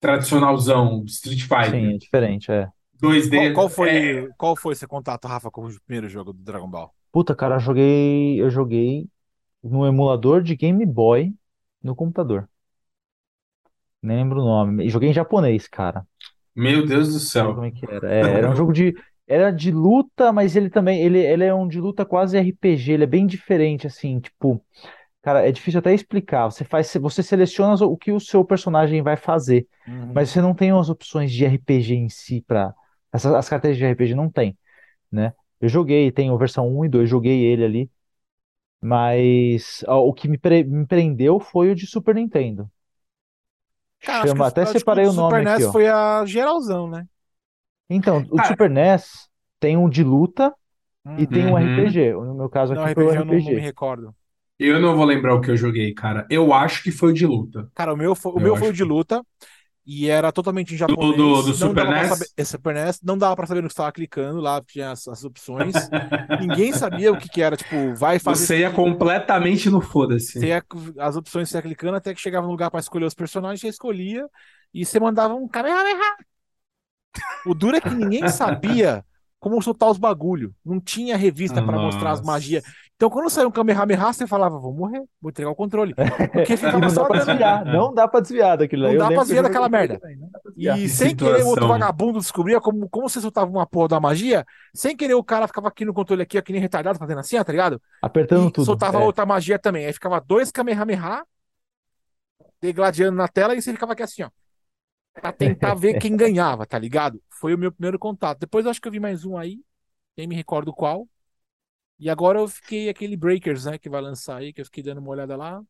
tradicionalzão, 0.00 1.04
Street 1.06 1.40
sim, 1.40 1.46
Fighter, 1.48 1.94
é 1.94 1.96
diferente, 1.96 2.50
é. 2.52 2.68
2D. 3.02 3.52
Qual, 3.52 3.52
qual 3.52 3.66
é, 3.66 3.70
foi, 3.70 4.28
qual 4.36 4.56
foi 4.56 4.74
seu 4.74 4.88
contato, 4.88 5.26
Rafa, 5.26 5.50
com 5.50 5.66
o 5.66 5.80
primeiro 5.86 6.08
jogo 6.08 6.32
do 6.32 6.42
Dragon 6.42 6.68
Ball? 6.68 6.92
Puta, 7.12 7.34
cara, 7.34 7.56
eu 7.56 7.60
joguei, 7.60 8.40
eu 8.40 8.50
joguei 8.50 9.08
no 9.62 9.86
emulador 9.86 10.42
de 10.42 10.56
Game 10.56 10.84
Boy 10.84 11.32
no 11.82 11.94
computador. 11.94 12.48
Nem 14.02 14.18
lembro 14.18 14.40
o 14.40 14.44
nome. 14.44 14.84
E 14.84 14.90
joguei 14.90 15.10
em 15.10 15.14
japonês, 15.14 15.66
cara. 15.66 16.06
meu 16.54 16.86
Deus 16.86 17.12
do 17.12 17.18
céu. 17.18 17.54
como 17.54 17.66
é 17.66 17.70
que 17.70 17.84
era. 17.88 18.12
É, 18.12 18.20
era 18.20 18.50
um 18.50 18.56
jogo 18.56 18.72
de. 18.72 18.94
Era 19.26 19.50
de 19.50 19.70
luta, 19.70 20.32
mas 20.32 20.56
ele 20.56 20.70
também. 20.70 21.02
Ele, 21.02 21.18
ele 21.18 21.44
é 21.44 21.54
um 21.54 21.68
de 21.68 21.80
luta 21.80 22.04
quase 22.04 22.38
RPG. 22.38 22.92
Ele 22.92 23.04
é 23.04 23.06
bem 23.06 23.26
diferente, 23.26 23.86
assim. 23.86 24.20
Tipo, 24.20 24.62
cara, 25.28 25.48
é 25.48 25.52
difícil 25.52 25.78
até 25.80 25.94
explicar. 25.94 26.46
Você 26.50 26.64
faz, 26.64 26.92
você 26.94 27.22
seleciona 27.22 27.74
o 27.84 27.96
que 27.96 28.12
o 28.12 28.20
seu 28.20 28.44
personagem 28.44 29.02
vai 29.02 29.16
fazer, 29.16 29.68
Uhum. 29.86 30.14
mas 30.14 30.30
você 30.30 30.40
não 30.40 30.54
tem 30.54 30.70
as 30.72 30.88
opções 30.88 31.32
de 31.32 31.44
RPG 31.44 31.94
em 31.94 32.08
si 32.08 32.42
para 32.46 32.74
essas 33.12 33.32
as 33.34 33.48
características 33.48 33.88
de 33.88 33.92
RPG 33.92 34.14
não 34.14 34.30
tem, 34.30 34.58
né? 35.12 35.34
Eu 35.60 35.68
joguei, 35.68 36.12
tenho 36.12 36.34
a 36.34 36.38
versão 36.38 36.68
1 36.68 36.84
e 36.84 36.88
2, 36.88 37.08
joguei 37.10 37.44
ele 37.44 37.64
ali, 37.64 37.90
mas 38.82 39.84
ó, 39.88 40.00
o 40.06 40.12
que 40.14 40.28
me, 40.28 40.38
pre- 40.38 40.64
me 40.64 40.86
prendeu 40.86 41.40
foi 41.40 41.70
o 41.70 41.74
de 41.76 41.86
Super 41.86 42.14
Nintendo. 42.16 42.70
Cara, 44.02 44.24
acho 44.24 44.34
Chama, 44.34 44.46
que, 44.46 44.48
até 44.48 44.64
acho 44.64 44.84
que 44.84 44.96
separei 44.96 45.06
o 45.06 45.06
o 45.06 45.12
nome 45.12 45.40
Super 45.42 45.42
aqui, 45.42 45.62
NES 45.62 45.64
ó. 45.64 45.74
foi 45.74 45.88
a 45.88 46.24
geralzão, 46.26 46.88
né? 46.88 47.06
Então, 47.88 48.26
o 48.30 48.38
Cara, 48.38 48.44
Super 48.44 48.66
NES 48.70 49.28
tem 49.60 49.76
um 49.76 49.88
de 49.88 50.02
luta 50.04 50.54
e 51.16 51.26
tem 51.26 51.46
um 51.46 51.58
Uhum. 51.58 51.58
RPG. 51.58 52.12
No 52.14 52.34
meu 52.34 52.50
caso 52.50 52.72
Não, 52.72 52.88
aqui 52.88 52.90
foi 52.90 53.04
o 53.04 53.12
RPG 53.12 53.18
eu 53.18 53.24
não, 53.26 53.40
não 53.40 53.52
me 53.52 53.62
recordo. 53.62 54.16
Eu 54.58 54.80
não 54.80 54.96
vou 54.96 55.04
lembrar 55.04 55.34
o 55.34 55.40
que 55.40 55.50
eu 55.50 55.56
joguei, 55.56 55.94
cara. 55.94 56.26
Eu 56.30 56.52
acho 56.52 56.82
que 56.82 56.90
foi 56.92 57.10
o 57.10 57.14
de 57.14 57.26
luta. 57.26 57.70
Cara, 57.74 57.92
o 57.94 57.96
meu 57.96 58.14
foi, 58.14 58.32
o 58.32 58.40
Eu 58.40 58.40
meu 58.40 58.56
foi 58.56 58.68
o 58.70 58.72
de 58.72 58.82
luta 58.84 59.24
e 59.86 60.08
era 60.08 60.32
totalmente 60.32 60.74
em 60.74 60.76
Do, 60.86 60.96
japonês. 60.96 61.12
do, 61.12 61.42
do 61.42 61.54
Não 61.54 61.74
Super 61.74 61.86
NES? 61.88 62.08
saber, 62.08 62.28
é, 62.36 62.44
Super 62.44 62.74
NES, 62.74 63.00
não 63.02 63.18
dava 63.18 63.36
pra 63.36 63.46
saber 63.46 63.62
no 63.62 63.68
que 63.68 63.72
estava 63.72 63.92
clicando, 63.92 64.40
lá 64.40 64.62
tinha 64.62 64.92
as, 64.92 65.06
as 65.08 65.24
opções. 65.24 65.90
Ninguém 66.36 66.72
sabia 66.72 67.12
o 67.12 67.18
que 67.18 67.28
que 67.28 67.42
era, 67.42 67.56
tipo, 67.56 67.94
vai 67.96 68.18
fazer 68.20 68.46
Você 68.46 68.60
ia 68.60 68.70
completamente 68.70 69.70
no 69.70 69.80
foda-se. 69.80 70.52
as 70.98 71.16
opções 71.16 71.48
você 71.48 71.58
ia 71.58 71.62
clicando 71.62 71.96
até 71.96 72.14
que 72.14 72.20
chegava 72.20 72.46
no 72.46 72.52
lugar 72.52 72.70
pra 72.70 72.80
escolher 72.80 73.06
os 73.06 73.14
personagens, 73.14 73.60
você 73.60 73.68
escolhia 73.68 74.26
e 74.72 74.84
você 74.84 75.00
mandava 75.00 75.34
um 75.34 75.48
Kamehameha. 75.48 76.16
O 77.44 77.54
duro 77.54 77.76
é 77.76 77.80
que 77.80 77.94
ninguém 77.94 78.26
sabia 78.28 79.04
como 79.40 79.60
soltar 79.62 79.90
os 79.90 79.98
bagulho. 79.98 80.54
Não 80.64 80.80
tinha 80.80 81.16
revista 81.16 81.62
pra 81.62 81.78
mostrar 81.78 82.12
as 82.12 82.20
magias. 82.20 82.64
Então, 82.98 83.08
quando 83.08 83.30
saiu 83.30 83.46
um 83.48 83.52
Kamehameha, 83.52 84.12
você 84.12 84.26
falava, 84.26 84.58
vou 84.58 84.74
morrer, 84.74 85.04
vou 85.22 85.30
entregar 85.30 85.50
o 85.50 85.54
controle. 85.54 85.94
Porque 86.32 86.56
ficava 86.56 86.80
não 86.80 86.92
dá 86.94 86.94
só 86.94 87.04
pra 87.04 87.18
dando. 87.18 87.26
desviar, 87.26 87.64
não 87.64 87.94
dá 87.94 88.08
pra 88.08 88.18
desviar 88.20 88.58
daquilo 88.58 88.88
Não 88.88 88.96
dá 88.96 89.06
pra 89.12 89.22
desviar 89.22 89.44
daquela 89.44 89.68
merda. 89.68 90.00
também, 90.00 90.16
não 90.16 90.28
dá 90.30 90.40
pra 90.40 90.50
desviar. 90.50 90.76
E 90.78 90.82
Que 90.82 90.88
sem 90.88 91.14
querer, 91.14 91.44
o 91.44 91.46
outro 91.46 91.64
situação. 91.64 91.68
vagabundo 91.68 92.18
descobria 92.18 92.60
como, 92.60 92.88
como 92.88 93.08
você 93.08 93.20
soltava 93.20 93.48
uma 93.50 93.66
porra 93.66 93.88
da 93.88 94.00
magia. 94.00 94.44
Sem 94.74 94.96
querer, 94.96 95.14
o 95.14 95.22
cara 95.22 95.46
ficava 95.46 95.68
aqui 95.68 95.84
no 95.84 95.94
controle 95.94 96.22
aqui, 96.22 96.38
ó, 96.38 96.42
que 96.42 96.52
nem 96.52 96.60
retardado, 96.60 96.98
fazendo 96.98 97.20
assim, 97.20 97.38
ó, 97.38 97.44
tá 97.44 97.52
ligado? 97.52 97.80
Apertando 98.02 98.48
E 98.48 98.52
tudo. 98.52 98.64
soltava 98.66 98.98
é. 98.98 99.04
outra 99.04 99.24
magia 99.24 99.58
também. 99.60 99.86
Aí 99.86 99.92
ficava 99.92 100.20
dois 100.20 100.50
Kamehameha 100.50 101.22
degladiando 102.60 103.16
na 103.16 103.28
tela 103.28 103.54
e 103.54 103.62
você 103.62 103.72
ficava 103.72 103.92
aqui 103.92 104.02
assim, 104.02 104.22
ó. 104.22 104.30
Pra 105.20 105.32
tentar 105.32 105.74
ver 105.74 105.94
quem 105.94 106.14
ganhava, 106.16 106.66
tá 106.66 106.78
ligado? 106.78 107.20
Foi 107.30 107.54
o 107.54 107.58
meu 107.58 107.72
primeiro 107.72 107.98
contato. 107.98 108.38
Depois 108.40 108.64
eu 108.64 108.70
acho 108.70 108.80
que 108.80 108.88
eu 108.88 108.92
vi 108.92 109.00
mais 109.00 109.24
um 109.24 109.36
aí, 109.36 109.60
nem 110.16 110.26
me 110.26 110.34
recordo 110.36 110.72
qual. 110.72 111.08
E 111.98 112.08
agora 112.10 112.38
eu 112.40 112.48
fiquei 112.48 112.88
aquele 112.88 113.16
Breakers, 113.16 113.64
né, 113.64 113.78
que 113.78 113.88
vai 113.88 114.00
lançar 114.00 114.38
aí, 114.38 114.52
que 114.52 114.60
eu 114.60 114.64
fiquei 114.64 114.82
dando 114.82 114.98
uma 115.00 115.10
olhada 115.10 115.36
lá. 115.36 115.62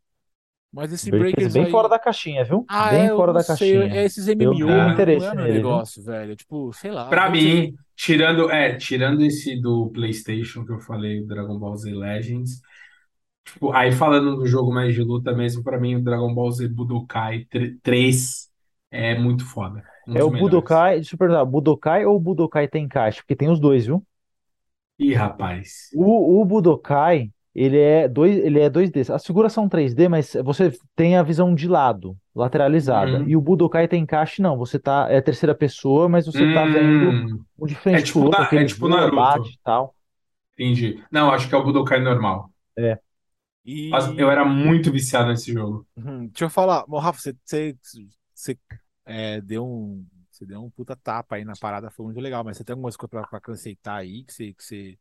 Mas 0.72 0.92
esse 0.92 1.12
Breakers 1.12 1.48
Breakers 1.50 1.56
bem 1.56 1.66
aí. 1.66 1.66
fora 1.66 1.88
da 1.88 1.98
caixinha, 1.98 2.44
viu? 2.44 2.68
Ah, 2.68 2.92
bem 2.92 3.08
é, 3.08 3.10
eu 3.10 3.22
fora 3.22 3.32
não 3.32 3.38
da 3.38 3.42
sei, 3.42 3.84
caixinha. 3.84 3.88
é 3.88 4.04
esses 4.04 4.28
Eu 4.38 4.60
MMO, 4.60 4.62
tenho 4.62 4.88
não 5.14 5.24
interesse 5.24 5.26
é 5.26 5.34
meu 5.34 5.48
nele, 5.48 5.64
viu? 5.64 5.88
negócio, 5.88 6.02
velho. 6.02 6.36
Tipo, 6.36 6.72
sei 6.74 6.90
lá. 6.92 7.08
Pra 7.08 7.30
mim, 7.30 7.74
tirando, 7.96 8.50
é, 8.50 8.76
tirando 8.76 9.22
esse 9.24 9.56
do 9.60 9.90
PlayStation 9.90 10.64
que 10.64 10.72
eu 10.72 10.80
falei, 10.80 11.20
o 11.22 11.26
Dragon 11.26 11.58
Ball 11.58 11.76
Z 11.76 11.92
Legends, 11.94 12.60
tipo, 13.44 13.72
aí 13.72 13.92
falando 13.92 14.36
do 14.36 14.46
jogo 14.46 14.72
mais 14.74 14.94
de 14.94 15.02
luta 15.02 15.32
mesmo, 15.34 15.64
pra 15.64 15.80
mim 15.80 15.96
o 15.96 16.04
Dragon 16.04 16.34
Ball 16.34 16.52
Z 16.52 16.68
Budokai 16.68 17.46
3 17.82 18.50
é 18.90 19.18
muito 19.18 19.46
foda. 19.46 19.84
Um 20.06 20.14
É 20.14 20.24
o 20.24 20.30
melhores. 20.30 20.32
Budokai, 20.32 20.96
deixa 20.96 21.16
eu 21.16 21.20
perguntar, 21.20 21.46
Budokai 21.46 22.06
ou 22.06 22.20
Budokai 22.20 22.68
Tenkaichi? 22.68 23.20
Porque 23.22 23.36
tem 23.36 23.50
os 23.50 23.60
dois, 23.60 23.86
viu? 23.86 24.04
Ih, 24.98 25.14
rapaz. 25.14 25.90
O, 25.90 26.40
o 26.40 26.44
Budokai, 26.44 27.30
ele 27.54 27.78
é, 27.78 28.08
dois, 28.08 28.36
ele 28.38 28.60
é 28.60 28.68
2D. 28.70 29.00
As 29.12 29.24
figuras 29.26 29.52
são 29.52 29.68
3D, 29.68 30.08
mas 30.08 30.34
você 30.44 30.72
tem 30.94 31.16
a 31.16 31.22
visão 31.22 31.54
de 31.54 31.66
lado, 31.68 32.16
lateralizada. 32.34 33.22
Uhum. 33.22 33.26
E 33.26 33.36
o 33.36 33.40
Budokai 33.40 33.88
Tenkaichi, 33.88 34.42
não. 34.42 34.56
Você 34.58 34.78
tá, 34.78 35.06
é 35.10 35.20
terceira 35.20 35.54
pessoa, 35.54 36.08
mas 36.08 36.26
você 36.26 36.46
tá 36.46 36.66
vendo 36.66 37.18
Hum, 37.24 37.44
um 37.58 37.66
de 37.66 37.74
frente 37.74 37.98
É 37.98 38.02
tipo 38.02 38.20
outro, 38.20 38.42
na- 38.42 38.44
aquele 38.44 38.64
é 38.64 38.66
tipo 38.66 38.88
Naruto. 38.88 39.40
bate 39.40 39.54
e 39.54 39.58
tal. 39.64 39.94
entendi. 40.58 41.02
Não, 41.10 41.30
acho 41.32 41.48
que 41.48 41.54
é 41.54 41.58
o 41.58 41.64
Budokai 41.64 42.00
normal. 42.00 42.50
É. 42.76 42.98
E... 43.64 43.90
Mas 43.90 44.06
eu 44.18 44.30
era 44.30 44.44
muito 44.46 44.90
viciado 44.90 45.28
nesse 45.28 45.52
jogo. 45.52 45.86
Uhum. 45.96 46.28
Deixa 46.28 46.44
eu 46.44 46.50
falar, 46.50 46.84
Ô, 46.88 46.98
Rafa, 46.98 47.20
você, 47.20 47.36
você, 47.44 47.76
você, 48.34 48.58
é, 49.04 49.40
deu 49.40 49.66
um, 49.66 50.06
você 50.38 50.46
deu 50.46 50.62
um 50.64 50.70
puta 50.70 50.96
tapa 50.96 51.36
aí 51.36 51.44
na 51.44 51.56
parada, 51.56 51.90
foi 51.90 52.06
muito 52.06 52.20
legal, 52.20 52.44
mas 52.44 52.56
você 52.56 52.64
tem 52.64 52.72
alguma 52.74 52.90
coisa 52.92 53.08
pra, 53.08 53.24
pra 53.26 53.38
acrescentar 53.38 53.98
aí 54.00 54.24
que 54.24 54.32
você, 54.32 54.54
que 54.54 54.64
você 54.64 54.98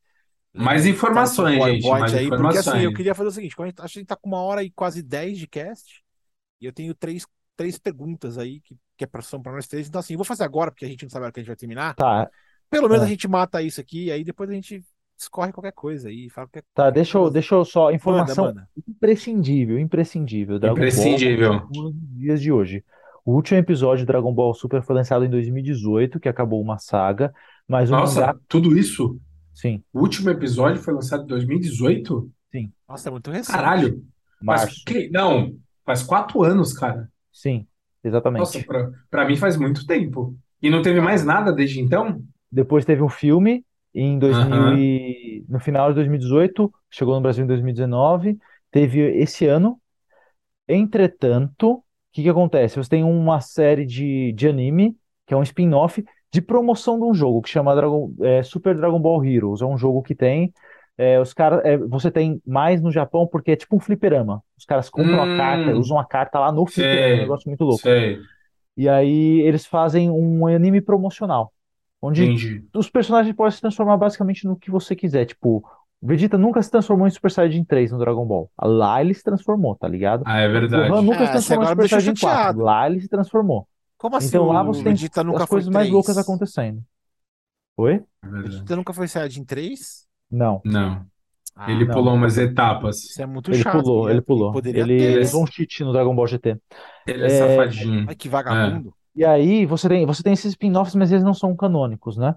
Mais 0.54 0.86
informações, 0.86 1.64
Tá 1.64 1.72
gente, 1.72 1.88
mais 1.98 2.14
aí, 2.14 2.32
porque 2.32 2.58
assim, 2.58 2.80
eu 2.82 2.92
informações. 2.92 2.94
queria 2.94 3.16
fazer 3.16 3.30
o 3.30 3.32
seguinte, 3.32 3.56
quando 3.56 3.68
a 3.68 3.70
gente, 3.70 3.82
a 3.82 3.88
gente 3.88 4.06
tá 4.06 4.16
com 4.16 4.28
uma 4.30 4.42
hora 4.42 4.64
e 4.64 4.72
quase 4.72 5.02
dez 5.04 5.38
de 5.38 5.48
cast, 5.48 6.04
e 6.62 6.66
eu 6.66 6.74
tenho 6.74 6.96
três, 6.96 7.28
três 7.56 7.78
perguntas 7.80 8.38
aí 8.38 8.62
que, 8.62 8.78
que 8.98 9.04
é 9.06 9.08
pra, 9.08 9.22
são 9.22 9.42
pra 9.42 9.54
nós 9.54 9.68
três, 9.68 9.88
então 9.88 10.00
assim, 10.00 10.14
eu 10.14 10.18
vou 10.20 10.26
fazer 10.26 10.44
agora, 10.46 10.72
porque 10.72 10.86
a 10.86 10.90
gente 10.90 11.04
não 11.04 11.10
sabe 11.12 11.24
a 11.24 11.28
hora 11.28 11.34
que 11.34 11.40
a 11.40 11.44
gente 11.44 11.50
vai 11.50 11.58
terminar, 11.58 11.98
Tá, 11.98 12.30
pelo 12.70 12.90
menos 12.90 13.04
É. 13.04 13.06
a 13.06 13.10
gente 13.10 13.28
mata 13.28 13.62
isso 13.62 13.82
aqui, 13.82 14.06
e 14.06 14.12
aí 14.14 14.24
depois 14.24 14.50
a 14.50 14.54
gente 14.54 14.86
escorre 15.18 15.54
qualquer 15.54 15.74
coisa 15.74 16.10
aí, 16.10 16.30
fala 16.30 16.48
qualquer, 16.48 16.64
tá. 16.74 16.90
qualquer 16.90 16.90
Deixa 16.90 17.18
eu, 17.18 17.30
deixa 17.30 17.56
eu 17.56 17.66
só. 17.66 17.92
Manda, 18.04 18.36
Informação 18.36 18.36
manda. 18.36 18.70
imprescindível, 18.88 19.80
imprescindível. 19.80 20.60
Dragon 20.60 20.90
Ball 20.92 21.22
Imprescindível. 21.22 21.62
continua 21.62 21.92
nos 21.92 21.94
dias 22.18 22.42
de 22.42 22.52
hoje. 22.52 22.84
O 23.28 23.34
último 23.34 23.60
episódio 23.60 24.06
de 24.06 24.06
Dragon 24.06 24.34
Ball 24.34 24.54
Super 24.54 24.82
foi 24.82 24.96
lançado 24.96 25.26
em 25.26 25.30
2018, 25.30 26.18
que 26.18 26.30
acabou 26.30 26.62
uma 26.62 26.78
saga, 26.78 27.34
mas 27.68 27.90
o 27.90 27.92
Nossa, 27.92 28.22
mangá, 28.22 28.40
tudo 28.48 28.78
isso? 28.78 29.20
sim, 29.54 29.84
O 29.92 30.00
último 30.00 30.30
episódio 30.30 30.82
foi 30.82 30.94
lançado 30.94 31.24
em 31.24 31.28
2018? 31.28 32.32
sim, 32.50 32.72
Nossa, 32.88 33.10
é 33.10 33.12
muito 33.12 33.30
recente. 33.30 33.52
Caralho. 33.52 34.02
Mas 34.42 34.62
março, 34.62 34.82
que... 34.86 35.10
Não, 35.10 35.54
faz 35.86 36.04
quatro 36.04 36.42
anos, 36.42 36.72
cara. 36.72 37.10
sim, 37.30 37.68
exatamente. 38.02 38.40
Nossa, 38.40 38.64
pra, 38.64 38.92
pra 39.10 39.26
mim 39.28 39.36
faz 39.36 39.58
muito 39.58 39.86
tempo. 39.86 40.34
E 40.62 40.70
não 40.70 40.82
teve 40.82 41.02
mais 41.02 41.26
nada 41.26 41.52
desde 41.52 41.82
então? 41.82 42.24
Depois 42.50 42.86
teve 42.86 43.04
um 43.04 43.10
filme 43.10 43.66
em 43.94 44.18
2000 44.18 44.54
Aham. 44.54 44.80
e... 44.80 45.46
no 45.50 45.60
final 45.60 45.90
de 45.90 45.96
2018, 45.96 46.74
chegou 46.90 47.14
no 47.14 47.22
Brasil 47.22 47.44
em 47.44 47.48
2019, 47.48 48.40
teve 48.72 49.02
esse 49.20 49.46
ano. 49.46 49.82
Entretanto, 50.66 51.84
que 52.18 52.24
que 52.24 52.30
acontece? 52.30 52.76
Você 52.78 52.90
tem 52.90 53.04
uma 53.04 53.42
série 53.42 53.86
de, 53.86 54.32
de 54.34 54.48
anime, 54.48 54.98
que 55.26 55.34
é 55.34 55.38
um 55.38 55.44
spin-off, 55.44 56.04
de 56.32 56.42
promoção 56.42 56.98
de 57.00 57.06
um 57.06 57.14
jogo 57.14 57.42
que 57.42 57.50
chama 57.50 57.76
Dragon, 57.76 58.14
é, 58.22 58.44
Super 58.44 58.76
Dragon 58.76 59.00
Ball 59.00 59.24
Heroes. 59.26 59.62
É 59.62 59.66
um 59.66 59.78
jogo 59.78 60.02
que 60.04 60.16
tem. 60.16 60.54
é, 60.98 61.20
os 61.20 61.34
caras, 61.34 61.62
é, 61.66 61.78
você 61.78 62.12
tem 62.12 62.42
mais 62.46 62.82
no 62.82 62.92
Japão 62.92 63.28
porque 63.28 63.52
é 63.52 63.56
tipo 63.56 63.76
um 63.76 63.80
fliperama. 63.80 64.44
Os 64.58 64.66
caras 64.66 64.90
compram 64.90 65.22
a 65.24 65.28
carta, 65.28 65.72
Hum. 65.72 65.78
usam 65.78 66.00
a 66.00 66.06
carta 66.06 66.40
lá 66.40 66.52
no 66.52 66.66
fliperama, 66.66 67.14
é 67.14 67.18
um 67.18 67.20
Sei, 67.20 67.22
negócio 67.22 67.48
muito 67.50 67.64
louco. 67.64 67.86
sei, 67.86 68.28
E 68.76 68.88
aí 68.88 69.42
eles 69.42 69.66
fazem 69.66 70.10
um 70.10 70.46
anime 70.48 70.82
promocional, 70.82 71.54
onde 72.02 72.32
entendi. 72.32 72.68
os 72.76 72.90
personagens 72.90 73.36
podem 73.36 73.52
se 73.52 73.62
transformar 73.62 73.98
basicamente 73.98 74.46
no 74.46 74.58
que 74.58 74.70
você 74.72 74.96
quiser. 74.96 75.26
Tipo, 75.26 75.64
o 76.02 76.08
Vegeta 76.08 76.38
nunca 76.38 76.62
se 76.62 76.72
transformou 76.72 77.08
em 77.08 77.12
Super 77.12 77.32
Saiyajin 77.32 77.64
3 77.66 77.92
no 77.92 78.00
Dragon 78.00 78.26
Ball. 78.26 78.52
Lá 78.62 79.02
ele 79.02 79.14
se 79.14 79.24
transformou, 79.24 79.76
tá 79.76 79.88
ligado? 79.88 80.26
Ah, 80.26 80.40
é 80.42 80.48
O 80.74 80.84
Gohan 80.84 81.02
verdade. 81.02 81.02
nunca 81.02 81.26
É, 81.26 81.28
se 81.28 81.32
transformou 81.32 81.64
em 81.64 81.68
Super 81.68 81.88
Saiyajin 81.88 82.16
4. 82.16 82.56
chateado. 82.56 82.62
Lá 82.62 82.88
ele 82.90 83.02
se 83.02 83.10
transformou. 83.10 83.68
Como 83.98 84.16
assim 84.16 84.38
Então 84.38 84.48
lá 84.48 84.64
você 84.64 84.84
tem 84.84 84.96
Vegeta 84.96 85.24
nunca 85.24 85.46
as 85.46 85.48
coisas 85.48 85.70
mais 85.70 85.90
loucas 85.90 86.18
3? 86.18 86.18
acontecendo. 86.18 86.84
Oi? 87.78 88.04
É 88.24 88.28
verdade. 88.30 88.66
Vegeta 88.66 88.76
nunca 88.76 88.94
foi 88.94 89.08
Saiyajin 89.08 89.44
3? 89.46 90.08
Não, 90.30 90.64
Não, 90.64 91.06
Ah, 91.56 91.82
ele 91.82 91.86
não. 91.86 92.06
pulou 92.06 92.16
umas 92.16 92.38
etapas. 92.38 92.98
isso 93.08 93.22
é 93.22 93.26
muito 93.26 93.52
Ele 93.52 93.64
chato. 93.64 93.92
pulou, 93.96 94.10
Ele, 94.10 94.12
ele 94.12 94.22
ele 94.24 94.24
pulou. 94.24 94.52
poderia 94.52 94.88
Ele, 94.88 94.94
ter, 94.98 95.18
ele 95.18 95.20
né? 95.20 95.28
usou 95.28 95.44
um 95.44 95.48
cheat 95.48 95.84
no 95.84 95.94
Dragon 95.94 96.16
Ball 96.16 96.28
GT. 96.28 96.58
Ele 97.06 97.26
é 97.26 97.30
É, 97.30 97.30
safadinho. 97.30 98.08
Ai, 98.08 98.16
que 98.16 98.30
vagabundo. 98.30 98.96
E 99.16 99.26
aí 99.26 99.66
você 99.66 99.90
tem, 99.90 100.06
você 100.06 100.24
tem 100.24 100.34
esses 100.34 100.52
spin-offs, 100.54 100.96
mas 100.96 101.12
eles 101.12 101.24
não 101.24 101.34
são 101.34 101.56
canônicos, 101.56 102.18
né? 102.18 102.36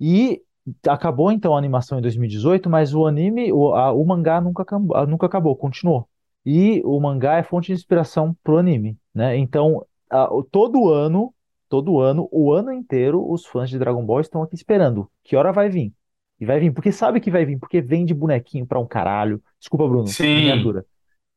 E 0.00 0.42
acabou 0.88 1.30
então 1.32 1.54
a 1.54 1.58
animação 1.58 1.98
em 1.98 2.02
2018, 2.02 2.70
mas 2.70 2.94
o 2.94 3.06
anime, 3.06 3.52
o, 3.52 3.74
a- 3.74 3.92
o 3.92 4.04
mangá 4.04 4.40
nunca 4.40 4.62
acabou, 4.62 5.06
nunca 5.06 5.26
acabou, 5.26 5.56
continuou. 5.56 6.08
E 6.44 6.82
o 6.84 6.98
mangá 7.00 7.36
é 7.38 7.42
fonte 7.42 7.66
de 7.68 7.72
inspiração 7.74 8.36
pro 8.42 8.58
anime, 8.58 8.98
né? 9.14 9.36
Então, 9.36 9.84
a- 10.10 10.32
o- 10.32 10.42
todo 10.42 10.88
ano 10.88 11.34
todo 11.68 11.98
ano, 11.98 12.28
o 12.30 12.52
ano 12.52 12.70
inteiro, 12.72 13.28
os 13.28 13.44
fãs 13.46 13.68
de 13.68 13.78
Dragon 13.78 14.04
Ball 14.04 14.20
estão 14.20 14.42
aqui 14.42 14.54
esperando. 14.54 15.10
Que 15.24 15.34
hora 15.34 15.52
vai 15.52 15.68
vir? 15.68 15.92
E 16.38 16.46
vai 16.46 16.60
vir, 16.60 16.72
porque 16.72 16.92
sabe 16.92 17.20
que 17.20 17.30
vai 17.32 17.44
vir, 17.44 17.58
porque 17.58 17.80
vende 17.80 18.14
bonequinho 18.14 18.66
pra 18.66 18.78
um 18.78 18.86
caralho. 18.86 19.42
Desculpa, 19.58 19.88
Bruno, 19.88 20.06
Sim. 20.06 20.26
miniatura. 20.30 20.84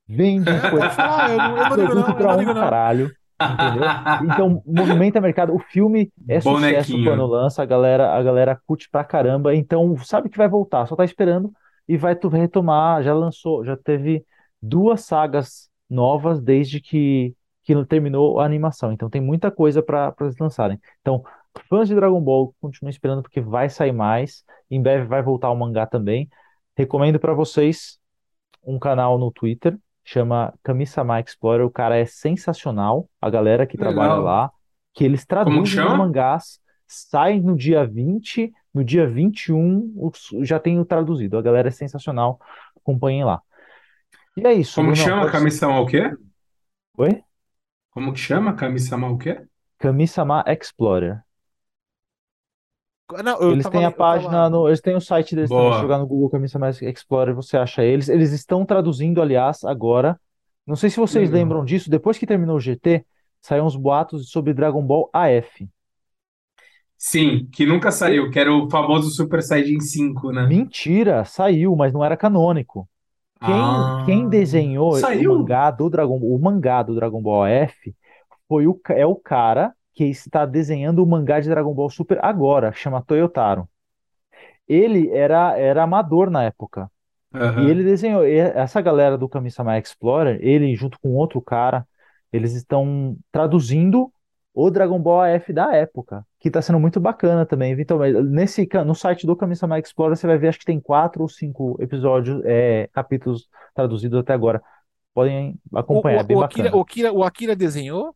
Vende 0.07 0.61
coisa, 0.61 0.89
falar, 0.89 1.31
eu 1.31 1.41
não, 1.41 1.57
eu 1.77 1.95
não 1.95 1.95
não, 1.95 2.07
eu 2.09 2.15
pra 2.15 2.37
não 2.37 2.43
um 2.43 2.53
não. 2.53 2.53
caralho. 2.53 3.15
Entendeu? 3.39 3.83
Então, 4.23 4.61
movimenta 4.65 5.21
mercado. 5.21 5.53
O 5.53 5.59
filme 5.59 6.11
é 6.27 6.39
sucesso 6.41 6.93
Bonequinho. 6.93 7.05
quando 7.11 7.25
lança, 7.25 7.61
a 7.63 7.65
galera, 7.65 8.13
a 8.15 8.23
galera 8.23 8.59
curte 8.65 8.89
pra 8.89 9.03
caramba. 9.03 9.53
Então, 9.55 9.95
sabe 9.97 10.29
que 10.29 10.37
vai 10.37 10.47
voltar, 10.49 10.85
só 10.87 10.95
tá 10.95 11.05
esperando 11.05 11.51
e 11.87 11.97
vai 11.97 12.15
tu- 12.15 12.29
retomar. 12.29 13.03
Já 13.03 13.13
lançou, 13.13 13.63
já 13.65 13.77
teve 13.77 14.25
duas 14.61 15.01
sagas 15.01 15.69
novas 15.89 16.41
desde 16.41 16.81
que, 16.81 17.35
que 17.63 17.85
terminou 17.85 18.39
a 18.39 18.45
animação. 18.45 18.91
Então, 18.91 19.09
tem 19.09 19.21
muita 19.21 19.51
coisa 19.51 19.81
pra 19.83 20.11
pra 20.11 20.25
eles 20.27 20.37
lançarem. 20.39 20.79
Então, 21.01 21.23
fãs 21.69 21.87
de 21.87 21.95
Dragon 21.95 22.21
Ball, 22.21 22.53
continuem 22.59 22.91
esperando 22.91 23.21
porque 23.21 23.39
vai 23.41 23.69
sair 23.69 23.91
mais. 23.91 24.43
Em 24.69 24.81
breve 24.81 25.05
vai 25.05 25.21
voltar 25.21 25.49
o 25.51 25.55
mangá 25.55 25.85
também. 25.85 26.27
Recomendo 26.75 27.19
pra 27.19 27.33
vocês 27.33 27.97
um 28.63 28.77
canal 28.79 29.17
no 29.17 29.31
Twitter, 29.31 29.77
chama 30.09 30.53
Kami-sama 30.63 31.19
Explorer. 31.19 31.65
O 31.65 31.71
cara 31.71 31.97
é 31.97 32.05
sensacional, 32.05 33.09
a 33.21 33.29
galera 33.29 33.67
que 33.67 33.77
Legal. 33.77 33.93
trabalha 33.93 34.15
lá, 34.21 34.51
que 34.93 35.03
eles 35.03 35.25
traduzem 35.25 35.63
os 35.63 35.97
mangás, 35.97 36.59
saem 36.87 37.41
no 37.41 37.55
dia 37.55 37.85
20, 37.85 38.51
no 38.73 38.83
dia 38.83 39.07
21 39.07 39.93
os- 39.97 40.29
já 40.47 40.59
tem 40.59 40.79
o 40.79 40.85
traduzido. 40.85 41.37
A 41.37 41.41
galera 41.41 41.67
é 41.67 41.71
sensacional, 41.71 42.39
acompanhem 42.75 43.25
lá. 43.25 43.41
E 44.37 44.47
é 44.47 44.53
isso, 44.53 44.75
Como 44.75 44.91
que 44.93 44.97
Brunão, 44.99 45.05
chama? 45.09 45.21
pode- 45.23 45.31
Kami-sama 45.33 45.79
o 45.81 45.85
quê? 45.85 46.11
Oi? 46.97 47.23
Como 47.91 48.13
que 48.13 48.19
chama? 48.19 48.55
Kami-sama 48.55 49.09
o 49.09 49.17
quê? 49.17 49.45
Kami-sama 49.79 50.43
Explorer. 50.47 51.23
Não, 53.23 53.39
eu 53.41 53.51
Eles 53.53 53.69
têm 53.69 53.85
a 53.85 53.91
página, 53.91 54.49
no, 54.49 54.67
eles 54.67 54.81
têm 54.81 54.95
o 54.95 55.01
site 55.01 55.33
deles 55.33 55.49
se 55.49 55.55
jogar 55.55 55.97
no 55.97 56.05
Google 56.07 56.29
Kami-sama 56.29 56.69
Explorer, 56.69 57.33
você 57.33 57.57
acha 57.57 57.83
eles. 57.83 58.09
Eles 58.09 58.31
estão 58.33 58.65
traduzindo, 58.65 59.21
aliás, 59.21 59.63
agora. 59.63 60.19
Não 60.65 60.75
sei 60.75 60.89
se 60.89 60.97
vocês 60.97 61.29
Legal. 61.29 61.41
lembram 61.45 61.65
disso, 61.65 61.89
depois 61.89 62.17
que 62.17 62.25
terminou 62.27 62.57
o 62.57 62.59
GT, 62.59 63.05
saíram 63.41 63.65
uns 63.65 63.77
boatos 63.77 64.29
sobre 64.29 64.53
Dragon 64.53 64.85
Ball 64.85 65.09
AF. 65.13 65.69
Sim, 66.97 67.47
que 67.53 67.65
nunca 67.65 67.91
saiu, 67.91 68.29
que 68.31 68.39
era 68.39 68.53
o 68.53 68.69
famoso 68.69 69.09
Super 69.11 69.41
Saiyajin 69.41 69.79
5, 69.79 70.31
né? 70.31 70.45
Mentira, 70.47 71.23
saiu, 71.23 71.75
mas 71.75 71.93
não 71.93 72.03
era 72.03 72.17
canônico. 72.17 72.89
Quem, 73.39 73.53
Ah. 73.53 74.03
quem 74.05 74.27
desenhou 74.27 74.95
Saiu? 74.95 75.31
o 75.33 75.37
mangá 75.39 75.69
do 75.69 75.89
Dragon, 75.89 76.17
o 76.17 76.39
mangá 76.39 76.81
do 76.81 76.95
Dragon 76.95 77.21
Ball 77.21 77.43
AF 77.43 77.95
foi 78.49 78.65
o, 78.67 78.79
é 78.89 79.05
o 79.05 79.15
cara 79.15 79.73
que 79.97 80.05
está 80.05 80.45
desenhando 80.45 81.03
o 81.03 81.07
mangá 81.07 81.39
de 81.41 81.49
Dragon 81.49 81.73
Ball 81.73 81.89
Super 81.89 82.23
agora, 82.23 82.71
chama 82.73 83.01
Toyotaro. 83.03 83.67
Ele 84.67 85.09
era, 85.11 85.57
era 85.57 85.83
amador 85.83 86.29
na 86.29 86.43
época. 86.43 86.91
Aham. 87.33 87.63
E 87.63 87.69
ele 87.69 87.83
desenhou, 87.83 88.23
essa 88.25 88.81
galera 88.81 89.17
do 89.17 89.29
Kami-sama 89.29 89.77
Explorer, 89.79 90.39
ele 90.41 90.75
junto 90.75 90.99
com 90.99 91.15
outro 91.15 91.41
cara, 91.41 91.87
eles 92.33 92.53
estão 92.53 93.17
traduzindo 93.31 94.11
o 94.53 94.71
Dragon 94.71 94.99
Ball 94.99 95.21
AF 95.35 95.53
da 95.53 95.75
época, 95.75 96.25
que 96.39 96.51
tá 96.51 96.61
sendo 96.61 96.79
muito 96.79 96.99
bacana 96.99 97.45
também. 97.45 97.73
Então, 97.79 97.99
nesse, 98.23 98.67
no 98.85 98.95
site 98.95 99.27
do 99.27 99.35
Kami-sama 99.35 99.79
Explorer, 99.79 100.17
você 100.17 100.27
vai 100.27 100.37
ver, 100.37 100.49
acho 100.49 100.59
que 100.59 100.65
tem 100.65 100.79
quatro 100.81 101.23
ou 101.23 101.29
cinco 101.29 101.77
episódios, 101.81 102.41
é, 102.45 102.89
capítulos 102.93 103.49
traduzidos 103.75 104.19
até 104.19 104.33
agora. 104.33 104.61
Podem 105.13 105.59
O, 105.89 105.99
acompanhar, 106.01 106.19
é 106.21 106.23
bem 106.23 106.37
o, 106.37 106.39
o, 106.39 106.41
Akira, 106.41 106.69
bacana. 106.69 106.75
o, 106.75 106.81
Akira, 106.81 107.11
o 107.13 107.23
Akira 107.23 107.55
desenhou? 107.55 108.15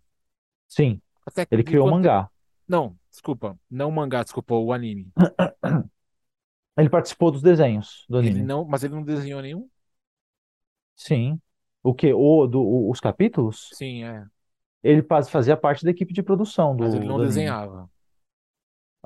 Sim, 0.67 1.01
Até 1.25 1.47
ele 1.51 1.63
criou 1.63 1.85
o 1.87 1.89
mangá. 1.89 2.29
Não, 2.67 2.97
desculpa. 3.09 3.59
Não 3.69 3.89
o 3.89 3.91
mangá, 3.91 4.23
desculpa, 4.23 4.55
o 4.55 4.73
anime. 4.73 5.13
Ele 6.77 6.89
participou 6.89 7.31
dos 7.31 7.41
desenhos 7.41 8.05
do 8.09 8.17
Ele 8.21 8.31
anime. 8.31 8.43
não, 8.43 8.63
mas 8.65 8.83
ele 8.83 8.93
não 8.95 9.03
desenhou 9.03 9.41
nenhum? 9.41 9.69
Sim. 10.95 11.41
O 11.83 11.93
que? 11.93 12.13
O, 12.13 12.47
do, 12.47 12.61
o- 12.61 12.91
os 12.91 12.99
capítulos? 12.99 13.73
Sim, 13.73 14.03
é. 14.03 14.25
Ele 14.83 15.01
faz- 15.03 15.27
fazia 15.29 15.57
parte 15.57 15.83
da 15.85 15.89
equipe 15.91 16.13
de 16.13 16.21
produção 16.23 16.75
do, 16.75 16.83
Mas 16.83 16.93
ele 16.93 17.05
não 17.05 17.17
do 17.17 17.21
anime. 17.21 17.57
desenhava. 17.57 17.89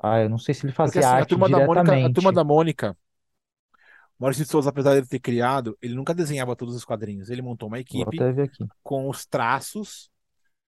Ah, 0.02 0.20
eu 0.20 0.28
não 0.30 0.38
sei 0.38 0.54
se 0.54 0.64
ele 0.66 0.72
Porque 0.80 0.98
fazia 0.98 1.00
assim, 1.00 1.18
a 1.18 1.26
arte 1.26 1.26
turma 1.26 1.48
da 1.50 1.60
Mônica, 1.60 1.98
a 2.02 2.08
diretamente. 2.08 2.10
turma 2.10 2.32
da 2.32 2.44
Mônica, 2.44 2.96
Maurício 4.18 4.44
de 4.44 4.50
Souza, 4.50 4.70
apesar 4.70 4.92
de 4.92 4.98
ele 5.00 5.06
ter 5.06 5.20
criado, 5.20 5.76
ele 5.82 5.94
nunca 5.94 6.14
desenhava 6.14 6.56
todos 6.56 6.74
os 6.74 6.84
quadrinhos. 6.84 7.28
Ele 7.30 7.42
montou 7.42 7.68
uma 7.68 7.78
Vou 7.90 8.04
equipe 8.04 8.08
até 8.08 8.30
ver 8.32 8.42
aqui. 8.44 8.70
com 8.82 9.08
os 9.10 9.26
traços. 9.26 10.10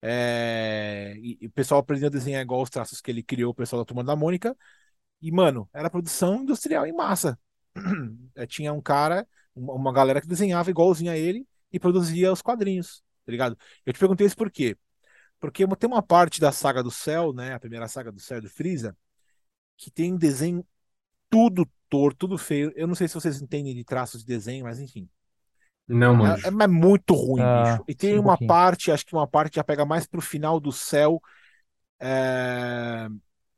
É, 0.00 1.14
e, 1.18 1.38
e 1.40 1.46
o 1.46 1.50
pessoal 1.50 1.80
aprendeu 1.80 2.08
a 2.08 2.10
desenhar 2.10 2.42
igual 2.42 2.62
os 2.62 2.70
traços 2.70 3.00
que 3.00 3.10
ele 3.10 3.22
criou, 3.22 3.50
o 3.50 3.54
pessoal 3.54 3.82
da 3.82 3.86
turma 3.86 4.04
da 4.04 4.16
Mônica. 4.16 4.56
E, 5.20 5.32
mano, 5.32 5.68
era 5.72 5.90
produção 5.90 6.42
industrial 6.42 6.86
em 6.86 6.92
massa. 6.92 7.38
É, 8.34 8.46
Tinha 8.46 8.72
um 8.72 8.80
cara, 8.80 9.26
uma, 9.54 9.92
galera 9.92 10.20
que 10.20 10.26
desenhava 10.28 10.70
igualzinho 10.70 11.10
a 11.10 11.16
ele 11.16 11.46
e 11.72 11.80
produzia 11.80 12.32
os 12.32 12.40
quadrinhos, 12.42 13.02
tá 13.26 13.32
ligado? 13.32 13.58
Eu 13.84 13.92
te 13.92 13.98
perguntei 13.98 14.26
isso 14.26 14.36
por 14.36 14.50
quê? 14.50 14.76
Porque 15.40 15.66
tem 15.76 15.88
uma 15.88 16.02
parte 16.02 16.40
da 16.40 16.52
saga 16.52 16.82
do 16.82 16.90
Céu, 16.90 17.32
né? 17.32 17.54
A 17.54 17.60
primeira 17.60 17.88
saga 17.88 18.12
do 18.12 18.20
Céu 18.20 18.40
do 18.40 18.48
Freeza, 18.50 18.96
que 19.76 19.90
tem 19.90 20.14
um 20.14 20.18
desenho 20.18 20.66
tudo 21.30 21.68
torto, 21.88 22.18
tudo 22.18 22.38
feio. 22.38 22.72
Eu 22.76 22.86
não 22.86 22.94
sei 22.94 23.08
se 23.08 23.14
vocês 23.14 23.40
entendem 23.42 23.74
de 23.74 23.84
traços 23.84 24.22
de 24.22 24.26
desenho, 24.26 24.64
mas 24.64 24.80
enfim. 24.80 25.08
Não, 25.88 26.14
É, 26.20 26.26
manjo. 26.26 26.48
é- 26.48 26.64
é 26.64 26.66
muito 26.66 27.14
ruim, 27.14 27.48
Ah, 27.48 27.50
bicho. 27.50 27.84
E 27.88 27.94
tem 27.94 28.10
sim, 28.10 28.18
um 28.18 28.20
uma 28.20 28.36
pouquinho. 28.38 28.38
parte, 28.38 28.90
acho 28.90 29.04
que 29.06 29.14
uma 29.14 29.26
parte 29.26 29.56
já 29.56 29.64
pega 29.64 29.84
mais 29.86 30.06
pro 30.06 30.20
final 30.20 30.60
do 30.60 30.72
céu, 30.72 31.20
é, 32.00 33.08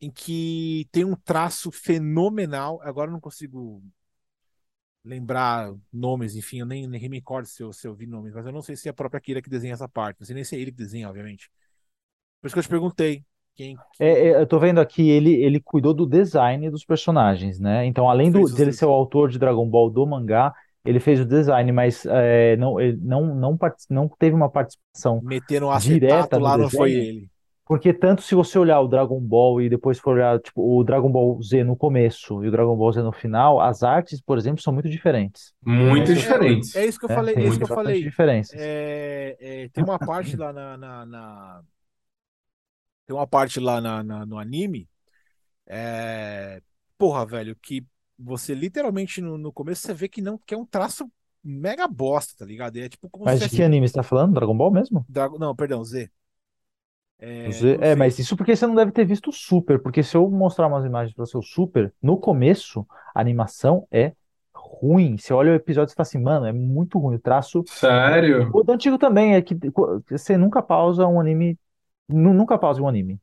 em 0.00 0.10
que 0.10 0.88
tem 0.92 1.04
um 1.04 1.16
traço 1.16 1.70
fenomenal. 1.72 2.80
Agora 2.82 3.08
eu 3.10 3.12
não 3.14 3.20
consigo 3.20 3.82
lembrar 5.04 5.72
nomes, 5.92 6.36
enfim, 6.36 6.60
eu 6.60 6.66
nem, 6.66 6.86
nem 6.86 7.08
me 7.08 7.16
recordo 7.18 7.46
se 7.46 7.62
eu, 7.62 7.72
se 7.72 7.86
eu 7.88 7.94
vi 7.94 8.06
nomes, 8.06 8.34
mas 8.34 8.44
eu 8.46 8.52
não 8.52 8.60
sei 8.62 8.76
se 8.76 8.88
é 8.88 8.90
a 8.90 8.94
própria 8.94 9.20
Kira 9.20 9.40
que 9.42 9.48
desenha 9.50 9.72
essa 9.74 9.88
parte. 9.88 10.20
Não 10.20 10.26
sei 10.26 10.34
nem 10.34 10.44
se 10.44 10.54
é 10.56 10.60
ele 10.60 10.70
que 10.72 10.76
desenha, 10.78 11.08
obviamente. 11.08 11.50
Por 12.40 12.48
isso 12.48 12.54
que 12.56 12.60
eu 12.60 12.64
te 12.64 12.68
perguntei. 12.70 13.24
Quem, 13.56 13.82
que- 13.92 13.98
É, 13.98 14.28
é, 14.30 14.34
eu 14.42 14.46
tô 14.46 14.58
vendo 14.58 14.80
aqui, 14.80 15.08
ele, 15.10 15.34
ele 15.42 15.60
cuidou 15.60 15.92
do 15.92 16.06
design 16.06 16.70
dos 16.70 16.84
personagens, 16.84 17.60
né? 17.60 17.84
Então, 17.86 18.08
além 18.08 18.32
do, 18.32 18.48
dele 18.48 18.72
ser 18.72 18.86
o 18.86 18.90
autor 18.90 19.28
de 19.30 19.38
Dragon 19.38 19.68
Ball 19.68 19.90
do 19.90 20.06
mangá, 20.06 20.54
ele 20.84 21.00
fez 21.00 21.20
o 21.20 21.24
design, 21.24 21.72
mas 21.72 22.04
é, 22.06 22.56
não, 22.56 22.80
ele 22.80 22.98
não, 23.02 23.34
não, 23.34 23.58
não 23.90 24.08
teve 24.08 24.34
uma 24.36 24.50
participação 24.50 25.22
meteram 25.22 25.70
um 25.70 25.78
direta 25.78 26.38
no 26.38 26.50
lá, 26.50 26.58
não 26.58 26.68
foi 26.70 26.92
desenho? 26.92 26.92
ele. 26.92 27.30
Porque 27.66 27.92
tanto 27.94 28.22
se 28.22 28.34
você 28.34 28.58
olhar 28.58 28.80
o 28.80 28.88
Dragon 28.88 29.20
Ball 29.20 29.62
e 29.62 29.68
depois 29.68 29.98
for 29.98 30.14
olhar 30.16 30.40
tipo, 30.40 30.60
o 30.78 30.82
Dragon 30.84 31.10
Ball 31.10 31.40
Z 31.42 31.64
no 31.64 31.76
começo 31.76 32.42
e 32.44 32.48
o 32.48 32.50
Dragon 32.50 32.76
Ball 32.76 32.92
Z 32.92 33.02
no 33.02 33.12
final, 33.12 33.60
as 33.60 33.82
artes, 33.84 34.20
por 34.20 34.38
exemplo, 34.38 34.60
são 34.62 34.72
muito 34.72 34.88
diferentes. 34.88 35.54
Muito 35.62 36.12
É, 36.12 36.14
diferentes. 36.14 36.74
É 36.74 36.86
isso 36.86 36.98
que 36.98 37.04
eu 37.04 37.08
falei, 37.10 37.34
Tem 37.34 37.44
é 37.44 37.48
isso 37.48 37.58
que 37.58 37.64
eu 37.64 37.68
bastante 37.68 38.00
falei. 38.00 38.02
diferenças. 38.02 38.58
É, 38.58 39.36
é, 39.64 39.68
tem 39.70 39.84
uma 39.84 39.98
parte 39.98 40.36
lá 40.36 40.52
na, 40.52 40.76
na- 40.76 41.06
na- 41.06 41.62
tem 43.06 43.16
uma 43.16 43.26
parte 43.26 43.58
lá 43.60 43.80
na- 43.80 44.02
na- 44.02 44.26
no 44.26 44.38
anime 44.38 44.88
é, 45.66 46.62
porra 46.98 47.26
velho 47.26 47.56
que 47.56 47.86
você 48.20 48.54
literalmente 48.54 49.20
no, 49.20 49.38
no 49.38 49.52
começo 49.52 49.82
você 49.82 49.94
vê 49.94 50.08
que 50.08 50.22
não 50.22 50.38
que 50.38 50.54
é 50.54 50.58
um 50.58 50.66
traço 50.66 51.10
mega 51.42 51.88
bosta 51.88 52.34
tá 52.38 52.44
ligado 52.44 52.76
é 52.78 52.88
tipo 52.88 53.08
como 53.10 53.26
Mas 53.26 53.42
se 53.42 53.48
de 53.48 53.48
que 53.48 53.62
anime 53.62 53.88
você 53.88 53.94
tá 53.94 54.02
falando? 54.02 54.34
Dragon 54.34 54.54
Ball 54.56 54.70
mesmo? 54.70 55.06
Drago- 55.08 55.38
não 55.38 55.54
perdão 55.54 55.84
Z 55.84 56.10
é, 57.18 57.50
Z- 57.50 57.78
É, 57.80 57.94
mas 57.94 58.18
isso 58.18 58.36
porque 58.36 58.54
você 58.54 58.66
não 58.66 58.74
deve 58.74 58.92
ter 58.92 59.04
visto 59.04 59.30
o 59.30 59.32
Super, 59.32 59.80
porque 59.82 60.02
se 60.02 60.16
eu 60.16 60.28
mostrar 60.30 60.66
umas 60.66 60.84
imagens 60.84 61.14
para 61.14 61.24
você, 61.24 61.36
o 61.38 61.42
Super, 61.42 61.92
no 62.02 62.18
começo, 62.18 62.86
a 63.14 63.20
animação 63.20 63.86
é 63.90 64.12
ruim. 64.54 65.16
Você 65.16 65.32
olha 65.32 65.52
o 65.52 65.54
episódio 65.54 65.92
e 65.92 65.94
fala 65.96 66.02
assim, 66.06 66.18
mano, 66.20 66.46
é 66.46 66.52
muito 66.52 66.98
ruim. 66.98 67.16
O 67.16 67.20
traço. 67.20 67.66
Sério? 67.66 68.54
O 68.54 68.62
do 68.62 68.72
antigo 68.72 68.98
também 68.98 69.34
é 69.34 69.42
que 69.42 69.56
você 70.10 70.36
nunca 70.36 70.62
pausa 70.62 71.06
um 71.06 71.20
anime. 71.20 71.58
nu- 72.08 72.34
Nunca 72.34 72.58
pausa 72.58 72.82
um 72.82 72.88
anime 72.88 73.20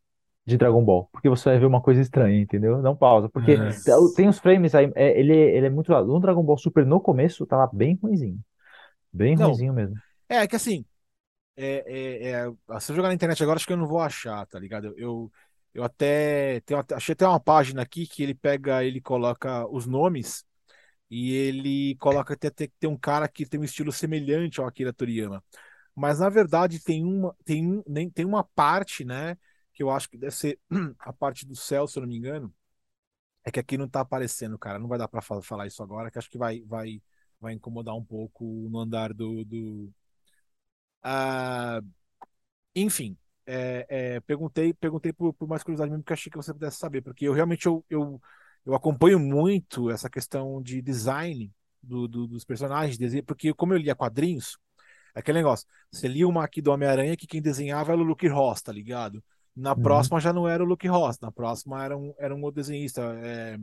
de 0.48 0.58
Dragon 0.58 0.84
Ball, 0.86 1.10
porque 1.14 1.30
você 1.30 1.50
vai 1.52 1.60
ver 1.60 1.68
uma 1.68 1.82
coisa 1.82 2.02
estranha, 2.02 2.42
entendeu? 2.42 2.82
Não 2.82 2.96
pausa, 2.98 3.30
porque 3.30 3.58
tem 4.16 4.30
os 4.30 4.40
frames 4.40 4.76
aí, 4.76 4.92
é, 4.96 5.20
ele, 5.20 5.34
ele 5.36 5.68
é 5.68 5.72
muito. 5.72 5.92
No 6.06 6.20
Dragon 6.22 6.44
Ball 6.44 6.58
Super, 6.58 6.86
no 6.86 7.02
começo, 7.02 7.46
tava 7.48 7.70
bem 7.74 7.96
ruinzinho. 8.02 8.40
Bem 9.14 9.36
Não. 9.36 9.52
ruinzinho 9.52 9.74
mesmo. 9.74 10.02
É, 10.30 10.38
é 10.38 10.48
que 10.48 10.56
assim, 10.56 10.86
é, 11.58 12.30
é, 12.32 12.48
é, 12.76 12.80
se 12.82 12.92
eu 12.92 12.96
jogar 12.98 13.10
na 13.10 13.16
internet 13.16 13.42
agora, 13.44 13.58
acho 13.58 13.68
que 13.68 13.74
eu 13.74 13.78
não 13.78 13.88
vou 13.88 14.02
achar, 14.02 14.46
tá 14.48 14.60
ligado? 14.60 14.94
Eu, 14.98 15.32
eu 15.74 15.84
até, 15.84 16.62
tenho 16.62 16.84
achei 16.96 17.14
até 17.14 17.28
uma 17.28 17.40
página 17.40 17.82
aqui 17.84 18.08
que 18.08 18.24
ele 18.24 18.36
pega, 18.36 18.84
ele 18.86 19.02
coloca 19.02 19.68
os 19.70 19.86
nomes 19.88 20.46
e 21.12 21.34
ele 21.34 21.96
coloca 21.98 22.34
até 22.36 22.52
que 22.52 22.70
tem 22.80 22.90
um 22.90 22.98
cara 22.98 23.28
que 23.28 23.46
tem 23.46 23.60
um 23.60 23.64
estilo 23.64 23.92
semelhante 23.92 24.60
ao 24.62 24.68
Akira 24.68 24.94
Toriyama. 24.94 25.44
Mas 25.96 26.20
na 26.20 26.30
verdade 26.30 26.80
tem 26.84 27.04
uma, 27.06 27.36
tem, 27.46 27.66
um- 27.68 27.84
nem, 27.88 28.10
tem 28.10 28.26
uma 28.26 28.44
parte, 28.44 29.06
né, 29.06 29.38
que 29.78 29.84
eu 29.84 29.92
acho 29.92 30.10
que 30.10 30.18
deve 30.18 30.34
ser 30.36 30.60
a 31.00 31.14
parte 31.14 31.46
do 31.46 31.56
céu, 31.56 31.88
se 31.88 32.00
eu 32.00 32.02
não 32.02 32.10
me 32.10 32.18
engano, 32.18 32.54
é 33.46 33.52
que 33.52 33.60
aqui 33.60 33.78
não 33.78 33.90
tá 33.90 34.02
aparecendo, 34.02 34.58
cara. 34.60 34.80
Não 34.80 34.88
vai 34.88 35.00
dar 35.00 35.08
pra 35.08 35.22
fa- 35.22 35.42
falar 35.42 35.68
isso 35.68 35.84
agora, 35.84 36.12
que 36.12 36.20
acho 36.20 36.30
que 36.30 36.38
vai, 36.38 36.62
vai, 36.64 37.02
vai 37.42 37.54
incomodar 37.54 37.96
um 37.96 38.04
pouco 38.06 38.46
no 38.70 38.80
andar 38.80 39.14
do, 39.14 39.46
do... 39.46 39.92
Ah, 41.04 41.82
enfim, 42.76 43.18
é, 43.46 43.86
é, 43.90 44.20
perguntei, 44.22 44.74
perguntei 44.74 45.14
por, 45.14 45.34
por 45.34 45.48
mais 45.48 45.64
curiosidade 45.64 45.92
mesmo, 45.92 46.04
porque 46.04 46.14
achei 46.14 46.32
que 46.32 46.38
você 46.38 46.54
pudesse 46.54 46.78
saber, 46.78 47.02
porque 47.02 47.26
eu 47.28 47.34
realmente 47.34 47.66
eu, 47.68 47.86
eu, 47.90 48.22
eu 48.66 48.76
acompanho 48.76 49.20
muito 49.20 49.90
essa 49.92 50.10
questão 50.10 50.62
de 50.62 50.82
design 50.82 51.52
do, 51.82 52.08
do- 52.08 52.28
dos 52.28 52.46
personagens, 52.46 53.00
porque 53.26 53.54
como 53.54 53.74
eu 53.74 53.78
lia 53.80 53.96
quadrinhos, 53.96 54.58
é 55.16 55.20
aquele 55.20 55.40
negócio, 55.40 55.68
você 55.92 56.08
lia 56.08 56.28
uma 56.28 56.44
aqui 56.46 56.62
do 56.62 56.72
Homem-Aranha 56.72 57.18
que 57.18 57.28
quem 57.28 57.42
desenhava 57.42 57.94
era 57.94 58.02
o 58.02 58.06
Luke 58.06 58.28
Ross, 58.28 58.62
tá 58.62 58.72
ligado? 58.74 59.24
Na 59.58 59.76
Uhum. 59.76 59.82
próxima 59.82 60.20
já 60.20 60.34
não 60.34 60.48
era 60.48 60.64
o 60.64 60.68
Luke 60.68 60.88
Ross, 60.88 61.20
na 61.20 61.32
próxima 61.32 61.84
era 61.84 61.98
um, 61.98 62.14
era 62.20 62.36
um 62.36 62.44
outro 62.44 62.62
desenhista, 62.62 63.02
é, 63.24 63.58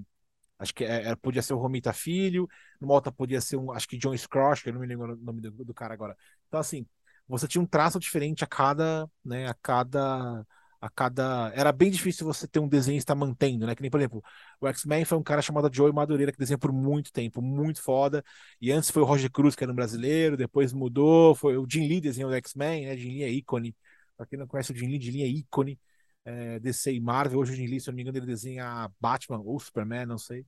acho 0.59 0.75
que 0.75 0.85
é- 0.85 1.11
é- 1.11 1.16
podia 1.16 1.43
ser 1.43 1.55
o 1.55 1.59
Romita 1.59 1.93
Filho, 1.93 2.49
numa 2.81 2.95
outra 2.95 3.12
podia 3.12 3.41
ser 3.41 3.57
um, 3.57 3.73
acho 3.73 3.89
que 3.89 3.99
John 3.99 4.16
Scrosh, 4.16 4.62
que 4.62 4.71
eu 4.71 4.75
não 4.75 4.81
me 4.81 4.87
lembro 4.87 5.15
o 5.15 5.16
nome 5.16 5.41
do, 5.41 5.51
do 5.65 5.75
cara 5.75 5.95
agora. 5.95 6.16
Então 6.49 6.61
assim, 6.61 6.87
você 7.29 7.49
tinha 7.49 7.62
um 7.62 7.66
traço 7.66 7.99
diferente 8.01 8.45
a 8.45 8.47
cada, 8.47 9.09
né, 9.25 9.49
a 9.49 9.55
cada 9.55 10.47
a 10.81 10.91
cada 10.91 11.51
era 11.55 11.73
bem 11.73 11.91
difícil 11.91 12.27
você 12.27 12.47
ter 12.47 12.59
um 12.59 12.69
desenhista 12.69 13.15
mantendo, 13.15 13.66
né? 13.66 13.75
Que 13.75 13.81
nem, 13.81 13.91
por 13.91 13.99
exemplo, 14.01 14.23
o 14.61 14.66
X-Men 14.69 15.05
foi 15.07 15.16
um 15.16 15.23
cara 15.23 15.41
chamado 15.41 15.71
Joey 15.75 15.93
Madureira 15.95 16.31
que 16.31 16.39
desenhou 16.39 16.59
por 16.59 16.73
muito 16.73 17.11
tempo, 17.11 17.41
muito 17.41 17.81
foda. 17.83 18.23
E 18.61 18.71
antes 18.71 18.91
foi 18.91 19.01
o 19.03 19.07
Roger 19.07 19.31
Cruz, 19.31 19.55
que 19.57 19.65
era 19.65 19.73
um 19.73 19.75
brasileiro, 19.75 20.37
depois 20.37 20.75
mudou, 20.75 21.35
foi 21.35 21.57
o 21.57 21.66
Jim 21.71 21.89
Lee 21.89 22.03
desenhou 22.03 22.31
o 22.31 22.35
X-Men, 22.35 22.85
né? 22.87 22.97
Jim 22.99 23.09
Lee 23.12 23.23
é 23.25 23.31
ícone. 23.31 23.75
Pra 24.16 24.27
quem 24.27 24.39
não 24.39 24.47
conhece 24.47 24.73
o 24.73 24.77
Jim 24.77 24.86
Lee, 24.86 25.01
Jim 25.01 25.12
Lee 25.12 25.23
é 25.23 25.28
ícone. 25.28 25.78
É, 26.24 26.59
DC 26.59 26.93
e 26.93 27.01
Marvel, 27.01 27.39
hoje 27.39 27.53
o 27.53 27.57
Jim 27.57 27.66
Lee, 27.66 27.81
se 27.81 27.89
eu 27.89 27.93
não 27.93 27.97
me 27.97 28.03
engano, 28.03 28.16
ele 28.16 28.27
desenha 28.27 28.91
Batman 28.99 29.41
ou 29.41 29.59
Superman, 29.61 30.07
não 30.07 30.16
sei. 30.16 30.45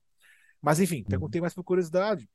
Mas 0.61 0.81
enfim, 0.81 1.05
perguntei 1.05 1.41
mais 1.41 1.55
por 1.55 1.63
curiosidade. 1.63 2.29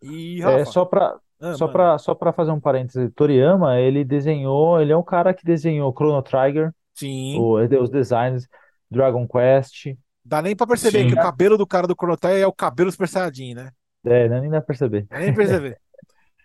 E, 0.00 0.40
É, 0.40 0.44
Rafa, 0.44 0.64
só 0.66 0.84
pra, 0.84 1.18
ah, 1.40 1.54
só 1.54 1.66
pra, 1.66 1.98
só 1.98 2.14
pra 2.14 2.32
fazer 2.32 2.52
um 2.52 2.60
parêntese, 2.60 3.10
Toriyama, 3.10 3.80
ele 3.80 4.04
desenhou, 4.04 4.80
ele 4.80 4.92
é 4.92 4.96
um 4.96 5.02
cara 5.02 5.34
que 5.34 5.44
desenhou 5.44 5.92
Chrono 5.92 6.22
Trigger, 6.22 6.72
sim, 6.94 7.38
o, 7.38 7.56
os 7.82 7.90
designs, 7.90 8.46
Dragon 8.90 9.26
Quest, 9.26 9.96
dá 10.24 10.40
nem 10.40 10.56
pra 10.56 10.66
perceber 10.66 11.02
Sim. 11.02 11.08
que 11.08 11.14
o 11.14 11.22
cabelo 11.22 11.58
do 11.58 11.66
cara 11.66 11.86
do 11.86 11.94
Chrono 11.94 12.16
Trigger 12.16 12.42
é 12.42 12.46
o 12.46 12.52
cabelo 12.52 12.90
Super 12.90 13.08
Saiyajin, 13.08 13.54
né? 13.54 13.70
é, 14.06 14.28
nem 14.28 14.50
dá 14.50 14.58
pra 14.60 14.68
perceber. 14.68 15.06
Dá 15.08 15.18
nem 15.18 15.34
perceber. 15.34 15.78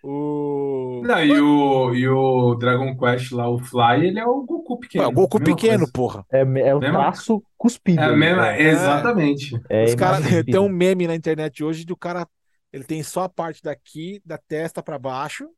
O... 0.02 1.02
Não, 1.04 1.22
e 1.24 1.40
o, 1.40 1.94
e 1.94 2.08
o 2.08 2.54
Dragon 2.54 2.96
Quest 2.96 3.32
lá, 3.32 3.48
o 3.48 3.58
Fly, 3.58 4.06
ele 4.06 4.18
é 4.18 4.26
o 4.26 4.42
Goku 4.42 4.78
pequeno. 4.80 5.04
é 5.04 5.06
o 5.06 5.12
Goku 5.12 5.38
pequeno, 5.40 5.78
coisa. 5.80 5.92
porra. 5.92 6.26
É, 6.32 6.40
é 6.40 6.74
o 6.74 6.78
Mesma- 6.80 6.98
traço 7.00 7.42
cuspido 7.56 8.00
É 8.00 8.04
a 8.04 8.08
ali, 8.08 8.16
mesma, 8.16 8.48
é, 8.48 8.62
exatamente. 8.62 9.60
é 9.68 9.84
Os 9.84 9.94
cara, 9.94 10.18
imagem 10.20 10.44
tem 10.44 10.58
um 10.60 10.68
meme 10.68 11.06
na 11.06 11.14
internet 11.14 11.62
hoje 11.62 11.84
do 11.84 11.96
cara, 11.96 12.26
ele 12.72 12.84
tem 12.84 13.02
só 13.02 13.24
a 13.24 13.28
parte 13.28 13.62
daqui, 13.62 14.22
da 14.24 14.38
testa 14.38 14.82
pra 14.82 14.98
baixo, 14.98 15.48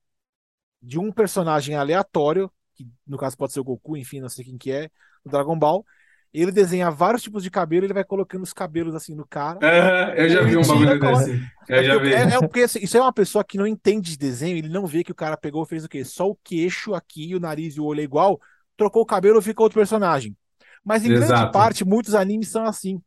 de 0.81 0.99
um 0.99 1.13
personagem 1.13 1.77
aleatório, 1.77 2.51
que 2.75 2.89
no 3.07 3.17
caso 3.17 3.37
pode 3.37 3.53
ser 3.53 3.61
o 3.61 3.65
Goku, 3.65 3.97
enfim, 3.97 4.21
não 4.21 4.29
sei 4.29 4.45
quem 4.45 4.59
que 4.59 4.73
é, 4.73 4.89
do 5.25 5.31
Dragon 5.31 5.57
Ball. 5.59 5.85
Ele 6.33 6.51
desenha 6.51 6.91
vários 6.91 7.23
tipos 7.23 7.43
de 7.43 7.51
cabelo, 7.51 7.85
ele 7.85 7.93
vai 7.93 8.05
colocando 8.05 8.43
os 8.43 8.53
cabelos 8.53 8.95
assim 8.95 9.15
no 9.15 9.27
cara. 9.27 9.59
Eu 10.17 10.29
já 10.31 10.43
vi 10.43 10.57
um 10.57 10.63
bagulho 10.67 10.99
coloca- 10.99 11.25
desse. 11.27 11.53
É 11.69 11.79
Eu 11.79 11.85
já 11.85 11.93
porque, 11.95 12.09
vi. 12.09 12.15
é- 12.15 12.23
é 12.23 12.41
porque, 12.41 12.61
assim, 12.63 12.79
isso 12.81 12.97
é 12.97 13.01
uma 13.01 13.13
pessoa 13.13 13.45
que 13.45 13.59
não 13.59 13.67
entende 13.67 14.11
de 14.13 14.17
desenho, 14.17 14.57
ele 14.57 14.69
não 14.69 14.87
vê 14.87 15.05
que 15.05 15.13
o 15.13 15.15
cara 15.15 15.37
pegou 15.37 15.63
e 15.65 15.67
fez 15.69 15.85
o 15.85 15.89
quê? 15.89 16.05
Só 16.05 16.29
o 16.29 16.37
queixo 16.43 16.95
aqui, 16.95 17.35
o 17.35 17.41
nariz 17.41 17.77
e 17.77 17.81
o 17.81 17.85
olho 17.85 18.01
é 18.01 18.05
igual, 18.05 18.41
trocou 18.77 19.03
o 19.03 19.07
cabelo 19.07 19.39
e 19.39 19.43
fica 19.43 19.63
outro 19.63 19.79
personagem. 19.79 20.35
Mas 20.85 21.05
em 21.05 21.09
grande 21.09 21.25
Exato. 21.25 21.53
parte, 21.53 21.85
muitos 21.85 22.15
animes 22.15 22.49
são 22.49 22.65
assim. 22.65 23.01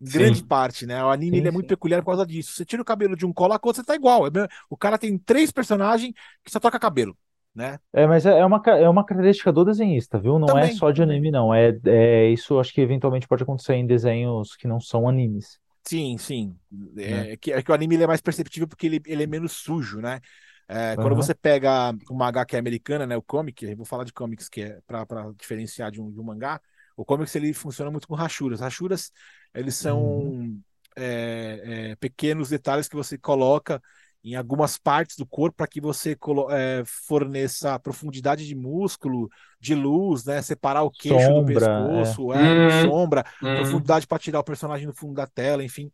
Em 0.00 0.06
Sim. 0.06 0.18
grande 0.18 0.44
parte, 0.44 0.86
né? 0.86 1.02
O 1.04 1.08
anime 1.10 1.36
Sim, 1.36 1.40
ele 1.40 1.48
é 1.48 1.50
muito 1.50 1.66
sim. 1.66 1.68
peculiar 1.68 2.02
por 2.02 2.06
causa 2.08 2.26
disso. 2.26 2.52
Você 2.52 2.64
tira 2.64 2.82
o 2.82 2.84
cabelo 2.84 3.16
de 3.16 3.24
um, 3.24 3.32
coloca 3.32 3.66
outro, 3.66 3.80
você 3.82 3.86
tá 3.86 3.94
igual. 3.94 4.26
É 4.26 4.30
O 4.68 4.76
cara 4.76 4.98
tem 4.98 5.16
três 5.18 5.50
personagens 5.52 6.12
que 6.44 6.50
só 6.50 6.58
troca 6.60 6.78
cabelo, 6.78 7.16
né? 7.54 7.78
É, 7.92 8.06
mas 8.06 8.26
é 8.26 8.38
é 8.40 8.44
uma, 8.44 8.60
é 8.66 8.88
uma 8.88 9.04
característica 9.06 9.52
do 9.52 9.64
desenhista, 9.64 10.18
viu? 10.18 10.38
Não 10.38 10.56
é 10.58 10.68
Também, 10.68 10.68
só 10.68 10.90
de 10.90 11.00
anime, 11.02 11.30
não. 11.30 11.54
É, 11.54 11.78
é, 11.86 12.28
isso 12.30 12.58
acho 12.58 12.72
que 12.72 12.80
eventualmente 12.80 13.28
pode 13.28 13.42
acontecer 13.44 13.74
em 13.74 13.86
desenhos 13.86 14.56
que 14.56 14.66
não 14.66 14.80
são 14.80 15.08
animes. 15.08 15.60
Sim, 15.86 16.16
sim. 16.16 16.58
Né? 17.06 17.28
É, 17.30 17.36
que, 17.36 17.52
é 17.52 17.62
que 17.62 17.70
o 17.70 17.74
anime 17.74 17.96
é 18.02 18.06
mais 18.06 18.20
perceptível 18.20 18.66
porque 18.66 18.86
ele, 18.86 19.02
ele 19.06 19.22
é 19.24 19.26
menos 19.26 19.52
sujo, 19.52 20.00
né? 20.00 20.20
É, 20.66 20.96
quando 20.96 21.14
Aham. 21.14 21.14
você 21.14 21.34
pega 21.34 21.92
uma 22.08 22.26
HQ 22.28 22.56
americana, 22.56 23.06
né, 23.06 23.14
o 23.16 23.22
comic, 23.22 23.66
eu 23.66 23.76
vou 23.76 23.84
falar 23.84 24.04
de 24.04 24.12
comics 24.12 24.48
que 24.48 24.62
é 24.62 24.80
para 24.86 25.04
diferenciar 25.38 25.90
de 25.90 26.00
um, 26.00 26.10
de 26.10 26.18
um 26.18 26.24
mangá, 26.24 26.58
o 26.96 27.04
comics 27.04 27.34
ele 27.36 27.52
funciona 27.52 27.90
muito 27.90 28.08
com 28.08 28.14
rachuras. 28.14 28.60
Rachuras, 28.60 29.12
eles 29.52 29.74
são 29.74 30.00
Uhum. 30.00 30.64
é, 30.96 31.90
é, 31.92 31.96
pequenos 31.96 32.48
detalhes 32.48 32.88
que 32.88 32.96
você 32.96 33.18
coloca 33.18 33.82
em 34.24 34.34
algumas 34.34 34.78
partes 34.78 35.16
do 35.16 35.26
corpo 35.26 35.56
para 35.58 35.66
que 35.66 35.80
você 35.80 36.16
é, 36.50 36.82
forneça 36.86 37.78
profundidade 37.78 38.46
de 38.46 38.54
músculo, 38.54 39.28
de 39.60 39.74
luz, 39.74 40.24
né? 40.24 40.40
Separar 40.42 40.82
o 40.82 40.90
queixo 40.90 41.32
do 41.32 41.42
Sombra, 41.42 41.44
pescoço, 41.44 42.32
é, 42.32 42.68
Hum. 42.68 42.68
sombra, 42.70 43.22
Hum. 43.42 43.54
profundidade 43.54 44.06
para 44.06 44.18
tirar 44.18 44.40
o 44.40 44.44
personagem 44.44 44.86
do 44.86 44.94
fundo 44.94 45.14
da 45.14 45.26
tela, 45.26 45.62
enfim. 45.62 45.92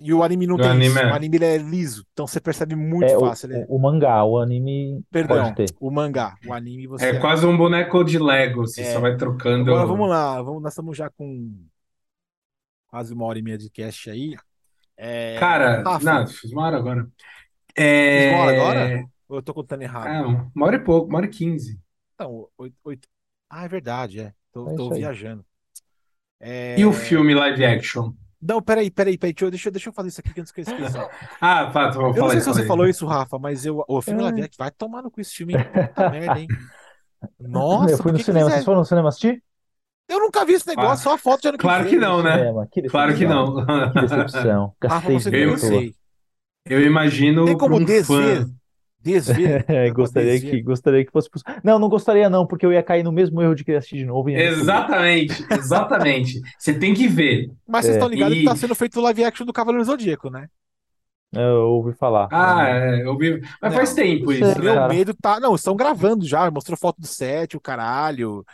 E 0.00 0.12
o 0.14 0.22
anime 0.22 0.46
não 0.46 0.58
O 0.58 0.62
tem 0.62 0.70
anime 0.70 0.98
isso. 0.98 0.98
é- 1.00 1.10
O 1.10 1.14
anime 1.14 1.36
ele 1.36 1.44
é 1.44 1.58
liso, 1.58 2.06
então 2.12 2.26
você 2.26 2.40
percebe 2.40 2.74
muito 2.74 3.12
É 3.12 3.16
o, 3.16 3.20
fácil. 3.20 3.46
Ele 3.52 3.56
é- 3.62 3.68
o, 3.68 3.76
o 3.76 3.78
mangá, 3.78 4.24
o 4.24 4.38
anime 4.38 5.02
Perdão, 5.10 5.50
pode 5.50 5.54
ter. 5.54 5.76
o 5.80 5.90
mangá. 5.90 6.38
O 6.44 6.52
anime 6.52 6.86
você. 6.86 7.06
É 7.06 7.18
quase 7.20 7.46
um 7.46 7.56
boneco 7.56 8.04
de 8.04 8.18
Lego, 8.18 8.66
você 8.66 8.82
É. 8.82 8.92
só 8.92 9.00
vai 9.00 9.16
trocando. 9.16 9.70
Agora 9.70 9.86
vamos 9.86 10.08
lá, 10.08 10.40
vamos, 10.42 10.62
nós 10.62 10.72
estamos 10.72 10.96
já 10.96 11.10
com 11.10 11.52
quase 12.88 13.12
uma 13.14 13.24
hora 13.24 13.38
e 13.38 13.42
meia 13.42 13.56
de 13.58 13.70
cast 13.70 14.10
aí. 14.10 14.36
É, 15.02 15.38
Cara, 15.38 15.82
Rafa, 15.84 16.04
não, 16.04 16.26
fiz 16.26 16.52
uma 16.52 16.62
hora 16.66 16.76
agora. 16.76 17.10
fiz 18.12 18.24
É... 18.24 18.30
uma 18.30 18.38
hora 18.38 18.50
agora? 18.52 19.08
Ou 19.28 19.36
eu 19.38 19.42
tô 19.42 19.54
contando 19.54 19.82
errado? 19.82 20.08
É, 20.08 20.20
uma 20.22 20.66
hora 20.66 20.76
e 20.76 20.84
pouco, 20.84 21.08
uma 21.08 21.18
hora 21.18 21.26
e 21.26 21.30
quinze. 21.30 21.80
Então, 22.14 22.48
oito, 22.58 22.76
oito- 22.84 23.08
Ah, 23.48 23.64
é 23.64 23.68
verdade, 23.68 24.20
é. 24.20 24.34
Tô, 24.52 24.70
É 24.70 24.74
tô 24.74 24.90
viajando. 24.90 25.44
É, 26.40 26.80
E 26.80 26.84
o 26.84 26.92
filme 26.92 27.32
live 27.34 27.64
action? 27.64 28.12
Não, 28.40 28.62
peraí, 28.62 28.90
peraí, 28.90 29.18
peraí. 29.18 29.32
Deixa 29.34 29.68
eu, 29.68 29.70
deixa 29.72 29.88
eu, 29.90 29.92
fazer 29.92 30.08
isso 30.08 30.20
aqui 30.20 30.32
que 30.32 30.40
antes 30.40 30.52
que 30.52 30.60
eu 30.60 30.62
esqueça. 30.62 31.06
Ah, 31.40 31.70
tá, 31.70 31.90
vou 31.90 32.14
Eu 32.14 32.22
não 32.22 32.28
falar 32.28 32.30
sei 32.30 32.40
isso 32.40 32.48
se 32.52 32.52
você 32.52 32.62
aí. 32.62 32.66
falou 32.66 32.86
isso, 32.88 33.06
Rafa, 33.06 33.38
mas 33.38 33.64
eu, 33.64 33.84
o 33.88 34.02
filme 34.02 34.22
É. 34.22 34.22
live 34.22 34.42
action 34.42 34.56
vai 34.58 34.70
tomar 34.70 35.02
no 35.02 35.10
cu 35.10 35.20
esse 35.20 35.34
filme, 35.34 35.54
hein? 35.54 35.64
Puta 35.78 36.04
merda, 36.04 36.38
hein? 36.40 36.52
Nossa, 37.38 37.94
eu 37.94 37.98
fui 37.98 38.12
no 38.12 38.18
cinema. 38.18 38.50
Vocês 38.50 38.64
foram 38.64 38.80
no 38.80 38.84
cinema 38.84 39.08
assistir? 39.08 39.42
Eu 40.10 40.18
nunca 40.20 40.44
vi 40.44 40.54
esse 40.54 40.66
negócio, 40.66 40.90
Ah, 40.92 40.96
só 40.96 41.14
a 41.14 41.18
foto 41.18 41.42
de 41.42 41.48
ano 41.48 41.58
que 41.58 41.62
claro 41.62 41.84
vem. 41.84 41.92
que 41.94 41.98
não, 41.98 42.22
né? 42.22 42.36
Cinema, 42.38 42.68
que 42.70 42.82
Claro 42.82 43.14
que 43.14 43.26
não. 43.26 43.64
Que 43.92 44.00
decepção. 44.00 44.74
Rafa, 44.84 45.12
Gastei 45.12 45.46
não 45.46 45.56
toa. 45.56 45.58
sei. 45.68 45.94
Eu 46.66 46.82
imagino 46.82 47.44
Tem 47.46 47.56
como 47.56 47.76
um 47.76 47.84
desver? 47.84 48.44
fã. 48.44 48.50
Desver? 49.02 49.64
É, 49.70 49.90
gostaria 49.90 50.32
desver? 50.32 50.50
que, 50.50 50.62
gostaria 50.62 51.04
que 51.06 51.10
fosse 51.10 51.30
possível. 51.30 51.54
Não, 51.64 51.78
não 51.78 51.88
gostaria 51.88 52.28
não, 52.28 52.46
porque 52.46 52.66
eu 52.66 52.72
ia 52.72 52.82
cair 52.82 53.02
no 53.02 53.10
mesmo 53.12 53.40
erro 53.40 53.54
de 53.54 53.64
querer 53.64 53.78
assistir 53.78 53.96
de 53.98 54.04
novo 54.04 54.28
e. 54.28 54.34
Exatamente, 54.34 55.42
exatamente. 55.50 56.40
Você 56.58 56.74
tem 56.74 56.92
que 56.92 57.06
ver. 57.08 57.50
Mas 57.66 57.86
vocês 57.86 57.94
É. 57.94 57.98
estão 57.98 58.10
ligados 58.10 58.36
que 58.36 58.44
tá 58.44 58.52
E- 58.52 58.58
sendo 58.58 58.74
feito 58.74 58.98
o 58.98 59.02
live 59.02 59.24
action 59.24 59.46
do 59.46 59.52
Cavaleiro 59.54 59.84
Zodíaco, 59.86 60.28
né? 60.28 60.48
Eu 61.32 61.68
ouvi 61.70 61.94
falar. 61.94 62.28
Ah, 62.32 62.68
é, 62.68 63.04
eu 63.06 63.16
vi. 63.16 63.40
Mas 63.62 63.70
Não, 63.70 63.78
faz 63.78 63.94
tempo 63.94 64.32
isso 64.32 64.44
é- 64.44 64.54
Meu 64.58 64.74
né? 64.74 64.80
cara. 64.80 64.88
medo 64.92 65.14
tá. 65.14 65.38
Não, 65.40 65.54
estão 65.54 65.76
gravando 65.76 66.26
já, 66.26 66.50
mostrou 66.50 66.76
foto 66.76 67.00
do 67.00 67.06
set, 67.06 67.56
o 67.56 67.60
caralho. 67.60 68.44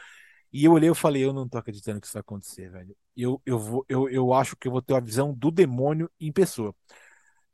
E 0.57 0.65
eu 0.65 0.73
olhei 0.73 0.91
e 0.91 0.95
falei, 0.95 1.25
eu 1.25 1.33
não 1.33 1.49
tô 1.49 1.59
acreditando 1.59 2.01
que 2.01 2.07
isso 2.07 2.15
vai 2.15 2.21
acontecer, 2.21 2.71
velho. 2.71 2.97
Eu, 3.17 3.41
eu, 3.45 3.59
vou, 3.59 3.85
eu, 3.89 4.09
eu 4.09 4.33
acho 4.35 4.57
que 4.57 4.69
eu 4.69 4.73
vou 4.73 4.83
ter 4.83 4.95
a 4.95 5.01
visão 5.01 5.33
do 5.35 5.51
demônio 5.51 6.11
em 6.21 6.33
pessoa. 6.33 6.75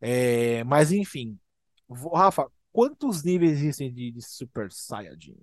É, 0.01 0.65
mas 0.65 0.93
enfim. 0.93 1.39
Vou- 1.89 2.15
Rafa, 2.15 2.49
quantos 2.73 3.23
níveis 3.25 3.53
existem 3.53 3.93
de, 3.93 4.13
de 4.13 4.23
Super 4.23 4.73
Saiyajin? 4.73 5.37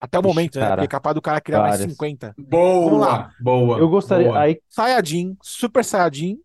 Até 0.00 0.18
o 0.18 0.22
Ixi, 0.22 0.22
momento, 0.22 0.58
né? 0.60 0.68
cara, 0.68 0.72
Porque 0.72 0.84
é 0.84 0.88
capaz 0.88 1.14
do 1.14 1.22
cara 1.22 1.40
criar 1.40 1.60
mais 1.60 1.76
várias. 1.76 1.76
50. 1.76 2.36
Vamos 2.82 3.00
Boa, 3.00 3.00
lá. 3.00 3.32
boa. 3.38 3.78
Eu 3.78 3.88
gostaria. 3.88 4.30
boa. 4.30 4.38
Aí, 4.38 4.60
Saiyajin, 4.68 5.36
Super 5.42 5.84
Saiyajin. 5.84 6.40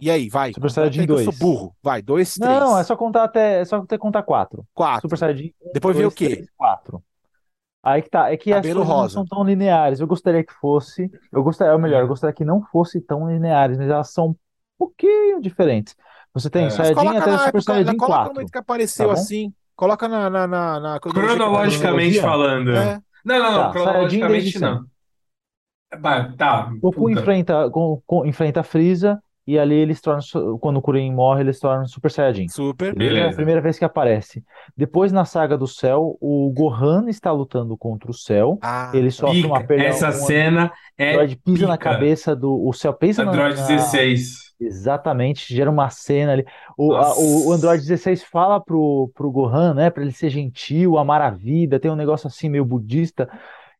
E 0.00 0.10
aí, 0.10 0.28
vai. 0.28 0.54
Super 0.54 0.70
Saiyajin 0.70 1.00
aí 1.02 1.08
que 1.08 1.14
eu 1.14 1.18
sou 1.18 1.32
2. 1.32 1.32
burro. 1.32 1.76
Vai, 1.82 2.02
dois, 2.02 2.38
três, 2.38 2.58
não, 2.60 2.78
é 2.78 2.84
só 2.84 2.96
contar 2.96 3.24
até. 3.24 3.60
É 3.60 3.64
só 3.64 3.84
ter 3.86 3.98
contar 3.98 4.22
quatro. 4.22 4.66
quatro. 4.74 5.08
Super 5.08 5.18
Saiyajin 5.18 5.54
1, 5.60 5.68
Depois 5.72 5.96
vem 5.96 6.06
o 6.06 6.12
2, 6.12 6.12
quê? 6.12 6.38
3, 6.38 6.50
4. 6.56 7.02
Aí 7.82 8.02
que 8.02 8.10
tá. 8.10 8.30
É 8.30 8.36
que 8.36 8.52
as 8.52 8.56
Cabelo 8.58 8.80
coisas 8.80 8.88
não 8.88 9.00
rosa. 9.02 9.14
são 9.14 9.26
tão 9.26 9.44
lineares. 9.44 10.00
Eu 10.00 10.06
gostaria 10.06 10.44
que 10.44 10.52
fosse. 10.52 11.10
Eu 11.32 11.42
gostaria, 11.42 11.72
ou 11.72 11.78
melhor, 11.78 12.02
eu 12.02 12.08
gostaria 12.08 12.34
que 12.34 12.44
não 12.44 12.62
fosse 12.62 13.00
tão 13.00 13.28
lineares, 13.30 13.78
mas 13.78 13.88
elas 13.88 14.10
são 14.12 14.28
um 14.28 14.36
pouquinho 14.78 15.40
diferentes. 15.40 15.94
Você 16.34 16.50
tem 16.50 16.62
É. 16.62 16.64
Mas 16.66 16.74
Saiyajin 16.74 16.94
coloca 16.96 17.18
até 17.18 17.30
na 17.30 17.38
Super 17.38 17.48
época, 17.48 17.62
Saiyajin 17.62 17.96
coloca 17.96 18.02
no 18.02 18.06
4. 18.06 18.34
momento 18.34 18.52
que 18.52 18.58
apareceu 18.58 19.06
Tá 19.08 19.14
bom? 19.14 19.20
assim. 19.20 19.54
Coloca 19.76 20.08
na, 20.08 20.30
na, 20.30 20.46
na, 20.46 20.80
na 20.80 21.00
Cronologicamente 21.00 22.18
cronologia? 22.18 22.22
falando. 22.22 22.70
É. 22.72 23.00
Não, 23.24 23.38
não, 23.38 23.52
não, 23.52 23.58
Tá, 23.58 23.72
Saiyajin 23.72 23.72
cronologicamente 23.84 24.58
não. 24.58 24.86
Bah, 25.98 26.32
Tá, 26.36 26.70
Goku 26.80 27.00
puta. 27.00 27.10
enfrenta, 27.10 27.68
Go- 27.68 28.02
Go- 28.06 28.24
enfrenta 28.26 28.62
Freeza 28.62 29.20
e 29.52 29.58
ali 29.58 29.74
eles 29.74 30.00
tornam, 30.00 30.22
quando 30.58 30.76
o 30.78 30.82
Kuririn 30.82 31.12
morre, 31.12 31.42
eles 31.42 31.58
tornam 31.58 31.86
Super 31.86 32.10
Saiyajin. 32.10 32.48
Super. 32.48 32.94
Beleza? 32.94 33.26
É 33.26 33.30
a 33.30 33.34
primeira 33.34 33.60
vez 33.60 33.78
que 33.78 33.84
aparece. 33.84 34.44
Depois, 34.76 35.12
na 35.12 35.24
saga 35.24 35.56
do 35.58 35.66
Céu, 35.66 36.16
o 36.20 36.50
Gohan 36.54 37.08
está 37.08 37.32
lutando 37.32 37.76
contra 37.76 38.10
o 38.10 38.14
Céu. 38.14 38.58
Ah, 38.62 38.90
Ele 38.94 39.10
sofre 39.10 39.44
uma 39.44 39.56
Pica. 39.60 39.68
perda. 39.68 39.84
Essa 39.84 40.08
um 40.08 40.12
cena 40.12 40.72
é 40.98 41.10
androide 41.12 41.36
pisa 41.36 41.66
na 41.66 41.76
pica. 41.78 41.90
cabeça 41.90 42.34
do. 42.36 42.66
O 42.66 42.72
Céu 42.72 42.92
pisa 42.92 43.24
na, 43.24 43.30
Android 43.32 43.58
na- 43.60 43.66
16. 43.66 44.50
Exatamente, 44.60 45.54
gera 45.54 45.70
uma 45.70 45.88
cena 45.90 46.32
ali. 46.32 46.44
O, 46.76 46.92
a- 46.94 47.14
o, 47.16 47.48
o 47.48 47.52
Android 47.52 47.78
Nossa. 47.82 47.88
16 47.88 48.24
fala 48.24 48.60
pro, 48.60 49.10
pro 49.14 49.30
Gohan, 49.30 49.72
né, 49.74 49.88
pra 49.90 50.02
ele 50.02 50.12
ser 50.12 50.28
gentil, 50.30 50.98
amar 50.98 51.20
a 51.22 51.30
vida, 51.30 51.80
tem 51.80 51.90
um 51.90 51.96
negócio 51.96 52.26
assim 52.26 52.48
meio 52.48 52.64
budista. 52.64 53.28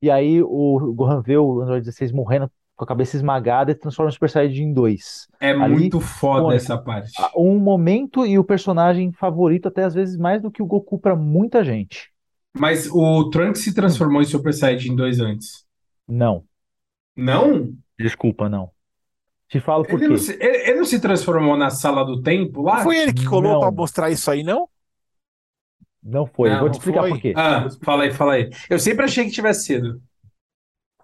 E 0.03 0.11
aí 0.11 0.43
o 0.43 0.95
Gohan 0.95 1.21
vê 1.21 1.37
o 1.37 1.61
Android 1.61 1.85
16 1.85 2.13
morrendo 2.13 2.51
com 2.81 2.85
a 2.85 2.89
cabeça 2.89 3.17
esmagada 3.17 3.71
e 3.73 3.75
transforma 3.75 4.09
o 4.09 4.13
Super 4.13 4.31
Saiyajin 4.31 4.73
2. 4.73 5.29
É 5.39 5.53
Ali, 5.53 5.75
muito 5.81 6.01
foda 6.01 6.55
essa 6.55 6.79
parte. 6.79 7.13
A- 7.17 7.33
um 7.39 7.59
momento 7.59 8.25
e 8.27 8.39
o 8.39 8.45
personagem 8.45 9.13
favorito, 9.13 9.69
até 9.69 9.85
às 9.85 9.95
vezes 9.95 10.17
mais 10.17 10.41
do 10.41 10.51
que 10.51 10.63
o 10.63 10.67
Goku 10.67 10.99
pra 10.99 11.15
muita 11.15 11.63
gente. 11.63 12.11
Mas 12.57 12.89
o 12.91 13.29
Trunks 13.31 13.63
se 13.63 13.75
transformou 13.75 14.23
em 14.23 14.25
Super 14.25 14.53
Saiyajin 14.55 14.95
2 14.97 15.21
antes. 15.21 15.65
Não, 16.09 16.47
Não? 17.17 17.77
desculpa, 17.99 18.49
não. 18.49 18.73
Te 19.49 19.61
falo 19.61 19.85
por 19.87 20.01
Ele 20.01 20.09
não 20.09 20.17
quê. 20.17 20.19
se, 20.19 20.33
ele, 20.41 20.57
ele 20.71 20.75
não 20.79 20.85
se 20.85 21.01
transformou 21.01 21.57
na 21.57 21.71
sala 21.71 22.05
do 22.05 22.23
tempo 22.23 22.63
lá? 22.63 22.79
Foi 22.83 22.97
ele 22.99 23.13
que 23.13 23.25
colou 23.25 23.57
pra 23.57 23.71
Não, 23.71 23.73
mostrar 23.73 24.11
isso 24.11 24.31
aí, 24.31 24.43
não? 24.43 24.69
não 26.03 26.27
foi. 26.27 26.53
Eu 26.53 26.57
vou 26.59 26.69
Não, 26.69 26.71
te 26.71 26.75
explicar 26.75 27.01
foi? 27.01 27.11
por 27.11 27.21
quê. 27.21 27.33
Ah, 27.37 27.69
fala 27.85 28.05
aí, 28.05 28.13
fala 28.13 28.35
aí. 28.35 28.51
Eu 28.69 28.79
sempre 28.79 29.05
achei 29.05 29.25
que 29.25 29.31
tivesse 29.31 29.65
sido. 29.67 30.01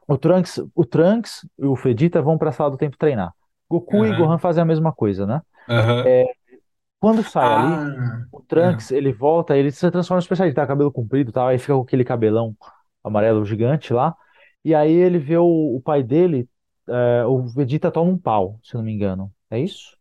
O 0.08 0.16
Trunks, 0.18 0.60
o 0.74 0.84
Trunks 0.84 1.46
e 1.58 1.64
o 1.66 1.74
Vegeta 1.74 2.22
vão 2.22 2.38
pra 2.38 2.52
sala 2.52 2.70
do 2.70 2.76
tempo 2.78 2.96
treinar. 2.98 3.32
Goku 3.68 4.06
e 4.06 4.12
Aham. 4.12 4.14
Gohan 4.14 4.38
fazem 4.38 4.62
a 4.62 4.64
mesma 4.66 4.92
coisa, 4.92 5.26
né? 5.26 5.42
Aham. 5.68 6.12
Quando 7.00 7.22
sai 7.22 7.52
ali, 7.52 7.82
Ah, 7.82 8.26
o 8.30 8.40
Trunks, 8.42 8.90
ele 8.90 9.12
volta, 9.12 9.56
ele 9.56 9.70
se 9.70 9.90
transforma 9.90 10.18
no 10.18 10.22
Super 10.22 10.36
Saiyajin, 10.36 10.54
tá 10.54 10.66
cabelo 10.66 10.92
comprido 10.92 11.30
e 11.30 11.32
tal, 11.32 11.48
aí 11.48 11.58
fica 11.58 11.74
com 11.74 11.82
aquele 11.82 12.04
cabelão 12.04 12.56
amarelo 13.04 13.44
gigante 13.44 13.92
lá. 13.92 14.14
E 14.64 14.74
aí 14.74 14.92
ele 14.92 15.18
vê 15.18 15.36
o, 15.38 15.44
o 15.76 15.80
pai 15.82 16.02
dele, 16.02 16.48
é, 16.88 17.24
o 17.26 17.46
Vegeta 17.48 17.90
toma 17.90 18.10
um 18.10 18.18
pau, 18.18 18.58
se 18.62 18.74
eu 18.74 18.78
não 18.78 18.84
me 18.86 18.92
engano. 18.92 19.32
É 19.50 19.58
isso? 19.60 19.96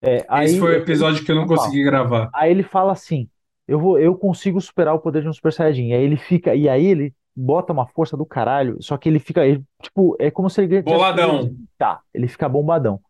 É, 0.00 0.26
esse 0.44 0.56
foi 0.58 0.74
o 0.74 0.78
episódio 0.82 1.24
que 1.24 1.30
eu 1.30 1.36
não 1.36 1.46
um 1.46 1.50
pau. 1.50 1.72
consegui 1.72 1.82
gravar. 1.84 2.34
Aí 2.34 2.50
ele 2.50 2.62
fala 2.62 2.92
assim: 2.92 3.30
eu 3.68 3.80
vou, 3.80 3.98
eu 3.98 4.16
consigo 4.16 4.60
superar 4.60 4.94
o 4.94 5.00
poder 5.00 5.22
de 5.22 5.28
um 5.28 5.32
Super 5.32 5.52
Saiyajin. 5.52 5.88
E 5.90 5.94
aí 5.94 6.02
ele 6.04 6.16
fica, 6.16 6.54
e 6.54 6.68
aí 6.68 6.86
ele 6.86 7.14
bota 7.34 7.72
uma 7.72 7.86
força 7.86 8.16
do 8.16 8.26
caralho, 8.26 8.76
só 8.82 8.96
que 8.96 9.08
ele 9.08 9.18
fica, 9.18 9.46
ele, 9.46 9.64
tipo, 9.82 10.16
é 10.18 10.30
como 10.30 10.50
se 10.50 10.62
ele 10.62 10.82
Boladão. 10.82 11.56
Tá, 11.78 12.00
ele 12.14 12.28
fica 12.28 12.48
bombadão. 12.48 13.00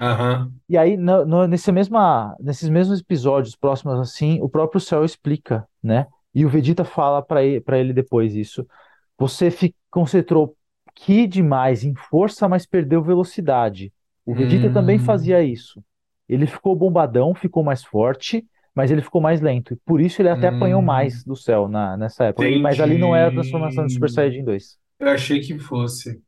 Aham. 0.00 0.52
E 0.68 0.76
aí, 0.78 0.96
no, 0.96 1.24
no- 1.24 1.46
nesse 1.46 1.70
mesma, 1.70 2.34
nesses 2.40 2.68
mesmos 2.68 3.00
episódios 3.00 3.54
próximos 3.54 3.98
assim, 4.00 4.40
o 4.40 4.48
próprio 4.48 4.80
Cell 4.80 5.04
explica, 5.04 5.66
né? 5.82 6.06
E 6.34 6.46
o 6.46 6.48
Vegeta 6.48 6.84
fala 6.84 7.20
pra 7.22 7.42
ele, 7.42 7.60
para 7.60 7.78
ele 7.78 7.92
depois 7.92 8.34
isso. 8.34 8.66
Você 9.18 9.50
fi- 9.50 9.74
concentrou 9.90 10.56
Ki 10.94 11.26
demais 11.26 11.84
em 11.84 11.94
força, 11.94 12.48
mas 12.48 12.66
perdeu 12.66 13.02
velocidade. 13.02 13.92
O 14.26 14.34
Vegeta 14.34 14.70
também 14.70 14.96
Hum. 14.96 15.00
fazia 15.00 15.42
isso. 15.42 15.82
Ele 16.28 16.46
ficou 16.46 16.74
bombadão, 16.76 17.34
ficou 17.34 17.62
mais 17.64 17.84
forte, 17.84 18.46
mas 18.74 18.90
ele 18.90 19.02
ficou 19.02 19.20
mais 19.20 19.40
lento. 19.40 19.74
E 19.74 19.76
por 19.76 20.00
isso 20.00 20.20
ele 20.22 20.28
até 20.30 20.48
apanhou 20.48 20.80
Hum. 20.80 20.84
mais 20.84 21.24
do 21.24 21.36
Cell 21.36 21.68
na, 21.68 21.96
nessa 21.96 22.24
época. 22.26 22.48
E- 22.48 22.58
Mas 22.58 22.80
ali 22.80 22.98
não 22.98 23.14
era 23.14 23.28
a 23.28 23.32
transformação 23.32 23.84
do 23.84 23.92
Super 23.92 24.08
Entendi. 24.08 24.10
Saiyajin 24.10 24.44
2. 24.44 24.78
Eu 24.98 25.08
achei 25.10 25.40
que 25.40 25.58
fosse. 25.58 26.22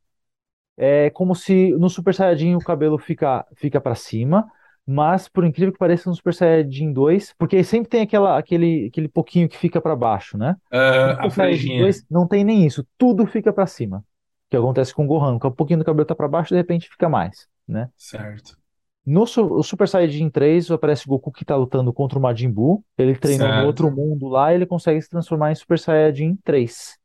É 0.77 1.09
como 1.11 1.35
se 1.37 1.71
no 1.79 1.89
Super 1.89 2.15
Saiyajin 2.15 2.57
o 2.57 2.63
cabelo 2.63 2.99
fica, 2.99 3.47
fica 3.57 3.81
para 3.81 3.95
cima, 3.95 4.45
mas 4.87 5.29
por 5.29 5.45
incrível 5.45 5.73
que 5.73 5.79
pareça 5.79 6.11
no 6.11 6.17
Super 6.17 6.35
Saiyajin 6.35 6.93
2, 6.93 7.33
porque 7.39 7.63
sempre 7.65 7.89
tem 7.89 8.03
aquela, 8.03 8.37
aquele, 8.39 8.87
aquele 8.89 9.09
pouquinho 9.09 9.49
que 9.49 9.57
fica 9.57 9.81
para 9.81 9.95
baixo, 9.97 10.37
né? 10.37 10.57
No 11.03 11.11
Ah, 11.11 11.25
a 11.27 11.29
Super 11.29 11.31
Saiyajin 11.31 11.71
franjinha. 11.71 11.75
2 11.77 12.05
não 12.11 12.27
tem 12.27 12.45
nem 12.45 12.67
isso, 12.67 12.85
tudo 12.99 13.27
fica 13.27 13.53
para 13.53 13.67
cima. 13.67 13.99
O 13.99 14.51
que 14.51 14.57
acontece 14.57 14.93
com 14.95 15.05
o 15.05 15.07
Gohan, 15.09 15.39
que 15.39 15.47
um 15.47 15.51
pouquinho 15.53 15.79
do 15.81 15.85
cabelo 15.85 16.07
tá 16.07 16.15
para 16.15 16.29
baixo, 16.29 16.51
de 16.51 16.57
repente 16.57 16.89
fica 16.89 17.09
mais, 17.09 17.47
né? 17.69 17.89
Certo. 17.97 18.57
No 19.07 19.23
o 19.23 19.63
Super 19.63 19.87
Saiyajin 19.87 20.31
3 20.31 20.71
aparece 20.71 21.07
o 21.07 21.11
Goku 21.11 21.31
que 21.31 21.45
tá 21.45 21.55
lutando 21.57 21.93
contra 21.93 22.19
o 22.19 22.23
Majin 22.23 22.51
Buu, 22.51 22.83
ele 22.97 23.15
treinou 23.15 23.47
no 23.47 23.55
Certo. 23.55 23.67
outro 23.67 23.91
mundo 23.91 24.29
lá, 24.29 24.53
e 24.53 24.55
ele 24.55 24.67
consegue 24.67 25.01
se 25.03 25.11
transformar 25.11 25.53
em 25.53 25.55
Super 25.55 25.79
Saiyajin 25.79 26.37
3. 26.43 26.99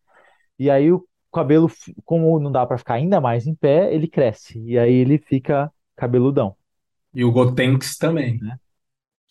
E 0.58 0.70
aí 0.70 0.92
o 0.92 1.06
cabelo, 1.32 1.70
como 2.06 2.40
não 2.40 2.52
dá 2.52 2.66
pra 2.66 2.78
ficar 2.78 2.96
ainda 2.96 3.20
mais 3.20 3.48
em 3.48 3.54
pé, 3.54 3.94
ele 3.94 4.08
cresce. 4.08 4.60
E 4.66 4.80
aí 4.80 4.94
ele 4.94 5.18
fica 5.18 5.72
cabeludão. 5.96 6.56
E 7.14 7.24
o 7.24 7.32
Gotenks 7.32 7.98
também. 7.98 8.40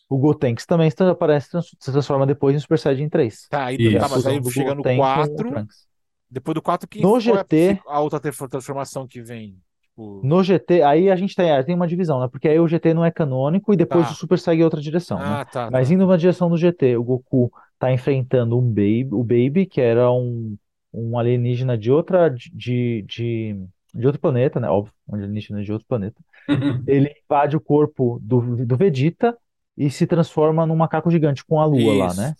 O 0.09 0.19
Gotenks 0.19 0.66
também 0.66 0.90
se 0.90 1.03
aparece, 1.03 1.49
se 1.62 1.93
transforma 1.93 2.27
depois 2.27 2.55
em 2.55 2.59
Super 2.59 2.78
Saiyajin 2.78 3.09
3. 3.09 3.49
Tá, 3.49 3.65
aí. 3.66 3.77
Que 3.78 3.99
tá, 3.99 4.09
mas 4.09 4.27
aí 4.27 4.40
do 4.40 4.51
chega 4.51 4.74
no 4.74 4.82
Goten 4.82 4.99
com 4.99 5.03
o 5.03 5.15
4. 5.15 5.35
Trunks. 5.36 5.89
Depois 6.31 6.55
do 6.55 6.62
4, 6.62 6.86
quem 6.89 7.01
No 7.01 7.16
é 7.16 7.20
GT, 7.20 7.81
a 7.86 8.01
outra 8.01 8.20
transformação 8.20 9.07
que 9.07 9.23
vem? 9.23 9.59
Tipo, 9.98 10.20
no 10.24 10.44
GT, 10.44 10.82
aí 10.82 11.10
a 11.10 11.16
gente 11.16 11.34
tem, 11.34 11.64
tem 11.64 11.74
uma 11.74 11.86
divisão, 11.86 12.20
né? 12.20 12.28
Porque 12.30 12.48
aí 12.48 12.60
o 12.60 12.68
GT 12.68 12.94
não 12.94 13.04
é 13.04 13.10
canônico 13.10 13.74
e 13.74 13.76
depois 13.76 14.06
Tá. 14.06 14.12
o 14.12 14.14
Super 14.14 14.38
segue 14.38 14.62
outra 14.62 14.80
direção, 14.80 15.18
né? 15.18 15.40
ah, 15.40 15.44
tá, 15.44 15.68
Mas 15.70 15.90
indo 15.90 16.06
na 16.06 16.16
direção 16.16 16.48
do 16.48 16.56
GT, 16.56 16.96
o 16.96 17.02
Goku 17.02 17.50
tá 17.78 17.92
enfrentando 17.92 18.56
um 18.56 18.62
Baby, 18.62 19.08
o 19.12 19.24
Baby, 19.24 19.66
que 19.66 19.80
era 19.80 20.10
um, 20.12 20.56
um 20.92 21.18
alienígena 21.18 21.76
de 21.76 21.90
outra 21.90 22.28
de, 22.28 23.02
de, 23.02 23.56
de 23.92 24.06
outro 24.06 24.20
planeta, 24.20 24.60
né? 24.60 24.68
Óbvio, 24.68 24.94
um 25.08 25.16
alienígena 25.16 25.62
de 25.62 25.72
outro 25.72 25.86
planeta. 25.88 26.20
Ele 26.86 27.12
invade 27.24 27.56
o 27.56 27.60
corpo 27.60 28.20
do, 28.22 28.64
do 28.64 28.76
Vegeta 28.76 29.36
e 29.76 29.90
se 29.90 30.06
transforma 30.06 30.64
num 30.64 30.76
macaco 30.76 31.10
gigante 31.10 31.44
com 31.44 31.60
a 31.60 31.66
lua 31.66 31.94
lá, 31.94 32.06
Isso. 32.06 32.20
né? 32.20 32.34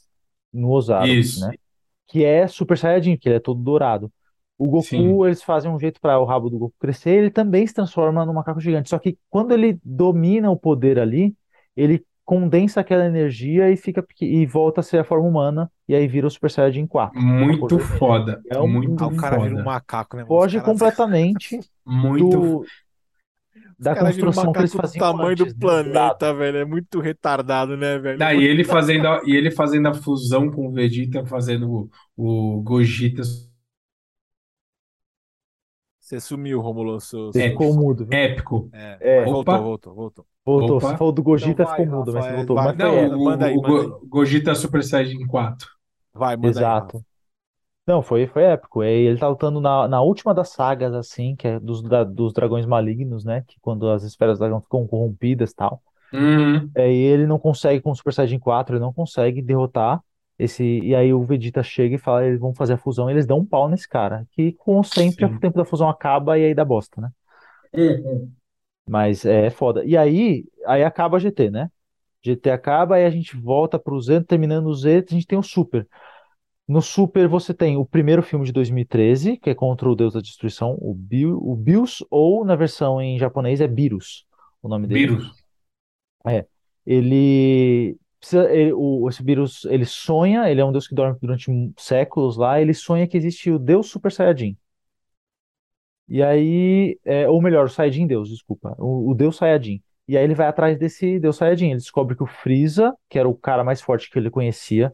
No 0.53 0.71
Ozaru, 0.71 1.09
Isso. 1.09 1.41
né? 1.41 1.55
Que 2.07 2.25
é 2.25 2.47
Super 2.47 2.79
Saiyajin, 2.79 3.17
que 3.17 3.29
ele 3.29 3.37
é 3.37 3.41
todo 3.41 3.61
dourado. 3.61 4.11
O 4.59 4.67
Goku, 4.69 4.83
Sim. 4.83 5.25
eles 5.25 5.43
fazem 5.43 5.71
um 5.71 5.79
jeito 5.79 6.01
para 6.01 6.19
o 6.19 6.25
rabo 6.25 6.51
do 6.51 6.59
Goku 6.59 6.75
crescer, 6.81 7.11
ele 7.11 7.31
também 7.31 7.67
se 7.67 7.75
transforma 7.75 8.27
num 8.27 8.33
macaco 8.35 8.61
gigante. 8.61 8.89
Só 8.91 8.99
que 8.99 9.17
quando 9.31 9.53
ele 9.53 9.79
domina 9.85 10.51
o 10.51 10.57
poder 10.57 10.99
ali, 10.99 11.35
ele 11.77 12.05
condensa 12.25 12.81
aquela 12.81 13.07
energia 13.07 13.71
e 13.71 13.77
fica 13.77 14.05
e 14.21 14.45
volta 14.45 14.81
a 14.81 14.83
ser 14.83 14.99
a 14.99 15.05
forma 15.05 15.27
humana 15.27 15.71
e 15.89 15.95
aí 15.95 16.07
vira 16.07 16.27
o 16.27 16.31
Super 16.31 16.51
Saiyajin 16.51 16.87
4. 16.87 17.19
Muito 17.19 17.77
dele. 17.77 17.89
foda. 17.89 18.43
É 18.51 18.59
um- 18.59 18.69
Muito 18.69 19.03
Ah, 19.03 19.07
o 19.07 19.17
cara 19.17 19.37
vira 19.39 19.47
um 19.47 19.51
foda. 19.59 19.65
macaco, 19.65 20.17
né? 20.17 20.25
Foge 20.27 20.61
completamente 20.61 21.61
Muito 21.87 22.29
do 22.29 22.65
da 23.79 23.93
um 23.93 23.97
construção 24.01 24.53
que 24.53 24.59
eles 24.59 24.75
macaco 24.75 24.89
do 24.89 24.93
faziam 24.93 25.13
tamanho 25.13 25.31
antes, 25.31 25.55
do 25.55 25.67
né? 25.67 25.83
Planeta, 25.83 26.35
velho. 26.35 26.59
É 26.59 26.65
muito 26.65 27.01
retardado, 27.01 27.77
né, 27.77 27.99
velho? 27.99 28.19
Daí 28.19 28.45
ele 28.45 28.65
fazendo 28.65 29.07
a, 29.07 29.21
e 29.25 29.37
ele 29.37 29.51
fazendo 29.51 29.87
a 29.89 29.95
fusão 29.95 30.51
com 30.51 30.67
o 30.69 30.73
Vegeta, 30.73 31.25
fazendo 31.25 31.89
o, 32.17 32.57
o 32.59 32.63
Gogeta 32.63 33.23
Você 36.09 36.21
sumiu, 36.21 36.61
Romulo. 36.63 36.99
Seu, 37.01 37.27
Você 37.27 37.43
É. 37.43 37.51
ficou 37.51 37.75
mudo, 37.75 38.07
viu? 38.07 38.19
épico. 38.19 38.71
É, 38.73 38.97
É. 39.01 39.21
mas 39.21 39.31
voltou, 39.31 39.55
Opa. 39.55 39.63
voltou, 39.63 39.95
voltou. 39.95 40.27
Voltou. 40.45 40.77
Opa. 40.79 40.89
Você 40.89 40.97
falou 40.97 41.13
do 41.13 41.23
Gogeta, 41.23 41.51
Então 41.63 41.67
vai, 41.67 41.77
ficou 41.85 41.99
mudo, 41.99 42.13
mas 42.13 42.25
você 42.25 42.31
Rafael, 42.31 42.37
voltou. 42.37 42.57
vai. 42.57 42.65
Mas 42.67 42.79
Não, 42.79 42.95
épico. 42.95 43.17
o, 43.17 43.25
Manda 43.25 43.47
aí, 43.47 43.57
o 43.57 43.61
manda 43.63 43.89
Go- 43.89 44.07
Gogeta 44.07 44.55
Super 44.55 44.83
Saiyajin 44.83 45.27
4. 45.27 45.69
Vai, 46.15 46.35
manda 46.37 46.47
aí. 46.49 46.51
Exato. 46.51 46.97
Rafa. 46.97 47.07
Não, 47.87 48.03
foi, 48.03 48.27
foi 48.27 48.43
épico. 48.45 48.83
Ele 48.83 49.19
tá 49.19 49.29
lutando 49.29 49.61
na, 49.61 49.87
na 49.89 50.01
última 50.03 50.35
das 50.35 50.51
sagas, 50.51 50.95
assim, 50.95 51.37
que 51.37 51.47
é 51.49 51.61
dos, 51.61 51.83
da- 51.83 52.05
dos 52.05 52.33
dragões 52.33 52.65
malignos, 52.67 53.25
né? 53.25 53.45
Que 53.47 53.57
quando 53.61 53.89
as 53.91 54.03
esferas 54.03 54.39
do 54.39 54.41
dragão 54.43 54.61
ficam 54.63 54.87
corrompidas 54.87 55.51
e 55.51 55.55
tal. 55.55 55.83
Uhum. 56.13 56.71
É, 56.75 56.91
e 56.91 56.97
ele 56.97 57.27
não 57.27 57.39
consegue, 57.39 57.83
com 57.83 57.91
o 57.91 57.95
Super 57.97 58.15
Saiyajin 58.15 58.39
4, 58.39 58.77
ele 58.77 58.81
não 58.85 58.93
consegue 58.95 59.43
derrotar 59.43 60.03
esse. 60.39 60.65
E 60.81 60.95
aí 60.95 61.13
o 61.13 61.25
Vegeta 61.25 61.63
chega 61.63 61.97
e 61.97 61.99
fala, 61.99 62.25
eles 62.25 62.39
vão 62.39 62.55
fazer 62.55 62.75
a 62.75 62.79
fusão, 62.79 63.09
e 63.09 63.13
eles 63.13 63.27
dão 63.27 63.39
um 63.39 63.45
pau 63.45 63.69
nesse 63.69 63.89
cara. 63.89 64.27
Que, 64.31 64.53
como 64.53 64.85
sempre, 64.85 65.27
Sim. 65.27 65.35
o 65.35 65.41
tempo 65.41 65.57
da 65.57 65.65
fusão 65.65 65.89
acaba 65.89 66.39
e 66.39 66.45
aí 66.45 66.55
dá 66.55 66.65
bosta, 66.65 67.01
né? 67.01 67.11
Uhum. 67.75 68.31
Mas 68.89 69.25
é 69.25 69.51
foda. 69.51 69.85
E 69.85 69.97
aí, 69.97 70.45
aí 70.67 70.85
acaba 70.85 71.17
a 71.17 71.21
GT, 71.21 71.51
né? 71.51 71.71
GT 72.23 72.51
acaba, 72.51 72.97
aí 72.97 73.05
a 73.05 73.11
gente 73.11 73.37
volta 73.37 73.79
pro 73.79 74.01
Z, 74.01 74.25
terminando 74.25 74.67
o 74.67 74.75
Z, 74.75 75.05
a 75.09 75.15
gente 75.15 75.27
tem 75.27 75.39
o 75.39 75.43
Super. 75.43 75.87
No 76.67 76.83
Super 76.83 77.29
você 77.29 77.55
tem 77.55 77.77
o 77.77 77.85
primeiro 77.85 78.23
filme 78.23 78.45
de 78.45 78.53
2013, 78.53 79.39
que 79.39 79.51
é 79.51 79.55
contra 79.55 79.89
o 79.89 79.95
Deus 79.97 80.15
da 80.15 80.21
Destruição, 80.21 80.77
o, 80.81 80.95
Bil, 80.95 81.39
o 81.41 81.57
Bios, 81.57 82.05
ou 82.11 82.45
na 82.45 82.57
versão 82.57 83.01
em 83.01 83.19
japonês 83.19 83.61
é 83.61 83.67
Beerus, 83.67 84.27
o 84.63 84.69
nome 84.69 84.87
dele. 84.87 85.07
Beerus. 85.07 85.33
Ele, 86.85 87.99
precisa- 88.19 88.51
ele- 88.53 88.73
o, 88.75 89.09
esse 89.09 89.23
Beerus, 89.23 89.65
ele 89.67 89.85
sonha, 89.85 90.51
ele 90.51 90.61
é 90.61 90.65
um 90.65 90.73
deus 90.73 90.87
que 90.89 90.95
dorme 90.95 91.19
durante 91.21 91.51
séculos 91.79 92.37
lá, 92.37 92.61
ele 92.61 92.75
sonha 92.75 93.07
que 93.09 93.17
existe 93.17 93.51
o 93.51 93.59
Deus 93.59 93.89
Super 93.91 94.13
Saiyajin. 94.13 94.57
E 96.09 96.23
aí, 96.23 96.99
é, 97.05 97.29
ou 97.29 97.41
melhor, 97.43 97.67
o 97.67 97.69
Saiyajin 97.69 98.07
Deus, 98.07 98.31
desculpa, 98.31 98.75
o, 98.79 99.11
o 99.11 99.15
Deus 99.15 99.37
Saiyajin. 99.37 99.83
E 100.07 100.17
aí 100.17 100.25
ele 100.25 100.35
vai 100.35 100.47
atrás 100.47 100.79
desse 100.79 101.19
Deus 101.21 101.37
Saiyajin. 101.37 101.67
Ele 101.69 101.77
descobre 101.77 102.17
que 102.17 102.23
o 102.23 102.27
Freeza, 102.27 102.95
que 103.11 103.19
era 103.19 103.29
o 103.29 103.35
cara 103.37 103.63
mais 103.63 103.81
forte 103.83 104.11
que 104.11 104.19
ele 104.19 104.31
conhecia, 104.31 104.91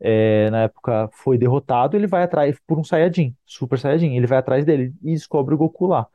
é, 0.00 0.50
na 0.50 0.64
época 0.64 1.08
foi 1.14 1.38
derrotado. 1.38 1.96
Ele 1.96 2.06
vai 2.08 2.24
atrás 2.24 2.58
por 2.66 2.78
um 2.78 2.84
Saiyajin, 2.84 3.36
Super 3.46 3.78
Saiyajin. 3.78 4.16
Ele 4.16 4.26
vai 4.28 4.38
atrás 4.38 4.64
dele 4.64 4.94
e 5.02 5.12
descobre 5.14 5.54
o 5.54 5.58
Goku 5.58 5.86
lá. 5.86 6.06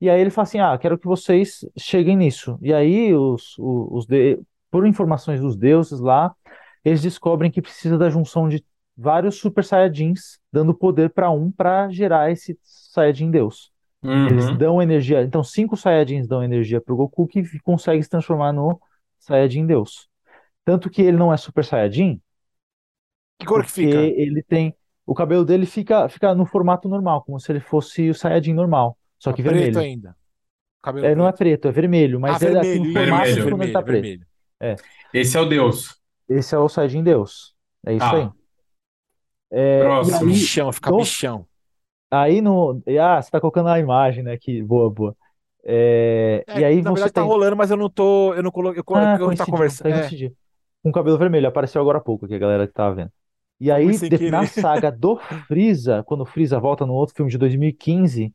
E 0.00 0.10
aí 0.10 0.20
ele 0.20 0.30
fala 0.30 0.44
assim: 0.48 0.60
Ah, 0.60 0.76
quero 0.78 0.98
que 0.98 1.06
vocês 1.06 1.66
cheguem 1.78 2.16
nisso. 2.16 2.58
E 2.62 2.72
aí, 2.74 3.14
os, 3.14 3.56
os, 3.58 3.88
os 4.00 4.06
de- 4.06 4.40
por 4.72 4.86
informações 4.88 5.42
dos 5.42 5.56
deuses 5.56 6.00
lá, 6.00 6.34
eles 6.84 7.02
descobrem 7.02 7.52
que 7.52 7.62
precisa 7.62 7.98
da 7.98 8.10
junção 8.10 8.48
de 8.50 8.64
vários 8.96 9.36
Super 9.38 9.64
Saiyajins, 9.64 10.40
dando 10.52 10.74
poder 10.74 11.10
para 11.10 11.30
um 11.30 11.52
para 11.52 11.90
gerar 11.90 12.32
esse 12.32 12.58
Saiyajin 12.64 13.30
Deus. 13.32 13.72
Eles 14.24 14.50
Uhum. 14.50 14.52
dão 14.52 14.82
energia. 14.82 15.22
Então, 15.22 15.44
cinco 15.44 15.76
Saiyajins 15.76 16.28
dão 16.28 16.42
energia 16.44 16.80
pro 16.80 16.96
Goku 16.96 17.28
que 17.28 17.42
consegue 17.60 18.02
se 18.02 18.10
transformar 18.10 18.52
no 18.52 18.80
Saiyajin 19.20 19.66
Deus. 19.66 20.08
Tanto 20.64 20.90
que 20.90 21.02
ele 21.02 21.16
não 21.18 21.32
é 21.32 21.38
Super 21.38 21.64
Saiyajin, 21.64 22.20
Que 23.38 23.46
cor 23.46 23.62
que 23.64 23.70
fica? 23.78 24.02
ele 24.16 24.42
tem. 24.42 24.74
O 25.06 25.14
cabelo 25.14 25.44
dele 25.44 25.66
fica, 25.66 26.08
fica 26.08 26.34
no 26.34 26.46
formato 26.46 26.88
normal, 26.88 27.22
como 27.24 27.38
se 27.40 27.50
ele 27.52 27.60
fosse 27.60 28.08
o 28.10 28.14
Saiyajin 28.14 28.54
normal, 28.54 28.96
só 29.18 29.32
Tá 29.32 29.34
que 29.34 29.42
preto 29.44 29.78
vermelho. 29.82 29.82
ainda. 29.82 30.16
Cabelo 30.82 31.08
É, 31.08 31.14
não 31.14 31.26
é 31.26 31.32
preto. 31.32 31.32
preto, 31.32 31.68
é 31.68 31.72
vermelho, 31.72 32.20
mas 32.20 32.36
Ah, 32.36 32.38
é 32.42 32.54
assim, 32.56 32.80
vermelho, 32.80 32.82
o 32.82 32.86
isso, 32.86 32.86
formato 32.86 33.34
de 33.34 33.42
Vermelho. 33.42 33.62
ele 33.62 33.70
tá 33.70 33.82
vermelho, 33.82 33.82
preto. 33.82 34.26
Vermelho. 34.68 34.76
Esse 35.12 35.36
é 35.36 35.40
o 35.40 35.44
Deus. 35.46 36.00
Esse 36.28 36.54
é 36.54 36.58
o 36.58 36.68
Saiyajin 36.68 37.02
Deus. 37.02 37.54
É 37.86 37.94
isso 37.94 38.04
aí. 38.06 38.26
Tá. 38.26 38.32
É, 39.50 39.80
Próximo. 39.80 40.16
Fica 40.18 40.24
aí, 40.26 40.32
bichão, 40.32 40.72
fica 40.72 40.90
no- 40.90 40.96
bichão. 40.98 41.46
aí 42.10 42.40
no. 42.40 42.82
Ah, 43.00 43.20
você 43.20 43.30
tá 43.30 43.40
colocando 43.40 43.68
a 43.68 43.78
imagem, 43.78 44.22
né? 44.24 44.36
Que 44.38 44.62
boa, 44.62 44.90
boa. 44.90 45.16
É, 45.64 46.42
É, 46.46 46.60
e 46.60 46.64
aí 46.64 46.76
na 46.82 46.90
você 46.90 46.94
verdade 46.94 47.12
tá 47.12 47.20
tem. 47.20 47.28
rolando, 47.30 47.56
mas 47.56 47.70
eu 47.70 47.76
não 47.76 47.90
tô. 47.90 48.34
Eu 48.34 48.42
não 48.42 48.50
coloquei. 48.50 48.80
Eu, 48.80 48.96
Ah, 48.96 49.16
eu, 49.20 49.36
tá 49.36 49.44
conversando. 49.46 49.90
tá 49.90 49.98
É. 50.06 50.30
Com 50.82 50.88
o 50.90 50.92
cabelo 50.92 51.16
vermelho, 51.18 51.46
apareceu 51.46 51.80
agora 51.80 51.98
há 51.98 52.00
pouco 52.00 52.24
aqui, 52.24 52.34
a 52.34 52.38
galera 52.38 52.66
que 52.66 52.72
tava 52.72 52.94
vendo. 52.96 53.12
E 53.60 53.70
aí, 53.70 53.86
de- 53.96 54.30
na 54.30 54.44
saga 54.46 54.90
do 54.90 55.16
Freeza, 55.46 56.02
quando 56.04 56.22
o 56.22 56.26
Freeza 56.26 56.58
volta 56.58 56.84
no 56.84 56.94
outro 56.94 57.14
filme 57.14 57.30
de 57.30 57.38
2015, 57.38 58.34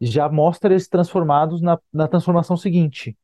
já 0.00 0.28
mostra 0.28 0.72
eles 0.72 0.86
transformados 0.88 1.60
na, 1.60 1.78
na 1.92 2.06
transformação 2.06 2.56
seguinte. 2.56 3.16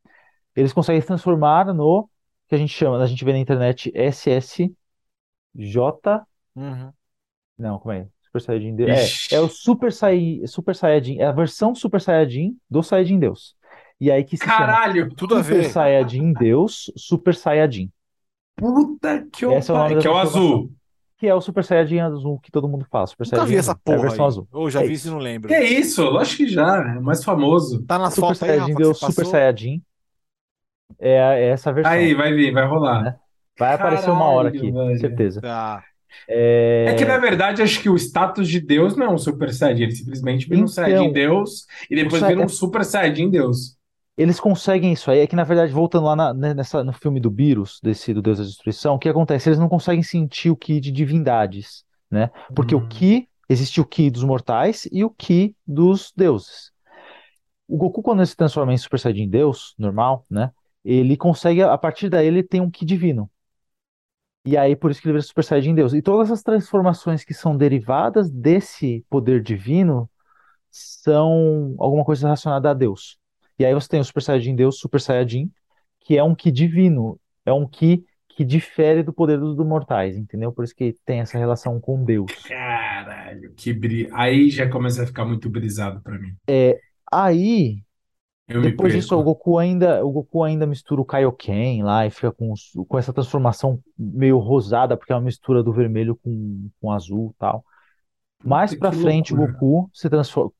Eles 0.55 0.73
conseguem 0.73 0.99
se 0.99 1.07
transformar 1.07 1.73
no 1.73 2.09
que 2.49 2.55
a 2.55 2.57
gente 2.57 2.73
chama, 2.73 3.01
a 3.01 3.05
gente 3.07 3.23
vê 3.23 3.31
na 3.31 3.37
internet 3.39 3.91
SSJ. 3.95 4.73
Uhum. 6.55 6.91
Não, 7.57 7.79
como 7.79 7.91
é? 7.93 8.07
Super 8.21 8.41
Saiyajin 8.41 8.75
Deus. 8.75 8.89
É, 8.89 9.03
Ixi. 9.03 9.35
é 9.35 9.39
o 9.39 9.47
Super, 9.49 9.91
Sai, 9.91 10.41
Super 10.45 10.75
Saiyajin, 10.75 11.19
é 11.19 11.25
a 11.25 11.31
versão 11.31 11.73
Super 11.73 11.99
Saiyajin 12.01 12.55
do 12.69 12.81
Saiyajin 12.83 13.19
Deus. 13.19 13.55
E 13.99 14.11
aí 14.11 14.23
que 14.23 14.37
se 14.37 14.43
chama 14.45 14.57
Caralho! 14.57 15.13
Tudo 15.15 15.35
a 15.35 15.43
Super 15.43 15.61
ver. 15.63 15.69
Saiyajin 15.69 16.33
Deus, 16.33 16.91
Super 16.95 17.35
Saiyajin. 17.35 17.91
Puta 18.55 19.25
que 19.31 19.45
o 19.45 19.51
Esse 19.53 19.71
é 19.71 19.73
o 19.73 19.77
nome 19.77 20.01
Que 20.01 20.07
é 20.07 20.11
o 20.11 20.17
azul. 20.17 20.71
Que 21.17 21.27
é 21.27 21.35
o 21.35 21.41
Super 21.41 21.63
Saiyajin 21.65 21.99
azul 21.99 22.39
que 22.39 22.51
todo 22.51 22.67
mundo 22.67 22.85
fala. 22.89 23.07
Super 23.07 23.25
Nunca 23.25 23.35
Saiyajin 23.37 23.53
vi 23.53 23.59
essa 23.59 23.71
azul. 23.71 23.79
É 23.85 23.91
a 23.91 23.95
porra 23.95 24.01
versão 24.07 24.25
aí. 24.25 24.27
azul. 24.29 24.47
Ou 24.51 24.69
já 24.69 24.83
É 24.83 24.87
vi 24.87 24.93
isso. 24.93 25.03
se 25.03 25.09
não 25.09 25.17
lembro. 25.17 25.47
Que 25.49 25.59
isso? 25.59 26.03
Lógico 26.03 26.37
que 26.37 26.47
já. 26.47 26.77
É 26.95 26.99
o 26.99 27.03
mais 27.03 27.23
famoso. 27.23 27.83
Tá 27.85 27.97
nas 27.99 28.13
Super 28.13 28.27
fotos 28.27 28.43
aí, 28.43 28.49
Saiyajin 28.49 28.75
Deus, 28.75 28.99
Super? 28.99 29.25
Saiyajin. 29.25 29.81
É, 30.99 31.21
a- 31.21 31.33
é 31.35 31.49
essa 31.49 31.71
versão, 31.73 31.91
Aí, 31.91 32.13
vai 32.13 32.33
vir, 32.33 32.53
vai 32.53 32.65
rolar. 32.65 33.03
né? 33.03 33.19
Vai 33.57 33.73
aparecer 33.73 34.09
uma 34.11 34.25
hora 34.25 34.49
Caralho, 34.49 34.49
aqui, 34.49 34.71
velho. 34.71 34.99
certeza. 34.99 35.41
Tá. 35.41 35.83
É 36.83 36.93
que, 36.93 37.05
na 37.05 37.17
É, 37.17 37.19
verdade, 37.19 37.61
acho 37.61 37.81
que 37.81 37.89
o 37.89 37.95
status 37.97 38.47
de 38.47 38.59
Deus 38.59 38.95
não 38.95 39.05
é 39.07 39.09
um 39.09 39.17
Super 39.17 39.53
Saiyajin. 39.53 39.83
Ele 39.83 39.91
simplesmente 39.95 40.47
vira 40.49 40.63
um 40.63 40.67
Saiyajin 40.67 41.05
então, 41.05 41.13
Deus 41.13 41.65
e 41.89 41.95
o 42.01 42.09
depois 42.09 42.23
vira 42.23 42.39
um 42.41 42.43
é- 42.45 42.47
Super 42.49 42.83
Saiyajin 42.85 43.29
Deus. 43.29 43.77
eles 44.17 44.39
conseguem 44.39 44.91
isso 44.93 45.09
aí. 45.09 45.19
É 45.19 45.27
que, 45.27 45.35
na 45.35 45.43
verdade, 45.43 45.71
voltando 45.71 46.05
lá 46.05 46.15
na- 46.15 46.33
né, 46.33 46.53
nessa, 46.53 46.83
no 46.83 46.91
filme 46.93 47.19
do 47.19 47.31
Beerus, 47.31 47.79
desse 47.81 48.13
do 48.13 48.21
Deus 48.21 48.37
da 48.39 48.43
Destruição, 48.43 48.95
o 48.95 48.99
que 48.99 49.07
acontece? 49.09 49.49
Eles 49.49 49.59
não 49.59 49.69
conseguem 49.69 50.03
sentir 50.03 50.49
o 50.49 50.55
Ki 50.57 50.79
de 50.79 50.91
divindades, 50.91 51.83
né? 52.11 52.29
Porque 52.53 52.75
o 52.75 52.81
Hum. 52.81 52.87
Ki, 52.89 53.29
existe 53.47 53.79
o 53.79 53.85
Ki 53.85 54.09
dos 54.09 54.23
mortais 54.23 54.87
e 54.91 55.03
o 55.03 55.09
Ki 55.09 55.55
dos 55.65 56.11
deuses. 56.15 56.71
O 57.67 57.77
Goku, 57.77 58.01
quando 58.03 58.19
ele 58.19 58.27
se 58.27 58.35
transforma 58.35 58.73
em 58.73 58.77
Super 58.77 58.99
Saiyajin 58.99 59.29
Deus, 59.29 59.75
normal, 59.77 60.25
né? 60.29 60.51
Ele 60.83 61.17
consegue, 61.17 61.61
a 61.61 61.77
partir 61.77 62.09
daí, 62.09 62.27
ele 62.27 62.43
tem 62.43 62.61
um 62.61 62.69
Ki 62.69 62.85
divino. 62.85 63.29
E 64.45 64.55
aí, 64.57 64.75
por 64.75 64.89
isso 64.89 65.01
que 65.01 65.07
ele 65.07 65.13
vira 65.13 65.21
Super 65.21 65.43
Saiyajin 65.43 65.75
Deus. 65.75 65.93
E 65.93 66.01
todas 66.01 66.31
as 66.31 66.41
transformações 66.41 67.23
que 67.23 67.33
são 67.33 67.55
derivadas 67.55 68.31
desse 68.31 69.05
poder 69.09 69.41
divino 69.41 70.09
são 70.71 71.75
alguma 71.77 72.05
coisa 72.05 72.27
relacionada 72.27 72.71
a 72.71 72.73
Deus. 72.73 73.19
E 73.59 73.65
aí 73.65 73.73
você 73.73 73.89
tem 73.89 73.99
o 73.99 74.03
Super 74.03 74.21
Saiyajin 74.21 74.55
Deus, 74.55 74.79
Super 74.79 75.01
Saiyajin, 75.01 75.51
que 75.99 76.17
é 76.17 76.23
um 76.23 76.33
Ki 76.33 76.51
divino. 76.51 77.19
É 77.45 77.51
um 77.51 77.67
Ki 77.67 78.05
que 78.29 78.45
difere 78.45 79.03
do 79.03 79.11
poder 79.11 79.37
dos 79.37 79.57
mortais, 79.57 80.15
entendeu? 80.15 80.53
Por 80.53 80.63
isso 80.63 80.73
que 80.73 80.95
tem 81.05 81.19
essa 81.19 81.37
relação 81.37 81.77
com 81.77 82.05
Deus. 82.05 82.31
Caralho, 82.47 83.53
que 83.53 83.73
bri... 83.73 84.07
Aí 84.13 84.49
já 84.49 84.69
começa 84.69 85.03
a 85.03 85.05
ficar 85.05 85.25
muito 85.25 85.49
brisado 85.49 86.01
pra 86.01 86.17
mim. 86.17 86.33
Aí, 87.11 87.83
Eu 88.49 88.61
Depois 88.63 88.91
disso, 88.91 89.15
o. 89.15 89.23
Goku 89.23 89.59
ainda, 89.59 90.03
o 90.03 90.11
Goku 90.11 90.43
ainda 90.43 90.65
mistura 90.65 90.99
o 90.99 91.05
Kaioken 91.05 91.83
lá 91.83 92.07
e 92.07 92.09
fica 92.09 92.31
com, 92.31 92.51
com 92.87 92.97
essa 92.97 93.13
transformação 93.13 93.79
meio 93.95 94.39
rosada, 94.39 94.97
porque 94.97 95.13
é 95.13 95.15
uma 95.15 95.21
mistura 95.21 95.61
do 95.61 95.71
vermelho 95.71 96.15
com, 96.15 96.67
com 96.81 96.91
azul 96.91 97.31
e 97.35 97.39
tal. 97.39 97.63
Mais 98.43 98.71
Puta, 98.71 98.79
pra 98.79 98.91
que 98.91 99.03
frente, 99.03 99.33
o 99.33 99.37
loucura. 99.37 99.59
Goku 99.59 99.89
se 99.93 100.09
transforma, 100.09 100.51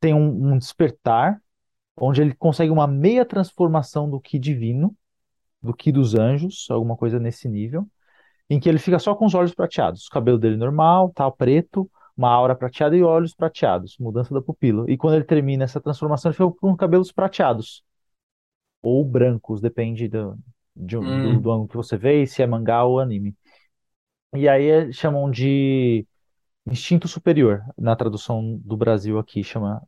tem 0.00 0.12
um, 0.12 0.52
um 0.52 0.58
despertar, 0.58 1.40
onde 1.96 2.20
ele 2.20 2.34
consegue 2.34 2.70
uma 2.70 2.86
meia 2.86 3.24
transformação 3.24 4.10
do 4.10 4.20
Ki 4.20 4.40
divino, 4.40 4.92
do 5.62 5.72
Ki 5.72 5.92
dos 5.92 6.16
anjos, 6.16 6.66
alguma 6.68 6.96
coisa 6.96 7.20
nesse 7.20 7.48
nível, 7.48 7.86
em 8.50 8.58
que 8.58 8.68
ele 8.68 8.78
fica 8.78 8.98
só 8.98 9.14
com 9.14 9.24
os 9.24 9.34
olhos 9.34 9.54
prateados, 9.54 10.06
o 10.06 10.10
cabelo 10.10 10.38
dele 10.38 10.56
normal, 10.56 11.12
tal, 11.14 11.30
preto, 11.30 11.88
uma 12.16 12.30
aura 12.30 12.54
prateada 12.56 12.96
e 12.96 13.02
olhos 13.02 13.34
prateados, 13.34 13.96
mudança 13.98 14.32
da 14.34 14.42
pupila. 14.42 14.90
E 14.90 14.96
quando 14.96 15.14
ele 15.16 15.24
termina 15.24 15.64
essa 15.64 15.80
transformação, 15.80 16.30
ele 16.30 16.36
fica 16.36 16.50
com 16.60 16.76
cabelos 16.76 17.12
prateados 17.12 17.84
ou 18.82 19.04
brancos, 19.04 19.60
depende 19.60 20.08
do, 20.08 20.36
de- 20.74 20.96
do, 20.96 21.34
Hum. 21.34 21.40
do 21.40 21.50
ângulo 21.52 21.68
que 21.68 21.76
você 21.76 21.96
vê 21.96 22.22
e 22.22 22.26
se 22.26 22.42
é 22.42 22.46
mangá 22.46 22.84
ou 22.84 23.00
anime. 23.00 23.34
E 24.34 24.48
aí 24.48 24.66
é- 24.68 24.92
chamam 24.92 25.30
de 25.30 26.06
instinto 26.66 27.08
superior, 27.08 27.62
na 27.78 27.96
tradução 27.96 28.58
do 28.64 28.76
Brasil 28.76 29.18
aqui, 29.18 29.44
chama. 29.44 29.82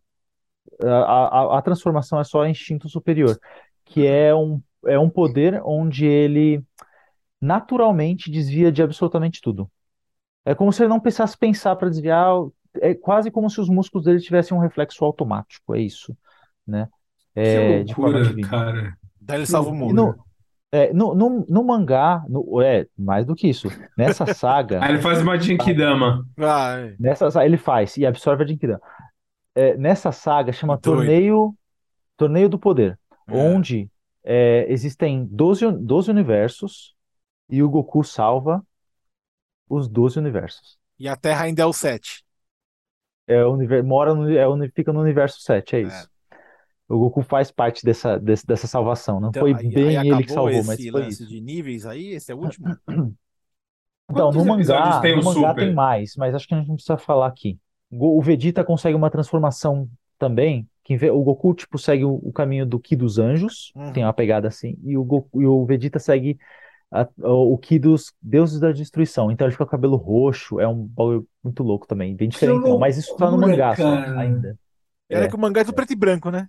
A, 0.83 1.57
a, 1.57 1.59
a 1.59 1.63
transformação 1.63 2.21
é 2.21 2.25
só 2.25 2.47
instinto 2.47 2.89
superior, 2.89 3.41
que 3.87 4.07
é 4.07 4.35
um, 4.35 4.63
é 4.87 4.99
um 4.99 5.11
poder 5.11 5.63
onde 5.65 6.07
ele 6.07 6.63
naturalmente 7.41 8.31
desvia 8.31 8.73
de 8.73 8.83
absolutamente 8.83 9.41
tudo. 9.43 9.71
É 10.51 10.55
como 10.55 10.73
se 10.73 10.83
ele 10.83 10.89
não 10.89 11.01
precisasse 11.01 11.37
pensar 11.37 11.77
para 11.77 11.89
desviar, 11.91 12.33
é 12.81 12.95
quase 12.95 13.31
como 13.31 13.51
se 13.51 13.61
os 13.61 13.69
músculos 13.69 14.05
dele 14.07 14.21
tivessem 14.21 14.57
um 14.57 14.61
reflexo 14.61 15.05
automático, 15.05 15.75
é 15.75 15.81
isso, 15.81 16.17
né? 16.67 16.89
Que 17.35 17.41
É, 17.41 17.83
de 17.83 17.95
forma 17.95 18.19
loucura, 18.19 18.49
cara. 18.49 18.97
Daí 19.21 19.37
ele 19.39 19.45
Que 19.45 19.51
salva 19.51 19.71
o 19.71 19.75
mundo. 19.75 19.95
no, 19.95 20.15
é, 20.73 20.93
no, 20.93 21.15
no, 21.15 21.47
no 21.49 21.65
mangá, 21.65 22.25
no, 22.29 22.61
é, 22.63 22.87
mais 22.97 23.27
do 23.27 23.35
que 23.35 23.49
isso, 23.49 23.69
nessa 23.97 24.25
saga, 24.35 24.83
Aí 24.83 24.93
ele 24.93 25.03
faz 25.03 25.21
uma 25.21 25.39
Genkidama. 25.39 26.27
Vai. 26.37 26.95
nessa, 26.99 27.31
sa- 27.31 27.45
ele 27.45 27.59
faz 27.59 27.97
e 27.99 28.07
absorve 28.07 28.45
a 28.45 28.47
Genkidama. 28.47 28.81
É, 29.55 29.77
nessa 29.77 30.13
saga 30.13 30.53
chama 30.53 30.77
Que 30.77 30.83
doido. 30.85 30.99
Torneio, 31.01 31.55
Torneio 32.17 32.49
do 32.49 32.59
Poder, 32.59 32.99
É. 33.29 33.37
onde 33.37 33.91
é, 34.25 34.67
existem 34.73 35.27
12, 35.31 35.67
uni- 35.67 35.85
12 35.85 36.11
universos 36.11 36.95
e 37.51 37.63
o 37.63 37.69
Goku 37.69 38.03
salva 38.05 38.63
os 39.69 39.89
12 39.89 40.19
universos. 40.19 40.79
E 40.99 41.09
a 41.09 41.17
Terra 41.17 41.45
ainda 41.45 41.63
é 41.63 41.67
o 41.67 41.73
7. 41.73 42.25
É, 43.27 43.45
o 43.45 43.53
univer- 43.53 43.85
mora 43.85 44.15
no, 44.15 44.29
é, 44.65 44.69
fica 44.71 44.93
no 44.93 45.01
universo 45.01 45.41
7, 45.43 45.77
é 45.77 45.81
isso. 45.83 46.09
O 46.89 46.99
Goku 46.99 47.23
faz 47.23 47.51
parte 47.51 47.85
dessa, 47.85 48.19
desse- 48.19 48.47
dessa 48.47 48.67
salvação. 48.67 49.21
Não 49.21 49.31
Então, 49.31 49.43
foi 49.43 49.55
aí, 49.55 49.69
bem 49.75 49.97
aí 49.99 50.09
ele 50.09 50.25
que 50.25 50.33
salvou, 50.33 50.65
mas 50.65 50.81
esse 50.81 50.91
foi 50.91 51.03
lance 51.03 51.09
isso. 51.09 51.27
de 51.27 51.41
níveis 51.41 51.85
aí, 51.87 52.09
esse 52.15 52.33
é 52.33 52.35
o 52.35 52.39
último. 52.39 52.75
Então, 54.11 54.33
no 54.33 54.45
mangá, 54.45 55.01
tem 55.01 55.15
no 55.15 55.21
o 55.21 55.25
mangá 55.25 55.55
tem 55.55 55.73
mais, 55.75 56.15
mas 56.17 56.35
acho 56.35 56.47
que 56.49 56.55
a 56.55 56.59
gente 56.59 56.69
não 56.69 56.77
precisa 56.77 56.97
falar 56.99 57.27
aqui. 57.27 57.59
O 57.91 58.21
Vegeta 58.23 58.65
consegue 58.65 58.97
uma 58.97 59.11
transformação 59.11 59.89
também, 60.19 60.69
o 61.13 61.23
Goku 61.23 61.55
tipo 61.55 61.79
segue 61.79 62.05
o, 62.05 62.15
o 62.23 62.33
caminho 62.33 62.65
do 62.67 62.81
Ki 62.81 62.97
dos 62.97 63.19
anjos, 63.19 63.75
Uhum. 63.75 63.93
tem 63.93 64.05
uma 64.05 64.13
pegada 64.13 64.49
assim, 64.49 64.77
e 64.83 64.97
o 64.97 65.05
Goku, 65.05 65.43
e 65.43 65.47
o 65.47 65.65
Vegeta 65.67 65.99
segue 65.99 66.39
a- 66.91 67.09
o, 67.19 67.57
Ki 67.59 67.79
dos 67.79 68.13
deuses 68.21 68.61
da 68.61 68.73
destruição. 68.73 69.31
Então 69.31 69.47
ele 69.47 69.53
fica 69.53 69.65
com 69.65 69.69
o 69.69 69.71
cabelo 69.71 69.97
roxo, 69.97 70.61
é 70.61 70.67
um 70.69 70.85
bagulho 70.87 71.29
muito 71.43 71.63
louco 71.63 71.87
também, 71.87 72.15
bem 72.17 72.29
diferente, 72.29 72.63
mas 72.79 72.97
isso 72.97 73.17
tá 73.17 73.31
no 73.31 73.39
mangá 73.39 73.75
só 73.77 73.89
cara. 73.89 74.21
ainda. 74.21 74.59
E 75.11 75.17
olha 75.17 75.25
É. 75.25 75.29
que 75.29 75.37
o 75.37 75.39
mangá 75.39 75.61
é 75.61 75.65
do 75.65 75.73
preto 75.73 75.93
e 75.93 75.97
branco, 75.97 76.31
né? 76.31 76.49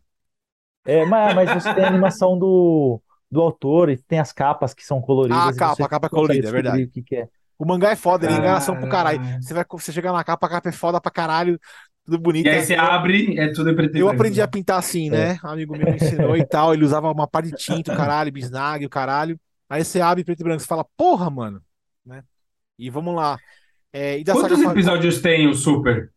É, 0.86 1.06
mas, 1.06 1.36
mas 1.36 1.64
você 1.64 1.74
tem 1.74 1.84
a 1.84 1.88
animação 1.88 2.38
do, 2.38 3.02
do 3.30 3.42
autor 3.42 3.90
e 3.90 3.98
tem 3.98 4.20
as 4.20 4.32
capas 4.32 4.74
que 4.74 4.84
são 4.84 5.02
coloridas 5.02 5.38
Ah, 5.38 5.50
a 5.50 5.56
capa, 5.56 5.86
a 5.86 5.90
capa 5.90 6.08
é 6.08 6.10
colorida, 6.10 6.48
é 6.48 6.52
verdade. 6.52 6.84
o 6.86 6.90
que 6.90 7.04
que 7.04 7.16
é. 7.16 7.28
O 7.58 7.66
mangá 7.66 7.92
é 7.92 7.96
foda, 7.96 8.26
ele 8.26 8.34
é 8.36 8.38
enganação 8.38 8.76
pro 8.76 8.88
caralho. 8.90 9.20
Caralho. 9.20 9.44
Você 9.44 9.54
vai, 9.54 9.66
você 9.70 9.92
chega 9.92 10.12
na 10.14 10.24
capa, 10.24 10.48
a 10.48 10.50
capa 10.50 10.70
é 10.70 10.72
foda 10.72 11.02
pra 11.02 11.12
caralho, 11.12 11.60
tudo 12.06 12.18
bonito. 12.18 12.48
E 12.48 12.50
aí 12.50 12.62
você 12.66 12.76
abre, 12.76 13.38
é 13.38 13.52
tudo 13.52 13.70
em 13.70 13.76
preto 13.76 13.98
e 13.98 14.00
Eu 14.00 14.08
aprendi 14.08 14.42
a 14.42 14.48
pintar 14.48 14.80
assim, 14.80 15.10
né? 15.10 15.38
Um 15.44 15.48
amigo 15.50 15.76
meu 15.76 15.90
me 15.90 15.98
ensinou 15.98 16.36
e 16.38 16.46
tal. 16.46 16.74
Ele 16.74 16.86
usava 16.86 17.12
uma 17.12 17.28
pá 17.28 17.42
de 17.42 17.52
tinta, 17.52 17.92
o 17.92 17.98
caralho, 17.98 18.32
bisnague, 18.32 18.86
o 18.86 18.90
caralho. 18.90 19.40
Aí 19.70 19.86
você 19.86 20.02
abre 20.02 20.24
preto 20.24 20.42
e 20.42 20.44
branco, 20.44 20.62
você 20.62 20.68
fala, 20.68 20.84
porra, 20.98 21.30
mano. 21.30 21.62
Né? 22.06 22.24
E 22.78 22.90
vamos 22.90 23.16
lá. 23.16 23.40
É, 23.94 24.20
e 24.20 24.24
da 24.24 24.34
Quantos 24.34 24.62
episódios 24.62 25.22
tem 25.22 25.48
o 25.48 25.54
Super? 25.54 26.12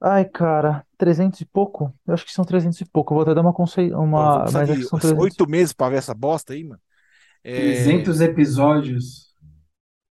Ai, 0.00 0.26
cara, 0.26 0.86
300 0.98 1.40
e 1.40 1.46
pouco? 1.46 1.92
Eu 2.06 2.12
acho 2.12 2.24
que 2.26 2.32
são 2.32 2.44
300 2.44 2.78
e 2.80 2.84
pouco. 2.84 3.12
Eu 3.12 3.16
vou 3.16 3.22
até 3.22 3.34
dar 3.34 3.40
uma 3.40 3.54
vou 3.54 3.90
uma, 3.94 4.44
mas 4.52 4.68
de 4.68 4.76
que 4.76 4.84
são 4.84 4.98
300. 4.98 5.24
oito 5.24 5.48
meses 5.48 5.72
pra 5.72 5.88
ver 5.88 5.96
essa 5.96 6.12
bosta 6.14 6.52
aí, 6.52 6.62
mano. 6.64 6.80
É, 7.42 7.56
300 7.56 8.20
episódios. 8.20 9.32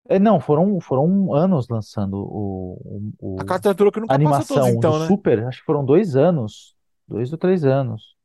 É, 0.09 0.19
não, 0.19 0.41
foram, 0.41 0.81
foram 0.81 1.35
anos 1.35 1.69
lançando 1.69 2.15
o, 2.17 3.13
o, 3.21 3.37
A 3.39 3.45
o- 3.45 3.45
Cartoon 3.45 3.69
Network 3.71 4.01
nunca 4.01 4.13
a 4.13 4.15
passou 4.15 4.47
todos, 4.47 4.69
animação 4.69 4.69
então, 4.69 4.93
do 4.93 4.99
né? 5.01 5.07
Super. 5.07 5.45
Acho 5.47 5.61
que 5.61 5.67
foram 5.67 5.85
dois 5.85 6.17
anos. 6.17 6.75
Dois 7.09 7.33
ou 7.33 7.39
três 7.39 7.65
anos. 7.65 8.17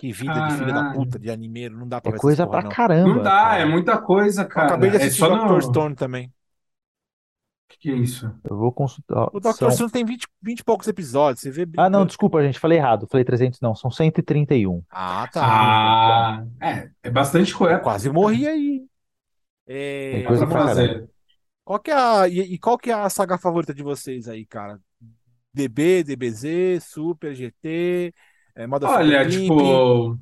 Que 0.00 0.12
vida 0.12 0.40
de 0.40 0.50
filho 0.52 0.72
da 0.72 0.84
Caralho. 0.84 0.94
puta, 0.94 1.18
de 1.18 1.30
animeiro, 1.30 1.76
não 1.78 1.88
dá 1.88 2.00
pra 2.00 2.10
É 2.10 2.12
ver 2.12 2.20
coisa 2.20 2.46
porra, 2.46 2.46
pra 2.46 2.62
não. 2.62 2.76
caramba. 2.76 2.98
Não 3.02 3.20
dá, 3.22 3.30
cara. 3.38 3.60
é 3.60 3.64
muita 3.66 4.00
coisa, 4.00 4.44
Eu 4.56 4.62
cara. 4.62 4.64
acabei 4.64 4.90
de 4.90 4.96
É 4.96 5.08
assistir 5.08 5.10
só 5.10 5.28
Dr. 5.28 5.60
no. 5.60 5.62
Stone 5.62 5.94
também. 5.94 6.32
que 7.68 7.78
que 7.78 7.90
é 7.90 7.94
isso? 7.96 8.26
Eu 8.44 8.56
vou 8.56 8.72
consultar. 8.72 9.28
O 9.32 9.40
Dr. 9.40 9.70
São... 9.70 9.70
Stone 9.70 9.90
tem 9.90 10.04
20, 10.04 10.26
20 10.42 10.60
e 10.60 10.64
poucos 10.64 10.88
episódios, 10.88 11.42
você 11.42 11.50
vê 11.50 11.66
Ah, 11.76 11.88
não, 11.90 12.04
desculpa, 12.06 12.42
gente. 12.42 12.58
Falei 12.58 12.78
errado. 12.78 13.06
Falei 13.08 13.24
300, 13.24 13.60
não. 13.60 13.74
São 13.74 13.90
131. 13.90 14.82
Ah, 14.90 15.28
tá. 15.32 15.40
Ah, 15.42 16.44
é, 16.60 16.90
é 17.02 17.10
bastante 17.10 17.54
Eu 17.68 17.78
coisa. 17.78 17.78
quase 17.78 18.10
morri 18.10 18.46
aí. 18.46 18.88
Tem 20.10 20.20
É, 20.20 20.22
Dá 20.22 20.22
coisa 20.22 20.46
pra 20.46 20.58
caramba. 20.58 20.68
fazer. 20.68 21.10
Qual 21.64 21.80
que 21.80 21.90
é 21.90 21.94
a, 21.94 22.28
e, 22.28 22.40
e 22.54 22.58
qual 22.58 22.78
que 22.78 22.90
é 22.90 22.94
a 22.94 23.10
saga 23.10 23.38
favorita 23.38 23.74
de 23.74 23.82
vocês 23.82 24.28
aí, 24.28 24.46
cara? 24.46 24.80
DB, 25.54 26.04
DBZ, 26.04 26.80
Super, 26.82 27.34
GT, 27.34 28.14
é, 28.62 28.66
Olha, 28.82 29.28
tipo, 29.28 30.18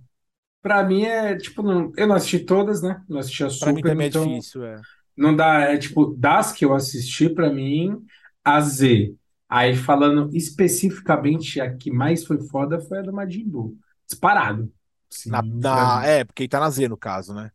pra 0.63 0.83
mim 0.85 1.05
é 1.05 1.37
tipo, 1.37 1.63
não- 1.63 1.93
eu 1.97 2.07
não 2.07 2.17
assisti 2.17 2.41
todas, 2.41 2.83
né? 2.83 3.03
Não 3.09 3.19
assisti 3.19 3.45
a 3.45 3.51
Pra 3.59 3.73
mim 3.73 3.83
Super, 3.83 3.85
também 3.85 4.07
é 4.07 4.11
então 4.11 4.11
difícil, 4.11 4.65
é. 4.65 4.85
não 5.17 5.35
dá, 5.37 5.63
é 5.63 5.79
tipo, 5.79 6.15
das 6.17 6.53
que 6.53 6.65
eu 6.65 6.75
assisti, 6.75 7.29
pra 7.31 7.53
mim, 7.53 8.05
a 8.45 8.61
Z. 8.61 9.17
Aí 9.49 9.77
falando 9.77 10.31
especificamente 10.37 11.61
a 11.61 11.75
que 11.77 11.91
mais 11.93 12.25
foi 12.27 12.41
foda 12.49 12.81
foi 12.81 12.99
a 13.01 13.03
do 13.03 13.13
Majin 13.13 13.45
Buu. 13.49 13.77
Disparado. 14.09 14.73
Sim, 15.11 15.31
Na, 15.31 15.43
na- 15.43 16.05
é, 16.07 16.25
porque 16.25 16.43
ele 16.45 16.49
tá 16.51 16.61
na 16.61 16.71
Z, 16.71 16.89
no 16.89 16.97
caso, 16.99 17.35
né? 17.35 17.53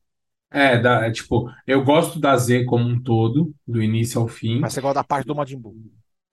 É, 0.51 0.77
da, 0.79 1.07
é, 1.07 1.11
tipo, 1.11 1.49
eu 1.65 1.83
gosto 1.83 2.19
da 2.19 2.37
Z 2.37 2.65
como 2.65 2.87
um 2.87 3.01
todo, 3.01 3.53
do 3.67 3.81
início 3.81 4.21
ao 4.21 4.27
fim. 4.27 4.59
Mas 4.59 4.73
você 4.73 4.81
gosta 4.81 4.95
da 4.95 5.03
parte 5.03 5.27
do 5.27 5.35
Majin 5.35 5.59
Buu. 5.59 5.75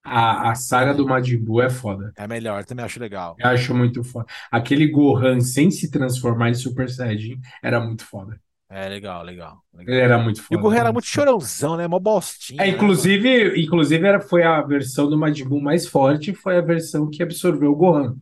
A, 0.05 0.51
a 0.51 0.55
saga 0.55 0.95
do 0.95 1.07
Majin 1.07 1.39
Buu 1.39 1.61
é 1.61 1.71
foda. 1.71 2.13
É 2.17 2.27
melhor, 2.27 2.65
também 2.65 2.85
acho 2.85 3.01
legal. 3.01 3.37
Eu 3.39 3.49
acho 3.51 3.75
muito 3.75 4.03
foda. 4.03 4.27
Aquele 4.51 4.87
Gohan 4.89 5.41
sem 5.41 5.71
se 5.71 5.91
transformar 5.91 6.51
em 6.51 6.55
Super 6.55 6.89
Saiyajin 6.91 7.41
era 7.63 7.81
muito 7.81 8.05
foda. 8.05 8.41
É 8.69 8.89
legal, 8.89 9.25
legal, 9.25 9.63
legal. 9.73 9.95
Ele 9.95 10.01
era 10.01 10.19
muito 10.19 10.43
E 10.51 10.57
o 10.57 10.59
foda. 10.59 10.63
Gohan 10.63 10.77
era 10.79 10.93
muito 10.93 11.07
chorãozão, 11.07 11.77
né? 11.77 11.87
Mó 11.87 11.99
bostinha. 11.99 12.59
É, 12.59 12.67
né, 12.67 12.69
inclusive, 12.69 13.61
inclusive 13.61 14.07
era, 14.07 14.21
foi 14.21 14.43
a 14.43 14.61
versão 14.63 15.09
do 15.09 15.17
Majin 15.19 15.45
Buu 15.49 15.61
mais 15.61 15.87
forte, 15.87 16.35
foi 16.35 16.59
a 16.59 16.61
versão 16.61 17.09
que 17.11 17.23
absorveu 17.23 17.73
o 17.73 17.77
Gohan. 17.77 18.17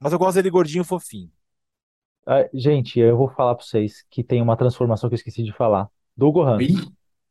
Mas 0.00 0.12
eu 0.12 0.18
gosto 0.18 0.36
dele 0.36 0.50
gordinho 0.50 0.82
e 0.82 0.84
fofinho. 0.84 1.30
Ah, 2.26 2.48
gente, 2.52 2.98
eu 3.00 3.16
vou 3.16 3.28
falar 3.30 3.54
pra 3.54 3.64
vocês 3.64 4.02
que 4.10 4.22
tem 4.22 4.42
uma 4.42 4.56
transformação 4.56 5.08
que 5.08 5.14
eu 5.14 5.16
esqueci 5.16 5.42
de 5.42 5.52
falar. 5.52 5.88
Do 6.16 6.30
Gohan. 6.30 6.66
Ih, 6.66 6.76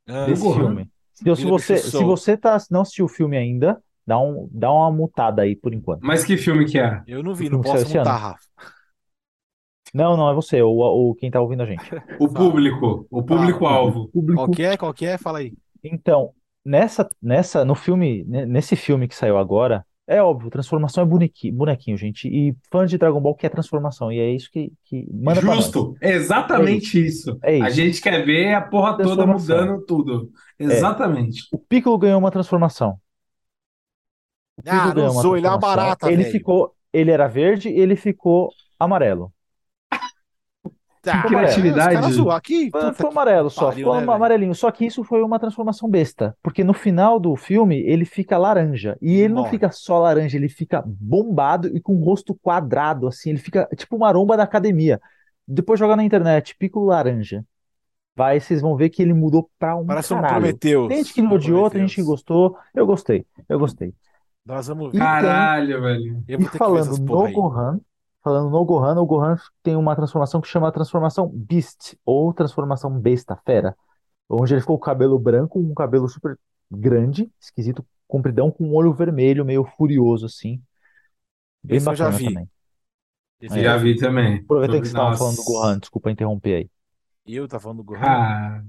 Ah, 0.07 0.33
desse 0.33 0.37
Gohan? 0.37 0.53
filme. 0.53 0.91
Então, 1.21 1.35
se 1.35 1.45
você, 1.45 1.77
se 1.77 2.03
você 2.03 2.37
tá, 2.37 2.57
não 2.69 2.81
assistiu 2.81 3.05
o 3.05 3.09
filme 3.09 3.37
ainda, 3.37 3.81
dá, 4.05 4.19
um, 4.19 4.47
dá 4.51 4.71
uma 4.71 4.91
mutada 4.91 5.41
aí 5.41 5.55
por 5.55 5.73
enquanto. 5.73 6.01
mas 6.01 6.23
que 6.23 6.37
filme 6.37 6.65
que 6.65 6.79
é? 6.79 7.01
Eu 7.07 7.23
não 7.23 7.33
vi, 7.33 7.49
não 7.49 7.61
posso 7.61 7.87
mutar, 7.87 8.01
ano. 8.01 8.19
Rafa. 8.19 8.47
Não, 9.93 10.17
não 10.17 10.29
é 10.29 10.33
você, 10.33 10.61
o, 10.61 10.69
o 10.69 11.15
quem 11.15 11.31
tá 11.31 11.41
ouvindo 11.41 11.63
a 11.63 11.65
gente. 11.65 11.83
O 12.19 12.27
público, 12.27 13.07
o 13.09 13.23
público-alvo. 13.23 14.09
Público. 14.09 14.41
Qual 14.43 14.51
que 14.51 14.63
é? 14.63 14.77
Qual 14.77 14.93
que 14.93 15.05
é? 15.05 15.17
Fala 15.17 15.39
aí. 15.39 15.53
Então, 15.83 16.33
nessa, 16.63 17.07
nessa, 17.21 17.63
no 17.63 17.75
filme, 17.75 18.23
ne- 18.25 18.45
nesse 18.45 18.75
filme 18.75 19.07
que 19.07 19.15
saiu 19.15 19.37
agora, 19.37 19.85
é 20.07 20.21
óbvio, 20.23 20.49
transformação 20.49 21.03
é 21.03 21.07
bonequinho, 21.07 21.53
bonequinho, 21.53 21.97
gente. 21.97 22.27
E 22.29 22.55
fã 22.71 22.85
de 22.85 22.97
Dragon 22.97 23.21
Ball 23.21 23.35
quer 23.35 23.49
transformação, 23.49 24.11
e 24.11 24.19
é 24.19 24.31
isso 24.31 24.49
que, 24.51 24.71
que 24.85 25.07
manda 25.13 25.43
pra 25.43 25.55
nós. 25.55 25.65
Justo, 25.65 25.97
exatamente 26.01 27.03
isso. 27.05 27.37
É 27.43 27.57
A 27.59 27.69
isso. 27.69 27.71
gente 27.71 28.01
quer 28.01 28.25
ver 28.25 28.53
a 28.53 28.61
porra 28.61 28.99
toda 29.01 29.25
Transformação. 29.27 29.27
mudando 29.27 29.85
tudo. 29.85 30.31
Exatamente. 30.59 31.43
O 31.51 31.57
Piccolo 31.59 31.97
ganhou 31.97 32.19
uma 32.19 32.31
transformação. 32.31 32.99
O 34.57 34.61
Ah, 34.65 34.69
Piccolo 34.69 34.93
não 34.95 35.05
ganhou 35.05 35.13
uma 35.13 35.23
zoa, 35.23 35.37
ele 35.37 35.47
é 35.47 35.49
uma 35.49 35.59
transformação. 35.59 35.59
barata, 35.59 36.11
Ele 36.11 36.23
velho. 36.23 36.31
ficou, 36.31 36.75
ele 36.93 37.11
era 37.11 37.27
verde, 37.27 37.69
ele 37.69 37.95
ficou 37.95 38.55
amarelo. 38.79 39.33
Tá, 41.11 41.21
Que 41.23 41.27
criatividade. 41.29 42.13
Zoam 42.13 42.31
aqui. 42.31 42.69
Foi, 42.71 42.81
puta 42.81 42.93
foi 42.93 43.09
amarelo 43.09 43.49
só, 43.49 43.65
pariu, 43.67 43.77
ficou 43.77 43.93
né, 43.93 43.97
ama- 43.99 44.05
velho? 44.13 44.15
amarelinho. 44.15 44.55
Só 44.55 44.69
que 44.71 44.85
isso 44.85 45.03
foi 45.03 45.21
uma 45.23 45.39
transformação 45.39 45.89
besta, 45.89 46.35
porque 46.43 46.63
no 46.63 46.73
final 46.73 47.19
do 47.19 47.35
filme 47.35 47.79
ele 47.81 48.05
fica 48.05 48.37
laranja. 48.37 48.97
E 49.01 49.15
ele 49.19 49.33
não 49.33 49.45
fica 49.45 49.71
só 49.71 49.99
laranja, 49.99 50.37
ele 50.37 50.49
fica 50.49 50.83
bombado 50.85 51.67
e 51.75 51.79
com 51.81 51.95
o 51.95 52.03
rosto 52.03 52.35
quadrado, 52.35 53.07
assim. 53.07 53.29
Ele 53.31 53.39
fica 53.39 53.67
tipo 53.75 53.95
uma 53.95 54.07
maromba 54.07 54.35
da 54.37 54.43
academia. 54.43 54.99
Depois 55.47 55.79
joga 55.79 55.95
na 55.95 56.03
internet, 56.03 56.55
Piccolo 56.57 56.87
laranja. 56.87 57.43
Vai, 58.15 58.39
vocês 58.39 58.61
vão 58.61 58.75
ver 58.75 58.89
que 58.89 59.01
ele 59.01 59.13
mudou 59.13 59.47
pra 59.59 59.75
um 59.75 59.85
Parece 59.85 60.11
um 60.13 60.17
caralho. 60.17 60.41
Prometheus. 60.41 60.87
Tem 60.87 60.97
gente 60.97 61.13
que 61.13 61.21
Um 61.21 61.31
odiou, 61.31 61.69
tem 61.69 61.81
gente 61.81 61.95
que 61.95 62.03
gostou. 62.03 62.57
Eu 62.75 62.85
gostei, 62.87 63.25
eu 63.47 63.59
gostei. 63.59 63.93
Nós 64.43 64.65
vamos 64.67 64.91
ver. 64.91 64.97
Caralho, 64.97 65.81
velho. 65.81 66.23
Eu 66.27 66.39
E 66.39 66.45
falando 66.45 66.97
no. 66.97 67.31
Gohan, 67.31 67.79
falando 68.27 68.49
no 68.49 68.65
Gohan, 68.65 68.99
o 68.99 69.05
Gohan 69.05 69.37
tem 69.63 69.77
uma 69.77 69.95
transformação 69.95 70.41
que 70.41 70.49
chama 70.49 70.69
transformação 70.69 71.29
Beast, 71.33 71.95
ou 72.05 72.33
transformação 72.33 72.91
besta, 72.91 73.37
fera. 73.45 73.73
Onde 74.29 74.53
ele 74.53 74.59
ficou 74.59 74.77
com 74.77 74.83
o 74.83 74.85
cabelo 74.85 75.17
branco, 75.17 75.57
um 75.57 75.73
cabelo 75.73 76.09
super 76.09 76.37
grande, 76.69 77.31
esquisito, 77.39 77.85
compridão, 78.05 78.51
com 78.51 78.65
um 78.65 78.75
olho 78.75 78.93
vermelho, 78.93 79.45
meio 79.45 79.63
furioso, 79.63 80.25
assim. 80.25 80.61
Bem 81.63 81.77
Esse 81.77 81.89
eu 81.89 81.95
já 81.95 82.09
vi. 82.09 82.25
também. 82.25 82.49
Esse 83.39 83.59
É. 83.59 83.63
Já 83.63 83.77
vi 83.77 83.95
também. 83.95 84.39
Aproveitando 84.39 84.81
que 84.81 84.87
vocês 84.87 84.87
estavam 84.89 85.09
Nossa. 85.11 85.19
falando 85.19 85.35
do 85.37 85.43
Gohan, 85.45 85.79
desculpa 85.79 86.11
interromper 86.11 86.53
aí. 86.55 86.69
Eu 87.25 87.47
tava 87.47 87.63
falando 87.63 87.77
do 87.77 87.83
Gohan? 87.85 88.01
Ah, 88.01 88.61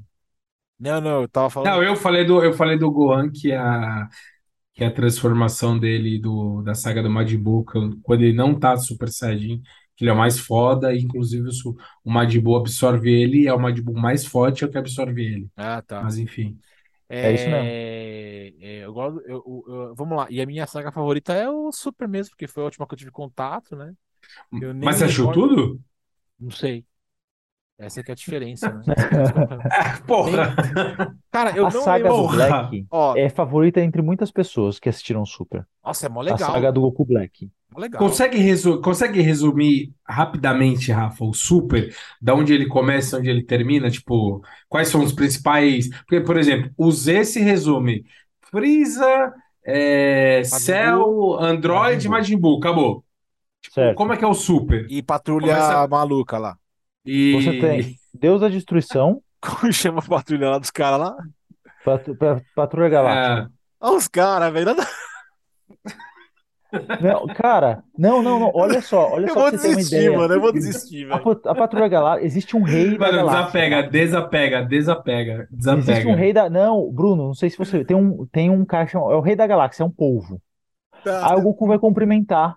Não, 0.78 1.00
não, 1.00 1.22
eu 1.22 1.28
tava 1.28 1.50
falando. 1.50 1.70
não, 1.70 1.82
eu 1.82 1.96
falei 1.96 2.24
do, 2.24 2.44
eu 2.44 2.52
falei 2.52 2.78
do 2.78 2.90
Gohan, 2.92 3.28
que 3.32 3.50
é 3.50 3.56
a, 3.56 4.08
que 4.78 4.84
é 4.84 4.88
a 4.88 4.92
transformação 4.94 5.78
dele 5.78 6.20
do, 6.20 6.62
da 6.62 6.74
saga 6.74 7.02
do 7.02 7.10
que- 7.64 8.00
quando 8.04 8.22
ele 8.22 8.34
não 8.34 8.58
tá 8.58 8.76
Super 8.78 9.10
Saiyajin, 9.10 9.62
que 9.96 10.04
ele 10.04 10.10
é 10.10 10.14
o 10.14 10.18
mais 10.18 10.38
foda, 10.40 10.94
e 10.94 11.00
inclusive 11.02 11.48
o, 11.66 11.76
o 12.04 12.10
Majin 12.12 12.40
Buu 12.40 12.56
absorve 12.56 13.10
ele, 13.12 13.42
e 13.44 13.48
é 13.48 13.54
o 13.54 13.60
Majin 13.60 13.82
Buu 13.82 13.94
mais 13.96 14.24
forte, 14.26 14.64
é 14.64 14.68
o 14.68 14.70
que 14.70 14.78
absorve 14.78 15.22
ele. 15.24 15.50
Ah, 15.56 15.82
tá. 15.82 16.08
Mas 16.08 16.18
enfim. 16.18 16.58
É 17.20 17.32
isso 17.32 17.50
mesmo. 17.50 17.76
É, 17.88 18.54
é, 18.60 18.84
eu 18.84 18.92
gosto, 18.92 19.20
eu- 19.22 19.44
eu- 19.46 19.64
eu- 19.88 19.94
vamos 19.96 20.16
lá. 20.18 20.26
E 20.30 20.40
a 20.42 20.46
minha 20.46 20.66
saga 20.66 20.92
favorita 20.92 21.32
é 21.34 21.48
o 21.50 21.72
Super 21.72 22.08
mesmo, 22.08 22.30
porque 22.32 22.46
foi 22.48 22.62
a 22.62 22.66
última 22.66 22.86
que 22.86 22.94
eu 22.94 22.98
tive 22.98 23.10
contato, 23.12 23.76
né? 23.76 23.94
Eu 24.58 24.74
nem 24.74 24.90
Mas 24.90 24.96
você 24.96 25.04
achou 25.04 25.30
tudo? 25.30 25.80
Não 26.38 26.50
sei. 26.50 26.86
Essa 27.78 28.02
que 28.02 28.10
é 28.10 28.12
a 28.12 28.16
diferença, 28.16 28.68
né? 28.72 28.82
Porra! 30.06 30.54
Cara, 31.30 31.56
eu 31.56 31.66
a 31.66 31.70
não 31.70 31.82
saga 31.82 32.10
lembro. 32.12 32.26
do 32.28 32.34
Black 32.34 32.86
Ó, 32.90 33.16
é 33.16 33.28
favorita 33.28 33.80
entre 33.80 34.02
muitas 34.02 34.30
pessoas 34.30 34.78
que 34.80 34.88
assistiram 34.88 35.24
Super. 35.24 35.64
nossa, 35.84 36.06
é 36.06 36.08
mó 36.08 36.20
A 36.20 36.24
legal. 36.24 36.38
saga 36.38 36.72
do 36.72 36.80
Goku 36.80 37.04
Black. 37.04 37.48
Mó 37.72 37.78
legal. 37.80 38.00
Consegue, 38.00 38.36
resu- 38.38 38.80
consegue 38.80 39.20
resumir 39.20 39.92
rapidamente, 40.08 40.90
Rafa, 40.90 41.24
o 41.24 41.32
Super, 41.32 41.94
da 42.20 42.34
onde 42.34 42.52
ele 42.52 42.66
começa, 42.66 43.18
onde 43.18 43.30
ele 43.30 43.44
termina? 43.44 43.88
Tipo, 43.90 44.42
quais 44.68 44.88
são 44.88 45.02
os 45.02 45.12
principais. 45.12 45.88
Porque, 46.00 46.20
por 46.20 46.36
exemplo, 46.36 46.70
o 46.76 46.90
Z 46.90 47.24
se 47.26 47.40
resume: 47.40 48.04
Freeza, 48.50 49.32
é, 49.64 50.42
Cell, 50.44 51.36
Android, 51.38 52.08
Majin 52.08 52.32
Majin 52.34 52.36
Buu, 52.40 52.58
acabou. 52.58 53.04
Tipo, 53.62 53.94
como 53.94 54.12
é 54.12 54.16
que 54.16 54.24
é 54.24 54.28
o 54.28 54.34
Super? 54.34 54.86
E 54.90 55.00
patrulha 55.02 55.54
Começa- 55.54 55.86
maluca 55.88 56.38
lá. 56.38 56.56
E 57.10 57.32
Você 57.32 57.58
tem 57.58 57.94
Deus 58.14 58.40
da 58.40 58.48
Destruição, 58.48 59.22
Como 59.40 59.72
chama 59.72 60.00
a 60.00 60.02
patrulha 60.02 60.50
lá 60.50 60.58
dos 60.58 60.70
caras 60.70 60.98
lá? 61.00 61.16
Patru- 61.84 62.16
Pa- 62.16 62.40
Patrulha 62.54 62.88
Galáctica. 62.88 63.50
é, 63.50 63.86
Olha 63.86 63.96
os 63.96 64.08
caras, 64.08 64.52
velho. 64.52 64.66
nada- 64.66 64.86
Não, 67.00 67.26
cara, 67.28 67.82
não, 67.96 68.22
não, 68.22 68.38
não. 68.38 68.50
Olha 68.54 68.82
só, 68.82 69.12
olha 69.12 69.24
Eu 69.26 69.32
só 69.32 69.40
vou 69.40 69.50
desistir, 69.50 69.94
ideia. 69.96 70.14
mano. 70.18 70.34
Eu 70.34 70.40
vou 70.40 70.52
desistir, 70.52 71.10
A, 71.10 71.16
velho. 71.16 71.36
pa- 71.36 71.50
a 71.50 71.54
Patrulha 71.54 71.88
Galáctica, 71.88 72.26
existe 72.26 72.54
um 72.56 72.62
rei 72.62 72.90
da 72.98 73.06
Mano, 73.06 73.16
galáxia. 73.18 73.40
desapega, 73.46 73.82
desapega, 73.88 74.62
desapega, 74.66 75.32
Existe 75.50 75.70
um 75.70 75.76
desapega. 75.80 76.14
rei 76.16 76.32
da. 76.34 76.50
Não, 76.50 76.92
Bruno, 76.92 77.28
não 77.28 77.34
sei 77.34 77.48
se 77.48 77.56
você. 77.56 77.82
Tem 77.86 77.96
um, 77.96 78.26
tem 78.30 78.50
um 78.50 78.66
cara 78.66 78.84
que 78.84 78.92
chama. 78.92 79.10
É 79.10 79.16
o 79.16 79.20
rei 79.22 79.34
da 79.34 79.46
galáxia, 79.46 79.82
é 79.82 79.86
um 79.86 79.90
polvo. 79.90 80.42
Tá. 81.02 81.30
Aí 81.32 81.38
o 81.38 81.42
Goku 81.42 81.66
vai 81.66 81.78
cumprimentar. 81.78 82.54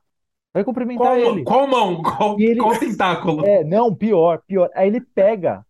Vai 0.53 0.64
cumprimentar 0.64 1.18
Qual, 1.18 1.36
ele. 1.36 1.44
qual 1.44 1.68
mão? 1.68 2.02
Qual, 2.02 2.40
ele- 2.40 2.60
qual 2.60 2.78
tentáculo? 2.78 3.45
É, 3.45 3.64
não, 3.64 3.95
pior, 3.95 4.41
pior. 4.45 4.69
Aí 4.76 4.88
ele 4.88 5.02
pega 5.02 5.65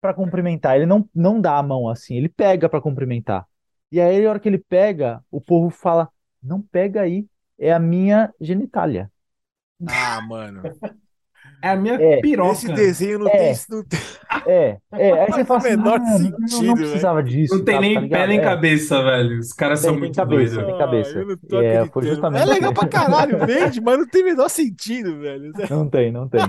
pra 0.00 0.14
cumprimentar. 0.14 0.76
Ele 0.76 0.86
não, 0.86 1.08
não 1.14 1.40
dá 1.40 1.58
a 1.58 1.62
mão 1.62 1.88
assim, 1.88 2.16
ele 2.16 2.28
pega 2.28 2.68
pra 2.68 2.80
cumprimentar. 2.80 3.46
E 3.92 4.00
aí, 4.00 4.22
na 4.22 4.30
hora 4.30 4.40
que 4.40 4.48
ele 4.48 4.58
pega, 4.58 5.22
o 5.30 5.40
povo 5.40 5.70
fala: 5.70 6.08
Não 6.42 6.60
pega 6.62 7.02
aí, 7.02 7.26
é 7.58 7.72
a 7.72 7.78
minha 7.78 8.32
genitália. 8.40 9.10
Ah, 9.88 10.20
mano. 10.20 10.62
É 11.64 11.70
a 11.70 11.76
minha 11.76 11.94
É, 11.94 12.20
piroca. 12.20 12.52
Esse 12.52 12.72
desenho 12.72 13.18
não 13.20 13.28
É. 13.28 13.30
tem. 13.30 13.54
Não 13.70 13.84
tem... 13.84 14.00
É, 14.46 14.76
é. 14.92 15.12
Aí 15.22 15.32
você 15.32 15.44
fala 15.44 15.60
o 15.60 15.62
assim: 15.66 15.76
menor 15.76 15.98
"Mano, 16.00 16.10
não- 16.10 16.18
sentido, 16.48 16.66
não, 16.66 16.74
precisava 16.74 17.22
disso. 17.22 17.56
Não 17.56 17.64
tem 17.64 17.74
tá- 17.76 17.80
nem 17.80 17.94
tá 17.94 18.00
pé 18.00 18.06
ligado?" 18.06 18.28
nem 18.28 18.38
É. 18.38 18.42
cabeça, 18.42 19.02
velho. 19.02 19.38
Os 19.38 19.52
caras 19.52 19.80
são 19.80 19.90
Tem- 19.90 19.94
tem 19.94 20.00
muito 20.08 20.16
cabeça, 20.16 20.54
doidos. 20.56 20.70
tem 20.70 20.78
cabeça. 20.78 21.10
Ah, 21.10 21.20
eu 21.22 21.26
não 21.26 21.36
tô 21.36 21.60
É, 21.60 21.86
foi 21.86 22.02
justamente 22.06 22.42
É 22.42 22.44
legal 22.44 22.74
pra 22.74 22.88
caralho, 22.88 23.38
vende, 23.46 23.80
mas 23.80 23.98
não 23.98 24.06
tem 24.06 24.22
o 24.22 24.26
menor 24.26 24.48
sentido, 24.50 25.18
velho. 25.20 25.52
Não 25.70 25.88
tem, 25.88 26.12
não 26.12 26.28
tem. 26.28 26.42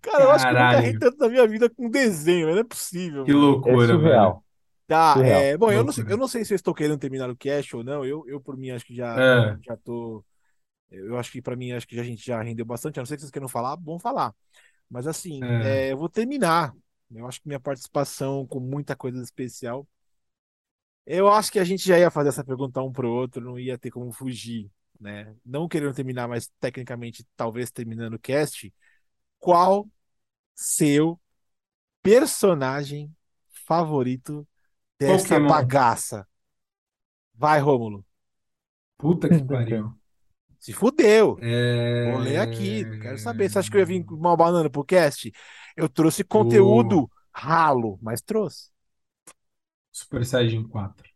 Cara, 0.00 0.24
eu 0.24 0.30
acho 0.30 0.44
que 0.46 0.50
eu 0.50 0.54
nunca 0.54 0.80
ri 0.80 0.98
tanto 0.98 1.18
na 1.18 1.28
minha 1.28 1.46
vida 1.46 1.68
com 1.70 1.88
desenho, 1.90 2.46
não 2.52 2.58
é 2.58 2.64
possível, 2.64 3.24
que 3.24 3.32
mano. 3.32 3.44
É 3.44 3.48
loucura, 3.50 3.86
velho. 3.86 3.98
surreal. 4.00 4.42
Tá, 4.86 5.14
Surreal. 5.14 5.40
é, 5.40 5.56
bom, 5.56 5.72
eu 5.72 5.82
não 5.82 5.92
sei, 5.92 6.04
eu 6.08 6.16
não 6.16 6.28
sei 6.28 6.44
se 6.44 6.52
eu 6.52 6.56
estou 6.56 6.72
querendo 6.74 6.98
terminar 6.98 7.28
o 7.28 7.36
cast 7.36 7.74
ou 7.74 7.82
não. 7.82 8.04
Eu, 8.04 8.22
eu 8.28 8.40
por 8.40 8.56
mim, 8.56 8.70
acho 8.70 8.86
que 8.86 8.94
já, 8.94 9.16
É, 9.18 9.56
já 9.66 9.76
tô. 9.76 10.22
Eu 10.96 11.18
acho 11.18 11.30
que 11.30 11.42
pra 11.42 11.56
mim, 11.56 11.72
acho 11.72 11.86
que 11.86 11.98
a 11.98 12.04
gente 12.04 12.24
já 12.24 12.42
rendeu 12.42 12.64
bastante. 12.64 12.98
A 12.98 13.02
não 13.02 13.06
ser 13.06 13.16
que 13.16 13.20
vocês 13.22 13.30
queiram 13.30 13.48
falar, 13.48 13.76
bom 13.76 13.98
falar. 13.98 14.34
Mas 14.88 15.06
assim, 15.06 15.42
é. 15.42 15.88
é, 15.88 15.92
eu 15.92 15.96
vou 15.96 16.08
terminar. 16.08 16.74
Eu 17.10 17.26
acho 17.26 17.40
que 17.40 17.48
minha 17.48 17.60
participação 17.60 18.46
com 18.46 18.60
muita 18.60 18.96
coisa 18.96 19.22
especial. 19.22 19.86
Eu 21.04 21.28
acho 21.28 21.52
que 21.52 21.58
a 21.58 21.64
gente 21.64 21.86
já 21.86 21.98
ia 21.98 22.10
fazer 22.10 22.30
essa 22.30 22.44
pergunta 22.44 22.82
um 22.82 22.92
pro 22.92 23.10
outro, 23.10 23.44
não 23.44 23.58
ia 23.58 23.78
ter 23.78 23.90
como 23.90 24.10
fugir, 24.10 24.68
né? 25.00 25.34
Não 25.44 25.68
querendo 25.68 25.94
terminar, 25.94 26.26
mas 26.26 26.50
tecnicamente, 26.58 27.24
talvez 27.36 27.70
terminando 27.70 28.14
o 28.14 28.18
cast. 28.18 28.72
Qual 29.38 29.88
seu 30.54 31.20
personagem 32.02 33.14
favorito 33.66 34.46
dessa 34.98 35.34
Pokémon. 35.34 35.48
bagaça? 35.48 36.26
Vai, 37.34 37.60
Rômulo. 37.60 38.04
Puta 38.98 39.28
que 39.28 39.44
pariu. 39.44 39.96
Se 40.58 40.72
fudeu. 40.72 41.38
É... 41.40 42.10
Vou 42.12 42.20
ler 42.20 42.38
aqui. 42.38 42.84
Não 42.84 42.98
quero 42.98 43.18
saber. 43.18 43.48
Você 43.48 43.58
acha 43.58 43.70
que 43.70 43.76
eu 43.76 43.80
ia 43.80 43.86
vir 43.86 44.04
com 44.04 44.14
uma 44.14 44.36
banana 44.36 44.68
pro 44.70 44.84
cast? 44.84 45.32
Eu 45.76 45.88
trouxe 45.88 46.24
conteúdo 46.24 47.08
ralo, 47.32 47.98
mas 48.02 48.20
trouxe. 48.22 48.70
Super 49.92 50.24
Saiyajin 50.24 50.66
4. 50.68 51.06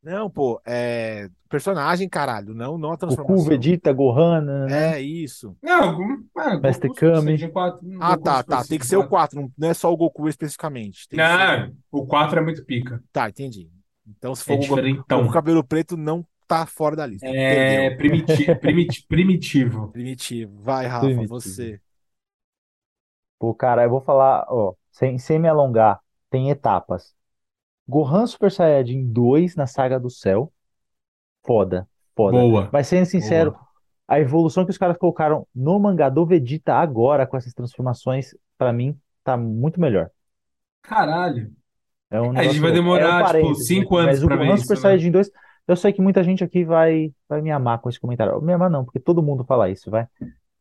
Não, 0.00 0.30
pô, 0.30 0.60
é 0.64 1.28
personagem, 1.48 2.08
caralho, 2.08 2.54
não, 2.54 2.78
não 2.78 2.90
a 2.90 2.92
Goku, 2.92 2.98
transformação. 3.00 3.44
Vegeta, 3.46 3.92
Gohan, 3.92 4.40
né? 4.42 4.94
É 4.96 5.00
isso. 5.00 5.56
Não, 5.62 5.96
Gu- 5.96 6.24
é, 6.38 6.50
Goku 6.50 6.62
Mestre 6.62 6.88
Super 6.88 7.10
Kami. 7.10 7.22
Saiyajin 7.22 7.50
4. 7.50 7.88
Ah, 8.00 8.10
Goku 8.10 8.22
tá, 8.24 8.42
tá. 8.44 8.64
Tem 8.64 8.78
que 8.78 8.86
ser 8.86 8.96
o 8.96 9.00
4. 9.08 9.10
4, 9.10 9.40
não- 9.40 9.52
não 9.58 9.68
é 9.68 9.74
só 9.74 9.92
o 9.92 9.96
Goku 9.96 10.28
especificamente. 10.28 11.08
Tem 11.08 11.18
que 11.18 11.26
ser- 11.26 11.36
Não, 11.68 11.76
o 11.90 12.06
4 12.06 12.38
é 12.38 12.42
muito 12.42 12.64
pica. 12.64 13.02
Tá, 13.12 13.28
entendi. 13.28 13.68
Então, 14.06 14.34
se 14.34 14.44
for 14.44 14.52
É 14.52 14.54
o 14.54 14.58
Goku 14.58 14.74
diferentão. 14.76 15.26
com 15.26 15.32
cabelo 15.32 15.64
preto, 15.64 15.96
não 15.96 16.24
tá 16.48 16.66
fora 16.66 16.96
da 16.96 17.06
lista. 17.06 17.28
É 17.28 17.90
primiti 17.96 18.54
primiti 18.56 19.06
primitivo. 19.06 19.92
Primitivo. 19.92 20.62
Vai, 20.62 20.86
Rafa, 20.86 21.06
Primitivo. 21.06 21.28
você. 21.28 21.80
Pô, 23.38 23.54
cara, 23.54 23.84
eu 23.84 23.90
vou 23.90 24.00
falar, 24.00 24.44
ó, 24.48 24.74
sem, 24.90 25.16
sem 25.18 25.38
me 25.38 25.48
alongar, 25.48 26.00
tem 26.30 26.50
etapas. 26.50 27.14
Gohan 27.88 28.26
Super 28.26 28.50
Saiyajin 28.50 29.06
2 29.12 29.56
na 29.56 29.66
Saga 29.66 29.98
do 29.98 30.10
Céu. 30.10 30.52
Foda, 31.46 31.88
foda. 32.16 32.38
Boa. 32.38 32.68
Mas 32.72 32.88
sendo 32.88 33.06
sincero, 33.06 33.52
Boa. 33.52 33.66
a 34.06 34.20
evolução 34.20 34.64
que 34.64 34.70
os 34.70 34.78
caras 34.78 34.98
colocaram 34.98 35.46
no 35.54 35.78
mangá 35.78 36.08
do 36.08 36.26
Vegeta 36.26 36.74
agora, 36.74 37.26
com 37.26 37.36
essas 37.36 37.54
transformações, 37.54 38.36
pra 38.58 38.72
mim, 38.72 38.98
tá 39.24 39.36
muito 39.36 39.80
melhor. 39.80 40.10
Caralho. 40.82 41.52
É 42.10 42.20
um 42.20 42.30
A 42.36 42.44
gente 42.44 42.60
vai 42.60 42.72
demorar, 42.72 43.20
É 43.20 43.22
um 43.22 43.26
tipo, 43.26 43.26
parênteses 43.26 43.66
cinco 43.66 43.96
aqui, 43.96 44.04
anos 44.04 44.20
mas 44.20 44.22
o 44.22 44.26
pra 44.26 44.36
ver 44.36 44.46
Gohan 44.46 44.54
isso, 44.54 44.62
Super 44.62 44.76
né? 44.76 44.80
Saiyajin 44.82 45.10
2, 45.10 45.30
eu 45.68 45.76
sei 45.76 45.92
que 45.92 46.02
muita 46.02 46.24
gente 46.24 46.44
aqui 46.44 46.64
vai, 46.64 47.14
vai 47.28 47.42
me 47.42 47.50
amar 47.52 47.80
com 47.80 47.88
esse 47.88 48.00
comentário. 48.00 48.40
Me 48.42 48.52
amar 48.52 48.70
não, 48.70 48.84
porque 48.84 49.00
todo 49.00 49.22
mundo 49.22 49.44
fala 49.44 49.70
isso, 49.70 49.90
vai. 49.90 50.06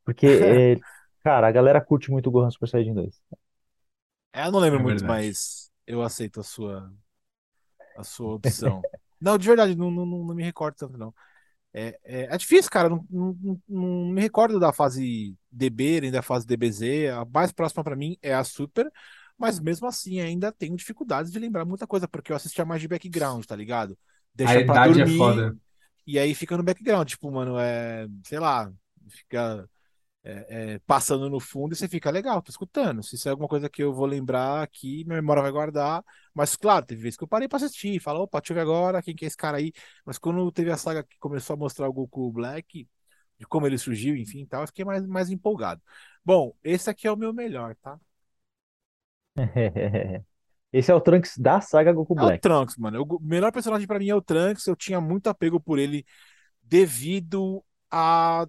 Porque, 0.05 0.27
é, 0.27 0.81
cara, 1.23 1.47
a 1.47 1.51
galera 1.51 1.81
curte 1.81 2.11
muito 2.11 2.27
o 2.29 2.31
Gohan 2.31 2.51
Super 2.51 2.67
Saiyajin 2.69 2.93
2. 2.95 3.21
É, 4.33 4.45
eu 4.47 4.51
não 4.51 4.59
lembro 4.59 4.79
É 4.79 4.81
muito, 4.81 5.03
verdade. 5.03 5.05
mas 5.05 5.71
eu 5.85 6.01
aceito 6.01 6.39
a 6.39 6.43
sua, 6.43 6.93
a 7.95 8.03
sua 8.03 8.33
opção. 8.35 8.87
Não, 9.19 9.37
de 9.37 9.47
verdade, 9.47 9.75
não, 9.75 9.89
não, 9.91 10.05
não 10.05 10.35
me 10.35 10.43
recordo 10.43 10.75
tanto, 10.75 10.97
não. 10.97 11.13
É, 11.73 11.99
é, 12.03 12.23
é 12.35 12.37
difícil, 12.37 12.71
cara. 12.71 12.89
Não, 12.89 13.05
não, 13.09 13.37
não- 13.41 13.61
não 13.69 14.07
me 14.13 14.21
recordo 14.21 14.59
da 14.59 14.73
fase 14.73 15.35
DB, 15.51 16.01
nem 16.01 16.11
da 16.11 16.21
fase 16.23 16.47
DBZ. 16.47 17.09
A 17.09 17.25
mais 17.25 17.51
próxima 17.51 17.83
pra 17.83 17.95
mim 17.95 18.17
é 18.21 18.33
a 18.35 18.43
Super, 18.43 18.91
mas 19.37 19.59
mesmo 19.59 19.87
assim 19.87 20.19
ainda 20.21 20.51
tenho 20.51 20.75
dificuldades 20.77 21.31
de 21.31 21.39
lembrar 21.39 21.65
muita 21.65 21.87
coisa, 21.87 22.07
porque 22.07 22.31
eu 22.31 22.35
assistia 22.37 22.65
mais 22.65 22.81
de 22.81 22.87
background, 22.87 23.45
tá 23.45 23.55
ligado? 23.55 23.97
A 24.43 24.55
Deixa 24.55 24.61
pra 24.61 24.77
idade 24.77 25.01
é 25.01 25.05
dormir 25.05 25.07
foda. 25.07 25.57
e 26.07 26.19
aí 26.19 26.35
fica 26.35 26.57
no 26.57 26.63
background. 26.63 27.09
Tipo, 27.09 27.31
mano, 27.31 27.57
é, 27.59 28.07
sei 28.25 28.39
lá, 28.39 28.71
fica 29.09 29.69
é, 30.23 30.73
é, 30.75 30.79
passando 30.79 31.29
no 31.29 31.39
fundo 31.39 31.73
e 31.73 31.77
você 31.77 31.87
fica 31.87 32.11
legal, 32.11 32.41
tô 32.41 32.51
escutando. 32.51 33.03
Se 33.03 33.15
isso 33.15 33.27
é 33.27 33.31
alguma 33.31 33.49
coisa 33.49 33.69
que 33.69 33.83
eu 33.83 33.93
vou 33.93 34.05
lembrar 34.07 34.63
aqui, 34.63 35.03
minha 35.05 35.17
memória 35.21 35.43
vai 35.43 35.51
guardar. 35.51 36.03
Mas, 36.33 36.55
claro, 36.55 36.85
teve 36.85 37.01
vezes 37.03 37.17
que 37.17 37.23
eu 37.23 37.27
parei 37.27 37.47
pra 37.47 37.57
assistir, 37.57 37.99
fala, 38.01 38.19
opa, 38.21 38.39
deixa 38.41 38.53
eu 38.53 38.55
ver 38.55 38.61
agora 38.61 39.01
quem 39.03 39.15
que 39.15 39.25
é 39.25 39.27
esse 39.29 39.37
cara 39.37 39.57
aí. 39.57 39.73
Mas 40.05 40.17
quando 40.17 40.51
teve 40.51 40.71
a 40.71 40.77
saga 40.77 41.03
que 41.03 41.17
começou 41.19 41.53
a 41.55 41.57
mostrar 41.57 41.87
o 41.89 41.93
Goku 41.93 42.31
Black, 42.31 42.87
de 43.39 43.45
como 43.47 43.67
ele 43.67 43.77
surgiu, 43.77 44.15
enfim, 44.17 44.41
e 44.41 44.47
tal, 44.47 44.61
eu 44.63 44.67
fiquei 44.67 44.85
mais, 44.85 45.05
mais 45.07 45.29
empolgado. 45.29 45.81
Bom, 46.25 46.53
esse 46.63 46.89
aqui 46.89 47.07
é 47.07 47.11
o 47.11 47.17
meu 47.17 47.33
melhor, 47.33 47.75
tá? 47.77 47.99
Esse 50.77 50.91
é 50.91 50.93
o 50.93 51.01
Trunks 51.01 51.37
da 51.39 51.59
saga 51.59 51.91
Goku 51.91 52.13
É 52.15 52.21
o 52.21 52.25
Black. 52.25 52.41
Trunks, 52.41 52.77
mano. 52.77 53.01
O 53.01 53.19
melhor 53.19 53.51
personagem 53.51 53.87
pra 53.87 53.97
mim 53.97 54.09
é 54.09 54.15
o 54.15 54.21
Trunks. 54.21 54.67
Eu 54.67 54.75
tinha 54.75 55.01
muito 55.01 55.27
apego 55.27 55.59
por 55.59 55.79
ele 55.79 56.05
devido 56.61 57.63
a 57.89 58.47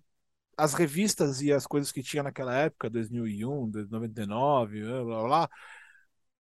as 0.59 0.75
revistas 0.75 1.41
e 1.41 1.53
as 1.53 1.65
coisas 1.69 1.93
que 1.93 2.03
tinha 2.03 2.21
naquela 2.21 2.53
época, 2.53 2.91
2001, 2.91 3.71
99, 3.89 4.83
blá 4.83 5.05
blá 5.05 5.23
blá, 5.23 5.51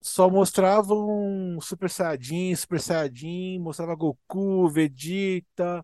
só 0.02 0.28
mostravam 0.28 1.58
Super 1.62 1.88
Saiyajin, 1.88 2.54
Super 2.54 2.78
Saiyajin, 2.78 3.58
mostrava 3.58 3.94
Goku, 3.94 4.68
Vegeta, 4.68 5.82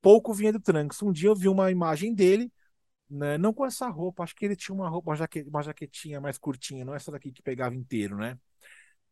pouco 0.00 0.32
vinha 0.32 0.52
do 0.52 0.60
Trunks. 0.60 1.02
Um 1.02 1.10
dia 1.10 1.28
eu 1.28 1.34
vi 1.34 1.48
uma 1.48 1.68
imagem 1.72 2.14
dele, 2.14 2.52
né, 3.10 3.36
não 3.36 3.52
com 3.52 3.66
essa 3.66 3.88
roupa, 3.88 4.22
acho 4.22 4.36
que 4.36 4.44
ele 4.44 4.54
tinha 4.54 4.74
uma 4.74 4.88
roupa, 4.88 5.12
uma 5.48 5.62
jaquetinha 5.62 6.20
mais 6.20 6.38
curtinha, 6.38 6.84
não 6.84 6.94
essa 6.94 7.10
daqui 7.10 7.32
que 7.32 7.42
pegava 7.42 7.74
inteiro, 7.74 8.16
né? 8.16 8.38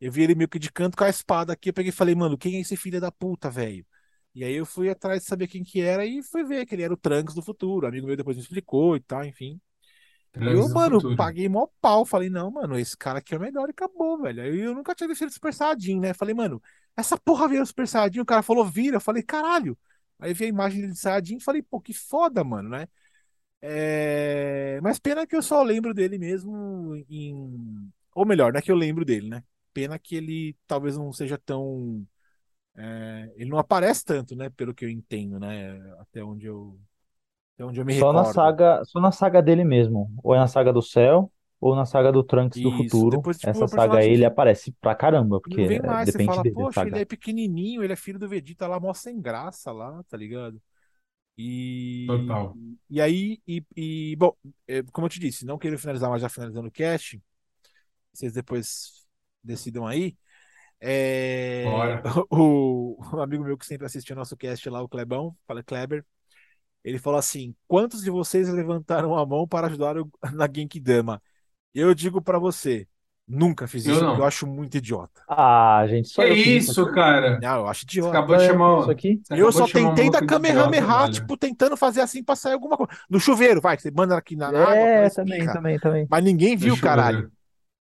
Eu 0.01 0.13
vi 0.13 0.23
ele 0.23 0.35
meio 0.35 0.49
que 0.49 0.59
de 0.59 0.71
canto 0.71 0.97
com 0.97 1.05
a 1.05 1.09
espada 1.09 1.53
aqui, 1.53 1.71
eu 1.71 1.75
peguei 1.75 1.91
e 1.91 1.93
falei, 1.93 2.15
mano, 2.15 2.37
quem 2.37 2.57
é 2.57 2.61
esse 2.61 2.77
filho 2.77 3.01
da 3.01 3.11
puta, 3.11 3.51
velho? 3.51 3.87
E 4.35 4.43
aí 4.43 4.55
eu 4.55 4.67
fui 4.67 4.91
atrás 4.91 5.23
de 5.23 5.29
saber 5.29 5.47
quem 5.47 5.63
que 5.63 5.81
era 5.81 6.05
e 6.05 6.23
fui 6.23 6.43
ver 6.45 6.67
que 6.67 6.75
ele 6.75 6.83
era 6.83 6.93
o 6.93 6.97
Trunks 6.97 7.35
do 7.35 7.43
futuro. 7.43 7.87
Um 7.87 7.89
amigo 7.89 8.07
meu 8.07 8.17
depois 8.17 8.37
me 8.37 8.43
explicou 8.43 8.97
e 8.97 9.01
tal, 9.01 9.25
enfim. 9.25 9.61
E 10.35 10.41
Trunks 10.41 10.69
eu, 10.69 10.69
mano, 10.75 10.97
futuro. 10.97 11.17
paguei 11.17 11.49
mó 11.49 11.69
pau. 11.81 12.05
Falei, 12.05 12.29
não, 12.29 12.51
mano, 12.51 12.77
esse 12.77 12.97
cara 12.97 13.21
aqui 13.21 13.33
é 13.33 13.37
o 13.39 13.41
melhor 13.41 13.69
e 13.69 13.71
acabou, 13.71 14.21
velho. 14.21 14.43
Aí 14.43 14.59
eu 14.59 14.75
nunca 14.75 14.95
tinha 14.95 15.09
visto 15.09 15.23
ele 15.23 15.31
Super 15.31 15.55
Saiyajin, 15.55 16.01
né? 16.01 16.13
Falei, 16.13 16.35
mano, 16.35 16.61
essa 16.97 17.17
porra 17.17 17.49
vira 17.49 17.65
Super 17.65 17.87
Saiyajin. 17.87 18.21
O 18.21 18.27
cara 18.27 18.43
falou, 18.43 18.65
vira. 18.65 18.97
Eu 18.97 19.01
falei, 19.01 19.23
caralho. 19.23 19.79
Aí 20.19 20.35
vi 20.35 20.47
a 20.47 20.49
imagem 20.49 20.81
dele 20.81 20.93
de 20.93 20.99
Saiyajin 20.99 21.37
e 21.37 21.43
falei, 21.43 21.63
pô, 21.63 21.81
que 21.81 21.95
foda, 21.95 22.43
mano, 22.43 22.71
né? 22.71 22.89
É... 23.63 24.81
Mas 24.83 24.99
pena 24.99 25.27
que 25.27 25.37
eu 25.37 25.43
só 25.43 25.63
lembro 25.63 25.95
dele 25.95 26.19
mesmo 26.19 26.97
em. 27.09 27.91
Ou 28.15 28.27
melhor, 28.27 28.53
não 28.53 28.59
é 28.59 28.63
que 28.63 28.71
eu 28.73 28.77
lembro 28.77 29.05
dele, 29.05 29.29
né? 29.29 29.45
Pena 29.75 29.99
que 30.01 30.17
ele 30.17 30.57
talvez 30.69 30.99
não 30.99 31.13
seja 31.13 31.39
tão. 31.39 32.07
é, 32.77 33.33
Ele 33.37 33.51
não 33.51 33.59
aparece 33.59 34.05
tanto, 34.05 34.37
né? 34.37 34.51
Pelo 34.51 34.75
que 34.75 34.85
eu 34.85 34.91
entendo, 34.91 35.39
né? 35.41 35.79
Até 36.01 36.23
onde 36.25 36.47
eu. 36.47 36.79
Até 37.55 37.65
onde 37.67 37.81
eu 37.81 37.87
me 37.87 37.93
Só 37.93 38.13
na 38.13 38.25
recordo. 38.25 38.25
saga, 38.25 38.83
só 38.85 39.01
na 39.01 39.13
saga 39.13 39.43
dele 39.43 39.65
mesmo. 39.65 40.11
Ou 40.23 40.35
é 40.35 40.39
na 40.39 40.47
saga 40.47 40.73
do 40.73 40.83
céu, 40.83 41.31
ou 41.61 41.75
na 41.77 41.85
saga 41.87 42.11
do 42.13 42.25
Trunks 42.25 42.61
do 42.61 42.73
Isso, 42.81 43.07
futuro. 43.13 43.27
depois, 43.27 43.39
tipo, 43.39 43.59
Essa 43.59 43.69
saga 43.69 43.99
aí 43.99 44.11
ele 44.11 44.25
aparece 44.25 44.73
pra 44.81 44.95
caramba, 44.95 45.41
Não 45.47 45.63
porque 45.63 45.63
vem 45.63 45.81
é, 45.83 45.83
mais, 45.83 46.09
você 46.11 46.19
depende 46.19 46.21
fala, 46.21 46.43
dele, 46.43 46.65
poxa, 46.65 46.89
ele 46.89 46.99
saga. 46.99 47.01
é 47.01 47.05
pequenininho, 47.05 47.83
ele 47.85 47.93
é 47.93 47.97
filho 47.97 48.19
do 48.19 48.29
Vegeta 48.29 48.67
lá, 48.67 48.81
mó 48.81 48.95
sem 48.95 49.21
graça 49.21 49.71
lá, 49.73 50.03
tá 50.05 50.17
ligado? 50.17 50.61
E, 51.39 52.07
Total. 52.07 52.57
e 52.91 53.01
aí, 53.01 53.43
e, 53.49 53.65
e, 53.77 54.17
bom, 54.17 54.37
é, 54.69 54.83
como 54.85 55.07
eu 55.07 55.11
te 55.11 55.21
disse, 55.21 55.45
não 55.47 55.59
quero 55.59 55.79
finalizar, 55.79 56.11
mas 56.11 56.23
já 56.23 56.29
finalizando 56.31 56.69
o 56.69 56.73
cast, 56.73 57.23
vocês 58.13 58.33
depois 58.35 59.04
decidam 59.45 59.87
aí. 59.87 60.17
É, 60.81 61.99
Bora. 61.99 62.03
o, 62.31 62.99
o 63.17 63.21
amigo 63.23 63.45
meu 63.45 63.59
que 63.59 63.67
sempre 63.67 63.87
assiste 63.87 64.13
o 64.13 64.17
nosso 64.17 64.37
cast 64.37 64.69
lá, 64.71 64.83
o 64.83 64.89
Clebão, 64.89 65.37
fala 65.47 65.63
Kleber, 65.63 66.05
ele 66.85 66.99
falou 66.99 67.19
assim: 67.19 67.55
quantos 67.67 68.03
de 68.03 68.11
vocês 68.11 68.49
levantaram 68.49 69.17
a 69.17 69.27
mão 69.27 69.47
para 69.49 69.67
ajudar 69.69 69.99
o- 69.99 70.11
na 70.35 70.49
Genkidama? 70.53 71.23
Eu 71.75 71.95
digo 71.95 72.23
pra 72.23 72.39
você, 72.39 72.89
nunca 73.29 73.67
fiz 73.69 73.87
Eu 73.87 73.95
isso 73.95 74.07
porque 74.07 74.21
eu 74.21 74.25
não. 74.25 74.27
acho 74.27 74.47
muito 74.47 74.77
idiota. 74.79 75.27
Ah, 75.29 75.87
gente, 75.89 76.09
só 76.09 76.25
Que 76.25 76.35
eu 76.35 76.37
isso, 76.37 76.87
aqui. 76.87 76.93
cara? 76.93 77.39
Não, 77.39 77.61
eu 77.61 77.69
acho 77.69 77.85
Você 77.99 78.07
idiota. 78.07 78.09
acabou 78.09 78.37
Só 78.37 78.39
de 78.39 78.43
eu 78.43 78.45
chamar. 78.45 78.79
isso 78.79 78.91
aqui. 78.91 79.21
Você 79.25 79.35
Eu 79.35 79.53
acabou 79.53 79.53
só 79.53 79.69
tentei 79.69 80.11
dar 80.11 80.23
idiota, 80.23 80.27
Kamehameha, 80.27 81.09
tipo, 81.11 81.37
tentando 81.37 81.77
fazer 81.77 82.01
assim 82.03 82.23
pra 82.25 82.37
sair 82.37 82.55
alguma 82.55 82.77
coisa. 82.77 82.93
No 83.11 83.21
chuveiro, 83.21 83.61
vai, 83.61 83.79
você 83.79 83.91
manda 83.91 84.17
aqui 84.17 84.37
na, 84.37 84.53
na 84.53 84.63
água, 84.73 84.93
É, 84.97 85.11
também, 85.11 85.49
também, 85.51 85.79
também. 85.79 86.09
Mas 86.09 86.25
ninguém 86.25 86.57
viu, 86.57 86.79
caralho. 86.79 87.27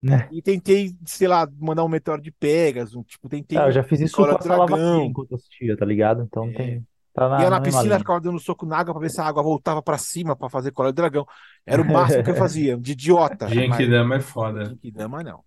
Né? 0.03 0.29
E 0.33 0.41
tentei, 0.43 0.97
sei 1.07 1.29
lá, 1.29 1.47
mandar 1.59 1.85
um 1.85 1.89
meteoro 1.89 2.23
de 2.23 2.31
Pegasus, 2.33 3.05
tipo, 3.07 3.29
tentei 3.29 3.59
Ah, 3.59 3.67
eu 3.67 3.69
um 3.69 3.73
já 3.73 3.83
fiz 3.83 4.01
isso 4.01 4.17
com 4.17 4.25
a 4.25 4.41
sala 4.41 4.67
vazia 4.67 5.05
enquanto 5.05 5.31
eu 5.33 5.37
assistia, 5.37 5.77
tá 5.77 5.85
ligado? 5.85 6.23
Então 6.23 6.49
É. 6.49 6.53
tem, 6.53 6.87
tá 7.15 7.29
na, 7.29 7.39
Ia 7.43 7.51
na 7.51 7.61
piscina, 7.61 7.83
linha. 7.85 7.99
ficava 7.99 8.21
dando 8.21 8.39
soco 8.39 8.67
na 8.67 8.79
água 8.79 8.93
pra 8.95 9.01
ver 9.03 9.11
se 9.11 9.21
a 9.21 9.25
água 9.25 9.43
voltava 9.43 9.83
pra 9.83 9.99
cima 9.99 10.37
pra 10.37 10.49
fazer 10.51 10.73
colar 10.73 10.91
de 10.91 10.97
dragão. 10.97 11.27
Era 11.67 11.83
o 11.83 11.85
máximo 11.85 12.23
que 12.25 12.31
eu 12.31 12.35
fazia, 12.35 12.77
de 12.79 12.93
idiota. 12.93 13.49
Mas 13.67 13.89
Genkidama 13.89 14.17
é 14.17 14.21
foda. 14.21 14.65
Genkidama 14.65 15.23
não. 15.23 15.45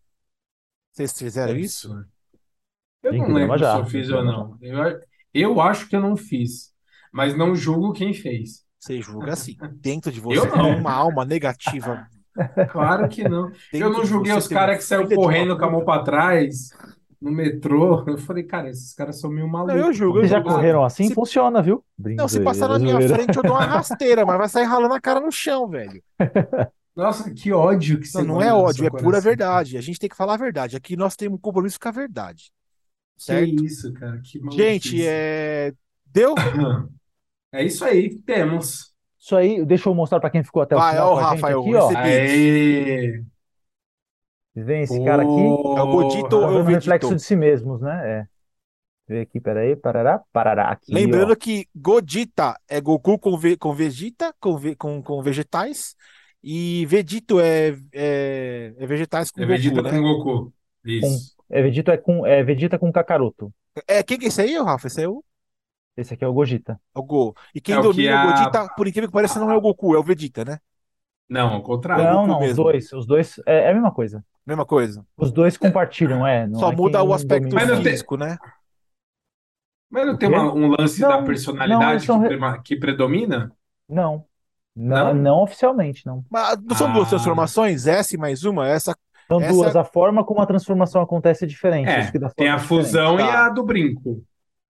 Vocês 0.92 1.14
fizeram 1.18 1.54
É 1.54 1.60
isso? 1.60 1.88
absurdo. 1.88 2.10
Eu 3.04 3.14
não 3.14 3.20
Genkidama 3.20 3.34
lembro 3.34 3.64
se 3.66 3.66
já. 3.66 3.78
eu 3.78 3.86
fiz 3.86 4.10
ou 4.10 4.24
Genkidama 4.24 4.32
já. 4.32 4.50
não. 4.50 4.58
Eu, 4.62 5.02
eu 5.34 5.62
acho 5.62 5.88
que 5.88 5.96
eu 5.96 6.02
não 6.02 6.16
fiz. 6.18 6.74
Mas 7.12 7.36
não 7.38 7.56
julgo 7.56 7.94
quem 7.94 8.14
fez. 8.14 8.66
Você 8.80 9.02
julga 9.02 9.34
assim. 9.34 9.56
Dentro 9.80 10.12
de 10.12 10.20
Eu 10.28 10.46
você 10.46 10.52
tem 10.52 10.58
não. 10.58 10.78
uma 10.80 10.92
alma 10.92 11.26
negativa 11.26 12.08
Claro 12.72 13.08
que 13.10 13.28
não. 13.28 13.52
Eu 13.72 13.92
não 13.92 14.06
julguei 14.06 14.34
os 14.34 14.48
caras 14.48 14.88
que 14.88 14.96
uma 14.96 15.08
correndo 15.16 15.58
com 15.58 15.66
a 15.66 15.70
mão 15.72 15.80
puta. 15.82 15.92
pra 15.94 16.04
trás 16.04 16.70
no 17.22 17.32
metrô. 17.32 18.04
Eu 18.08 18.18
falei, 18.18 18.44
cara, 18.44 18.70
esses 18.70 18.94
caras 18.94 19.20
são 19.20 19.30
meio 19.30 19.48
malucos. 19.48 19.76
eu 19.80 19.94
julgo, 19.94 20.20
Vocês 20.20 20.32
já 20.32 20.38
julgo. 20.38 20.50
correram 20.52 20.84
assim? 20.84 21.08
Se- 21.08 21.14
Funciona, 21.14 21.62
viu? 21.62 21.84
Não, 21.98 22.28
se 22.28 22.42
passar 22.42 22.68
na 22.70 22.80
minha 22.80 23.00
frente, 23.00 23.38
eu 23.38 23.44
dou 23.44 23.54
uma 23.54 23.66
rasteira, 23.66 24.26
mas 24.26 24.38
vai 24.38 24.50
sair 24.50 24.66
ralando 24.66 24.94
a 24.94 25.00
cara 25.00 25.20
no 25.20 25.32
chão, 25.32 25.68
velho. 25.68 26.02
Nossa, 26.96 27.32
que 27.34 27.52
ódio 27.52 28.00
que 28.00 28.06
Não, 28.06 28.12
você 28.12 28.24
não 28.24 28.34
guarda 28.36 28.50
é 28.50 28.54
ódio, 28.54 28.86
é 28.86 28.90
pura 28.90 29.02
coração. 29.04 29.24
verdade. 29.30 29.78
A 29.78 29.82
gente 29.82 29.98
tem 30.00 30.10
que 30.10 30.16
falar 30.16 30.36
a 30.36 30.38
verdade. 30.38 30.76
Aqui 30.76 30.96
nós 30.96 31.16
temos 31.16 31.38
um 31.40 31.42
compromisso 31.42 31.80
com 31.80 31.88
a 31.88 31.92
verdade. 31.92 32.52
Que 33.18 33.24
Certo? 33.24 33.66
isso, 33.66 33.94
cara, 33.94 34.20
que 34.24 34.40
Gente, 34.52 35.04
é. 35.06 35.74
Deu? 36.06 36.36
É 37.52 37.64
isso 37.64 37.86
aí, 37.86 38.16
temos. 38.26 38.93
Isso 39.24 39.38
aí, 39.38 39.66
deixa 39.66 39.88
eu 39.88 39.96
mostrar 39.96 40.20
pra 40.20 40.30
quem 40.30 40.44
ficou 40.44 40.62
até 40.62 40.76
o 40.76 40.80
Vai, 40.80 40.92
final 40.92 41.14
ó, 41.14 41.14
com 41.14 41.20
a 41.20 41.30
gente 41.30 41.42
Rafael, 41.42 41.62
aqui, 41.62 41.76
ó. 41.76 41.98
Aê! 41.98 43.24
Veem 44.54 44.84
esse 44.84 45.06
cara 45.06 45.24
aqui? 45.24 45.32
É 45.32 45.82
o 45.82 45.88
Godito 45.88 46.28
Tá 46.28 46.36
ou 46.36 46.44
é 46.44 46.62
o 46.62 46.64
reflexo 46.64 47.16
de 47.16 47.22
si 47.22 47.34
mesmos, 47.34 47.80
né? 47.80 48.02
É. 48.06 48.26
Vê 49.08 49.22
aqui, 49.22 49.40
peraí, 49.40 49.78
parará, 49.78 50.22
parará, 50.34 50.72
aqui, 50.72 50.94
Lembrando 50.94 51.32
ó. 51.32 51.36
que 51.38 51.68
Godita 51.74 52.60
é 52.68 52.82
Goku 52.82 53.18
com, 53.18 53.38
ve 53.38 53.56
com 53.56 53.74
Vegeta, 53.74 54.36
com, 54.42 54.58
ve 54.58 54.76
com, 54.76 55.02
com 55.02 55.22
vegetais. 55.22 55.96
E 56.44 56.86
Vegito 56.86 57.40
é, 57.40 57.78
é, 57.94 58.74
é 58.78 58.86
vegetais 58.86 59.32
com 59.32 59.42
É 59.42 59.46
Goku, 59.46 59.58
Vegeta 59.58 59.82
né? 59.84 59.90
com 59.90 60.02
Goku. 60.02 60.54
Isso. 60.84 61.34
É 61.50 61.62
Vegeta 61.62 61.94
é 61.94 61.98
com, 61.98 62.26
é 62.28 62.44
Vegeta 62.44 62.78
com 62.78 62.92
Kakaroto. 62.92 63.54
É, 63.88 64.04
quem 64.04 64.20
que 64.20 64.26
é 64.26 64.28
esse 64.28 64.42
aí, 64.42 64.62
Rafa? 64.62 64.88
Esse 64.88 65.00
aí 65.00 65.06
é 65.06 65.10
o, 65.10 65.24
Esse 65.96 66.14
aqui 66.16 66.24
é 66.24 66.28
o 66.28 66.34
Gogeta. 66.34 66.80
é 66.96 67.00
o 67.00 67.04
Go. 67.04 67.36
E 67.54 67.62
quem 67.62 67.76
É 67.76 67.80
o 67.80 67.82
que 67.82 67.88
domina 67.88 68.16
o 68.16 68.30
a- 68.30 68.32
Godita, 68.32 68.74
por 68.76 68.88
incrível 68.88 69.10
que 69.10 69.14
pareça, 69.14 69.40
não 69.40 69.52
é 69.52 69.56
o 69.56 69.62
Goku, 69.62 69.96
é 69.96 70.00
o 70.00 70.04
Vegeta, 70.04 70.44
né? 70.44 70.60
Não, 71.30 71.54
ao 71.54 71.62
contrário. 71.64 72.04
Não, 72.04 72.14
Goku 72.16 72.28
não, 72.28 72.40
os 72.40 72.46
mesmo. 72.48 72.64
dois. 72.64 72.94
Os 72.94 73.06
dois 73.06 73.40
é, 73.46 73.66
é 73.66 73.70
a 73.70 73.74
mesma 73.74 73.92
coisa. 73.92 74.24
Mesma 74.46 74.66
coisa. 74.66 75.06
Os 75.16 75.32
dois 75.32 75.56
compartilham, 75.58 76.26
é. 76.28 76.46
Não 76.48 76.60
Só 76.60 76.72
é 76.72 76.76
muda 76.76 77.02
o 77.04 77.14
aspecto 77.14 77.44
domina 77.50 77.56
Mas 77.62 77.68
não 77.68 77.76
mais. 77.76 77.84
tem- 77.84 77.92
físico, 77.94 78.18
né? 78.18 78.38
Mas 79.90 80.06
não 80.08 80.14
O 80.14 80.18
tem 80.18 80.30
uma- 80.30 80.54
um 80.54 80.68
lance 80.68 81.00
Não, 81.02 81.10
da 81.10 81.18
não, 81.18 81.26
personalidade 81.26 82.06
são 82.06 82.22
que, 82.22 82.36
re- 82.36 82.62
que 82.64 82.76
predomina? 82.76 83.52
Não. 83.88 84.26
Não, 84.76 85.14
Não? 85.14 85.14
não 85.14 85.42
oficialmente, 85.44 86.04
não. 86.06 86.26
Mas 86.32 86.58
não 86.64 86.76
são 86.76 86.92
duas 86.92 87.06
Ah. 87.08 87.10
transformações? 87.12 87.86
Essa 87.86 88.16
e 88.16 88.18
mais 88.18 88.44
uma? 88.44 88.68
Essa. 88.68 88.98
São 89.28 89.40
Essa- 89.40 89.54
duas. 89.54 89.76
A 89.76 89.84
forma 89.84 90.24
como 90.26 90.42
a 90.42 90.46
transformação 90.48 91.02
acontece 91.02 91.46
é 91.46 91.48
diferente. 91.48 91.88
É, 91.90 92.12
que 92.12 92.20
tem 92.36 92.50
a 92.50 92.56
diferente. 92.58 92.68
fusão 92.68 93.16
e 93.16 93.20
Tá. 93.20 93.46
a 93.46 93.50
do 93.50 93.64
brinco. 93.64 94.24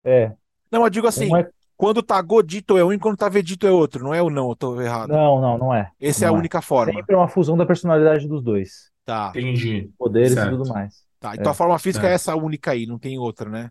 É. 0.03 0.33
Não, 0.73 0.83
eu 0.83 0.89
digo 0.89 1.07
assim, 1.07 1.31
Um 1.31 1.37
é- 1.37 1.49
quando 1.77 2.01
tá 2.01 2.21
Godito 2.21 2.77
é 2.77 2.83
um 2.83 2.91
e 2.91 2.97
quando 2.99 3.15
tá 3.17 3.29
Vegito 3.29 3.67
é 3.67 3.71
outro, 3.71 4.03
não 4.03 4.13
é 4.13 4.21
ou 4.21 4.29
não? 4.29 4.49
Eu 4.49 4.55
tô 4.55 4.81
errado. 4.81 5.09
Não, 5.09 5.39
não, 5.39 5.57
não 5.57 5.73
é. 5.73 5.91
Essa 6.01 6.25
é 6.25 6.27
a 6.27 6.31
Não 6.31 6.39
única 6.39 6.61
forma. 6.61 6.93
Sempre 6.93 7.13
é 7.15 7.17
uma 7.17 7.27
fusão 7.27 7.55
da 7.55 7.65
personalidade 7.65 8.27
dos 8.27 8.41
dois. 8.43 8.91
Tá, 9.05 9.31
Entendi. 9.35 9.89
Poderes 9.97 10.33
Certo. 10.33 10.47
e 10.47 10.57
tudo 10.57 10.69
mais. 10.69 11.03
tá. 11.19 11.33
Então 11.35 11.47
É, 11.47 11.51
a 11.51 11.53
forma 11.53 11.77
física 11.77 12.07
é 12.07 12.17
certo. 12.17 12.31
essa 12.31 12.35
única 12.35 12.71
aí, 12.71 12.85
não 12.87 12.97
tem 12.97 13.17
outra, 13.19 13.49
né? 13.49 13.69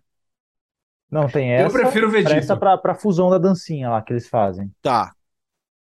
Não, 1.11 1.27
tem 1.29 1.51
Eu 1.51 1.67
essa. 1.67 1.79
prefiro 1.79 2.09
o 2.09 2.11
Vegeta. 2.11 2.31
Presta 2.35 2.57
pra, 2.57 2.79
pra 2.79 2.95
fusão 2.95 3.29
da 3.31 3.39
dancinha 3.39 3.91
lá 3.91 4.01
que 4.01 4.13
eles 4.13 4.29
fazem, 4.29 4.71
Tá. 4.81 5.13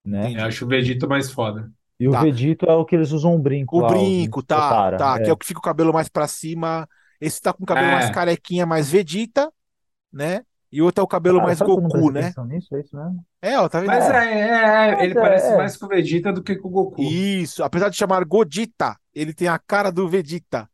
né? 0.04 0.24
Entendi. 0.24 0.40
Eu 0.40 0.46
acho 0.46 0.64
o 0.64 0.68
Vegeta 0.68 1.06
mais 1.06 1.30
foda. 1.30 1.70
E 1.98 2.08
o 2.08 2.12
Tá. 2.12 2.20
Vegito 2.22 2.66
é 2.66 2.74
o 2.74 2.84
que 2.84 2.96
eles 2.96 3.12
usam 3.12 3.34
um 3.36 3.40
brinco 3.40 3.78
O 3.78 3.80
lá, 3.80 3.88
brinco, 3.88 4.42
tá, 4.42 4.96
tá. 4.96 5.16
é. 5.18 5.24
Que 5.24 5.30
é 5.30 5.32
o 5.32 5.36
que 5.36 5.46
fica 5.46 5.60
o 5.60 5.62
cabelo 5.62 5.92
mais 5.92 6.08
pra 6.08 6.26
cima. 6.26 6.88
Esse 7.20 7.40
tá 7.40 7.52
com 7.52 7.62
o 7.62 7.66
cabelo 7.66 7.88
É. 7.88 7.92
mais 7.92 8.10
carequinha, 8.10 8.66
mais 8.66 8.90
Vegeta, 8.90 9.50
né? 10.12 10.42
E 10.72 10.80
o 10.80 10.86
outro 10.86 11.02
é 11.02 11.04
o 11.04 11.08
cabelo 11.08 11.36
Cara, 11.36 11.46
mais 11.48 11.60
Goku, 11.60 12.10
né? 12.10 12.32
nisso? 12.48 12.74
É 12.74 12.80
isso 12.80 12.96
mesmo? 12.96 13.24
É, 13.42 13.58
ó, 13.58 13.68
tá 13.68 13.78
vendo? 13.80 13.88
Mas 13.88 14.08
é, 14.08 14.24
é, 14.32 15.00
é, 15.00 15.04
ele 15.04 15.14
Mas 15.14 15.16
é, 15.16 15.20
parece 15.20 15.46
é. 15.52 15.56
mais 15.56 15.76
com 15.76 15.86
o 15.86 15.88
Vegeta 15.88 16.32
do 16.32 16.42
que 16.42 16.56
com 16.56 16.68
o 16.68 16.70
Goku. 16.70 17.02
Isso. 17.02 17.62
Apesar 17.62 17.88
de 17.90 17.96
chamar 17.96 18.24
Godita, 18.24 18.96
ele 19.14 19.34
tem 19.34 19.48
a 19.48 19.58
cara 19.58 19.90
do 19.92 20.08
Vegeta. 20.08 20.68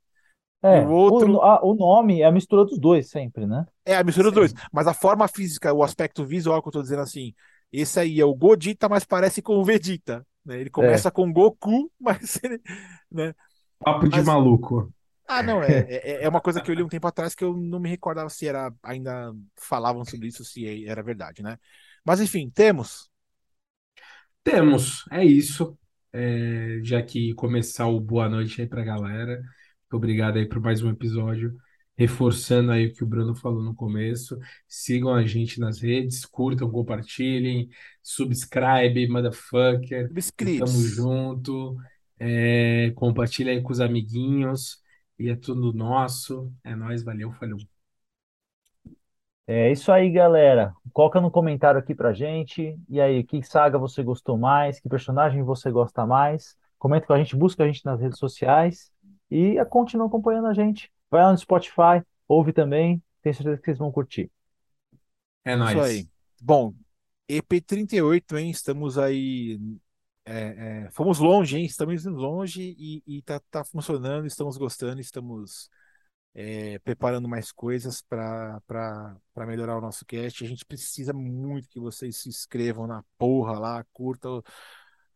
É, 0.62 0.80
o 0.80 0.90
outro- 0.90 1.34
o, 1.36 1.42
a- 1.42 1.64
o 1.64 1.74
nome 1.74 2.20
é 2.20 2.24
a 2.26 2.32
mistura 2.32 2.64
dos 2.64 2.78
dois 2.78 3.08
sempre, 3.10 3.46
né? 3.46 3.64
É, 3.84 3.96
a 3.96 4.04
mistura 4.04 4.30
dos 4.30 4.34
dois. 4.34 4.54
Mas 4.72 4.86
a 4.86 4.94
forma 4.94 5.26
física, 5.28 5.72
o 5.72 5.82
aspecto 5.82 6.24
visual 6.24 6.60
que 6.62 6.68
eu 6.68 6.72
tô 6.72 6.82
dizendo 6.82 7.02
assim, 7.02 7.32
esse 7.72 7.98
aí 7.98 8.20
é 8.20 8.24
o 8.24 8.34
Godita, 8.34 8.88
mas 8.88 9.04
parece 9.04 9.40
com 9.42 9.54
o 9.56 9.64
Vegeta. 9.64 10.26
né? 10.44 10.60
Ele 10.60 10.70
começa 10.70 11.10
com 11.10 11.32
Goku, 11.32 11.90
mas 12.00 12.38
ele. 12.42 12.60
Né? 13.10 13.34
Papo 13.80 14.08
de 14.08 14.16
Mas- 14.16 14.26
maluco. 14.26 14.92
Ah, 15.30 15.42
não, 15.42 15.62
é, 15.62 15.80
é, 15.88 16.24
é 16.24 16.28
uma 16.28 16.40
coisa 16.40 16.60
que 16.60 16.70
eu 16.70 16.74
li 16.74 16.82
um 16.82 16.88
tempo 16.88 17.06
atrás 17.06 17.34
que 17.34 17.44
eu 17.44 17.54
não 17.56 17.78
me 17.78 17.88
recordava 17.90 18.30
se 18.30 18.48
era 18.48 18.72
ainda 18.82 19.32
falavam 19.56 20.04
sobre 20.04 20.28
isso, 20.28 20.44
se 20.44 20.86
era 20.88 21.02
verdade, 21.02 21.42
né? 21.42 21.58
Mas 22.04 22.20
enfim, 22.20 22.50
temos. 22.50 23.10
Temos, 24.42 25.04
é 25.10 25.24
isso. 25.24 25.78
É, 26.12 26.80
já 26.82 27.02
que 27.02 27.34
começar 27.34 27.86
o 27.86 28.00
boa 28.00 28.28
noite 28.28 28.60
aí 28.60 28.66
pra 28.68 28.82
galera. 28.84 29.36
Muito 29.36 29.94
obrigado 29.96 30.36
aí 30.38 30.46
por 30.48 30.60
mais 30.60 30.82
um 30.82 30.90
episódio. 30.90 31.54
Reforçando 31.96 32.70
aí 32.72 32.86
o 32.86 32.94
que 32.94 33.02
o 33.04 33.06
Bruno 33.06 33.34
falou 33.34 33.62
no 33.62 33.74
começo. 33.74 34.38
Sigam 34.68 35.12
a 35.14 35.24
gente 35.26 35.60
nas 35.60 35.80
redes, 35.80 36.24
curtam, 36.24 36.70
compartilhem, 36.70 37.68
subscribe, 38.02 39.08
motherfucker. 39.08 40.12
Tamo 40.56 40.82
Subscritos. 40.82 40.82
junto. 40.82 41.76
É, 42.18 42.90
compartilha 42.96 43.52
aí 43.52 43.62
com 43.62 43.72
os 43.72 43.80
amiguinhos. 43.80 44.78
E 45.18 45.28
é 45.30 45.36
tudo 45.36 45.72
nosso. 45.72 46.52
É 46.64 46.74
nóis, 46.74 47.02
valeu, 47.04 47.32
falou. 47.32 47.58
É 49.46 49.72
isso 49.72 49.90
aí, 49.90 50.10
galera. 50.10 50.74
Coloca 50.92 51.20
no 51.20 51.30
comentário 51.30 51.80
aqui 51.80 51.94
pra 51.94 52.12
gente. 52.12 52.78
E 52.88 53.00
aí, 53.00 53.24
que 53.24 53.42
saga 53.42 53.78
você 53.78 54.02
gostou 54.02 54.36
mais? 54.36 54.78
Que 54.80 54.88
personagem 54.88 55.42
você 55.42 55.70
gosta 55.70 56.04
mais? 56.06 56.56
Comenta 56.78 57.06
com 57.06 57.12
a 57.14 57.18
gente, 57.18 57.34
busca 57.36 57.64
a 57.64 57.66
gente 57.66 57.84
nas 57.84 58.00
redes 58.00 58.18
sociais 58.18 58.92
e 59.30 59.56
continua 59.66 60.06
acompanhando 60.06 60.46
a 60.48 60.54
gente. 60.54 60.92
Vai 61.10 61.22
lá 61.22 61.32
no 61.32 61.38
Spotify, 61.38 62.02
ouve 62.28 62.52
também. 62.52 63.02
Tenho 63.22 63.34
certeza 63.34 63.56
que 63.58 63.64
vocês 63.64 63.78
vão 63.78 63.90
curtir. 63.90 64.30
É 65.44 65.56
Isso 65.60 65.78
nóis. 65.78 65.80
aí. 65.80 66.08
Bom, 66.40 66.74
EP38, 67.28 68.36
hein? 68.38 68.50
Estamos 68.50 68.98
aí. 68.98 69.58
É, 70.30 70.84
é, 70.86 70.90
fomos 70.90 71.18
longe, 71.18 71.56
hein? 71.58 71.64
Estamos 71.64 72.04
indo 72.04 72.16
longe 72.16 72.74
e, 72.78 73.02
e 73.06 73.22
tá, 73.22 73.40
tá 73.50 73.64
funcionando, 73.64 74.26
estamos 74.26 74.56
gostando, 74.56 75.00
estamos 75.00 75.70
é, 76.34 76.78
preparando 76.80 77.28
mais 77.28 77.50
coisas 77.52 78.02
para 78.02 78.60
melhorar 79.46 79.78
o 79.78 79.80
nosso 79.80 80.04
cast. 80.06 80.44
A 80.44 80.48
gente 80.48 80.64
precisa 80.64 81.12
muito 81.12 81.68
que 81.68 81.80
vocês 81.80 82.16
se 82.16 82.28
inscrevam 82.28 82.86
na 82.86 83.02
porra 83.16 83.58
lá, 83.58 83.84
curtam, 83.92 84.42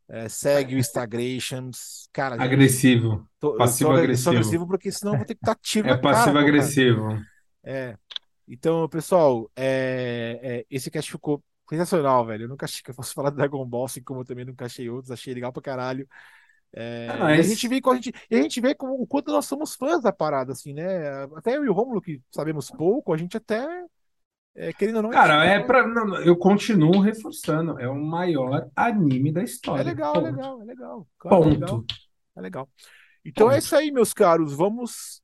é, 0.09 0.29
segue 0.29 0.75
o 0.75 0.79
Instagrams. 0.79 2.09
Cara, 2.13 2.37
gente, 2.37 2.45
Agressivo. 2.45 3.29
tô- 3.39 3.57
passivo 3.57 3.91
eu 3.91 3.97
agressivo. 3.97 4.31
agressivo 4.31 4.67
porque 4.67 4.91
senão 4.93 5.17
vou 5.17 5.27
ter 5.27 5.35
que 5.35 5.45
dar 5.45 5.57
tiro 5.57 5.89
É 5.89 5.91
cara, 5.91 6.03
passivo 6.03 6.35
cara. 6.35 6.41
agressivo. 6.49 7.09
É. 7.65 7.97
Então, 8.49 8.89
pessoal, 8.89 9.51
é, 9.57 10.39
é, 10.43 10.67
esse 10.71 10.91
cast 10.91 11.11
ficou 11.11 11.43
sensacional, 11.73 12.25
velho. 12.27 12.45
Eu 12.45 12.49
nunca 12.49 12.67
achei 12.67 12.83
que 12.83 12.91
eu 12.91 12.95
fosse 12.95 13.15
falar 13.15 13.31
do 13.31 13.37
Dragon 13.37 13.65
Ball, 13.67 13.85
assim 13.87 14.03
como 14.03 14.21
eu 14.21 14.25
também 14.25 14.45
nunca 14.45 14.67
achei 14.67 14.89
outros. 14.91 15.11
Achei 15.11 15.35
legal 15.35 15.53
pra 15.53 15.63
caralho. 15.63 16.09
É, 16.75 17.27
É 17.31 17.37
e 17.37 17.41
a 17.41 17.43
gente 17.43 17.69
vê, 17.69 17.81
a 17.85 17.95
gente, 17.95 18.13
e 18.31 18.37
a 18.37 18.43
gente 18.43 18.61
vê 18.61 18.75
como, 18.75 18.95
o 18.95 19.07
quanto 19.07 19.31
nós 19.33 19.47
somos 19.47 19.75
fãs 19.75 20.03
da 20.03 20.13
parada, 20.13 20.53
assim, 20.53 20.73
né? 20.75 21.25
Até 21.37 21.57
eu 21.57 21.65
e 21.65 21.69
o 21.69 21.73
Rômulo, 21.73 22.01
que 22.03 22.21
sabemos 22.31 22.71
pouco, 22.71 23.13
a 23.13 23.17
gente 23.19 23.37
até, 23.37 23.67
é, 24.55 24.73
querendo 24.73 24.97
ou 24.97 25.03
não, 25.03 25.11
Cara, 25.11 25.45
gente- 25.45 25.47
é 25.47 25.61
pra. 25.61 25.87
não, 25.87 26.21
eu 26.23 26.37
continuo 26.37 27.01
reforçando. 27.01 27.79
É 27.79 27.89
o 27.89 27.95
maior 27.95 28.71
anime 28.75 29.33
da 29.33 29.43
é 29.43 29.45
história. 29.45 29.83
legal, 29.83 30.15
é 30.15 30.21
Ponto. 30.21 30.31
legal, 30.31 30.63
é 30.63 30.65
legal. 30.65 31.09
Claro, 31.19 31.45
é 31.45 31.49
legal, 31.49 31.85
Ponto. 31.85 31.95
é 32.37 32.41
legal. 32.41 32.71
Então 33.25 33.51
é 33.51 33.59
Ponto. 33.59 33.59
isso 33.59 33.77
aí, 33.77 33.93
meus 33.93 34.13
caros. 34.15 34.55
Vamos 34.55 35.22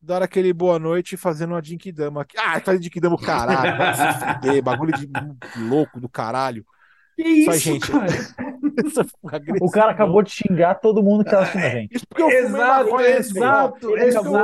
dar 0.00 0.22
aquele 0.22 0.52
boa 0.52 0.78
noite 0.78 1.16
fazendo 1.16 1.52
uma 1.52 1.62
Jinkidama. 1.62 2.26
Ah, 2.36 2.60
fazendo 2.60 2.82
Jinkidama, 2.82 3.18
caralho. 3.18 3.76
Vai 3.76 3.94
se 3.94 4.34
fuder, 4.34 4.62
bagulho 4.62 4.92
de 4.92 5.08
louco 5.56 6.00
do 6.00 6.08
caralho. 6.08 6.64
Que 7.22 7.28
Isso 7.28 7.50
isso, 7.50 7.60
gente. 7.60 7.90
cara? 7.90 8.06
Agressão. 9.32 9.66
O 9.66 9.70
cara 9.70 9.90
acabou 9.92 10.22
de 10.22 10.30
xingar 10.30 10.76
todo 10.76 11.02
mundo 11.02 11.24
que 11.24 11.30
tava 11.30 11.42
assistindo 11.42 11.64
a 11.64 11.68
gente. 11.70 11.96
Isso 11.96 12.06
porque 12.08 12.22
eu 12.22 12.30
fumei 12.30 13.16
Exato, 13.16 13.90
exato. 13.90 13.96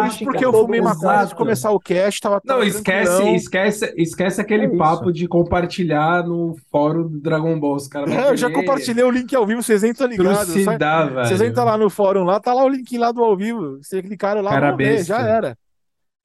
Isso 0.07 0.24
porque 0.24 0.44
eu 0.44 0.53
fumei 0.53 0.81
maconha 0.81 1.19
antes 1.19 1.28
de 1.31 1.35
começar 1.36 1.70
o 1.70 1.81
cast, 1.81 2.20
tava, 2.20 2.40
Não, 2.44 2.62
esquece, 2.62 3.11
tranquilão. 3.11 3.35
esquece, 3.36 3.94
esquece 3.97 4.40
aquele 4.40 4.66
É 4.66 4.77
papo 4.77 5.12
de 5.12 5.27
compartilhar 5.27 6.24
no 6.27 6.55
fórum 6.70 7.09
do 7.09 7.20
Dragon 7.20 7.59
Ball. 7.59 7.77
Os 7.77 7.89
caras 7.89 8.11
vão 8.12 8.19
É, 8.24 8.31
eu 8.31 8.36
já 8.36 8.51
compartilhei 8.51 9.05
o 9.05 9.11
link 9.11 9.35
ao 9.35 9.47
vivo, 9.47 9.62
vocês 9.62 9.82
entram 9.85 10.09
ligados. 10.09 10.39
Só- 10.39 10.44
trucidar, 10.53 11.12
velho. 11.12 11.27
Vocês 11.28 11.40
entram 11.40 11.65
lá 11.65 11.78
no 11.78 11.89
fórum, 11.89 12.24
lá 12.24 12.40
tá 12.40 12.53
lá 12.53 12.65
o 12.65 12.69
link 12.69 12.97
lá 12.98 13.12
do 13.12 13.23
ao 13.23 13.36
vivo. 13.36 13.78
Vocês 13.78 14.03
clicaram 14.05 14.43
lá, 14.43 14.51
Cara 14.51 14.73
ver, 14.73 15.05
já 15.05 15.20
era. 15.20 15.57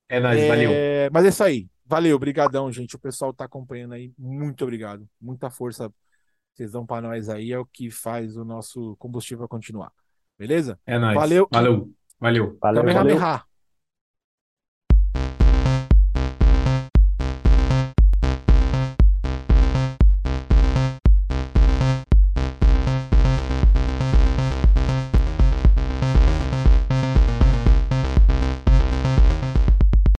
É 0.10 0.20
nóis, 0.20 0.46
valeu. 0.48 0.72
É, 0.74 1.10
mas 1.12 1.26
é 1.26 1.30
isso 1.30 1.44
aí. 1.44 1.68
Valeu, 1.86 2.18
brigadão, 2.18 2.72
gente. 2.72 2.96
O 2.96 3.00
pessoal 3.00 3.34
tá 3.34 3.46
acompanhando 3.46 3.94
aí. 3.94 4.12
Muito 4.18 4.64
obrigado. 4.64 5.06
Muita 5.22 5.50
força 5.50 5.90
vocês 6.54 6.72
dão 6.72 6.86
pra 6.86 7.02
nós 7.02 7.30
aí. 7.30 7.52
É 7.52 7.60
o 7.60 7.66
que 7.66 7.90
faz 7.90 8.38
o 8.38 8.46
nosso 8.46 8.96
combustível 8.98 9.48
continuar. 9.48 9.92
Beleza? 10.38 10.80
É 10.86 10.98
nóis. 10.98 11.16
Valeu. 11.16 11.48
Valeu. 11.52 11.94
Valeu. 12.20 12.58
Valeu, 12.62 12.94
valeu. 12.94 13.51